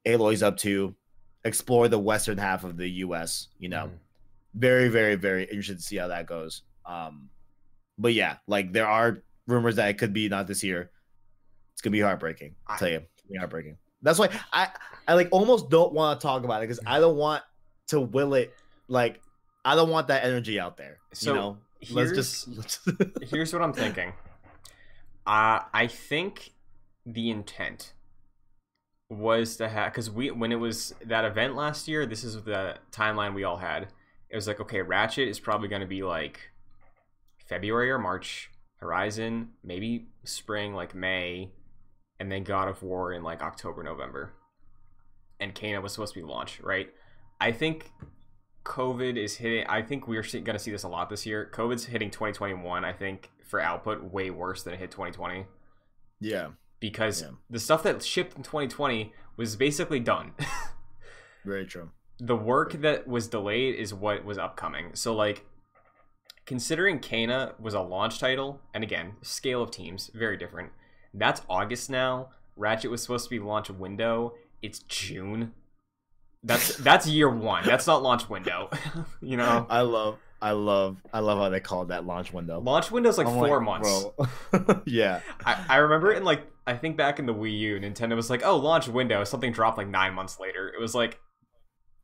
Aloy's 0.06 0.44
up 0.44 0.58
to, 0.58 0.96
explore 1.44 1.88
the 1.88 2.00
western 2.00 2.38
half 2.38 2.64
of 2.64 2.78
the 2.78 2.90
U.S. 3.06 3.48
You 3.58 3.70
know, 3.70 3.88
Mhm. 3.88 3.98
very, 4.54 4.90
very, 4.90 5.16
very 5.16 5.44
interested 5.44 5.78
to 5.78 5.84
see 5.84 5.98
how 5.98 6.08
that 6.08 6.26
goes. 6.28 6.64
Um, 6.86 7.30
but 8.00 8.14
yeah, 8.14 8.38
like 8.48 8.74
there 8.74 8.88
are 8.88 9.22
rumors 9.46 9.76
that 9.76 9.90
it 9.90 9.98
could 9.98 10.14
be 10.14 10.30
not 10.30 10.48
this 10.48 10.64
year. 10.64 10.90
It's 11.74 11.82
gonna 11.82 11.92
be 11.92 12.00
heartbreaking. 12.00 12.56
I'll 12.66 12.76
I- 12.76 12.80
tell 12.80 12.90
you, 12.90 12.98
it's 12.98 13.24
be 13.30 13.38
heartbreaking. 13.38 13.78
That's 14.02 14.18
why 14.18 14.30
I, 14.54 14.70
I 15.08 15.14
like 15.16 15.28
almost 15.32 15.70
don't 15.70 15.94
want 15.94 16.20
to 16.20 16.26
talk 16.26 16.46
about 16.46 16.64
it 16.64 16.68
because 16.68 16.80
I 16.86 17.02
don't 17.02 17.18
want 17.18 17.44
to 17.88 18.00
will 18.00 18.34
it. 18.34 18.54
Like 18.88 19.20
I 19.66 19.76
don't 19.76 19.90
want 19.90 20.08
that 20.08 20.24
energy 20.24 20.60
out 20.60 20.78
there. 20.78 21.00
So, 21.14 21.34
you 21.34 21.40
know, 21.40 21.58
let's 21.92 22.12
just. 22.14 22.48
Let's, 22.58 22.80
Here's 23.30 23.52
what 23.52 23.62
I'm 23.62 23.74
thinking. 23.74 24.14
Uh, 25.28 25.60
I 25.74 25.88
think 25.88 26.54
the 27.06 27.30
intent 27.30 27.94
was 29.10 29.58
to 29.58 29.68
have 29.68 29.92
because 29.92 30.10
we 30.10 30.32
when 30.32 30.52
it 30.52 30.60
was 30.60 30.94
that 31.06 31.26
event 31.26 31.56
last 31.56 31.88
year. 31.88 32.06
This 32.06 32.24
is 32.24 32.42
the 32.44 32.78
timeline 32.92 33.34
we 33.34 33.44
all 33.44 33.58
had. 33.58 33.88
It 34.30 34.36
was 34.36 34.48
like 34.48 34.62
okay, 34.62 34.82
Ratchet 34.82 35.28
is 35.28 35.40
probably 35.40 35.68
going 35.68 35.82
to 35.82 35.88
be 35.88 36.04
like 36.04 36.40
February 37.50 37.90
or 37.92 37.98
March. 38.00 38.52
Horizon 38.78 39.50
maybe 39.62 40.08
spring 40.24 40.74
like 40.74 40.96
May, 40.96 41.52
and 42.18 42.32
then 42.32 42.46
God 42.46 42.70
of 42.70 42.82
War 42.82 43.12
in 43.12 43.24
like 43.24 43.42
October 43.42 43.84
November. 43.84 44.32
And 45.42 45.54
Kena 45.54 45.82
was 45.82 45.92
supposed 45.92 46.14
to 46.14 46.20
be 46.22 46.26
launched 46.26 46.62
right. 46.62 46.90
I 47.42 47.52
think 47.52 47.92
COVID 48.66 49.18
is 49.18 49.36
hitting. 49.38 49.66
I 49.68 49.82
think 49.82 50.08
we're 50.08 50.22
going 50.22 50.44
to 50.46 50.60
see 50.60 50.72
this 50.72 50.84
a 50.84 50.88
lot 50.88 51.10
this 51.10 51.26
year. 51.26 51.50
COVID's 51.54 51.86
hitting 51.86 52.10
2021. 52.10 52.86
I 52.86 52.94
think 52.94 53.32
for 53.44 53.60
output 53.60 54.14
way 54.14 54.30
worse 54.30 54.64
than 54.64 54.74
it 54.76 54.80
hit 54.80 54.92
2020 54.92 55.46
yeah, 56.22 56.50
because 56.80 57.22
Yeah. 57.22 57.30
the 57.50 57.60
stuff 57.60 57.82
that 57.84 58.04
shipped 58.04 58.38
in 58.38 58.44
2020 58.44 59.12
was 59.38 59.56
basically 59.56 60.00
done. 60.00 60.34
very 61.46 61.66
true. 61.66 61.90
the 62.20 62.36
work 62.36 62.74
that 62.82 63.08
was 63.08 63.28
delayed 63.28 63.76
is 63.76 63.94
what 63.94 64.24
was 64.26 64.38
upcoming. 64.38 64.92
So 64.96 65.16
like 65.16 65.46
considering 66.50 66.98
Kena 66.98 67.54
was 67.60 67.76
a 67.76 67.80
launch 67.80 68.18
title, 68.18 68.60
and 68.74 68.84
again, 68.84 69.12
scale 69.22 69.62
of 69.62 69.70
teams, 69.70 70.10
very 70.16 70.36
different. 70.36 70.72
That's 71.14 71.44
August 71.48 71.92
now. 71.92 72.30
Ratchet 72.56 72.90
was 72.90 73.04
supposed 73.04 73.26
to 73.26 73.30
be 73.30 73.38
launch 73.38 73.70
window. 73.70 74.34
It's 74.64 74.80
June. 74.80 75.54
That's 76.42 76.76
that's 76.90 77.06
year 77.06 77.30
one. 77.30 77.66
That's 77.68 77.86
not 77.86 78.02
launch 78.02 78.30
window. 78.30 78.72
you 79.22 79.38
know? 79.38 79.68
I 79.70 79.82
love, 79.82 80.18
I 80.42 80.54
love, 80.54 80.98
I 81.14 81.20
love 81.20 81.38
how 81.38 81.50
they 81.50 81.60
call 81.60 81.86
that 81.86 82.08
launch 82.08 82.34
window. 82.34 82.60
Launch 82.60 82.90
window's 82.90 83.20
like 83.20 83.28
I'm 83.28 83.36
four 83.36 83.62
months. 83.62 84.08
yeah, 84.88 85.22
I, 85.46 85.64
I 85.70 85.76
remember 85.78 86.12
it 86.12 86.18
in 86.18 86.24
like 86.24 86.48
I 86.66 86.76
think 86.76 86.98
back 86.98 87.20
in 87.20 87.28
the 87.28 87.34
Wii 87.34 87.60
U, 87.60 87.80
Nintendo 87.80 88.16
was 88.16 88.32
like, 88.32 88.42
"Oh, 88.44 88.58
launch 88.58 88.88
window." 88.88 89.24
Something 89.24 89.52
dropped 89.52 89.78
like 89.78 89.88
nine 89.88 90.16
months 90.16 90.40
later. 90.40 90.68
It 90.68 90.82
was 90.82 90.96
like, 90.96 91.20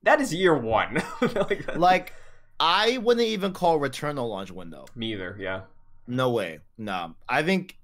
that 0.03 0.21
is 0.21 0.31
year 0.31 0.55
one. 0.55 1.01
like, 1.33 1.75
like 1.75 2.13
I 2.59 2.97
wouldn't 2.99 3.25
even 3.27 3.51
call 3.53 3.79
Returnal 3.79 4.29
launch 4.29 4.51
window. 4.51 4.85
me 4.95 5.13
either. 5.13 5.35
Yeah, 5.39 5.61
No 6.07 6.29
way. 6.31 6.59
No, 6.77 7.15
I 7.27 7.43
think 7.43 7.77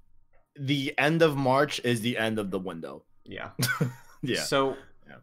the 0.56 0.94
end 0.98 1.22
of 1.22 1.36
March 1.36 1.80
is 1.84 2.00
the 2.00 2.16
end 2.18 2.38
of 2.38 2.50
the 2.50 2.58
window. 2.58 3.04
yeah. 3.24 3.50
Yeah, 4.24 4.42
So, 4.42 4.76
Yeah. 5.08 5.16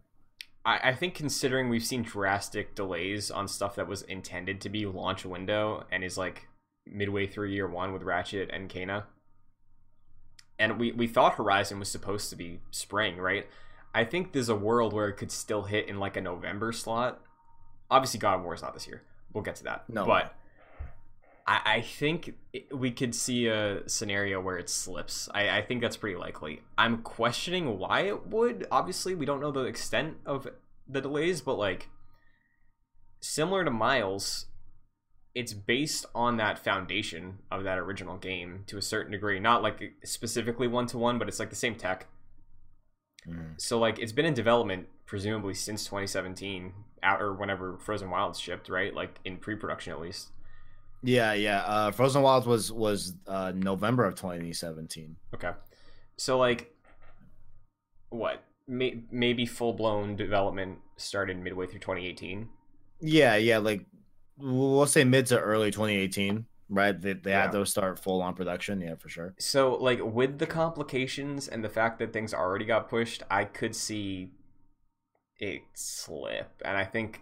I, 0.66 0.90
I 0.90 0.94
think 0.94 1.16
considering 1.16 1.70
we've 1.70 1.86
seen 1.86 2.04
drastic 2.04 2.76
delays 2.76 3.32
on 3.32 3.48
stuff 3.48 3.76
that 3.78 3.88
was 3.88 4.02
intended 4.02 4.60
to 4.62 4.70
be 4.70 4.86
launch 4.86 5.24
window 5.24 5.86
and 5.90 6.04
is 6.04 6.18
like 6.18 6.50
midway 6.86 7.26
through 7.28 7.48
year 7.48 7.66
one 7.68 7.94
with 7.94 8.04
Ratchet 8.04 8.50
and 8.52 8.70
Kena, 8.70 9.06
and 10.60 10.78
we 10.78 10.92
we 10.92 11.08
thought 11.08 11.36
Horizon 11.36 11.80
was 11.80 11.90
supposed 11.90 12.30
to 12.32 12.36
be 12.36 12.60
spring, 12.72 13.16
right? 13.18 13.48
I 13.96 14.04
think 14.04 14.34
there's 14.34 14.50
a 14.50 14.56
world 14.56 14.92
where 14.92 15.08
it 15.08 15.14
could 15.16 15.32
still 15.32 15.64
hit 15.64 15.88
in 15.88 15.98
like 15.98 16.18
a 16.18 16.22
November 16.22 16.74
slot. 16.74 17.22
Obviously, 17.90 18.20
God 18.20 18.40
of 18.40 18.44
War 18.44 18.54
is 18.54 18.62
not 18.62 18.74
this 18.74 18.86
year. 18.86 19.04
We'll 19.34 19.44
get 19.44 19.56
to 19.58 19.64
that. 19.66 19.86
No. 19.90 20.06
but 20.06 20.34
I, 21.46 21.62
I 21.66 21.82
think 21.82 22.36
we 22.72 22.92
could 22.92 23.14
see 23.16 23.48
a 23.48 23.88
scenario 23.90 24.40
where 24.42 24.58
it 24.58 24.70
slips. 24.70 25.30
I, 25.34 25.50
I 25.58 25.62
think 25.62 25.82
that's 25.82 25.98
pretty 25.98 26.18
likely. 26.18 26.62
I'm 26.78 27.02
questioning 27.02 27.78
why 27.80 28.02
it 28.02 28.28
would. 28.28 28.68
Obviously, 28.72 29.16
we 29.16 29.26
don't 29.26 29.40
know 29.42 29.52
the 29.52 29.62
extent 29.66 30.18
of 30.26 30.48
the 30.88 31.02
delays, 31.02 31.42
but 31.42 31.56
like 31.58 31.90
similar 33.22 33.64
to 33.66 33.72
Miles, 33.72 34.46
it's 35.36 35.54
based 35.54 36.06
on 36.16 36.38
that 36.38 36.60
foundation 36.64 37.40
of 37.52 37.64
that 37.64 37.78
original 37.78 38.18
game 38.18 38.64
to 38.68 38.78
a 38.78 38.82
certain 38.82 39.12
degree. 39.12 39.40
Not 39.40 39.62
like 39.62 39.94
specifically 40.04 40.68
one 40.68 40.88
to 40.88 40.98
one, 40.98 41.20
but 41.20 41.28
it's 41.28 41.40
like 41.40 41.50
the 41.50 41.56
same 41.56 41.76
tech. 41.76 42.08
Mhm. 43.28 43.60
So 43.60 43.78
like 43.80 44.00
it's 44.00 44.12
been 44.12 44.26
in 44.26 44.34
development 44.34 44.88
presumably 45.06 45.54
since 45.54 45.84
2017 45.86 46.74
out 47.04 47.22
or 47.22 47.34
whenever 47.34 47.78
Frozen 47.78 48.10
Wilds 48.10 48.40
shipped, 48.40 48.70
right? 48.70 48.94
Like 48.94 49.20
in 49.26 49.38
pre-production 49.38 49.94
at 49.94 50.00
least. 50.02 50.32
yeah, 51.04 51.34
yeah. 51.34 51.60
Uh, 51.62 51.92
Frozen 51.92 52.22
Wilds 52.22 52.46
was 52.46 52.72
was 52.72 53.14
uh, 53.28 53.52
November 53.56 54.06
of 54.06 54.16
2017. 54.16 55.16
Okay. 55.36 55.52
So 56.18 56.38
like 56.38 56.74
what? 58.10 58.44
May- 58.68 59.04
maybe 59.12 59.46
full-blown 59.48 60.16
development 60.16 60.78
started 60.98 61.38
midway 61.40 61.66
through 61.66 61.80
2018. 61.80 62.48
Yeah, 63.02 63.36
yeah. 63.36 63.58
Like 63.58 63.86
we'll 64.38 64.86
say 64.86 65.04
mid 65.04 65.26
to 65.28 65.40
early 65.40 65.72
2018, 65.72 66.46
right? 66.70 67.00
They 67.00 67.14
they 67.14 67.32
had 67.32 67.54
Yeah. 67.54 67.60
to 67.60 67.66
start 67.66 67.98
full 67.98 68.22
on 68.22 68.36
production. 68.36 68.80
Yeah, 68.82 68.96
for 68.96 69.10
sure. 69.10 69.34
So 69.40 69.76
like 69.76 70.00
with 70.04 70.38
the 70.38 70.46
complications 70.46 71.48
and 71.48 71.64
the 71.64 71.70
fact 71.70 71.98
that 72.00 72.14
things 72.14 72.34
already 72.34 72.66
got 72.66 72.90
pushed, 72.90 73.24
I 73.32 73.46
could 73.46 73.76
see 73.76 74.32
it 75.40 75.62
slip. 75.74 76.62
And 76.64 76.78
I 76.78 76.86
think 76.86 77.22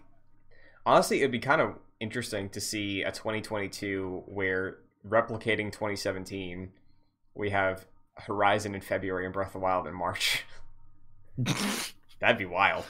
honestly 0.84 1.18
it'd 1.18 1.32
be 1.32 1.38
kind 1.38 1.60
of 1.60 1.74
interesting 2.00 2.48
to 2.50 2.60
see 2.60 3.02
a 3.02 3.10
2022 3.10 4.24
where 4.26 4.78
replicating 5.06 5.72
2017 5.72 6.70
we 7.34 7.50
have 7.50 7.86
Horizon 8.14 8.74
in 8.74 8.80
February 8.80 9.24
and 9.24 9.32
Breath 9.32 9.48
of 9.48 9.52
the 9.54 9.58
Wild 9.60 9.86
in 9.86 9.94
March. 9.94 10.44
That'd 12.20 12.38
be 12.38 12.46
wild. 12.46 12.84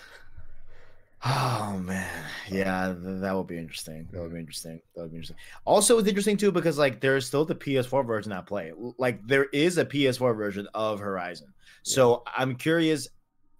Oh 1.25 1.77
man, 1.83 2.25
yeah, 2.49 2.95
th- 2.95 3.21
that 3.21 3.37
would 3.37 3.49
be 3.49 3.59
interesting. 3.59 4.09
That 4.13 4.21
would 4.21 4.29
be 4.29 4.35
mm-hmm. 4.35 4.41
interesting. 4.41 4.81
That 4.95 5.03
would 5.03 5.11
be 5.11 5.17
interesting. 5.17 5.37
Also, 5.65 5.99
it's 5.99 6.09
interesting 6.09 6.37
too 6.37 6.53
because 6.53 6.79
like 6.79 7.01
there's 7.01 7.27
still 7.27 7.45
the 7.45 7.57
PS4 7.57 8.07
version 8.07 8.33
at 8.33 8.47
play. 8.47 8.73
Like 8.99 9.27
there 9.27 9.47
is 9.53 9.79
a 9.79 9.85
PS4 9.85 10.37
version 10.37 10.69
of 10.75 11.01
Horizon. 11.01 11.53
So 11.83 12.23
I'm 12.37 12.55
curious 12.55 13.09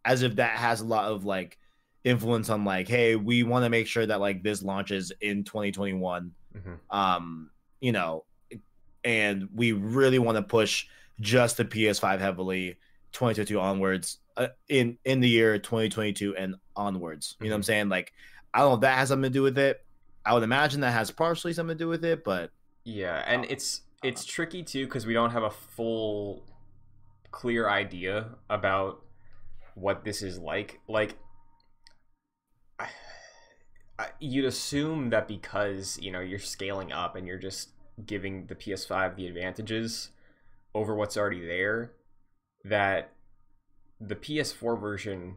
as 0.09 0.22
if 0.22 0.36
that 0.36 0.56
has 0.56 0.80
a 0.80 0.86
lot 0.86 1.05
of 1.05 1.26
like 1.26 1.59
influence 2.02 2.48
on 2.48 2.64
like, 2.64 2.89
hey, 2.89 3.14
we 3.14 3.43
want 3.43 3.64
to 3.66 3.68
make 3.68 3.86
sure 3.86 4.06
that 4.06 4.20
like 4.20 4.43
this 4.43 4.62
launches 4.62 5.12
in 5.20 5.44
2021. 5.44 6.32
Mhm. 6.56 6.78
Um, 6.90 7.51
you 7.80 7.93
know, 7.93 8.24
and 9.05 9.48
we 9.55 9.72
really 9.72 10.18
want 10.18 10.36
to 10.36 10.43
push 10.43 10.86
just 11.20 11.59
the 11.59 11.64
PS5 11.64 12.20
heavily 12.20 12.78
2022 13.12 13.60
onwards 13.60 14.18
uh, 14.39 14.48
in 14.68 14.97
in 15.05 15.20
the 15.20 15.28
year 15.28 15.59
2022 15.59 16.35
and 16.36 16.55
onwards. 16.74 17.36
You 17.39 17.48
know 17.48 17.52
what 17.52 17.56
I'm 17.56 17.62
saying? 17.64 17.89
Like, 17.90 18.14
I 18.55 18.60
don't 18.60 18.70
know 18.70 18.74
if 18.76 18.80
that 18.80 18.97
has 18.97 19.09
something 19.09 19.30
to 19.30 19.39
do 19.39 19.43
with 19.43 19.59
it. 19.59 19.85
I 20.24 20.32
would 20.32 20.43
imagine 20.43 20.80
that 20.80 20.93
has 20.93 21.10
partially 21.10 21.52
something 21.52 21.76
to 21.76 21.85
do 21.85 21.89
with 21.89 22.05
it, 22.05 22.24
but 22.24 22.51
Yeah, 22.85 23.22
and 23.26 23.44
it's 23.51 23.82
it's 24.02 24.24
tricky 24.24 24.62
too 24.62 24.86
because 24.86 25.05
we 25.05 25.12
don't 25.12 25.32
have 25.32 25.43
a 25.43 25.51
full 25.51 26.44
clear 27.30 27.68
idea 27.68 28.30
about 28.48 29.02
what 29.80 30.05
this 30.05 30.22
is 30.22 30.38
like. 30.38 30.80
Like 30.88 31.16
I, 32.78 32.88
I, 33.98 34.09
you'd 34.20 34.44
assume 34.44 35.10
that 35.10 35.28
because, 35.28 35.98
you 36.00 36.10
know, 36.10 36.20
you're 36.20 36.38
scaling 36.38 36.92
up 36.92 37.16
and 37.16 37.26
you're 37.26 37.38
just 37.38 37.70
giving 38.05 38.46
the 38.46 38.55
PS5 38.55 39.16
the 39.16 39.26
advantages 39.26 40.10
over 40.74 40.94
what's 40.94 41.16
already 41.16 41.44
there 41.44 41.92
that 42.64 43.12
the 44.00 44.14
PS4 44.14 44.80
version 44.80 45.36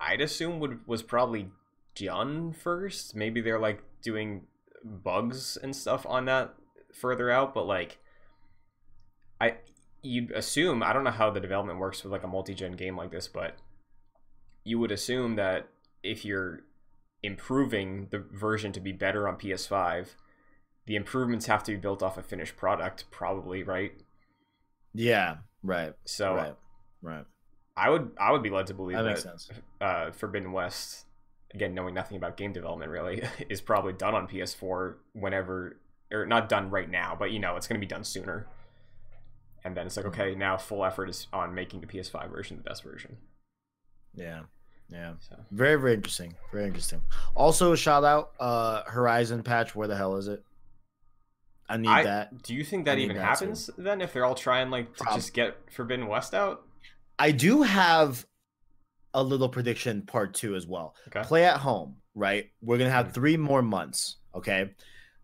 I'd 0.00 0.20
assume 0.20 0.58
would 0.58 0.86
was 0.86 1.02
probably 1.02 1.48
done 1.94 2.52
first. 2.52 3.14
Maybe 3.14 3.40
they're 3.40 3.60
like 3.60 3.82
doing 4.02 4.42
bugs 4.84 5.56
and 5.56 5.74
stuff 5.74 6.04
on 6.06 6.24
that 6.26 6.54
further 6.92 7.30
out, 7.30 7.54
but 7.54 7.66
like 7.66 7.98
I 9.40 9.56
you'd 10.04 10.30
assume 10.30 10.82
I 10.82 10.92
don't 10.92 11.02
know 11.04 11.10
how 11.10 11.30
the 11.30 11.40
development 11.40 11.78
works 11.78 12.04
with 12.04 12.12
like 12.12 12.22
a 12.22 12.28
multi-gen 12.28 12.72
game 12.72 12.96
like 12.96 13.10
this, 13.10 13.26
but 13.26 13.56
you 14.62 14.78
would 14.78 14.92
assume 14.92 15.36
that 15.36 15.68
if 16.02 16.24
you're 16.24 16.60
improving 17.22 18.08
the 18.10 18.18
version 18.18 18.70
to 18.72 18.80
be 18.80 18.92
better 18.92 19.26
on 19.26 19.36
PS5, 19.36 20.08
the 20.86 20.96
improvements 20.96 21.46
have 21.46 21.64
to 21.64 21.72
be 21.72 21.78
built 21.78 22.02
off 22.02 22.18
a 22.18 22.22
finished 22.22 22.56
product, 22.56 23.06
probably, 23.10 23.62
right? 23.62 23.92
yeah, 24.92 25.36
right. 25.62 25.94
So 26.04 26.34
right. 26.34 26.54
Right. 27.02 27.24
I 27.76 27.90
would 27.90 28.12
I 28.20 28.30
would 28.30 28.42
be 28.42 28.50
led 28.50 28.68
to 28.68 28.74
believe 28.74 28.96
That 28.96 29.02
that, 29.02 29.08
makes 29.10 29.22
sense. 29.22 29.50
uh, 29.80 30.10
Forbidden 30.12 30.52
West, 30.52 31.06
again 31.52 31.74
knowing 31.74 31.94
nothing 31.94 32.16
about 32.16 32.36
game 32.36 32.52
development 32.52 32.90
really, 32.90 33.22
is 33.48 33.60
probably 33.60 33.92
done 33.94 34.14
on 34.14 34.28
PS4 34.28 34.94
whenever 35.14 35.78
or 36.12 36.26
not 36.26 36.48
done 36.48 36.70
right 36.70 36.88
now, 36.88 37.16
but 37.18 37.32
you 37.32 37.38
know 37.38 37.56
it's 37.56 37.66
going 37.66 37.80
to 37.80 37.84
be 37.84 37.88
done 37.88 38.04
sooner. 38.04 38.46
And 39.64 39.76
then 39.76 39.86
it's 39.86 39.96
like, 39.96 40.06
Mm-hmm. 40.06 40.20
okay, 40.20 40.34
now 40.34 40.56
full 40.56 40.84
effort 40.84 41.08
is 41.08 41.26
on 41.32 41.54
making 41.54 41.80
the 41.80 41.86
PS5 41.86 42.30
version 42.30 42.56
the 42.58 42.62
best 42.62 42.82
version. 42.82 43.16
Yeah. 44.14 44.42
Yeah. 44.90 45.14
So 45.20 45.36
Very, 45.50 45.80
very 45.80 45.94
interesting. 45.94 46.34
Very 46.52 46.66
interesting. 46.66 47.00
Also, 47.34 47.72
a 47.72 47.76
shout 47.76 48.04
out 48.04 48.32
uh 48.38 48.82
Horizon 48.84 49.42
patch. 49.42 49.74
Where 49.74 49.88
the 49.88 49.96
hell 49.96 50.16
is 50.16 50.28
it? 50.28 50.44
I 51.68 51.78
need 51.78 51.88
I- 51.88 52.04
that. 52.04 52.42
do 52.42 52.54
you 52.54 52.62
think 52.62 52.84
that 52.84 52.98
even 52.98 53.16
that 53.16 53.22
happens 53.24 53.70
then 53.78 54.02
if 54.02 54.12
they're 54.12 54.26
all 54.26 54.34
trying 54.34 54.70
like 54.70 54.94
to 54.96 55.04
just 55.14 55.32
get 55.32 55.56
Forbidden 55.72 56.06
West 56.06 56.34
out? 56.34 56.62
I 57.18 57.30
do 57.30 57.62
have 57.62 58.26
a 59.14 59.22
little 59.22 59.48
prediction 59.48 60.02
part 60.02 60.34
two 60.34 60.54
as 60.56 60.66
well. 60.66 60.94
Okay. 61.08 61.22
Play 61.22 61.44
at 61.46 61.56
home, 61.58 61.96
right? 62.14 62.50
We're 62.60 62.76
gonna 62.76 62.90
have 62.90 63.08
Mhm. 63.08 63.14
three 63.14 63.36
more 63.38 63.62
months. 63.62 64.16
Okay. 64.34 64.74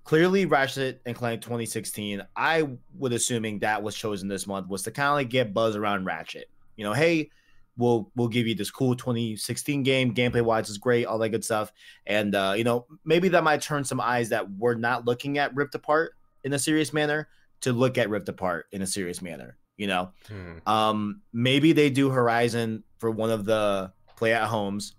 Clearly, 0.04 0.46
Ratchet 0.46 1.00
and 1.06 1.14
Clank 1.14 1.42
2016. 1.42 2.22
I 2.34 2.68
would 2.98 3.12
assuming 3.12 3.60
that 3.60 3.82
was 3.82 3.94
chosen 3.94 4.28
this 4.28 4.46
month 4.46 4.68
was 4.68 4.82
to 4.84 4.90
kind 4.90 5.08
of 5.08 5.14
like 5.14 5.28
get 5.28 5.54
buzz 5.54 5.76
around 5.76 6.04
Ratchet. 6.04 6.50
You 6.76 6.84
know, 6.84 6.92
hey, 6.92 7.30
we'll 7.76 8.10
we'll 8.16 8.28
give 8.28 8.46
you 8.46 8.54
this 8.54 8.70
cool 8.70 8.94
2016 8.96 9.82
game. 9.82 10.14
Gameplay 10.14 10.42
wise 10.42 10.68
is 10.68 10.78
great, 10.78 11.04
all 11.04 11.18
that 11.18 11.28
good 11.28 11.44
stuff. 11.44 11.72
And 12.06 12.34
uh, 12.34 12.54
you 12.56 12.64
know, 12.64 12.86
maybe 13.04 13.28
that 13.28 13.44
might 13.44 13.60
turn 13.62 13.84
some 13.84 14.00
eyes 14.00 14.30
that 14.30 14.50
we're 14.50 14.74
not 14.74 15.04
looking 15.04 15.38
at 15.38 15.54
Rift 15.54 15.74
Apart 15.74 16.14
in 16.42 16.52
a 16.54 16.58
serious 16.58 16.92
manner 16.92 17.28
to 17.60 17.72
look 17.72 17.98
at 17.98 18.08
Rift 18.08 18.28
Apart 18.28 18.66
in 18.72 18.82
a 18.82 18.86
serious 18.86 19.20
manner. 19.22 19.58
You 19.76 19.86
know, 19.86 20.10
Hmm. 20.28 20.58
um, 20.66 21.20
maybe 21.32 21.72
they 21.72 21.88
do 21.90 22.10
Horizon 22.10 22.84
for 22.98 23.10
one 23.10 23.30
of 23.30 23.44
the 23.44 23.92
play 24.16 24.34
at 24.34 24.44
homes, 24.44 24.94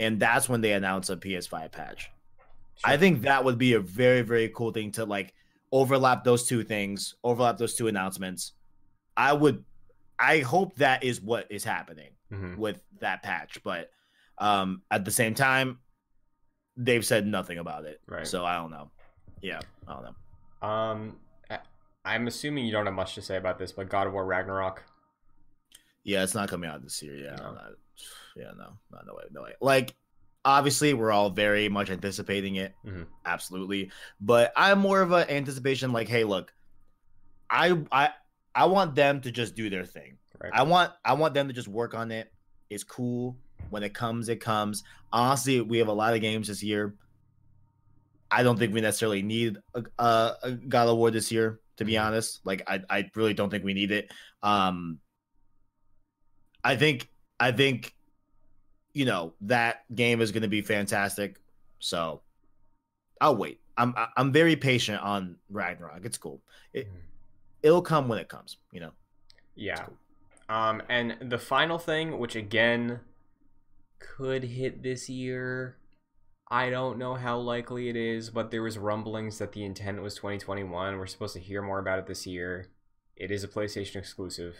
and 0.00 0.18
that's 0.18 0.48
when 0.48 0.60
they 0.60 0.72
announce 0.72 1.08
a 1.10 1.16
PS5 1.16 1.70
patch. 1.70 2.10
I 2.82 2.96
think 2.96 3.22
that 3.22 3.44
would 3.44 3.58
be 3.58 3.74
a 3.74 3.80
very, 3.80 4.22
very 4.22 4.48
cool 4.48 4.72
thing 4.72 4.92
to 4.92 5.04
like 5.04 5.32
overlap 5.70 6.24
those 6.24 6.46
two 6.46 6.64
things, 6.64 7.14
overlap 7.22 7.58
those 7.58 7.74
two 7.74 7.88
announcements. 7.88 8.52
I 9.16 9.32
would, 9.32 9.64
I 10.18 10.38
hope 10.40 10.76
that 10.76 11.04
is 11.04 11.20
what 11.20 11.46
is 11.50 11.64
happening 11.64 12.12
Mhm. 12.32 12.56
with 12.56 12.80
that 13.00 13.22
patch, 13.22 13.62
but 13.62 13.90
um, 14.38 14.82
at 14.90 15.04
the 15.04 15.10
same 15.10 15.34
time, 15.34 15.78
they've 16.76 17.04
said 17.04 17.26
nothing 17.26 17.58
about 17.58 17.84
it. 17.84 18.00
Right. 18.08 18.26
So 18.26 18.44
I 18.44 18.56
don't 18.56 18.70
know. 18.70 18.90
Yeah, 19.40 19.60
I 19.86 19.92
don't 19.92 20.02
know. 20.04 20.68
Um, 20.68 21.20
I'm 22.04 22.26
assuming 22.26 22.66
you 22.66 22.72
don't 22.72 22.86
have 22.86 22.94
much 22.94 23.14
to 23.14 23.22
say 23.22 23.36
about 23.36 23.58
this, 23.58 23.72
but 23.72 23.88
God 23.88 24.06
of 24.06 24.12
War 24.12 24.24
Ragnarok. 24.26 24.84
Yeah, 26.02 26.22
it's 26.22 26.34
not 26.34 26.48
coming 26.48 26.68
out 26.68 26.82
this 26.82 27.02
year. 27.02 27.16
Yeah, 27.16 27.36
No. 27.36 27.52
not- 27.54 27.72
yeah, 28.36 28.50
no, 28.56 28.76
no, 28.90 28.98
no 29.06 29.14
way, 29.14 29.24
no 29.30 29.42
way. 29.42 29.54
Like, 29.60 29.94
obviously, 30.44 30.94
we're 30.94 31.10
all 31.12 31.30
very 31.30 31.68
much 31.68 31.90
anticipating 31.90 32.56
it, 32.56 32.74
Mhm. 32.84 33.06
absolutely. 33.24 33.90
But 34.20 34.52
I'm 34.56 34.78
more 34.78 35.00
of 35.00 35.12
an 35.12 35.28
anticipation. 35.30 35.92
Like, 35.92 36.08
hey, 36.08 36.24
look, 36.24 36.52
I, 37.50 37.78
I, 37.92 38.10
I 38.54 38.66
want 38.66 38.94
them 38.94 39.20
to 39.22 39.30
just 39.30 39.54
do 39.54 39.70
their 39.70 39.84
thing. 39.84 40.18
Right. 40.40 40.52
I 40.54 40.62
want, 40.62 40.92
I 41.04 41.14
want 41.14 41.34
them 41.34 41.48
to 41.48 41.54
just 41.54 41.68
work 41.68 41.94
on 41.94 42.10
it. 42.10 42.32
It's 42.70 42.84
cool 42.84 43.36
when 43.70 43.82
it 43.82 43.94
comes. 43.94 44.28
It 44.28 44.40
comes. 44.40 44.82
Honestly, 45.12 45.60
we 45.60 45.78
have 45.78 45.88
a 45.88 45.92
lot 45.92 46.14
of 46.14 46.20
games 46.20 46.48
this 46.48 46.62
year. 46.62 46.94
I 48.30 48.42
don't 48.42 48.58
think 48.58 48.74
we 48.74 48.80
necessarily 48.80 49.22
need 49.22 49.58
a, 49.74 49.84
a, 50.02 50.36
a 50.42 50.50
God 50.52 50.88
of 50.88 50.96
War 50.98 51.10
this 51.10 51.30
year. 51.30 51.60
To 51.78 51.84
be 51.84 51.94
Mhm. 51.94 52.04
honest, 52.06 52.40
like 52.44 52.62
I, 52.68 52.80
I 52.88 53.10
really 53.16 53.34
don't 53.34 53.50
think 53.50 53.64
we 53.64 53.74
need 53.74 53.90
it. 53.90 54.12
Um, 54.44 55.00
I 56.62 56.76
think 56.76 57.08
I 57.40 57.50
think 57.50 57.92
you 58.94 59.04
know 59.04 59.34
that 59.42 59.84
game 59.94 60.20
is 60.20 60.32
going 60.32 60.42
to 60.42 60.48
be 60.48 60.62
fantastic. 60.62 61.40
So 61.80 62.22
I'll 63.20 63.36
wait. 63.36 63.60
I'm 63.76 63.94
I'm 64.16 64.32
very 64.32 64.56
patient 64.56 65.02
on 65.02 65.36
Ragnarok. 65.50 66.04
It's 66.04 66.16
cool. 66.16 66.40
It 66.72 66.86
Mhm. 66.86 67.00
it'll 67.62 67.82
come 67.82 68.08
when 68.08 68.18
it 68.18 68.28
comes. 68.28 68.56
You 68.72 68.80
know. 68.80 68.92
Yeah. 69.54 69.86
Um, 70.48 70.82
and 70.88 71.16
the 71.20 71.38
final 71.38 71.78
thing, 71.78 72.18
which 72.18 72.36
again 72.36 73.00
could 73.98 74.44
hit 74.44 74.82
this 74.82 75.08
year, 75.08 75.78
I 76.50 76.68
don't 76.70 76.98
know 76.98 77.14
how 77.14 77.38
likely 77.38 77.88
it 77.88 77.96
is, 77.96 78.30
but 78.30 78.50
there 78.50 78.62
was 78.62 78.76
rumblings 78.76 79.38
that 79.38 79.52
the 79.52 79.64
intent 79.64 80.02
was 80.02 80.14
2021. 80.16 80.98
We're 80.98 81.06
supposed 81.06 81.34
to 81.34 81.40
hear 81.40 81.62
more 81.62 81.78
about 81.78 81.98
it 81.98 82.06
this 82.06 82.26
year. 82.26 82.68
It 83.16 83.30
is 83.30 83.42
a 83.42 83.48
PlayStation 83.48 83.96
exclusive. 83.96 84.56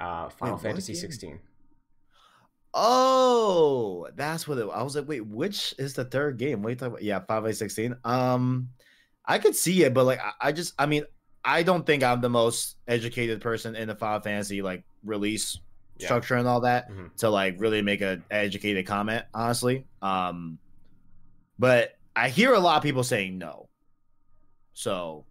Uh, 0.00 0.28
Final 0.30 0.54
what 0.56 0.62
Fantasy 0.62 0.94
16. 0.94 1.40
Oh, 2.74 4.08
that's 4.14 4.46
what 4.46 4.58
it. 4.58 4.68
I 4.72 4.82
was 4.82 4.94
like, 4.96 5.08
wait, 5.08 5.26
which 5.26 5.74
is 5.78 5.94
the 5.94 6.04
third 6.04 6.38
game? 6.38 6.62
What 6.62 6.68
are 6.68 6.70
you 6.70 6.76
talking 6.76 6.92
about? 6.92 7.02
Yeah, 7.02 7.20
five 7.20 7.42
by 7.42 7.52
sixteen. 7.52 7.96
Um, 8.04 8.68
I 9.26 9.38
could 9.38 9.54
see 9.56 9.82
it, 9.84 9.92
but 9.94 10.04
like, 10.04 10.20
I, 10.20 10.32
I 10.48 10.52
just, 10.52 10.74
I 10.78 10.86
mean, 10.86 11.04
I 11.44 11.62
don't 11.62 11.84
think 11.86 12.02
I'm 12.02 12.20
the 12.20 12.28
most 12.30 12.76
educated 12.88 13.40
person 13.40 13.74
in 13.76 13.88
the 13.88 13.94
Final 13.94 14.20
Fantasy 14.20 14.62
like 14.62 14.84
release 15.04 15.58
Yeah. 15.98 16.06
structure 16.06 16.36
and 16.36 16.46
all 16.48 16.60
that 16.62 16.90
Mhm. 16.90 17.14
to 17.18 17.30
like 17.30 17.56
really 17.60 17.82
make 17.82 18.00
a 18.02 18.22
educated 18.30 18.86
comment, 18.86 19.24
honestly. 19.34 19.86
Um, 20.02 20.58
but 21.58 21.96
I 22.16 22.28
hear 22.28 22.54
a 22.54 22.58
lot 22.60 22.76
of 22.76 22.82
people 22.82 23.02
saying 23.04 23.38
no, 23.38 23.68
so 24.74 25.24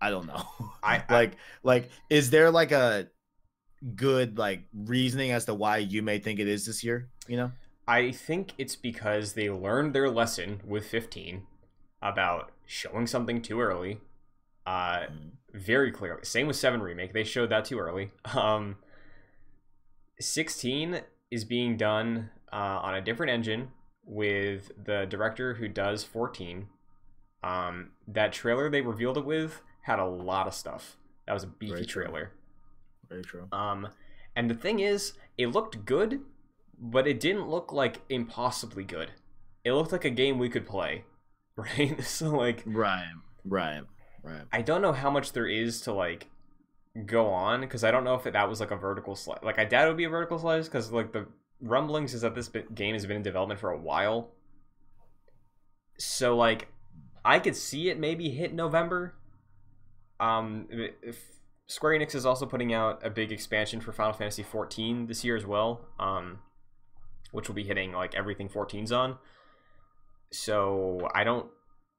I 0.00 0.10
don't 0.10 0.26
know. 0.26 0.42
I- 0.82 0.96
I- 1.08 1.12
like, 1.12 1.32
like, 1.62 1.90
is 2.10 2.30
there 2.30 2.50
like 2.50 2.72
a 2.72 3.08
good 3.96 4.38
like 4.38 4.62
reasoning 4.72 5.32
as 5.32 5.44
to 5.46 5.54
why 5.54 5.78
you 5.78 6.02
may 6.02 6.18
think 6.18 6.38
it 6.38 6.48
is 6.48 6.66
this 6.66 6.84
year? 6.84 7.08
You 7.26 7.36
know? 7.36 7.52
I 7.86 8.12
think 8.12 8.52
it's 8.58 8.76
because 8.76 9.32
they 9.32 9.50
learned 9.50 9.94
their 9.94 10.08
lesson 10.08 10.60
with 10.64 10.86
15 10.86 11.46
about 12.00 12.52
showing 12.66 13.06
something 13.06 13.42
too 13.42 13.60
early. 13.60 14.00
Uh, 14.64 15.06
very 15.52 15.90
clearly. 15.90 16.24
Same 16.24 16.46
with 16.46 16.56
7 16.56 16.80
Remake. 16.80 17.12
They 17.12 17.24
showed 17.24 17.50
that 17.50 17.64
too 17.64 17.78
early. 17.78 18.10
Um, 18.34 18.76
16 20.20 21.00
is 21.30 21.44
being 21.44 21.76
done 21.76 22.30
uh, 22.52 22.78
on 22.82 22.94
a 22.94 23.00
different 23.00 23.32
engine 23.32 23.70
with 24.04 24.70
the 24.84 25.06
director 25.06 25.54
who 25.54 25.68
does 25.68 26.04
14. 26.04 26.68
Um, 27.42 27.90
that 28.06 28.32
trailer 28.32 28.70
they 28.70 28.82
revealed 28.82 29.18
it 29.18 29.24
with 29.24 29.62
had 29.82 29.98
a 29.98 30.06
lot 30.06 30.46
of 30.46 30.54
stuff. 30.54 30.96
That 31.26 31.32
was 31.32 31.42
a 31.42 31.48
beefy 31.48 31.84
trailer. 31.84 32.32
Very 33.12 33.22
true. 33.22 33.46
Um, 33.52 33.88
and 34.34 34.48
the 34.48 34.54
thing 34.54 34.80
is, 34.80 35.12
it 35.36 35.48
looked 35.48 35.84
good, 35.84 36.20
but 36.78 37.06
it 37.06 37.20
didn't 37.20 37.48
look 37.48 37.72
like 37.72 38.00
impossibly 38.08 38.84
good. 38.84 39.10
It 39.64 39.72
looked 39.72 39.92
like 39.92 40.06
a 40.06 40.10
game 40.10 40.38
we 40.38 40.48
could 40.48 40.66
play, 40.66 41.04
right? 41.56 42.02
so 42.02 42.30
like, 42.30 42.62
Right. 42.64 43.12
Right. 43.44 43.82
Right. 44.22 44.42
I 44.52 44.62
don't 44.62 44.82
know 44.82 44.92
how 44.92 45.10
much 45.10 45.32
there 45.32 45.46
is 45.46 45.82
to 45.82 45.92
like 45.92 46.28
go 47.06 47.26
on 47.26 47.60
because 47.60 47.84
I 47.84 47.90
don't 47.90 48.04
know 48.04 48.14
if 48.14 48.24
that 48.24 48.48
was 48.48 48.60
like 48.60 48.70
a 48.70 48.76
vertical 48.76 49.14
slice. 49.14 49.40
Like 49.42 49.58
I 49.58 49.64
doubt 49.64 49.86
it 49.86 49.88
would 49.88 49.96
be 49.96 50.04
a 50.04 50.08
vertical 50.08 50.38
slice 50.38 50.66
because 50.66 50.92
like 50.92 51.12
the 51.12 51.26
rumblings 51.60 52.14
is 52.14 52.22
that 52.22 52.34
this 52.34 52.48
game 52.74 52.94
has 52.94 53.04
been 53.04 53.16
in 53.16 53.22
development 53.22 53.60
for 53.60 53.70
a 53.70 53.78
while. 53.78 54.30
So 55.98 56.36
like, 56.36 56.68
I 57.24 57.38
could 57.40 57.56
see 57.56 57.90
it 57.90 57.98
maybe 57.98 58.30
hit 58.30 58.54
November. 58.54 59.14
Um, 60.20 60.68
if 61.02 61.20
Square 61.66 61.98
Enix 61.98 62.14
is 62.14 62.26
also 62.26 62.46
putting 62.46 62.72
out 62.72 63.04
a 63.04 63.10
big 63.10 63.32
expansion 63.32 63.80
for 63.80 63.92
Final 63.92 64.12
Fantasy 64.12 64.42
14 64.42 65.06
this 65.06 65.24
year 65.24 65.36
as 65.36 65.46
well. 65.46 65.86
Um, 65.98 66.40
which 67.32 67.48
will 67.48 67.54
be 67.54 67.64
hitting 67.64 67.92
like 67.92 68.14
everything 68.14 68.48
14's 68.48 68.92
on. 68.92 69.18
So 70.30 71.08
I 71.14 71.24
don't 71.24 71.46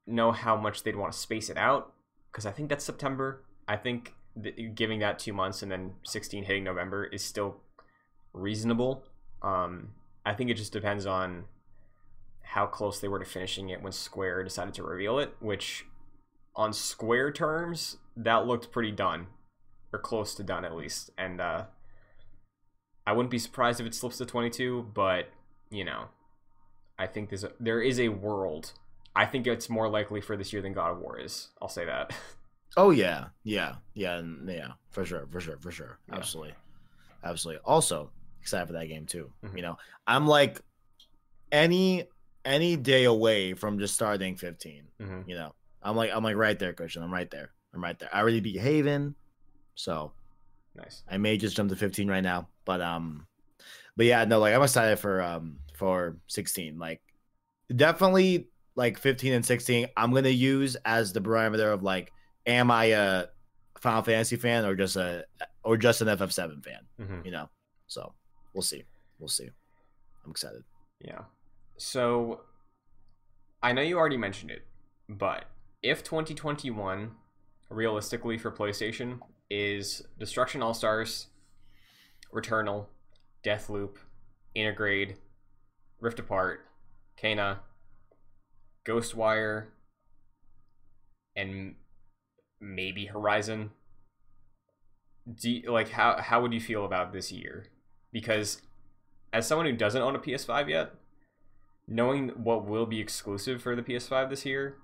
know 0.06 0.32
how 0.32 0.56
much 0.56 0.82
they'd 0.82 0.96
want 0.96 1.12
to 1.12 1.18
space 1.18 1.50
it 1.50 1.58
out 1.58 1.92
because 2.32 2.46
I 2.46 2.52
think 2.52 2.70
that's 2.70 2.84
September. 2.84 3.44
I 3.68 3.76
think 3.76 4.14
th- 4.42 4.74
giving 4.74 5.00
that 5.00 5.18
two 5.18 5.32
months 5.32 5.62
and 5.62 5.70
then 5.70 5.94
16 6.04 6.44
hitting 6.44 6.64
November 6.64 7.04
is 7.04 7.22
still 7.22 7.60
reasonable. 8.32 9.04
Um, 9.42 9.90
I 10.24 10.34
think 10.34 10.50
it 10.50 10.54
just 10.54 10.72
depends 10.72 11.04
on 11.04 11.44
how 12.42 12.66
close 12.66 13.00
they 13.00 13.08
were 13.08 13.18
to 13.18 13.24
finishing 13.24 13.70
it 13.70 13.82
when 13.82 13.92
Square 13.92 14.44
decided 14.44 14.74
to 14.74 14.82
reveal 14.82 15.18
it, 15.18 15.34
which 15.40 15.84
on 16.54 16.72
Square 16.72 17.32
terms, 17.32 17.96
that 18.16 18.46
looked 18.46 18.70
pretty 18.70 18.92
done 18.92 19.26
or 19.94 19.98
close 19.98 20.34
to 20.34 20.42
done 20.42 20.64
at 20.64 20.74
least. 20.74 21.10
And 21.16 21.40
uh, 21.40 21.64
I 23.06 23.12
wouldn't 23.12 23.30
be 23.30 23.38
surprised 23.38 23.80
if 23.80 23.86
it 23.86 23.94
slips 23.94 24.18
to 24.18 24.26
22, 24.26 24.90
but 24.92 25.28
you 25.70 25.84
know, 25.84 26.06
I 26.98 27.06
think 27.06 27.30
there's 27.30 27.44
a, 27.44 27.52
there 27.60 27.80
is 27.80 27.98
a 28.00 28.08
world. 28.08 28.72
I 29.16 29.26
think 29.26 29.46
it's 29.46 29.70
more 29.70 29.88
likely 29.88 30.20
for 30.20 30.36
this 30.36 30.52
year 30.52 30.60
than 30.62 30.72
God 30.72 30.90
of 30.92 30.98
War 30.98 31.18
is. 31.18 31.48
I'll 31.62 31.68
say 31.68 31.84
that. 31.86 32.12
Oh 32.76 32.90
yeah, 32.90 33.26
yeah, 33.44 33.76
yeah, 33.94 34.20
yeah, 34.46 34.72
for 34.90 35.04
sure, 35.04 35.28
for 35.30 35.40
sure, 35.40 35.58
for 35.60 35.70
sure, 35.70 36.00
Yeah. 36.08 36.16
absolutely, 36.16 36.54
absolutely. 37.22 37.60
Also 37.64 38.10
excited 38.40 38.66
for 38.66 38.72
that 38.72 38.86
game 38.88 39.06
too. 39.06 39.30
Mhm. 39.44 39.54
You 39.56 39.62
know, 39.62 39.76
I'm 40.08 40.26
like 40.26 40.60
any 41.52 42.02
any 42.44 42.76
day 42.76 43.04
away 43.04 43.54
from 43.54 43.78
just 43.78 43.94
starting 43.94 44.34
15. 44.34 44.88
hmm 45.00 45.20
You 45.24 45.36
know, 45.36 45.54
I'm 45.84 45.94
like 45.94 46.10
I'm 46.12 46.24
like 46.24 46.34
right 46.34 46.58
there, 46.58 46.72
Christian. 46.72 47.04
I'm 47.04 47.12
right 47.12 47.30
there. 47.30 47.50
I'm 47.72 47.80
right 47.80 47.96
there. 47.96 48.08
I 48.12 48.18
already 48.18 48.40
beat 48.40 48.58
Haven, 48.58 49.14
so 49.74 50.12
Nice. 50.76 51.02
I 51.08 51.18
may 51.18 51.36
just 51.36 51.56
jump 51.56 51.70
to 51.70 51.76
15 51.76 52.08
right 52.08 52.22
now, 52.22 52.48
but 52.64 52.80
um, 52.80 53.26
but 53.96 54.06
yeah, 54.06 54.24
no, 54.24 54.40
like 54.40 54.54
I'm 54.54 54.62
excited 54.62 54.98
for 54.98 55.22
um 55.22 55.58
for 55.74 56.16
16. 56.26 56.78
Like 56.78 57.00
definitely 57.74 58.48
like 58.74 58.98
15 58.98 59.34
and 59.34 59.46
16. 59.46 59.86
I'm 59.96 60.12
gonna 60.12 60.28
use 60.30 60.76
as 60.84 61.12
the 61.12 61.20
barometer 61.20 61.70
of 61.70 61.82
like, 61.82 62.12
am 62.46 62.70
I 62.70 62.86
a 62.86 63.26
Final 63.80 64.02
Fantasy 64.02 64.36
fan 64.36 64.64
or 64.64 64.74
just 64.74 64.96
a 64.96 65.24
or 65.62 65.76
just 65.76 66.00
an 66.00 66.08
FF7 66.08 66.64
fan? 66.64 66.80
hmm 66.98 67.20
You 67.24 67.30
know, 67.30 67.48
so 67.86 68.12
we'll 68.52 68.62
see. 68.62 68.84
We'll 69.20 69.28
see. 69.28 69.48
I'm 70.24 70.30
excited. 70.32 70.64
Yeah. 71.00 71.20
So 71.76 72.40
I 73.62 73.72
know 73.72 73.82
you 73.82 73.96
already 73.96 74.16
mentioned 74.16 74.50
it, 74.50 74.66
but 75.08 75.44
if 75.82 76.02
2021 76.02 77.12
realistically 77.70 78.38
for 78.38 78.50
PlayStation 78.50 79.20
is 79.50 80.02
Destruction 80.18 80.62
All 80.62 80.74
Stars, 80.74 81.28
Returnal, 82.32 82.86
Deathloop, 83.44 83.96
Intergrade, 84.56 85.16
Rift 86.00 86.18
Apart, 86.18 86.66
Kena, 87.20 87.58
Ghostwire, 88.86 89.66
and 91.36 91.74
maybe 92.60 93.06
Horizon. 93.06 93.70
Do 95.32 95.50
you, 95.50 95.72
like 95.72 95.90
how 95.90 96.20
how 96.20 96.42
would 96.42 96.52
you 96.52 96.60
feel 96.60 96.84
about 96.84 97.12
this 97.12 97.32
year? 97.32 97.66
Because 98.12 98.60
as 99.32 99.46
someone 99.46 99.66
who 99.66 99.72
doesn't 99.72 100.00
own 100.00 100.14
a 100.14 100.18
PS5 100.18 100.68
yet, 100.68 100.92
knowing 101.88 102.28
what 102.30 102.66
will 102.66 102.86
be 102.86 103.00
exclusive 103.00 103.62
for 103.62 103.74
the 103.74 103.82
PS5 103.82 104.30
this 104.30 104.44
year, 104.44 104.76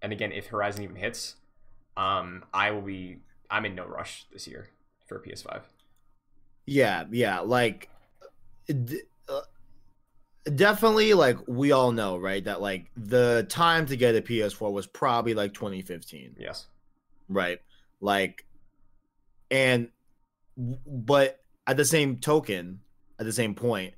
and 0.00 0.12
again, 0.12 0.32
if 0.32 0.46
Horizon 0.46 0.82
even 0.82 0.96
hits, 0.96 1.36
um, 1.96 2.44
I 2.52 2.70
will 2.70 2.82
be. 2.82 3.18
I'm 3.52 3.66
in 3.66 3.74
no 3.74 3.84
rush 3.84 4.24
this 4.32 4.48
year 4.48 4.70
for 5.06 5.18
PS5. 5.20 5.60
Yeah, 6.64 7.04
yeah, 7.10 7.40
like 7.40 7.90
d- 8.66 9.02
uh, 9.28 9.42
definitely 10.54 11.12
like 11.14 11.36
we 11.46 11.70
all 11.70 11.92
know, 11.92 12.16
right? 12.16 12.42
That 12.42 12.62
like 12.62 12.86
the 12.96 13.46
time 13.48 13.86
to 13.86 13.96
get 13.96 14.16
a 14.16 14.22
PS4 14.22 14.72
was 14.72 14.86
probably 14.86 15.34
like 15.34 15.52
2015, 15.52 16.36
Yes. 16.38 16.66
right? 17.28 17.60
Like 18.00 18.44
and 19.50 19.88
but 20.56 21.40
at 21.66 21.76
the 21.76 21.84
same 21.84 22.16
token, 22.16 22.80
at 23.18 23.26
the 23.26 23.32
same 23.32 23.54
point, 23.54 23.92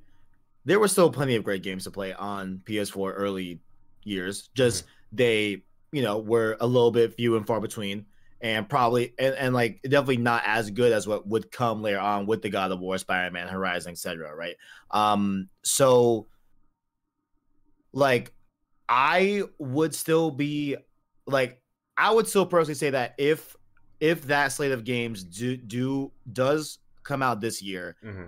there 0.65 0.79
were 0.79 0.87
still 0.89 1.09
plenty 1.11 1.35
of 1.35 1.43
great 1.45 1.63
games 1.63 1.85
to 1.85 1.91
play 1.91 2.13
on 2.13 2.61
PS4 2.65 3.13
early 3.15 3.59
years. 4.03 4.49
Just 4.53 4.83
they, 5.13 5.63
you 5.93 6.01
know, 6.01 6.17
were 6.17 6.57
a 6.59 6.67
little 6.67 6.91
bit 6.91 7.13
few 7.13 7.37
and 7.37 7.47
far 7.47 7.61
between 7.61 8.05
and 8.41 8.67
probably 8.67 9.13
and, 9.17 9.35
and 9.35 9.53
like 9.53 9.81
definitely 9.83 10.17
not 10.17 10.43
as 10.45 10.69
good 10.69 10.91
as 10.91 11.07
what 11.07 11.27
would 11.27 11.51
come 11.51 11.81
later 11.81 11.99
on 11.99 12.25
with 12.25 12.41
the 12.41 12.49
God 12.49 12.71
of 12.71 12.79
War, 12.79 12.97
Spider-Man, 12.97 13.47
Horizon, 13.47 13.91
etc. 13.91 14.35
Right. 14.35 14.55
Um, 14.91 15.49
so 15.63 16.27
like 17.93 18.33
I 18.87 19.43
would 19.57 19.95
still 19.95 20.29
be 20.29 20.75
like 21.25 21.61
I 21.97 22.11
would 22.11 22.27
still 22.27 22.45
personally 22.45 22.75
say 22.75 22.91
that 22.91 23.15
if 23.17 23.55
if 23.99 24.23
that 24.23 24.51
slate 24.51 24.73
of 24.73 24.83
games 24.83 25.23
do 25.23 25.57
do 25.57 26.11
does 26.31 26.79
come 27.03 27.23
out 27.23 27.41
this 27.41 27.61
year 27.61 27.95
hmm 28.03 28.25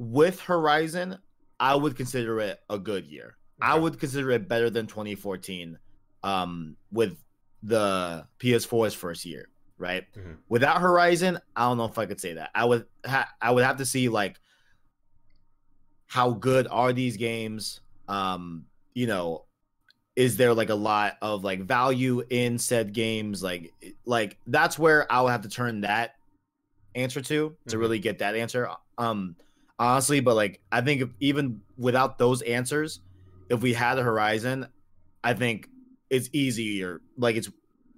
with 0.00 0.38
Horizon, 0.38 1.18
I 1.58 1.74
would 1.74 1.96
consider 1.96 2.38
it 2.38 2.60
a 2.70 2.78
good 2.78 3.04
year. 3.04 3.36
I 3.60 3.76
would 3.76 3.98
consider 3.98 4.30
it 4.30 4.46
better 4.46 4.70
than 4.70 4.86
2014 4.86 5.76
um 6.22 6.76
with 6.92 7.16
the 7.62 8.26
PS4's 8.38 8.94
first 8.94 9.24
year, 9.24 9.48
right? 9.78 10.04
Mhm. 10.16 10.36
Without 10.48 10.80
Horizon, 10.80 11.38
I 11.56 11.62
don't 11.68 11.76
know 11.78 11.84
if 11.86 11.98
I 11.98 12.06
could 12.06 12.20
say 12.20 12.34
that. 12.34 12.50
I 12.54 12.64
would 12.64 12.86
ha- 13.04 13.32
I 13.40 13.50
would 13.50 13.64
have 13.64 13.78
to 13.78 13.86
see 13.86 14.08
like 14.08 14.38
how 16.06 16.30
good 16.32 16.66
are 16.70 16.92
these 16.92 17.16
games? 17.16 17.80
Um, 18.08 18.64
you 18.94 19.06
know, 19.06 19.44
is 20.16 20.36
there 20.36 20.54
like 20.54 20.70
a 20.70 20.74
lot 20.74 21.16
of 21.22 21.44
like 21.44 21.60
value 21.62 22.22
in 22.30 22.58
said 22.58 22.92
games? 22.92 23.42
Like 23.42 23.72
like 24.04 24.38
that's 24.46 24.78
where 24.78 25.10
I 25.12 25.20
would 25.22 25.30
have 25.30 25.42
to 25.42 25.48
turn 25.48 25.82
that 25.82 26.14
answer 26.94 27.20
to 27.20 27.56
to 27.68 27.76
Mhm. 27.76 27.80
really 27.80 27.98
get 27.98 28.18
that 28.18 28.34
answer. 28.34 28.68
Um 28.96 29.36
honestly, 29.78 30.20
but 30.20 30.34
like 30.34 30.60
I 30.72 30.80
think 30.80 31.02
if, 31.02 31.08
even 31.20 31.60
without 31.76 32.18
those 32.18 32.42
answers, 32.42 33.00
if 33.48 33.60
we 33.60 33.72
had 33.74 33.98
a 33.98 34.02
Horizon, 34.02 34.66
I 35.22 35.34
think 35.34 35.68
it's 36.10 36.28
easier. 36.32 37.00
Like 37.16 37.36
it's 37.36 37.50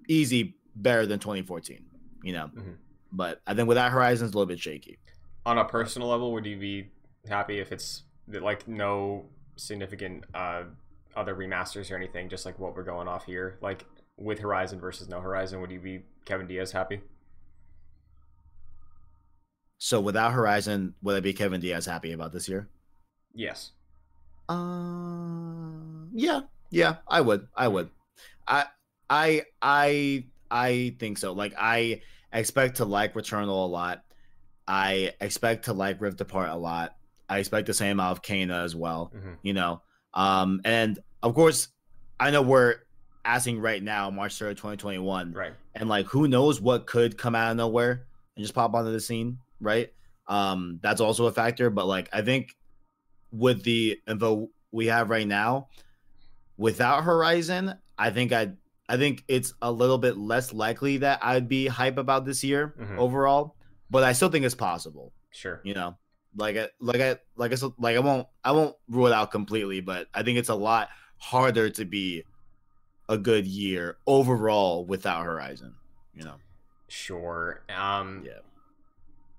easy 0.09 0.57
better 0.77 1.07
than 1.07 1.19
2014. 1.19 1.85
You 2.23 2.33
know, 2.35 2.49
Mhm. 2.55 2.77
but 3.13 3.41
I 3.47 3.55
think 3.55 3.69
without 3.69 3.93
Horizon, 3.93 4.27
it's 4.27 4.35
a 4.35 4.39
little 4.39 4.49
bit 4.49 4.61
shaky. 4.61 4.99
On 5.47 5.57
a 5.59 5.65
personal 5.65 6.09
level, 6.09 6.33
would 6.33 6.45
you 6.45 6.59
be 6.59 6.91
happy 7.29 7.59
if 7.61 7.73
it's 7.73 8.03
like 8.29 8.69
no 8.69 9.25
significant 9.57 10.25
uh, 10.35 10.65
other 11.17 11.35
remasters 11.35 11.91
or 11.91 11.97
anything, 11.97 12.29
just 12.29 12.45
like 12.45 12.59
what 12.59 12.77
we're 12.77 12.85
going 12.85 13.09
off 13.09 13.25
here, 13.25 13.59
like 13.63 13.87
with 14.19 14.39
Horizon 14.39 14.79
versus 14.81 15.09
no 15.09 15.21
Horizon? 15.21 15.61
Would 15.63 15.71
you 15.71 15.81
be 15.81 16.03
Kevin 16.27 16.47
Diaz 16.47 16.73
happy? 16.73 17.01
So 19.79 20.01
without 20.01 20.33
Horizon, 20.33 20.95
would 21.03 21.17
I 21.17 21.21
be 21.21 21.33
Kevin 21.33 21.61
Diaz 21.61 21.87
happy 21.87 22.13
about 22.13 22.33
this 22.33 22.49
year? 22.49 22.69
Yes. 23.35 23.73
Uh, 24.49 26.07
yeah, 26.13 26.41
yeah, 26.71 26.97
I 27.09 27.21
would, 27.23 27.49
I 27.57 27.69
would, 27.69 27.89
I, 28.47 28.67
I, 29.09 29.43
I, 29.63 30.25
I 30.51 30.97
think 30.99 31.19
so. 31.19 31.33
Like, 31.33 31.55
I 31.59 32.01
expect 32.33 32.77
to 32.79 32.85
like 32.85 33.15
Returnal 33.15 33.49
a 33.65 33.69
lot. 33.69 34.05
I 34.69 35.13
expect 35.21 35.65
to 35.67 35.73
like 35.73 36.01
Rift 36.01 36.21
Apart 36.21 36.51
a 36.51 36.57
lot. 36.57 36.97
I 37.29 37.39
expect 37.39 37.67
the 37.67 37.75
same 37.75 38.01
out 38.01 38.13
of 38.13 38.23
Kena 38.23 38.65
as 38.65 38.75
well. 38.77 39.13
hmm 39.15 39.35
You 39.43 39.53
know, 39.53 39.83
um, 40.15 40.61
and 40.65 40.99
of 41.23 41.35
course, 41.35 41.69
I 42.19 42.31
know 42.31 42.43
we're 42.43 42.77
asking 43.25 43.61
right 43.61 43.83
now, 43.83 44.11
March 44.11 44.39
third, 44.39 44.57
twenty 44.57 44.77
twenty 44.77 44.99
one, 44.99 45.33
Right. 45.33 45.53
and 45.75 45.89
like 45.89 46.07
who 46.07 46.27
knows 46.29 46.61
what 46.61 46.87
could 46.87 47.17
come 47.19 47.35
out 47.35 47.51
of 47.53 47.57
nowhere 47.57 48.07
and 48.37 48.43
just 48.45 48.55
pop 48.55 48.75
onto 48.75 48.91
the 48.93 49.01
scene, 49.01 49.39
right? 49.61 49.93
Um, 50.27 50.79
that's 50.83 51.01
also 51.01 51.27
a 51.27 51.33
factor. 51.33 51.71
But 51.71 51.87
like 51.87 52.09
I 52.13 52.23
think 52.23 52.57
with 53.33 53.63
the 53.63 53.99
info 54.09 54.49
we 54.73 54.87
have 54.87 55.11
right 55.11 55.27
now, 55.27 55.69
without 56.57 57.05
Horizon, 57.05 57.75
I 58.01 58.11
think 58.11 58.33
I 58.33 58.53
I 58.89 58.97
think 58.97 59.23
it's 59.29 59.55
a 59.63 59.71
little 59.71 59.99
bit 59.99 60.17
less 60.17 60.53
likely 60.53 60.97
that 60.97 61.21
I'd 61.23 61.49
be 61.49 61.69
hype 61.69 61.97
about 61.99 62.25
this 62.25 62.43
year 62.43 62.75
Mhm. 62.81 62.97
overall. 62.99 63.55
But 63.91 64.03
I 64.03 64.13
still 64.13 64.29
think 64.31 64.45
it's 64.45 64.55
possible, 64.55 65.13
Sure. 65.31 65.61
you 65.65 65.75
know. 65.75 65.97
Like 66.37 66.57
I 66.57 66.69
like 66.81 67.01
I 67.01 67.19
like 67.37 67.53
I 67.53 67.57
like 67.79 67.97
I 67.97 68.01
won't 68.01 68.27
I 68.45 68.53
won't 68.53 68.75
rule 68.89 69.07
it 69.07 69.13
out 69.13 69.31
completely, 69.31 69.81
but 69.81 70.09
I 70.15 70.23
think 70.23 70.39
it's 70.39 70.49
a 70.49 70.55
lot 70.55 70.89
harder 71.19 71.69
to 71.71 71.85
be 71.85 72.25
a 73.09 73.19
good 73.19 73.47
year 73.47 73.99
overall 74.07 74.85
without 74.87 75.25
Horizon, 75.25 75.75
you 76.15 76.23
know. 76.25 76.37
Sure. 76.89 77.63
Um, 77.69 78.25
Yeah. 78.25 78.39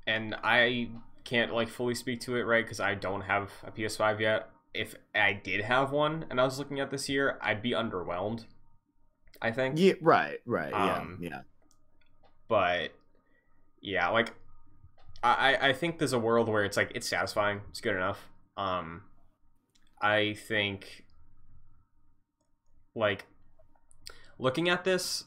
and 0.07 0.35
I 0.43 0.89
can't 1.23 1.53
like 1.53 1.69
fully 1.69 1.95
speak 1.95 2.19
to 2.21 2.35
it, 2.35 2.43
right? 2.43 2.63
Because 2.65 2.79
I 2.79 2.95
don't 2.95 3.21
have 3.21 3.51
a 3.63 3.71
PS5 3.71 4.19
yet. 4.19 4.49
If 4.73 4.95
I 5.13 5.33
did 5.33 5.61
have 5.65 5.91
one 5.91 6.25
and 6.29 6.39
I 6.39 6.45
was 6.45 6.57
looking 6.59 6.79
at 6.79 6.91
this 6.91 7.09
year, 7.09 7.37
I'd 7.41 7.61
be 7.61 7.71
underwhelmed. 7.71 8.45
I 9.41 9.51
think. 9.51 9.77
Yeah, 9.79 9.93
right, 10.01 10.39
right. 10.45 10.71
Um, 10.73 11.17
yeah, 11.21 11.29
yeah. 11.29 11.41
But 12.47 12.89
yeah, 13.81 14.09
like 14.09 14.33
I 15.23 15.55
I- 15.55 15.67
I 15.69 15.73
think 15.73 15.97
there's 15.97 16.13
a 16.13 16.19
world 16.19 16.47
where 16.47 16.63
it's 16.63 16.77
like 16.77 16.91
it's 16.95 17.07
satisfying. 17.07 17.61
It's 17.69 17.81
good 17.81 17.95
enough. 17.95 18.27
Um, 18.55 19.03
I 20.01 20.33
think 20.33 21.05
like 22.95 23.25
looking 24.37 24.69
at 24.69 24.83
this, 24.83 25.25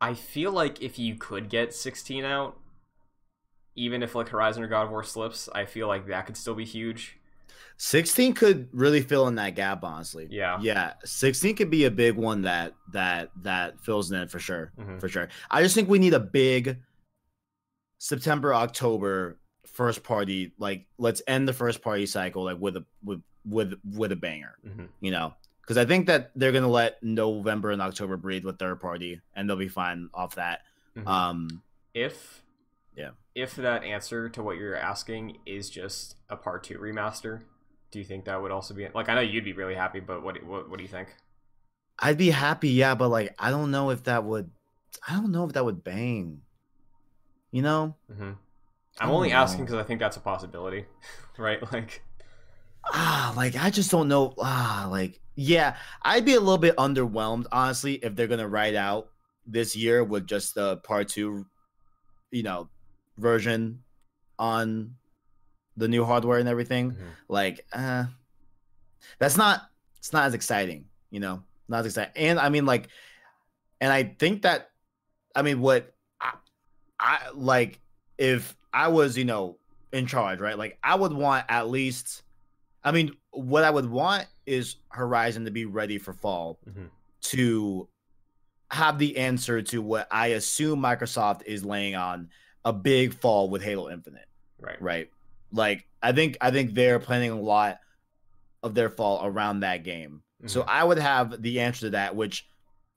I 0.00 0.14
feel 0.14 0.52
like 0.52 0.80
if 0.82 0.98
you 0.98 1.16
could 1.16 1.48
get 1.48 1.74
16 1.74 2.24
out, 2.24 2.58
even 3.74 4.02
if 4.02 4.14
like 4.14 4.28
Horizon 4.30 4.62
or 4.62 4.68
God 4.68 4.84
of 4.84 4.90
War 4.90 5.02
slips, 5.04 5.48
I 5.54 5.64
feel 5.64 5.88
like 5.88 6.06
that 6.06 6.26
could 6.26 6.36
still 6.36 6.54
be 6.54 6.64
huge. 6.64 7.17
16 7.78 8.34
could 8.34 8.68
really 8.72 9.00
fill 9.00 9.28
in 9.28 9.36
that 9.36 9.54
gap, 9.54 9.84
honestly. 9.84 10.26
Yeah. 10.30 10.58
Yeah. 10.60 10.94
16 11.04 11.54
could 11.56 11.70
be 11.70 11.84
a 11.84 11.90
big 11.90 12.16
one 12.16 12.42
that 12.42 12.74
that 12.92 13.30
that 13.42 13.80
fills 13.80 14.10
in 14.12 14.26
for 14.28 14.38
sure. 14.40 14.72
Mhm. 14.78 15.00
For 15.00 15.08
sure. 15.08 15.28
I 15.50 15.62
just 15.62 15.74
think 15.74 15.88
we 15.88 15.98
need 16.00 16.12
a 16.14 16.20
big 16.20 16.78
September, 17.98 18.54
October 18.54 19.38
first 19.66 20.02
party. 20.02 20.52
Like 20.58 20.86
let's 20.98 21.22
end 21.26 21.46
the 21.48 21.52
first 21.52 21.82
party 21.82 22.06
cycle 22.06 22.44
like 22.44 22.58
with 22.58 22.76
a 22.76 22.84
with 23.04 23.22
with 23.44 23.74
with 23.84 24.12
a 24.12 24.16
banger. 24.16 24.56
hmm 24.64 24.86
you 25.00 25.10
know, 25.12 25.34
because 25.62 25.76
I 25.78 25.84
think 25.84 26.06
that 26.08 26.32
they're 26.34 26.52
gonna 26.52 26.68
let 26.68 27.00
November 27.02 27.70
and 27.70 27.80
October 27.80 28.16
breathe 28.16 28.44
with 28.44 28.58
third 28.58 28.80
party, 28.80 29.20
and 29.34 29.48
they'll 29.48 29.56
be 29.56 29.68
fine 29.68 30.10
off 30.12 30.34
that. 30.34 30.62
Mhm. 30.96 31.06
Um, 31.06 31.62
if 31.94 32.42
Yeah. 32.96 33.10
if 33.36 33.54
that 33.54 33.84
answer 33.84 34.28
to 34.30 34.42
what 34.42 34.56
you're 34.56 34.74
asking 34.74 35.38
is 35.46 35.70
just 35.70 36.16
a 36.28 36.36
part 36.36 36.64
two 36.64 36.78
remaster 36.78 37.42
do 37.90 37.98
you 37.98 38.04
think 38.04 38.24
that 38.24 38.40
would 38.40 38.50
also 38.50 38.74
be 38.74 38.88
like 38.94 39.08
i 39.08 39.14
know 39.14 39.20
you'd 39.20 39.44
be 39.44 39.52
really 39.52 39.74
happy 39.74 40.00
but 40.00 40.22
what 40.22 40.42
what, 40.44 40.68
what 40.68 40.76
do 40.78 40.82
you 40.82 40.88
think 40.88 41.08
I'd 41.98 42.18
be 42.18 42.30
happy, 42.30 42.70
yeah, 42.70 42.94
but 42.94 43.08
like 43.08 43.34
I 43.38 43.50
don't 43.50 43.70
know 43.70 43.90
if 43.90 44.04
that 44.04 44.24
would, 44.24 44.50
I 45.08 45.14
don't 45.14 45.32
know 45.32 45.44
if 45.44 45.52
that 45.54 45.64
would 45.64 45.82
bang. 45.82 46.42
You 47.50 47.62
know, 47.62 47.96
hmm 48.12 48.32
I'm 49.00 49.10
only 49.10 49.32
asking 49.32 49.64
because 49.64 49.78
I 49.78 49.84
think 49.84 50.00
that's 50.00 50.16
a 50.16 50.20
possibility, 50.20 50.86
right? 51.38 51.60
Like, 51.72 52.02
ah, 52.84 53.32
like 53.36 53.56
I 53.56 53.70
just 53.70 53.90
don't 53.90 54.08
know. 54.08 54.34
Ah, 54.38 54.86
like 54.90 55.20
yeah, 55.34 55.76
I'd 56.02 56.24
be 56.24 56.34
a 56.34 56.40
little 56.40 56.58
bit 56.58 56.76
underwhelmed 56.76 57.46
honestly 57.52 57.94
if 57.94 58.14
they're 58.14 58.26
gonna 58.26 58.48
write 58.48 58.74
out 58.74 59.10
this 59.46 59.74
year 59.74 60.04
with 60.04 60.26
just 60.26 60.54
the 60.54 60.76
part 60.78 61.08
two, 61.08 61.46
you 62.30 62.42
know, 62.42 62.68
version 63.16 63.82
on 64.38 64.96
the 65.78 65.88
new 65.88 66.04
hardware 66.04 66.38
and 66.38 66.48
everything. 66.48 66.92
Mhm. 66.92 66.96
Like, 67.28 67.66
uh, 67.72 68.04
that's 69.18 69.36
not. 69.36 69.62
It's 69.98 70.12
not 70.12 70.26
as 70.26 70.34
exciting, 70.34 70.86
you 71.10 71.20
know. 71.20 71.42
Not 71.68 71.80
as 71.80 71.86
exciting, 71.86 72.12
and 72.16 72.38
I 72.38 72.48
mean, 72.48 72.64
like, 72.66 72.88
and 73.80 73.92
I 73.92 74.04
think 74.18 74.42
that, 74.42 74.70
I 75.34 75.42
mean, 75.42 75.60
what 75.60 75.94
I, 76.20 76.32
I 76.98 77.18
like 77.34 77.80
if 78.16 78.56
I 78.72 78.88
was, 78.88 79.16
you 79.18 79.24
know, 79.24 79.58
in 79.92 80.06
charge, 80.06 80.40
right? 80.40 80.56
Like, 80.58 80.78
I 80.82 80.94
would 80.94 81.12
want 81.12 81.44
at 81.48 81.68
least. 81.68 82.22
I 82.84 82.92
mean, 82.92 83.12
what 83.32 83.64
I 83.64 83.70
would 83.70 83.90
want 83.90 84.26
is 84.46 84.76
Horizon 84.90 85.44
to 85.44 85.50
be 85.50 85.64
ready 85.66 85.98
for 85.98 86.12
fall 86.12 86.58
Mhm. 86.66 86.88
to 87.22 87.88
have 88.70 88.98
the 88.98 89.16
answer 89.18 89.60
to 89.62 89.82
what 89.82 90.06
I 90.10 90.28
assume 90.28 90.80
Microsoft 90.80 91.42
is 91.44 91.64
laying 91.64 91.96
on 91.96 92.30
a 92.64 92.72
big 92.72 93.12
fall 93.14 93.50
with 93.50 93.62
Halo 93.62 93.90
Infinite, 93.90 94.28
right, 94.60 94.80
right? 94.80 95.10
Like 95.52 95.86
I 96.02 96.12
think 96.12 96.36
I 96.40 96.50
think 96.50 96.74
they're 96.74 96.98
planning 96.98 97.30
a 97.30 97.40
lot 97.40 97.78
of 98.62 98.74
their 98.74 98.90
fall 98.90 99.24
around 99.24 99.60
that 99.60 99.84
game. 99.84 100.22
So 100.46 100.62
Mhm. 100.62 100.66
I 100.68 100.84
would 100.84 100.98
have 100.98 101.42
the 101.42 101.60
answer 101.60 101.80
to 101.86 101.90
that, 101.90 102.14
which 102.16 102.48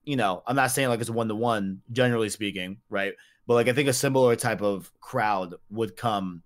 you 0.03 0.15
know, 0.15 0.41
I'm 0.47 0.55
not 0.55 0.71
saying 0.71 0.89
like 0.89 0.99
it's 0.99 1.09
one 1.11 1.27
to 1.27 1.35
one, 1.35 1.81
generally 1.91 2.29
speaking, 2.29 2.77
right? 2.89 3.13
But 3.47 3.53
like 3.53 3.67
I 3.67 3.73
think 3.73 3.87
a 3.87 3.93
similar 3.93 4.35
type 4.35 4.61
of 4.61 4.91
crowd 4.99 5.55
would 5.69 5.95
come 5.95 6.41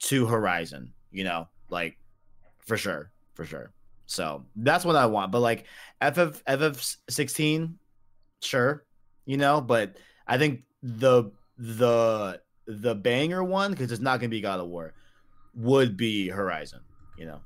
to 0.00 0.26
Horizon, 0.26 0.92
you 1.10 1.24
know, 1.24 1.48
like 1.68 1.98
for 2.60 2.76
sure, 2.76 3.10
for 3.34 3.44
sure. 3.44 3.72
So 4.06 4.46
that's 4.56 4.84
what 4.86 4.96
I 4.96 5.06
want. 5.06 5.32
But 5.32 5.40
like 5.40 5.66
FF 6.00 6.42
FF 6.46 6.96
16, 7.10 7.78
sure, 8.40 8.84
you 9.26 9.36
know, 9.36 9.60
but 9.60 9.96
I 10.26 10.38
think 10.38 10.62
the 10.82 11.30
the 11.58 12.40
the 12.66 12.94
banger 12.94 13.42
one 13.44 13.72
because 13.72 13.92
it's 13.92 14.00
not 14.00 14.20
gonna 14.20 14.28
be 14.30 14.40
God 14.40 14.60
of 14.60 14.68
War 14.68 14.94
would 15.58 15.96
be 15.96 16.28
Horizon, 16.28 16.80
you 17.18 17.26
know. 17.26 17.40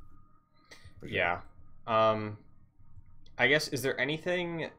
sure. 1.01 1.09
Yeah. 1.09 1.41
Um, 1.87 2.39
I 3.39 3.49
guess 3.49 3.69
is 3.69 3.83
there 3.83 3.99
anything 3.99 4.71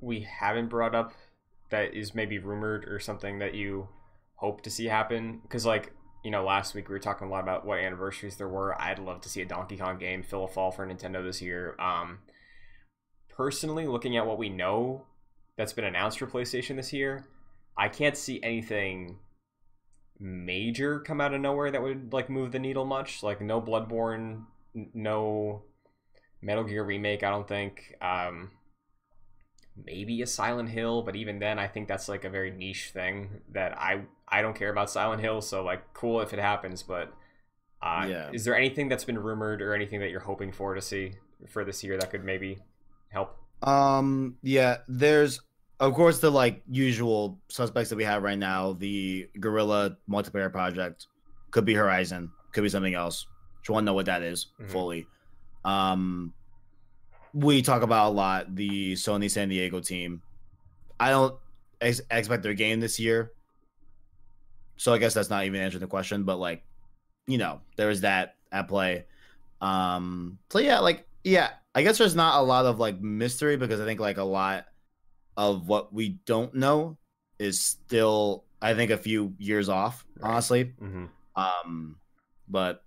we 0.00 0.20
haven't 0.20 0.68
brought 0.68 0.94
up 0.94 1.12
that 1.70 1.94
is 1.94 2.14
maybe 2.14 2.38
rumored 2.38 2.84
or 2.86 3.00
something 3.00 3.40
that 3.40 3.54
you 3.54 3.88
hope 4.36 4.62
to 4.62 4.70
see 4.70 4.86
happen? 4.86 5.40
Because 5.42 5.66
like 5.66 5.92
you 6.24 6.30
know, 6.30 6.44
last 6.44 6.74
week 6.74 6.88
we 6.88 6.92
were 6.92 6.98
talking 6.98 7.28
a 7.28 7.30
lot 7.30 7.42
about 7.42 7.64
what 7.64 7.78
anniversaries 7.78 8.36
there 8.36 8.48
were. 8.48 8.80
I'd 8.80 8.98
love 8.98 9.20
to 9.22 9.28
see 9.28 9.40
a 9.40 9.46
Donkey 9.46 9.76
Kong 9.76 9.98
game 9.98 10.22
fill 10.22 10.44
a 10.44 10.48
fall 10.48 10.70
for 10.70 10.86
Nintendo 10.86 11.22
this 11.24 11.40
year. 11.40 11.76
Um, 11.78 12.18
personally, 13.28 13.86
looking 13.86 14.16
at 14.16 14.26
what 14.26 14.38
we 14.38 14.48
know 14.48 15.06
that's 15.56 15.72
been 15.72 15.84
announced 15.84 16.18
for 16.18 16.26
PlayStation 16.26 16.76
this 16.76 16.92
year, 16.92 17.26
I 17.76 17.88
can't 17.88 18.16
see 18.16 18.40
anything 18.42 19.18
major 20.20 21.00
come 21.00 21.20
out 21.20 21.34
of 21.34 21.40
nowhere 21.40 21.70
that 21.70 21.82
would 21.82 22.12
like 22.12 22.28
move 22.30 22.52
the 22.52 22.58
needle 22.58 22.84
much. 22.84 23.22
Like 23.22 23.40
no 23.40 23.60
Bloodborne, 23.60 24.44
n- 24.76 24.90
no 24.94 25.62
Metal 26.42 26.64
Gear 26.64 26.84
remake. 26.84 27.22
I 27.22 27.30
don't 27.30 27.48
think. 27.48 27.94
Um, 28.00 28.52
maybe 29.84 30.20
a 30.22 30.26
Silent 30.26 30.70
Hill, 30.70 31.02
but 31.02 31.16
even 31.16 31.38
then, 31.38 31.58
I 31.58 31.68
think 31.68 31.88
that's 31.88 32.08
like 32.08 32.24
a 32.24 32.30
very 32.30 32.50
niche 32.50 32.90
thing 32.92 33.40
that 33.52 33.76
I 33.78 34.02
I 34.26 34.42
don't 34.42 34.56
care 34.56 34.70
about 34.70 34.90
Silent 34.90 35.22
Hill. 35.22 35.40
So 35.40 35.64
like, 35.64 35.94
cool 35.94 36.20
if 36.20 36.32
it 36.32 36.38
happens, 36.38 36.82
but 36.82 37.14
uh, 37.82 38.08
Yeah. 38.08 38.30
is 38.32 38.44
there 38.44 38.56
anything 38.56 38.88
that's 38.88 39.04
been 39.04 39.18
rumored 39.18 39.62
or 39.62 39.74
anything 39.74 40.00
that 40.00 40.10
you're 40.10 40.20
hoping 40.20 40.52
for 40.52 40.74
to 40.74 40.82
see 40.82 41.14
for 41.48 41.64
this 41.64 41.84
year 41.84 41.98
that 41.98 42.10
could 42.10 42.24
maybe 42.24 42.58
help? 43.10 43.36
Um, 43.62 44.36
yeah, 44.42 44.78
there's 44.86 45.40
of 45.80 45.94
course 45.94 46.18
the 46.18 46.30
like 46.30 46.62
usual 46.68 47.38
suspects 47.48 47.90
that 47.90 47.96
we 47.96 48.04
have 48.04 48.22
right 48.22 48.38
now. 48.38 48.72
The 48.72 49.28
Guerrilla 49.38 49.96
multiplayer 50.08 50.50
project 50.50 51.06
could 51.50 51.64
be 51.64 51.74
Horizon, 51.74 52.30
could 52.52 52.62
be 52.62 52.68
something 52.68 52.94
else. 52.94 53.26
Just 53.60 53.70
want 53.70 53.84
to 53.84 53.86
know 53.86 53.94
what 53.94 54.06
that 54.06 54.22
is 54.22 54.46
Mhm. 54.60 54.70
fully. 54.70 55.06
Um, 55.64 56.32
we 57.34 57.62
talk 57.62 57.82
about 57.82 58.08
a 58.08 58.14
lot 58.14 58.54
the 58.54 58.94
Sony 58.94 59.30
San 59.30 59.48
Diego 59.48 59.80
team. 59.80 60.22
I 60.98 61.10
don't 61.10 61.38
ex- 61.80 62.00
expect 62.10 62.42
their 62.42 62.54
game 62.54 62.80
this 62.80 62.98
year, 62.98 63.32
so 64.76 64.92
I 64.92 64.98
guess 64.98 65.14
that's 65.14 65.30
not 65.30 65.44
even 65.44 65.60
answering 65.60 65.80
the 65.80 65.86
question. 65.86 66.24
But 66.24 66.38
like, 66.38 66.64
you 67.26 67.38
know, 67.38 67.60
there 67.76 67.90
is 67.90 68.00
that 68.00 68.36
at 68.50 68.66
play. 68.68 69.04
Um, 69.60 70.38
so 70.50 70.58
yeah, 70.58 70.78
like 70.80 71.06
yeah, 71.24 71.50
I 71.74 71.82
guess 71.82 71.98
there's 71.98 72.14
not 72.16 72.40
a 72.40 72.42
lot 72.42 72.64
of 72.66 72.78
like 72.80 73.00
mystery 73.00 73.56
because 73.56 73.80
I 73.80 73.84
think 73.84 74.00
like 74.00 74.16
a 74.16 74.24
lot 74.24 74.66
of 75.38 75.68
what 75.68 75.94
we 75.94 76.18
don't 76.26 76.52
know 76.52 76.98
is 77.38 77.60
still 77.62 78.44
I 78.60 78.74
think 78.74 78.90
a 78.90 78.98
few 78.98 79.34
years 79.38 79.68
off, 79.68 80.04
Right. 80.18 80.30
honestly. 80.32 80.64
Mm-hmm. 80.82 81.04
Um, 81.36 81.96
but 82.48 82.82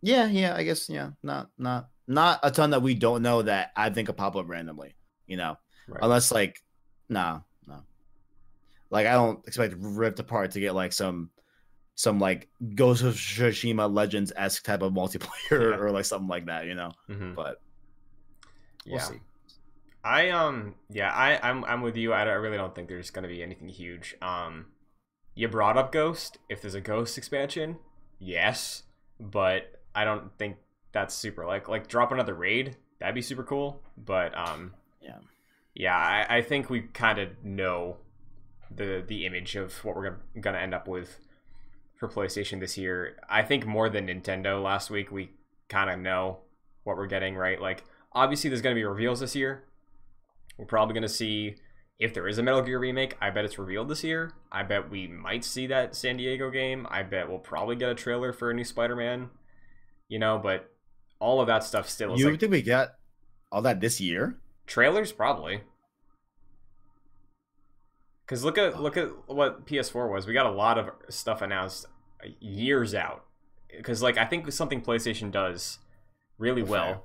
yeah, 0.00 0.26
yeah, 0.26 0.54
I 0.54 0.62
guess 0.62 0.88
yeah, 0.88 1.10
not 1.22 1.50
not 1.58 1.88
not 2.06 2.38
a 2.42 2.50
ton 2.50 2.70
that 2.70 2.82
we 2.82 2.94
don't 2.94 3.22
know 3.22 3.42
that 3.42 3.72
I 3.76 3.90
think 3.90 4.06
could 4.06 4.16
pop 4.16 4.36
up 4.36 4.48
randomly, 4.48 4.94
you 5.26 5.36
know, 5.36 5.58
Right. 5.88 5.98
unless 6.02 6.30
like 6.30 6.62
no, 7.08 7.42
nah. 7.66 7.80
like 8.90 9.06
I 9.08 9.12
don't 9.12 9.44
expect 9.48 9.74
Rift 9.78 10.20
Apart 10.20 10.52
to 10.52 10.60
get 10.60 10.74
like 10.74 10.92
some 10.92 11.30
some 11.96 12.20
like 12.20 12.48
Ghost 12.76 13.02
of 13.02 13.14
Tsushima 13.14 13.92
Legends 13.92 14.32
esque 14.36 14.62
type 14.64 14.82
of 14.82 14.92
multiplayer 14.92 15.50
Yeah. 15.50 15.76
or 15.78 15.90
like 15.90 16.04
something 16.04 16.28
like 16.28 16.46
that, 16.46 16.66
you 16.66 16.74
know. 16.76 16.92
Mm-hmm. 17.10 17.34
But 17.34 17.60
we'll 18.86 18.96
yeah. 18.96 19.02
see. 19.02 19.20
I 20.04 20.28
um 20.30 20.74
yeah 20.90 21.10
I 21.10 21.38
I'm 21.48 21.64
I'm 21.64 21.80
with 21.82 21.96
you. 21.96 22.12
I, 22.12 22.24
don't- 22.24 22.32
I 22.34 22.36
really 22.36 22.56
don't 22.58 22.74
think 22.74 22.88
there's 22.88 23.10
gonna 23.10 23.28
be 23.28 23.42
anything 23.42 23.68
huge. 23.68 24.14
Um, 24.20 24.66
you 25.34 25.48
brought 25.48 25.76
up 25.78 25.92
Ghost. 25.92 26.38
If 26.48 26.60
there's 26.60 26.74
a 26.74 26.80
Ghost 26.80 27.16
expansion, 27.18 27.78
yes, 28.18 28.82
but 29.18 29.80
I 29.94 30.04
don't 30.04 30.36
think 30.38 30.56
that's 30.92 31.14
super 31.14 31.46
like 31.46 31.68
like 31.68 31.88
drop 31.88 32.12
another 32.12 32.34
raid. 32.34 32.76
That'd 33.00 33.14
be 33.14 33.22
super 33.22 33.42
cool. 33.42 33.82
But 33.96 34.36
um 34.36 34.74
Yeah. 35.00 35.18
yeah 35.74 35.96
I, 35.96 36.38
I 36.38 36.42
think 36.42 36.68
we 36.70 36.82
kind 36.82 37.18
of 37.18 37.28
know 37.42 37.96
the 38.74 39.02
the 39.06 39.24
image 39.26 39.56
of 39.56 39.72
what 39.84 39.96
we're 39.96 40.18
gonna, 40.40 40.58
end 40.58 40.74
up 40.74 40.86
with 40.88 41.18
for 41.96 42.08
PlayStation 42.08 42.60
this 42.60 42.76
year. 42.76 43.16
I 43.28 43.42
think 43.42 43.66
more 43.66 43.88
than 43.88 44.06
Nintendo 44.08 44.62
last 44.62 44.90
week 44.90 45.10
we 45.10 45.30
kind 45.68 45.88
of 45.90 45.98
know 45.98 46.38
what 46.84 46.96
we're 46.96 47.06
getting 47.06 47.36
right. 47.36 47.60
Like 47.60 47.84
obviously 48.12 48.50
there's 48.50 48.62
gonna 48.62 48.74
be 48.74 48.84
reveals 48.84 49.20
this 49.20 49.34
year. 49.34 49.64
We're 50.56 50.66
probably 50.66 50.94
gonna 50.94 51.08
see 51.08 51.56
if 51.98 52.12
there 52.14 52.26
is 52.28 52.38
a 52.38 52.42
Metal 52.42 52.62
Gear 52.62 52.78
remake. 52.78 53.16
I 53.20 53.30
bet 53.30 53.44
it's 53.44 53.58
revealed 53.58 53.88
this 53.88 54.04
year. 54.04 54.32
I 54.50 54.62
bet 54.62 54.90
we 54.90 55.06
might 55.06 55.44
see 55.44 55.66
that 55.68 55.94
San 55.94 56.16
Diego 56.16 56.50
game. 56.50 56.86
I 56.90 57.02
bet 57.02 57.28
we'll 57.28 57.38
probably 57.38 57.76
get 57.76 57.88
a 57.90 57.94
trailer 57.94 58.32
for 58.32 58.50
a 58.50 58.54
new 58.54 58.64
Spider-Man. 58.64 59.30
You 60.08 60.18
know, 60.18 60.38
but 60.42 60.70
all 61.20 61.40
of 61.40 61.46
that 61.46 61.64
stuff 61.64 61.88
still 61.88 62.14
is 62.14 62.20
You 62.20 62.30
like 62.30 62.40
think 62.40 62.52
we 62.52 62.62
get 62.62 62.94
all 63.50 63.62
that 63.62 63.80
this 63.80 64.00
year? 64.00 64.38
trailers 64.66 65.12
probably. 65.12 65.60
Cause 68.26 68.42
look 68.42 68.56
at 68.56 68.80
look 68.80 68.96
at 68.96 69.08
what 69.28 69.66
PS4 69.66 70.10
was. 70.10 70.26
We 70.26 70.32
got 70.32 70.46
a 70.46 70.50
lot 70.50 70.78
of 70.78 70.88
stuff 71.10 71.42
announced 71.42 71.86
years 72.40 72.94
out. 72.94 73.24
Cause 73.82 74.02
like 74.02 74.16
I 74.16 74.24
think 74.24 74.50
something 74.50 74.80
PlayStation 74.80 75.30
does 75.30 75.78
really 76.38 76.62
well 76.62 77.04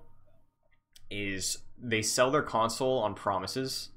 is 1.12 1.58
they 1.82 2.02
sell 2.02 2.32
their 2.32 2.42
console 2.42 3.00
on 3.00 3.14
promises 3.16 3.90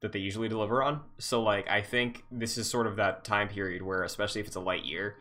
that 0.00 0.12
they 0.12 0.18
usually 0.18 0.48
deliver 0.48 0.82
on. 0.82 1.00
So 1.18 1.42
like 1.42 1.68
I 1.68 1.82
think 1.82 2.24
this 2.30 2.56
is 2.56 2.68
sort 2.70 2.86
of 2.86 2.96
that 2.96 3.24
time 3.24 3.48
period 3.48 3.82
where 3.82 4.02
especially 4.02 4.40
if 4.40 4.46
it's 4.46 4.56
a 4.56 4.60
light 4.60 4.84
year, 4.84 5.16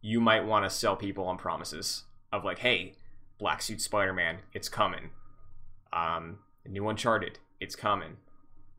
you 0.00 0.20
might 0.20 0.44
want 0.44 0.64
to 0.64 0.70
sell 0.70 0.96
people 0.96 1.24
on 1.26 1.38
promises 1.38 2.04
of 2.32 2.44
like, 2.44 2.58
hey, 2.58 2.94
Black 3.38 3.62
Suit 3.62 3.80
Spider-Man, 3.80 4.38
it's 4.52 4.68
coming. 4.68 5.10
Um, 5.92 6.38
new 6.68 6.88
Uncharted, 6.88 7.38
it's 7.60 7.74
coming. 7.76 8.16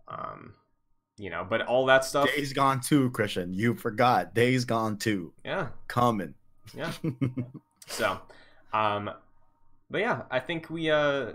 Um, 0.07 0.53
you 1.17 1.29
know, 1.29 1.45
but 1.47 1.61
all 1.61 1.85
that 1.87 2.03
stuff, 2.05 2.27
Days 2.35 2.53
Gone 2.53 2.81
too, 2.81 3.09
Christian. 3.11 3.53
You 3.53 3.75
forgot. 3.75 4.33
Days 4.33 4.65
Gone 4.65 4.97
too. 4.97 5.33
yeah, 5.45 5.69
Coming. 5.87 6.35
yeah. 6.75 6.91
So, 7.85 8.17
um, 8.71 9.09
but 9.91 9.99
yeah, 9.99 10.21
I 10.31 10.39
think 10.39 10.69
we 10.69 10.89
uh 10.89 11.33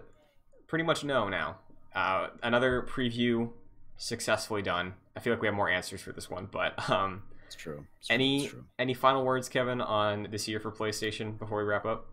pretty 0.69 0.85
much 0.85 1.03
know 1.03 1.29
now. 1.29 1.59
Uh, 1.95 2.29
another 2.43 2.83
preview 2.89 3.51
successfully 3.97 4.63
done. 4.63 4.95
I 5.17 5.21
feel 5.21 5.33
like 5.33 5.43
we 5.43 5.49
have 5.49 5.55
more 5.57 5.69
answers 5.69 6.01
for 6.01 6.13
this 6.13 6.31
one, 6.31 6.49
but 6.53 6.89
um, 6.89 7.25
It's 7.47 7.57
true. 7.57 7.85
It's 8.01 8.09
any 8.11 8.47
true. 8.49 8.65
any 8.79 8.95
final 8.95 9.25
words, 9.25 9.49
Kevin, 9.49 9.81
on 9.81 10.29
this 10.31 10.47
year 10.47 10.61
for 10.61 10.71
PlayStation 10.71 11.37
before 11.39 11.59
we 11.59 11.65
wrap 11.65 11.85
up? 11.85 12.07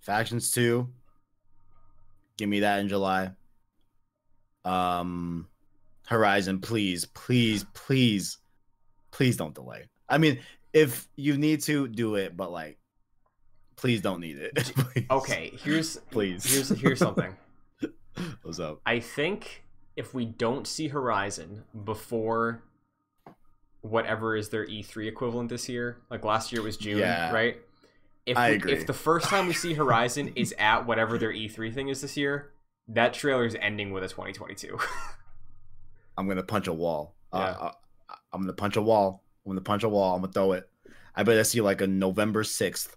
Factions 0.00 0.50
2. 0.52 0.88
Give 2.38 2.48
me 2.48 2.60
that 2.60 2.78
in 2.80 2.88
July. 2.88 3.32
Um 4.64 5.48
Horizon, 6.06 6.60
please, 6.60 7.04
please, 7.06 7.64
please, 7.72 8.38
please 9.12 9.36
don't 9.36 9.54
delay. 9.54 9.88
I 10.08 10.18
mean, 10.18 10.40
if 10.72 11.06
you 11.16 11.36
need 11.38 11.60
to 11.62 11.86
do 11.88 12.16
it, 12.16 12.36
but 12.36 12.50
like, 12.50 12.78
please 13.76 14.00
don't 14.00 14.20
need 14.20 14.36
it. 14.38 14.54
Please. 14.74 15.06
Okay, 15.10 15.52
here's 15.62 15.96
please. 16.10 16.44
here's 16.44 16.68
here's 16.80 16.98
something. 16.98 17.34
What's 18.42 18.58
up? 18.60 18.80
I 18.86 19.00
think 19.00 19.64
if 19.96 20.14
we 20.14 20.24
don't 20.24 20.66
see 20.66 20.88
Horizon 20.88 21.64
before 21.84 22.62
whatever 23.82 24.36
is 24.36 24.48
their 24.50 24.66
E3 24.66 25.06
equivalent 25.08 25.48
this 25.48 25.68
year, 25.68 25.98
like 26.10 26.24
last 26.24 26.52
year 26.52 26.62
was 26.62 26.76
June, 26.76 26.98
Yeah. 26.98 27.32
right? 27.32 27.56
If 28.26 28.36
I 28.36 28.50
we- 28.50 28.56
agree. 28.56 28.72
if 28.72 28.86
the 28.86 28.92
first 28.92 29.28
time 29.28 29.46
we 29.46 29.54
see 29.54 29.74
Horizon 29.74 30.32
is 30.36 30.54
at 30.58 30.86
whatever 30.86 31.18
their 31.18 31.32
E3 31.32 31.72
thing 31.72 31.88
is 31.88 32.00
this 32.02 32.16
year, 32.16 32.50
that 32.88 33.14
trailer 33.14 33.44
is 33.46 33.56
ending 33.60 33.90
with 33.92 34.02
a 34.04 34.08
2022. 34.08 34.78
I'm 36.18 36.28
gonna 36.28 36.42
punch 36.42 36.66
a 36.66 36.72
wall. 36.72 37.14
Yeah. 37.32 37.40
Uh, 37.40 37.72
uh, 38.10 38.14
I'm 38.32 38.42
gonna 38.42 38.52
punch 38.52 38.76
a 38.76 38.82
wall. 38.82 39.22
I'm 39.46 39.52
gonna 39.52 39.60
punch 39.62 39.82
a 39.84 39.88
wall. 39.88 40.14
I'm 40.14 40.20
gonna 40.20 40.32
throw 40.32 40.52
it. 40.52 40.68
I 41.16 41.22
bet 41.22 41.38
I 41.38 41.42
see 41.42 41.60
like 41.60 41.80
a 41.80 41.86
November 41.86 42.44
sixth, 42.44 42.96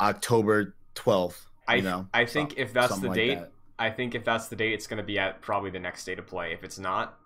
October 0.00 0.74
twelfth. 0.94 1.46
I 1.66 1.76
You 1.76 1.82
know, 1.82 2.08
I 2.12 2.26
think 2.26 2.50
some- 2.50 2.58
if 2.58 2.72
that's 2.72 2.98
the 2.98 3.06
like 3.08 3.16
date, 3.16 3.34
that. 3.36 3.52
I 3.78 3.90
think 3.90 4.14
if 4.14 4.24
that's 4.24 4.48
the 4.48 4.56
date, 4.56 4.72
it's 4.72 4.86
going 4.86 4.98
to 4.98 5.04
be 5.04 5.18
at 5.18 5.42
probably 5.42 5.70
the 5.70 5.78
next 5.78 6.04
day 6.04 6.14
to 6.14 6.22
play. 6.22 6.52
If 6.52 6.64
it's 6.64 6.78
not, 6.78 7.18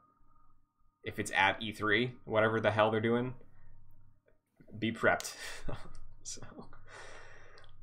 if 1.05 1.19
it's 1.19 1.33
at 1.35 1.61
E3, 1.61 2.11
whatever 2.25 2.61
the 2.61 2.71
hell 2.71 2.91
they're 2.91 3.01
doing, 3.01 3.35
be 4.79 4.93
prepped. 4.93 5.35
so, 6.23 6.41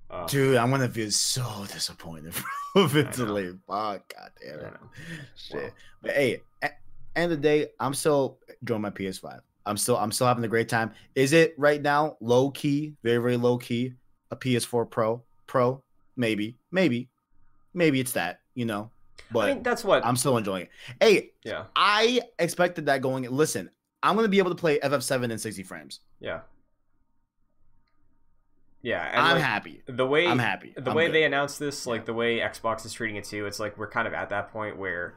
uh, 0.10 0.26
dude, 0.28 0.58
I'm 0.58 0.72
gonna 0.72 0.88
be 0.88 1.10
so 1.10 1.66
disappointed 1.72 2.34
if 2.76 2.96
it's 2.96 3.18
delayed. 3.18 3.60
Fuck, 3.68 4.14
god 4.14 4.32
damn 4.42 4.60
it. 4.60 4.74
Shit. 5.36 5.56
Well. 5.56 5.72
But 6.02 6.12
hey, 6.12 6.42
at 6.62 6.80
end 7.16 7.32
of 7.32 7.42
the 7.42 7.48
day, 7.48 7.68
I'm 7.80 7.94
still 7.94 8.38
enjoying 8.62 8.82
my 8.82 8.90
PS5. 8.90 9.40
I'm 9.66 9.78
still 9.78 9.98
I'm 9.98 10.12
still 10.12 10.28
having 10.28 10.44
a 10.44 10.48
great 10.48 10.70
time. 10.70 10.94
Is 11.16 11.34
it 11.34 11.56
right 11.58 11.82
now 11.82 12.18
low 12.22 12.52
key, 12.52 12.96
very 13.04 13.18
very 13.18 13.38
low 13.38 13.58
key, 13.58 13.94
a 14.32 14.36
PS4 14.36 14.90
Pro? 14.90 15.24
Pro, 15.46 15.82
maybe, 16.16 16.58
maybe, 16.72 17.10
maybe 17.74 18.00
it's 18.00 18.12
that. 18.14 18.42
You 18.58 18.66
know, 18.66 18.90
but 19.32 19.50
I 19.50 19.54
mean, 19.54 19.62
that's 19.64 19.84
what. 19.84 20.04
I'm 20.04 20.16
still 20.16 20.36
enjoying 20.36 20.64
it. 20.64 20.70
Hey, 21.00 21.30
yeah, 21.46 21.66
I 21.76 22.22
expected 22.40 22.88
that 22.88 23.02
going. 23.02 23.24
Listen, 23.30 23.70
I'm 24.02 24.16
gonna 24.16 24.28
be 24.30 24.40
able 24.40 24.50
to 24.50 24.56
play 24.56 24.80
FF7 24.80 25.30
in 25.32 25.38
60 25.38 25.62
frames. 25.64 26.00
yeah, 26.20 26.40
yeah. 28.82 29.08
And 29.12 29.20
I'm 29.22 29.34
like, 29.36 29.44
happy. 29.44 29.84
The 29.88 30.06
way 30.06 30.28
I'm 30.28 30.40
happy. 30.40 30.74
the 30.76 30.90
I'm 30.92 30.96
way 30.96 31.06
good. 31.08 31.16
they 31.16 31.24
announced 31.24 31.60
this, 31.60 31.86
like 31.86 32.02
Yeah. 32.02 32.06
the 32.06 32.14
way 32.14 32.40
Xbox 32.40 32.86
is 32.86 32.94
treating 32.94 33.16
it 33.16 33.26
too, 33.26 33.46
it's 33.46 33.60
like 33.60 33.78
we're 33.78 33.90
kind 33.90 34.08
of 34.08 34.14
at 34.14 34.30
that 34.30 34.52
point 34.52 34.78
where, 34.78 35.16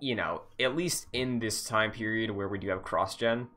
you 0.00 0.14
know, 0.14 0.42
at 0.60 0.74
least 0.76 1.06
in 1.12 1.38
this 1.38 1.64
time 1.64 1.90
period 1.92 2.30
where 2.32 2.48
we 2.48 2.58
do 2.58 2.68
have 2.68 2.82
cross 2.82 3.16
gen, 3.16 3.48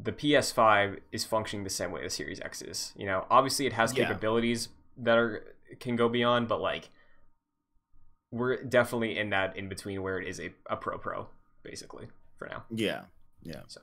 the 0.00 0.12
PS5 0.12 1.00
is 1.12 1.24
functioning 1.24 1.64
the 1.64 1.70
same 1.70 1.90
way 1.90 2.02
the 2.02 2.10
Series 2.10 2.40
X 2.40 2.62
is. 2.62 2.92
You 2.96 3.06
know, 3.06 3.26
obviously 3.30 3.66
it 3.66 3.72
has 3.74 3.94
Yeah. 3.96 4.04
capabilities 4.06 4.68
that 4.96 5.18
are 5.18 5.54
can 5.80 5.96
go 5.96 6.08
beyond, 6.08 6.48
but 6.48 6.60
like 6.60 6.88
we're 8.30 8.62
definitely 8.62 9.18
in 9.18 9.30
that 9.30 9.56
in 9.56 9.68
between 9.68 10.02
where 10.02 10.18
it 10.18 10.28
is 10.28 10.40
a, 10.40 10.50
a 10.68 10.76
pro 10.76 10.98
pro 10.98 11.28
basically 11.62 12.08
for 12.36 12.48
now. 12.48 12.64
Yeah, 12.70 13.02
yeah. 13.42 13.62
So, 13.68 13.80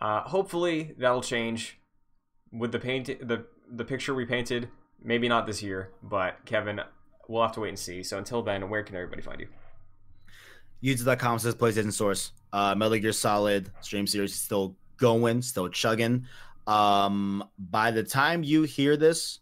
uh, 0.00 0.22
hopefully 0.22 0.94
that'll 0.98 1.22
change 1.22 1.78
with 2.52 2.72
the 2.72 2.78
paint, 2.78 3.06
the 3.06 3.46
the 3.70 3.84
picture 3.84 4.14
we 4.14 4.24
painted. 4.24 4.68
Maybe 5.02 5.28
not 5.28 5.46
this 5.46 5.62
year, 5.62 5.90
but 6.02 6.44
Kevin, 6.44 6.80
we'll 7.28 7.42
have 7.42 7.52
to 7.52 7.60
wait 7.60 7.70
and 7.70 7.78
see. 7.78 8.02
So 8.02 8.18
until 8.18 8.42
then, 8.42 8.68
where 8.68 8.82
can 8.82 8.96
everybody 8.96 9.22
find 9.22 9.40
you? 9.40 9.48
YouTube.com 10.82 11.38
says 11.38 11.54
PlayStation 11.54 11.92
Source. 11.92 12.32
Uh, 12.52 12.74
Metal 12.74 12.98
Gear 12.98 13.12
Solid 13.12 13.70
stream 13.80 14.06
series 14.06 14.32
is 14.32 14.40
still 14.40 14.76
going, 14.98 15.40
still 15.40 15.68
chugging. 15.68 16.26
Um, 16.66 17.44
by 17.58 17.90
the 17.90 18.02
time 18.02 18.42
you 18.42 18.64
hear 18.64 18.96
this, 18.96 19.40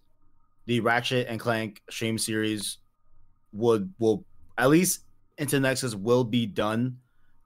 the 0.67 0.81
Ratchet 0.81 1.27
and 1.29 1.41
Clank 1.41 1.83
stream 1.91 2.19
series 2.19 2.79
would 3.53 3.93
will 3.99 4.25
at 4.57 4.71
least 4.71 5.01
into 5.37 5.61
Nexus 5.61 5.95
will 5.95 6.25
be 6.25 6.47
done. 6.47 6.99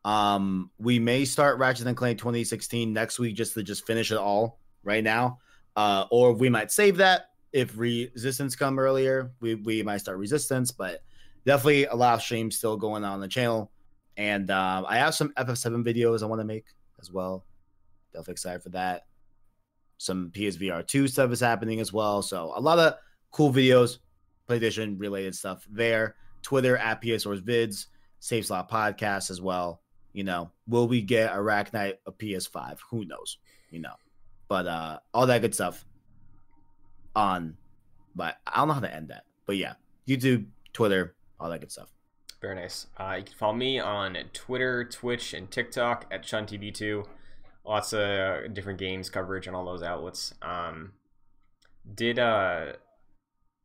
Um, 0.05 0.71
we 0.79 0.99
may 0.99 1.25
start 1.25 1.59
Ratchet 1.59 1.87
and 1.87 1.97
Clank 1.97 2.19
2016 2.19 2.93
next 2.93 3.19
week 3.19 3.37
just 3.37 3.55
to 3.55 3.63
just 3.63 3.87
finish 3.87 4.11
it 4.11 4.19
all 4.19 4.59
right 4.83 5.05
now. 5.05 5.39
Uh, 5.77 6.07
or 6.11 6.33
we 6.33 6.49
might 6.49 6.71
save 6.71 6.97
that 6.99 7.31
if 7.53 7.77
Resistance 7.77 8.57
come 8.57 8.79
earlier. 8.79 9.31
We 9.41 9.55
we 9.55 9.83
might 9.83 9.99
start 9.99 10.19
Resistance, 10.19 10.71
but 10.71 11.03
definitely 11.47 11.87
a 11.87 11.95
lot 11.95 12.15
of 12.15 12.23
streams 12.23 12.57
still 12.57 12.77
going 12.77 13.05
on 13.05 13.21
the 13.21 13.29
channel. 13.29 13.71
And 14.17 14.51
um, 14.51 14.85
I 14.89 14.97
have 14.99 15.15
some 15.15 15.33
FF7 15.39 15.85
videos 15.85 16.23
I 16.23 16.27
want 16.27 16.41
to 16.41 16.47
make 16.47 16.67
as 17.01 17.11
well. 17.11 17.45
Definitely 18.13 18.33
excited 18.33 18.63
for 18.63 18.69
that. 18.71 19.07
Some 19.99 20.31
PSVR 20.35 20.87
2 20.87 21.09
stuff 21.09 21.31
is 21.33 21.41
happening 21.41 21.81
as 21.81 21.93
well. 21.93 22.23
So 22.23 22.53
a 22.55 22.61
lot 22.61 22.79
of 22.79 22.95
cool 23.31 23.53
videos, 23.53 23.99
PlayStation 24.49 24.99
related 24.99 25.35
stuff 25.35 25.67
there. 25.71 26.17
Twitter 26.43 26.77
at 26.77 27.01
PS 27.01 27.25
PSOR's 27.25 27.41
vids, 27.41 27.87
Safe 28.21 28.47
Slot 28.47 28.71
Podcast 28.71 29.31
as 29.31 29.41
well. 29.41 29.81
You 30.13 30.25
know, 30.25 30.51
will 30.67 30.89
we 30.89 31.01
get 31.01 31.35
a 31.35 31.41
Rack 31.41 31.73
Arachnite 31.73 31.99
a 32.07 32.13
PS5? 32.13 32.79
Who 32.91 33.05
knows? 33.05 33.39
You 33.71 33.81
know, 33.81 33.95
but 34.49 34.67
uh 34.67 34.99
all 35.15 35.27
that 35.27 35.41
good 35.41 35.55
stuff 35.55 35.85
on. 37.17 37.57
But 38.15 38.37
I 38.47 38.59
don't 38.59 38.69
know 38.69 38.75
how 38.75 38.81
to 38.81 38.95
end 38.95 39.09
that. 39.09 39.25
But 39.47 39.57
yeah, 39.57 39.75
YouTube, 40.07 40.47
Twitter, 40.73 41.15
all 41.41 41.49
that 41.49 41.61
good 41.61 41.73
stuff. 41.73 41.93
Very 42.43 42.57
nice. 42.57 42.89
Uh, 42.99 43.15
you 43.19 43.25
can 43.25 43.35
follow 43.35 43.55
me 43.55 43.79
on 43.79 44.17
Twitter, 44.33 44.85
Twitch, 44.85 45.33
and 45.33 45.51
TikTok 45.51 46.07
at 46.11 46.25
ChunTV2. 46.25 47.07
Lots 47.65 47.93
of 47.93 48.53
different 48.53 48.81
games 48.81 49.09
coverage 49.09 49.47
on 49.47 49.55
all 49.55 49.65
those 49.65 49.83
outlets. 49.83 50.35
Um, 50.43 50.93
did 51.95 52.19
uh, 52.19 52.73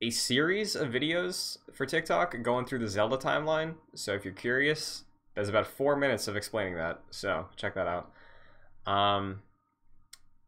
a 0.01 0.09
series 0.09 0.75
of 0.75 0.89
videos 0.89 1.57
for 1.73 1.85
TikTok 1.85 2.41
going 2.43 2.65
through 2.65 2.79
the 2.79 2.87
Zelda 2.87 3.17
timeline. 3.17 3.75
So 3.95 4.13
if 4.13 4.23
you're 4.23 4.33
curious, 4.33 5.03
there's 5.33 5.49
about 5.49 5.67
four 5.67 5.95
minutes 5.95 6.27
of 6.27 6.35
explaining 6.35 6.75
that. 6.75 7.01
So 7.09 7.47
check 7.55 7.73
that 7.75 7.87
out. 7.87 8.11
Um, 8.91 9.41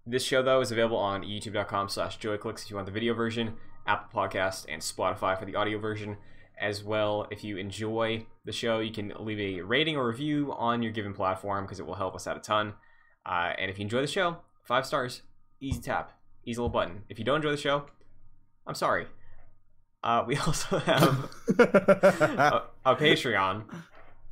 this 0.06 0.24
show 0.24 0.42
though 0.42 0.62
is 0.62 0.72
available 0.72 0.98
on 0.98 1.24
youtube.com 1.24 1.90
slash 1.90 2.20
joyclicks 2.20 2.64
if 2.64 2.70
you 2.70 2.76
want 2.76 2.86
the 2.86 2.92
video 2.92 3.14
version, 3.14 3.56
Apple 3.88 4.22
Podcast, 4.22 4.66
and 4.70 4.82
Spotify 4.82 5.38
for 5.38 5.46
the 5.46 5.56
audio 5.56 5.80
version 5.80 6.18
as 6.60 6.84
well. 6.84 7.28
If 7.32 7.44
you 7.44 7.58
enjoy 7.58 8.28
the 8.46 8.52
show, 8.52 8.80
you 8.80 8.92
can 8.92 9.14
leave 9.20 9.40
a 9.40 9.62
rating 9.62 9.98
or 9.98 10.08
review 10.08 10.54
on 10.58 10.84
your 10.84 10.92
given 10.92 11.14
platform 11.14 11.66
because 11.66 11.80
it 11.80 11.86
will 11.86 11.96
help 11.96 12.16
us 12.16 12.28
out 12.28 12.38
a 12.38 12.40
ton. 12.40 12.74
Uh, 13.26 13.54
and 13.58 13.72
if 13.72 13.80
you 13.80 13.84
enjoy 13.84 14.02
the 14.02 14.08
show, 14.08 14.38
five 14.64 14.86
stars, 14.86 15.24
easy 15.60 15.82
tap, 15.82 16.12
easy 16.46 16.58
little 16.58 16.70
button. 16.70 17.04
If 17.10 17.18
you 17.18 17.26
don't 17.26 17.38
enjoy 17.38 17.52
the 17.52 17.58
show, 17.58 17.86
I'm 18.68 18.76
sorry. 18.76 19.08
Uh, 20.04 20.24
we 20.26 20.38
also 20.48 20.80
have 20.80 21.30
a, 21.60 22.64
a 22.86 22.96
Patreon. 22.96 23.64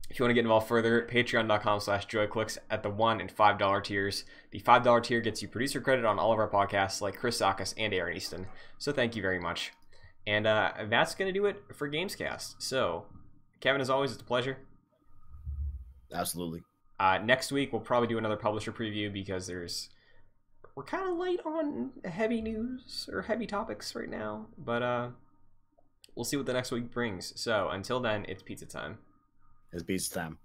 If 0.09 0.17
you 0.17 0.23
want 0.23 0.29
to 0.29 0.35
get 0.35 0.45
involved 0.45 0.67
further, 0.67 1.07
patreon.com 1.11 1.81
slash 1.81 2.07
joyclicks 2.07 2.57
at 2.69 2.81
the 2.81 2.89
one 2.89 3.19
and 3.19 3.29
five 3.29 3.57
dollar 3.57 3.81
tiers. 3.81 4.23
The 4.51 4.59
five 4.59 4.83
dollar 4.83 5.01
tier 5.01 5.19
gets 5.19 5.41
you 5.41 5.47
producer 5.47 5.81
credit 5.81 6.05
on 6.05 6.17
all 6.17 6.31
of 6.31 6.39
our 6.39 6.49
podcasts 6.49 7.01
like 7.01 7.17
Chris 7.17 7.39
Sakas 7.39 7.73
and 7.77 7.93
Aaron 7.93 8.15
Easton. 8.15 8.47
So 8.77 8.93
thank 8.93 9.15
you 9.15 9.21
very 9.21 9.39
much. 9.39 9.73
And 10.25 10.47
uh, 10.47 10.71
that's 10.89 11.15
going 11.15 11.33
to 11.33 11.37
do 11.37 11.45
it 11.45 11.63
for 11.73 11.89
Gamescast. 11.89 12.55
So, 12.59 13.05
Kevin, 13.61 13.79
as 13.79 13.89
always, 13.89 14.11
it's 14.11 14.21
a 14.21 14.25
pleasure. 14.25 14.57
Absolutely. 16.13 16.63
Uh, 16.99 17.19
next 17.23 17.51
week, 17.51 17.71
we'll 17.71 17.81
probably 17.81 18.07
do 18.07 18.17
another 18.17 18.35
publisher 18.35 18.71
preview 18.71 19.11
because 19.11 19.47
there's. 19.47 19.89
We're 20.75 20.83
kind 20.83 21.09
of 21.09 21.17
light 21.17 21.39
on 21.45 21.91
heavy 22.05 22.41
news 22.41 23.09
or 23.11 23.23
heavy 23.23 23.47
topics 23.47 23.95
right 23.95 24.09
now. 24.09 24.47
But 24.57 24.83
uh, 24.83 25.09
we'll 26.17 26.25
see 26.25 26.35
what 26.35 26.47
the 26.47 26.53
next 26.53 26.71
week 26.71 26.91
brings. 26.91 27.39
So, 27.39 27.69
until 27.69 27.99
then, 27.99 28.25
it's 28.27 28.43
pizza 28.43 28.65
time. 28.65 28.97
It's 29.71 29.83
pizza 29.83 30.13
time. 30.13 30.37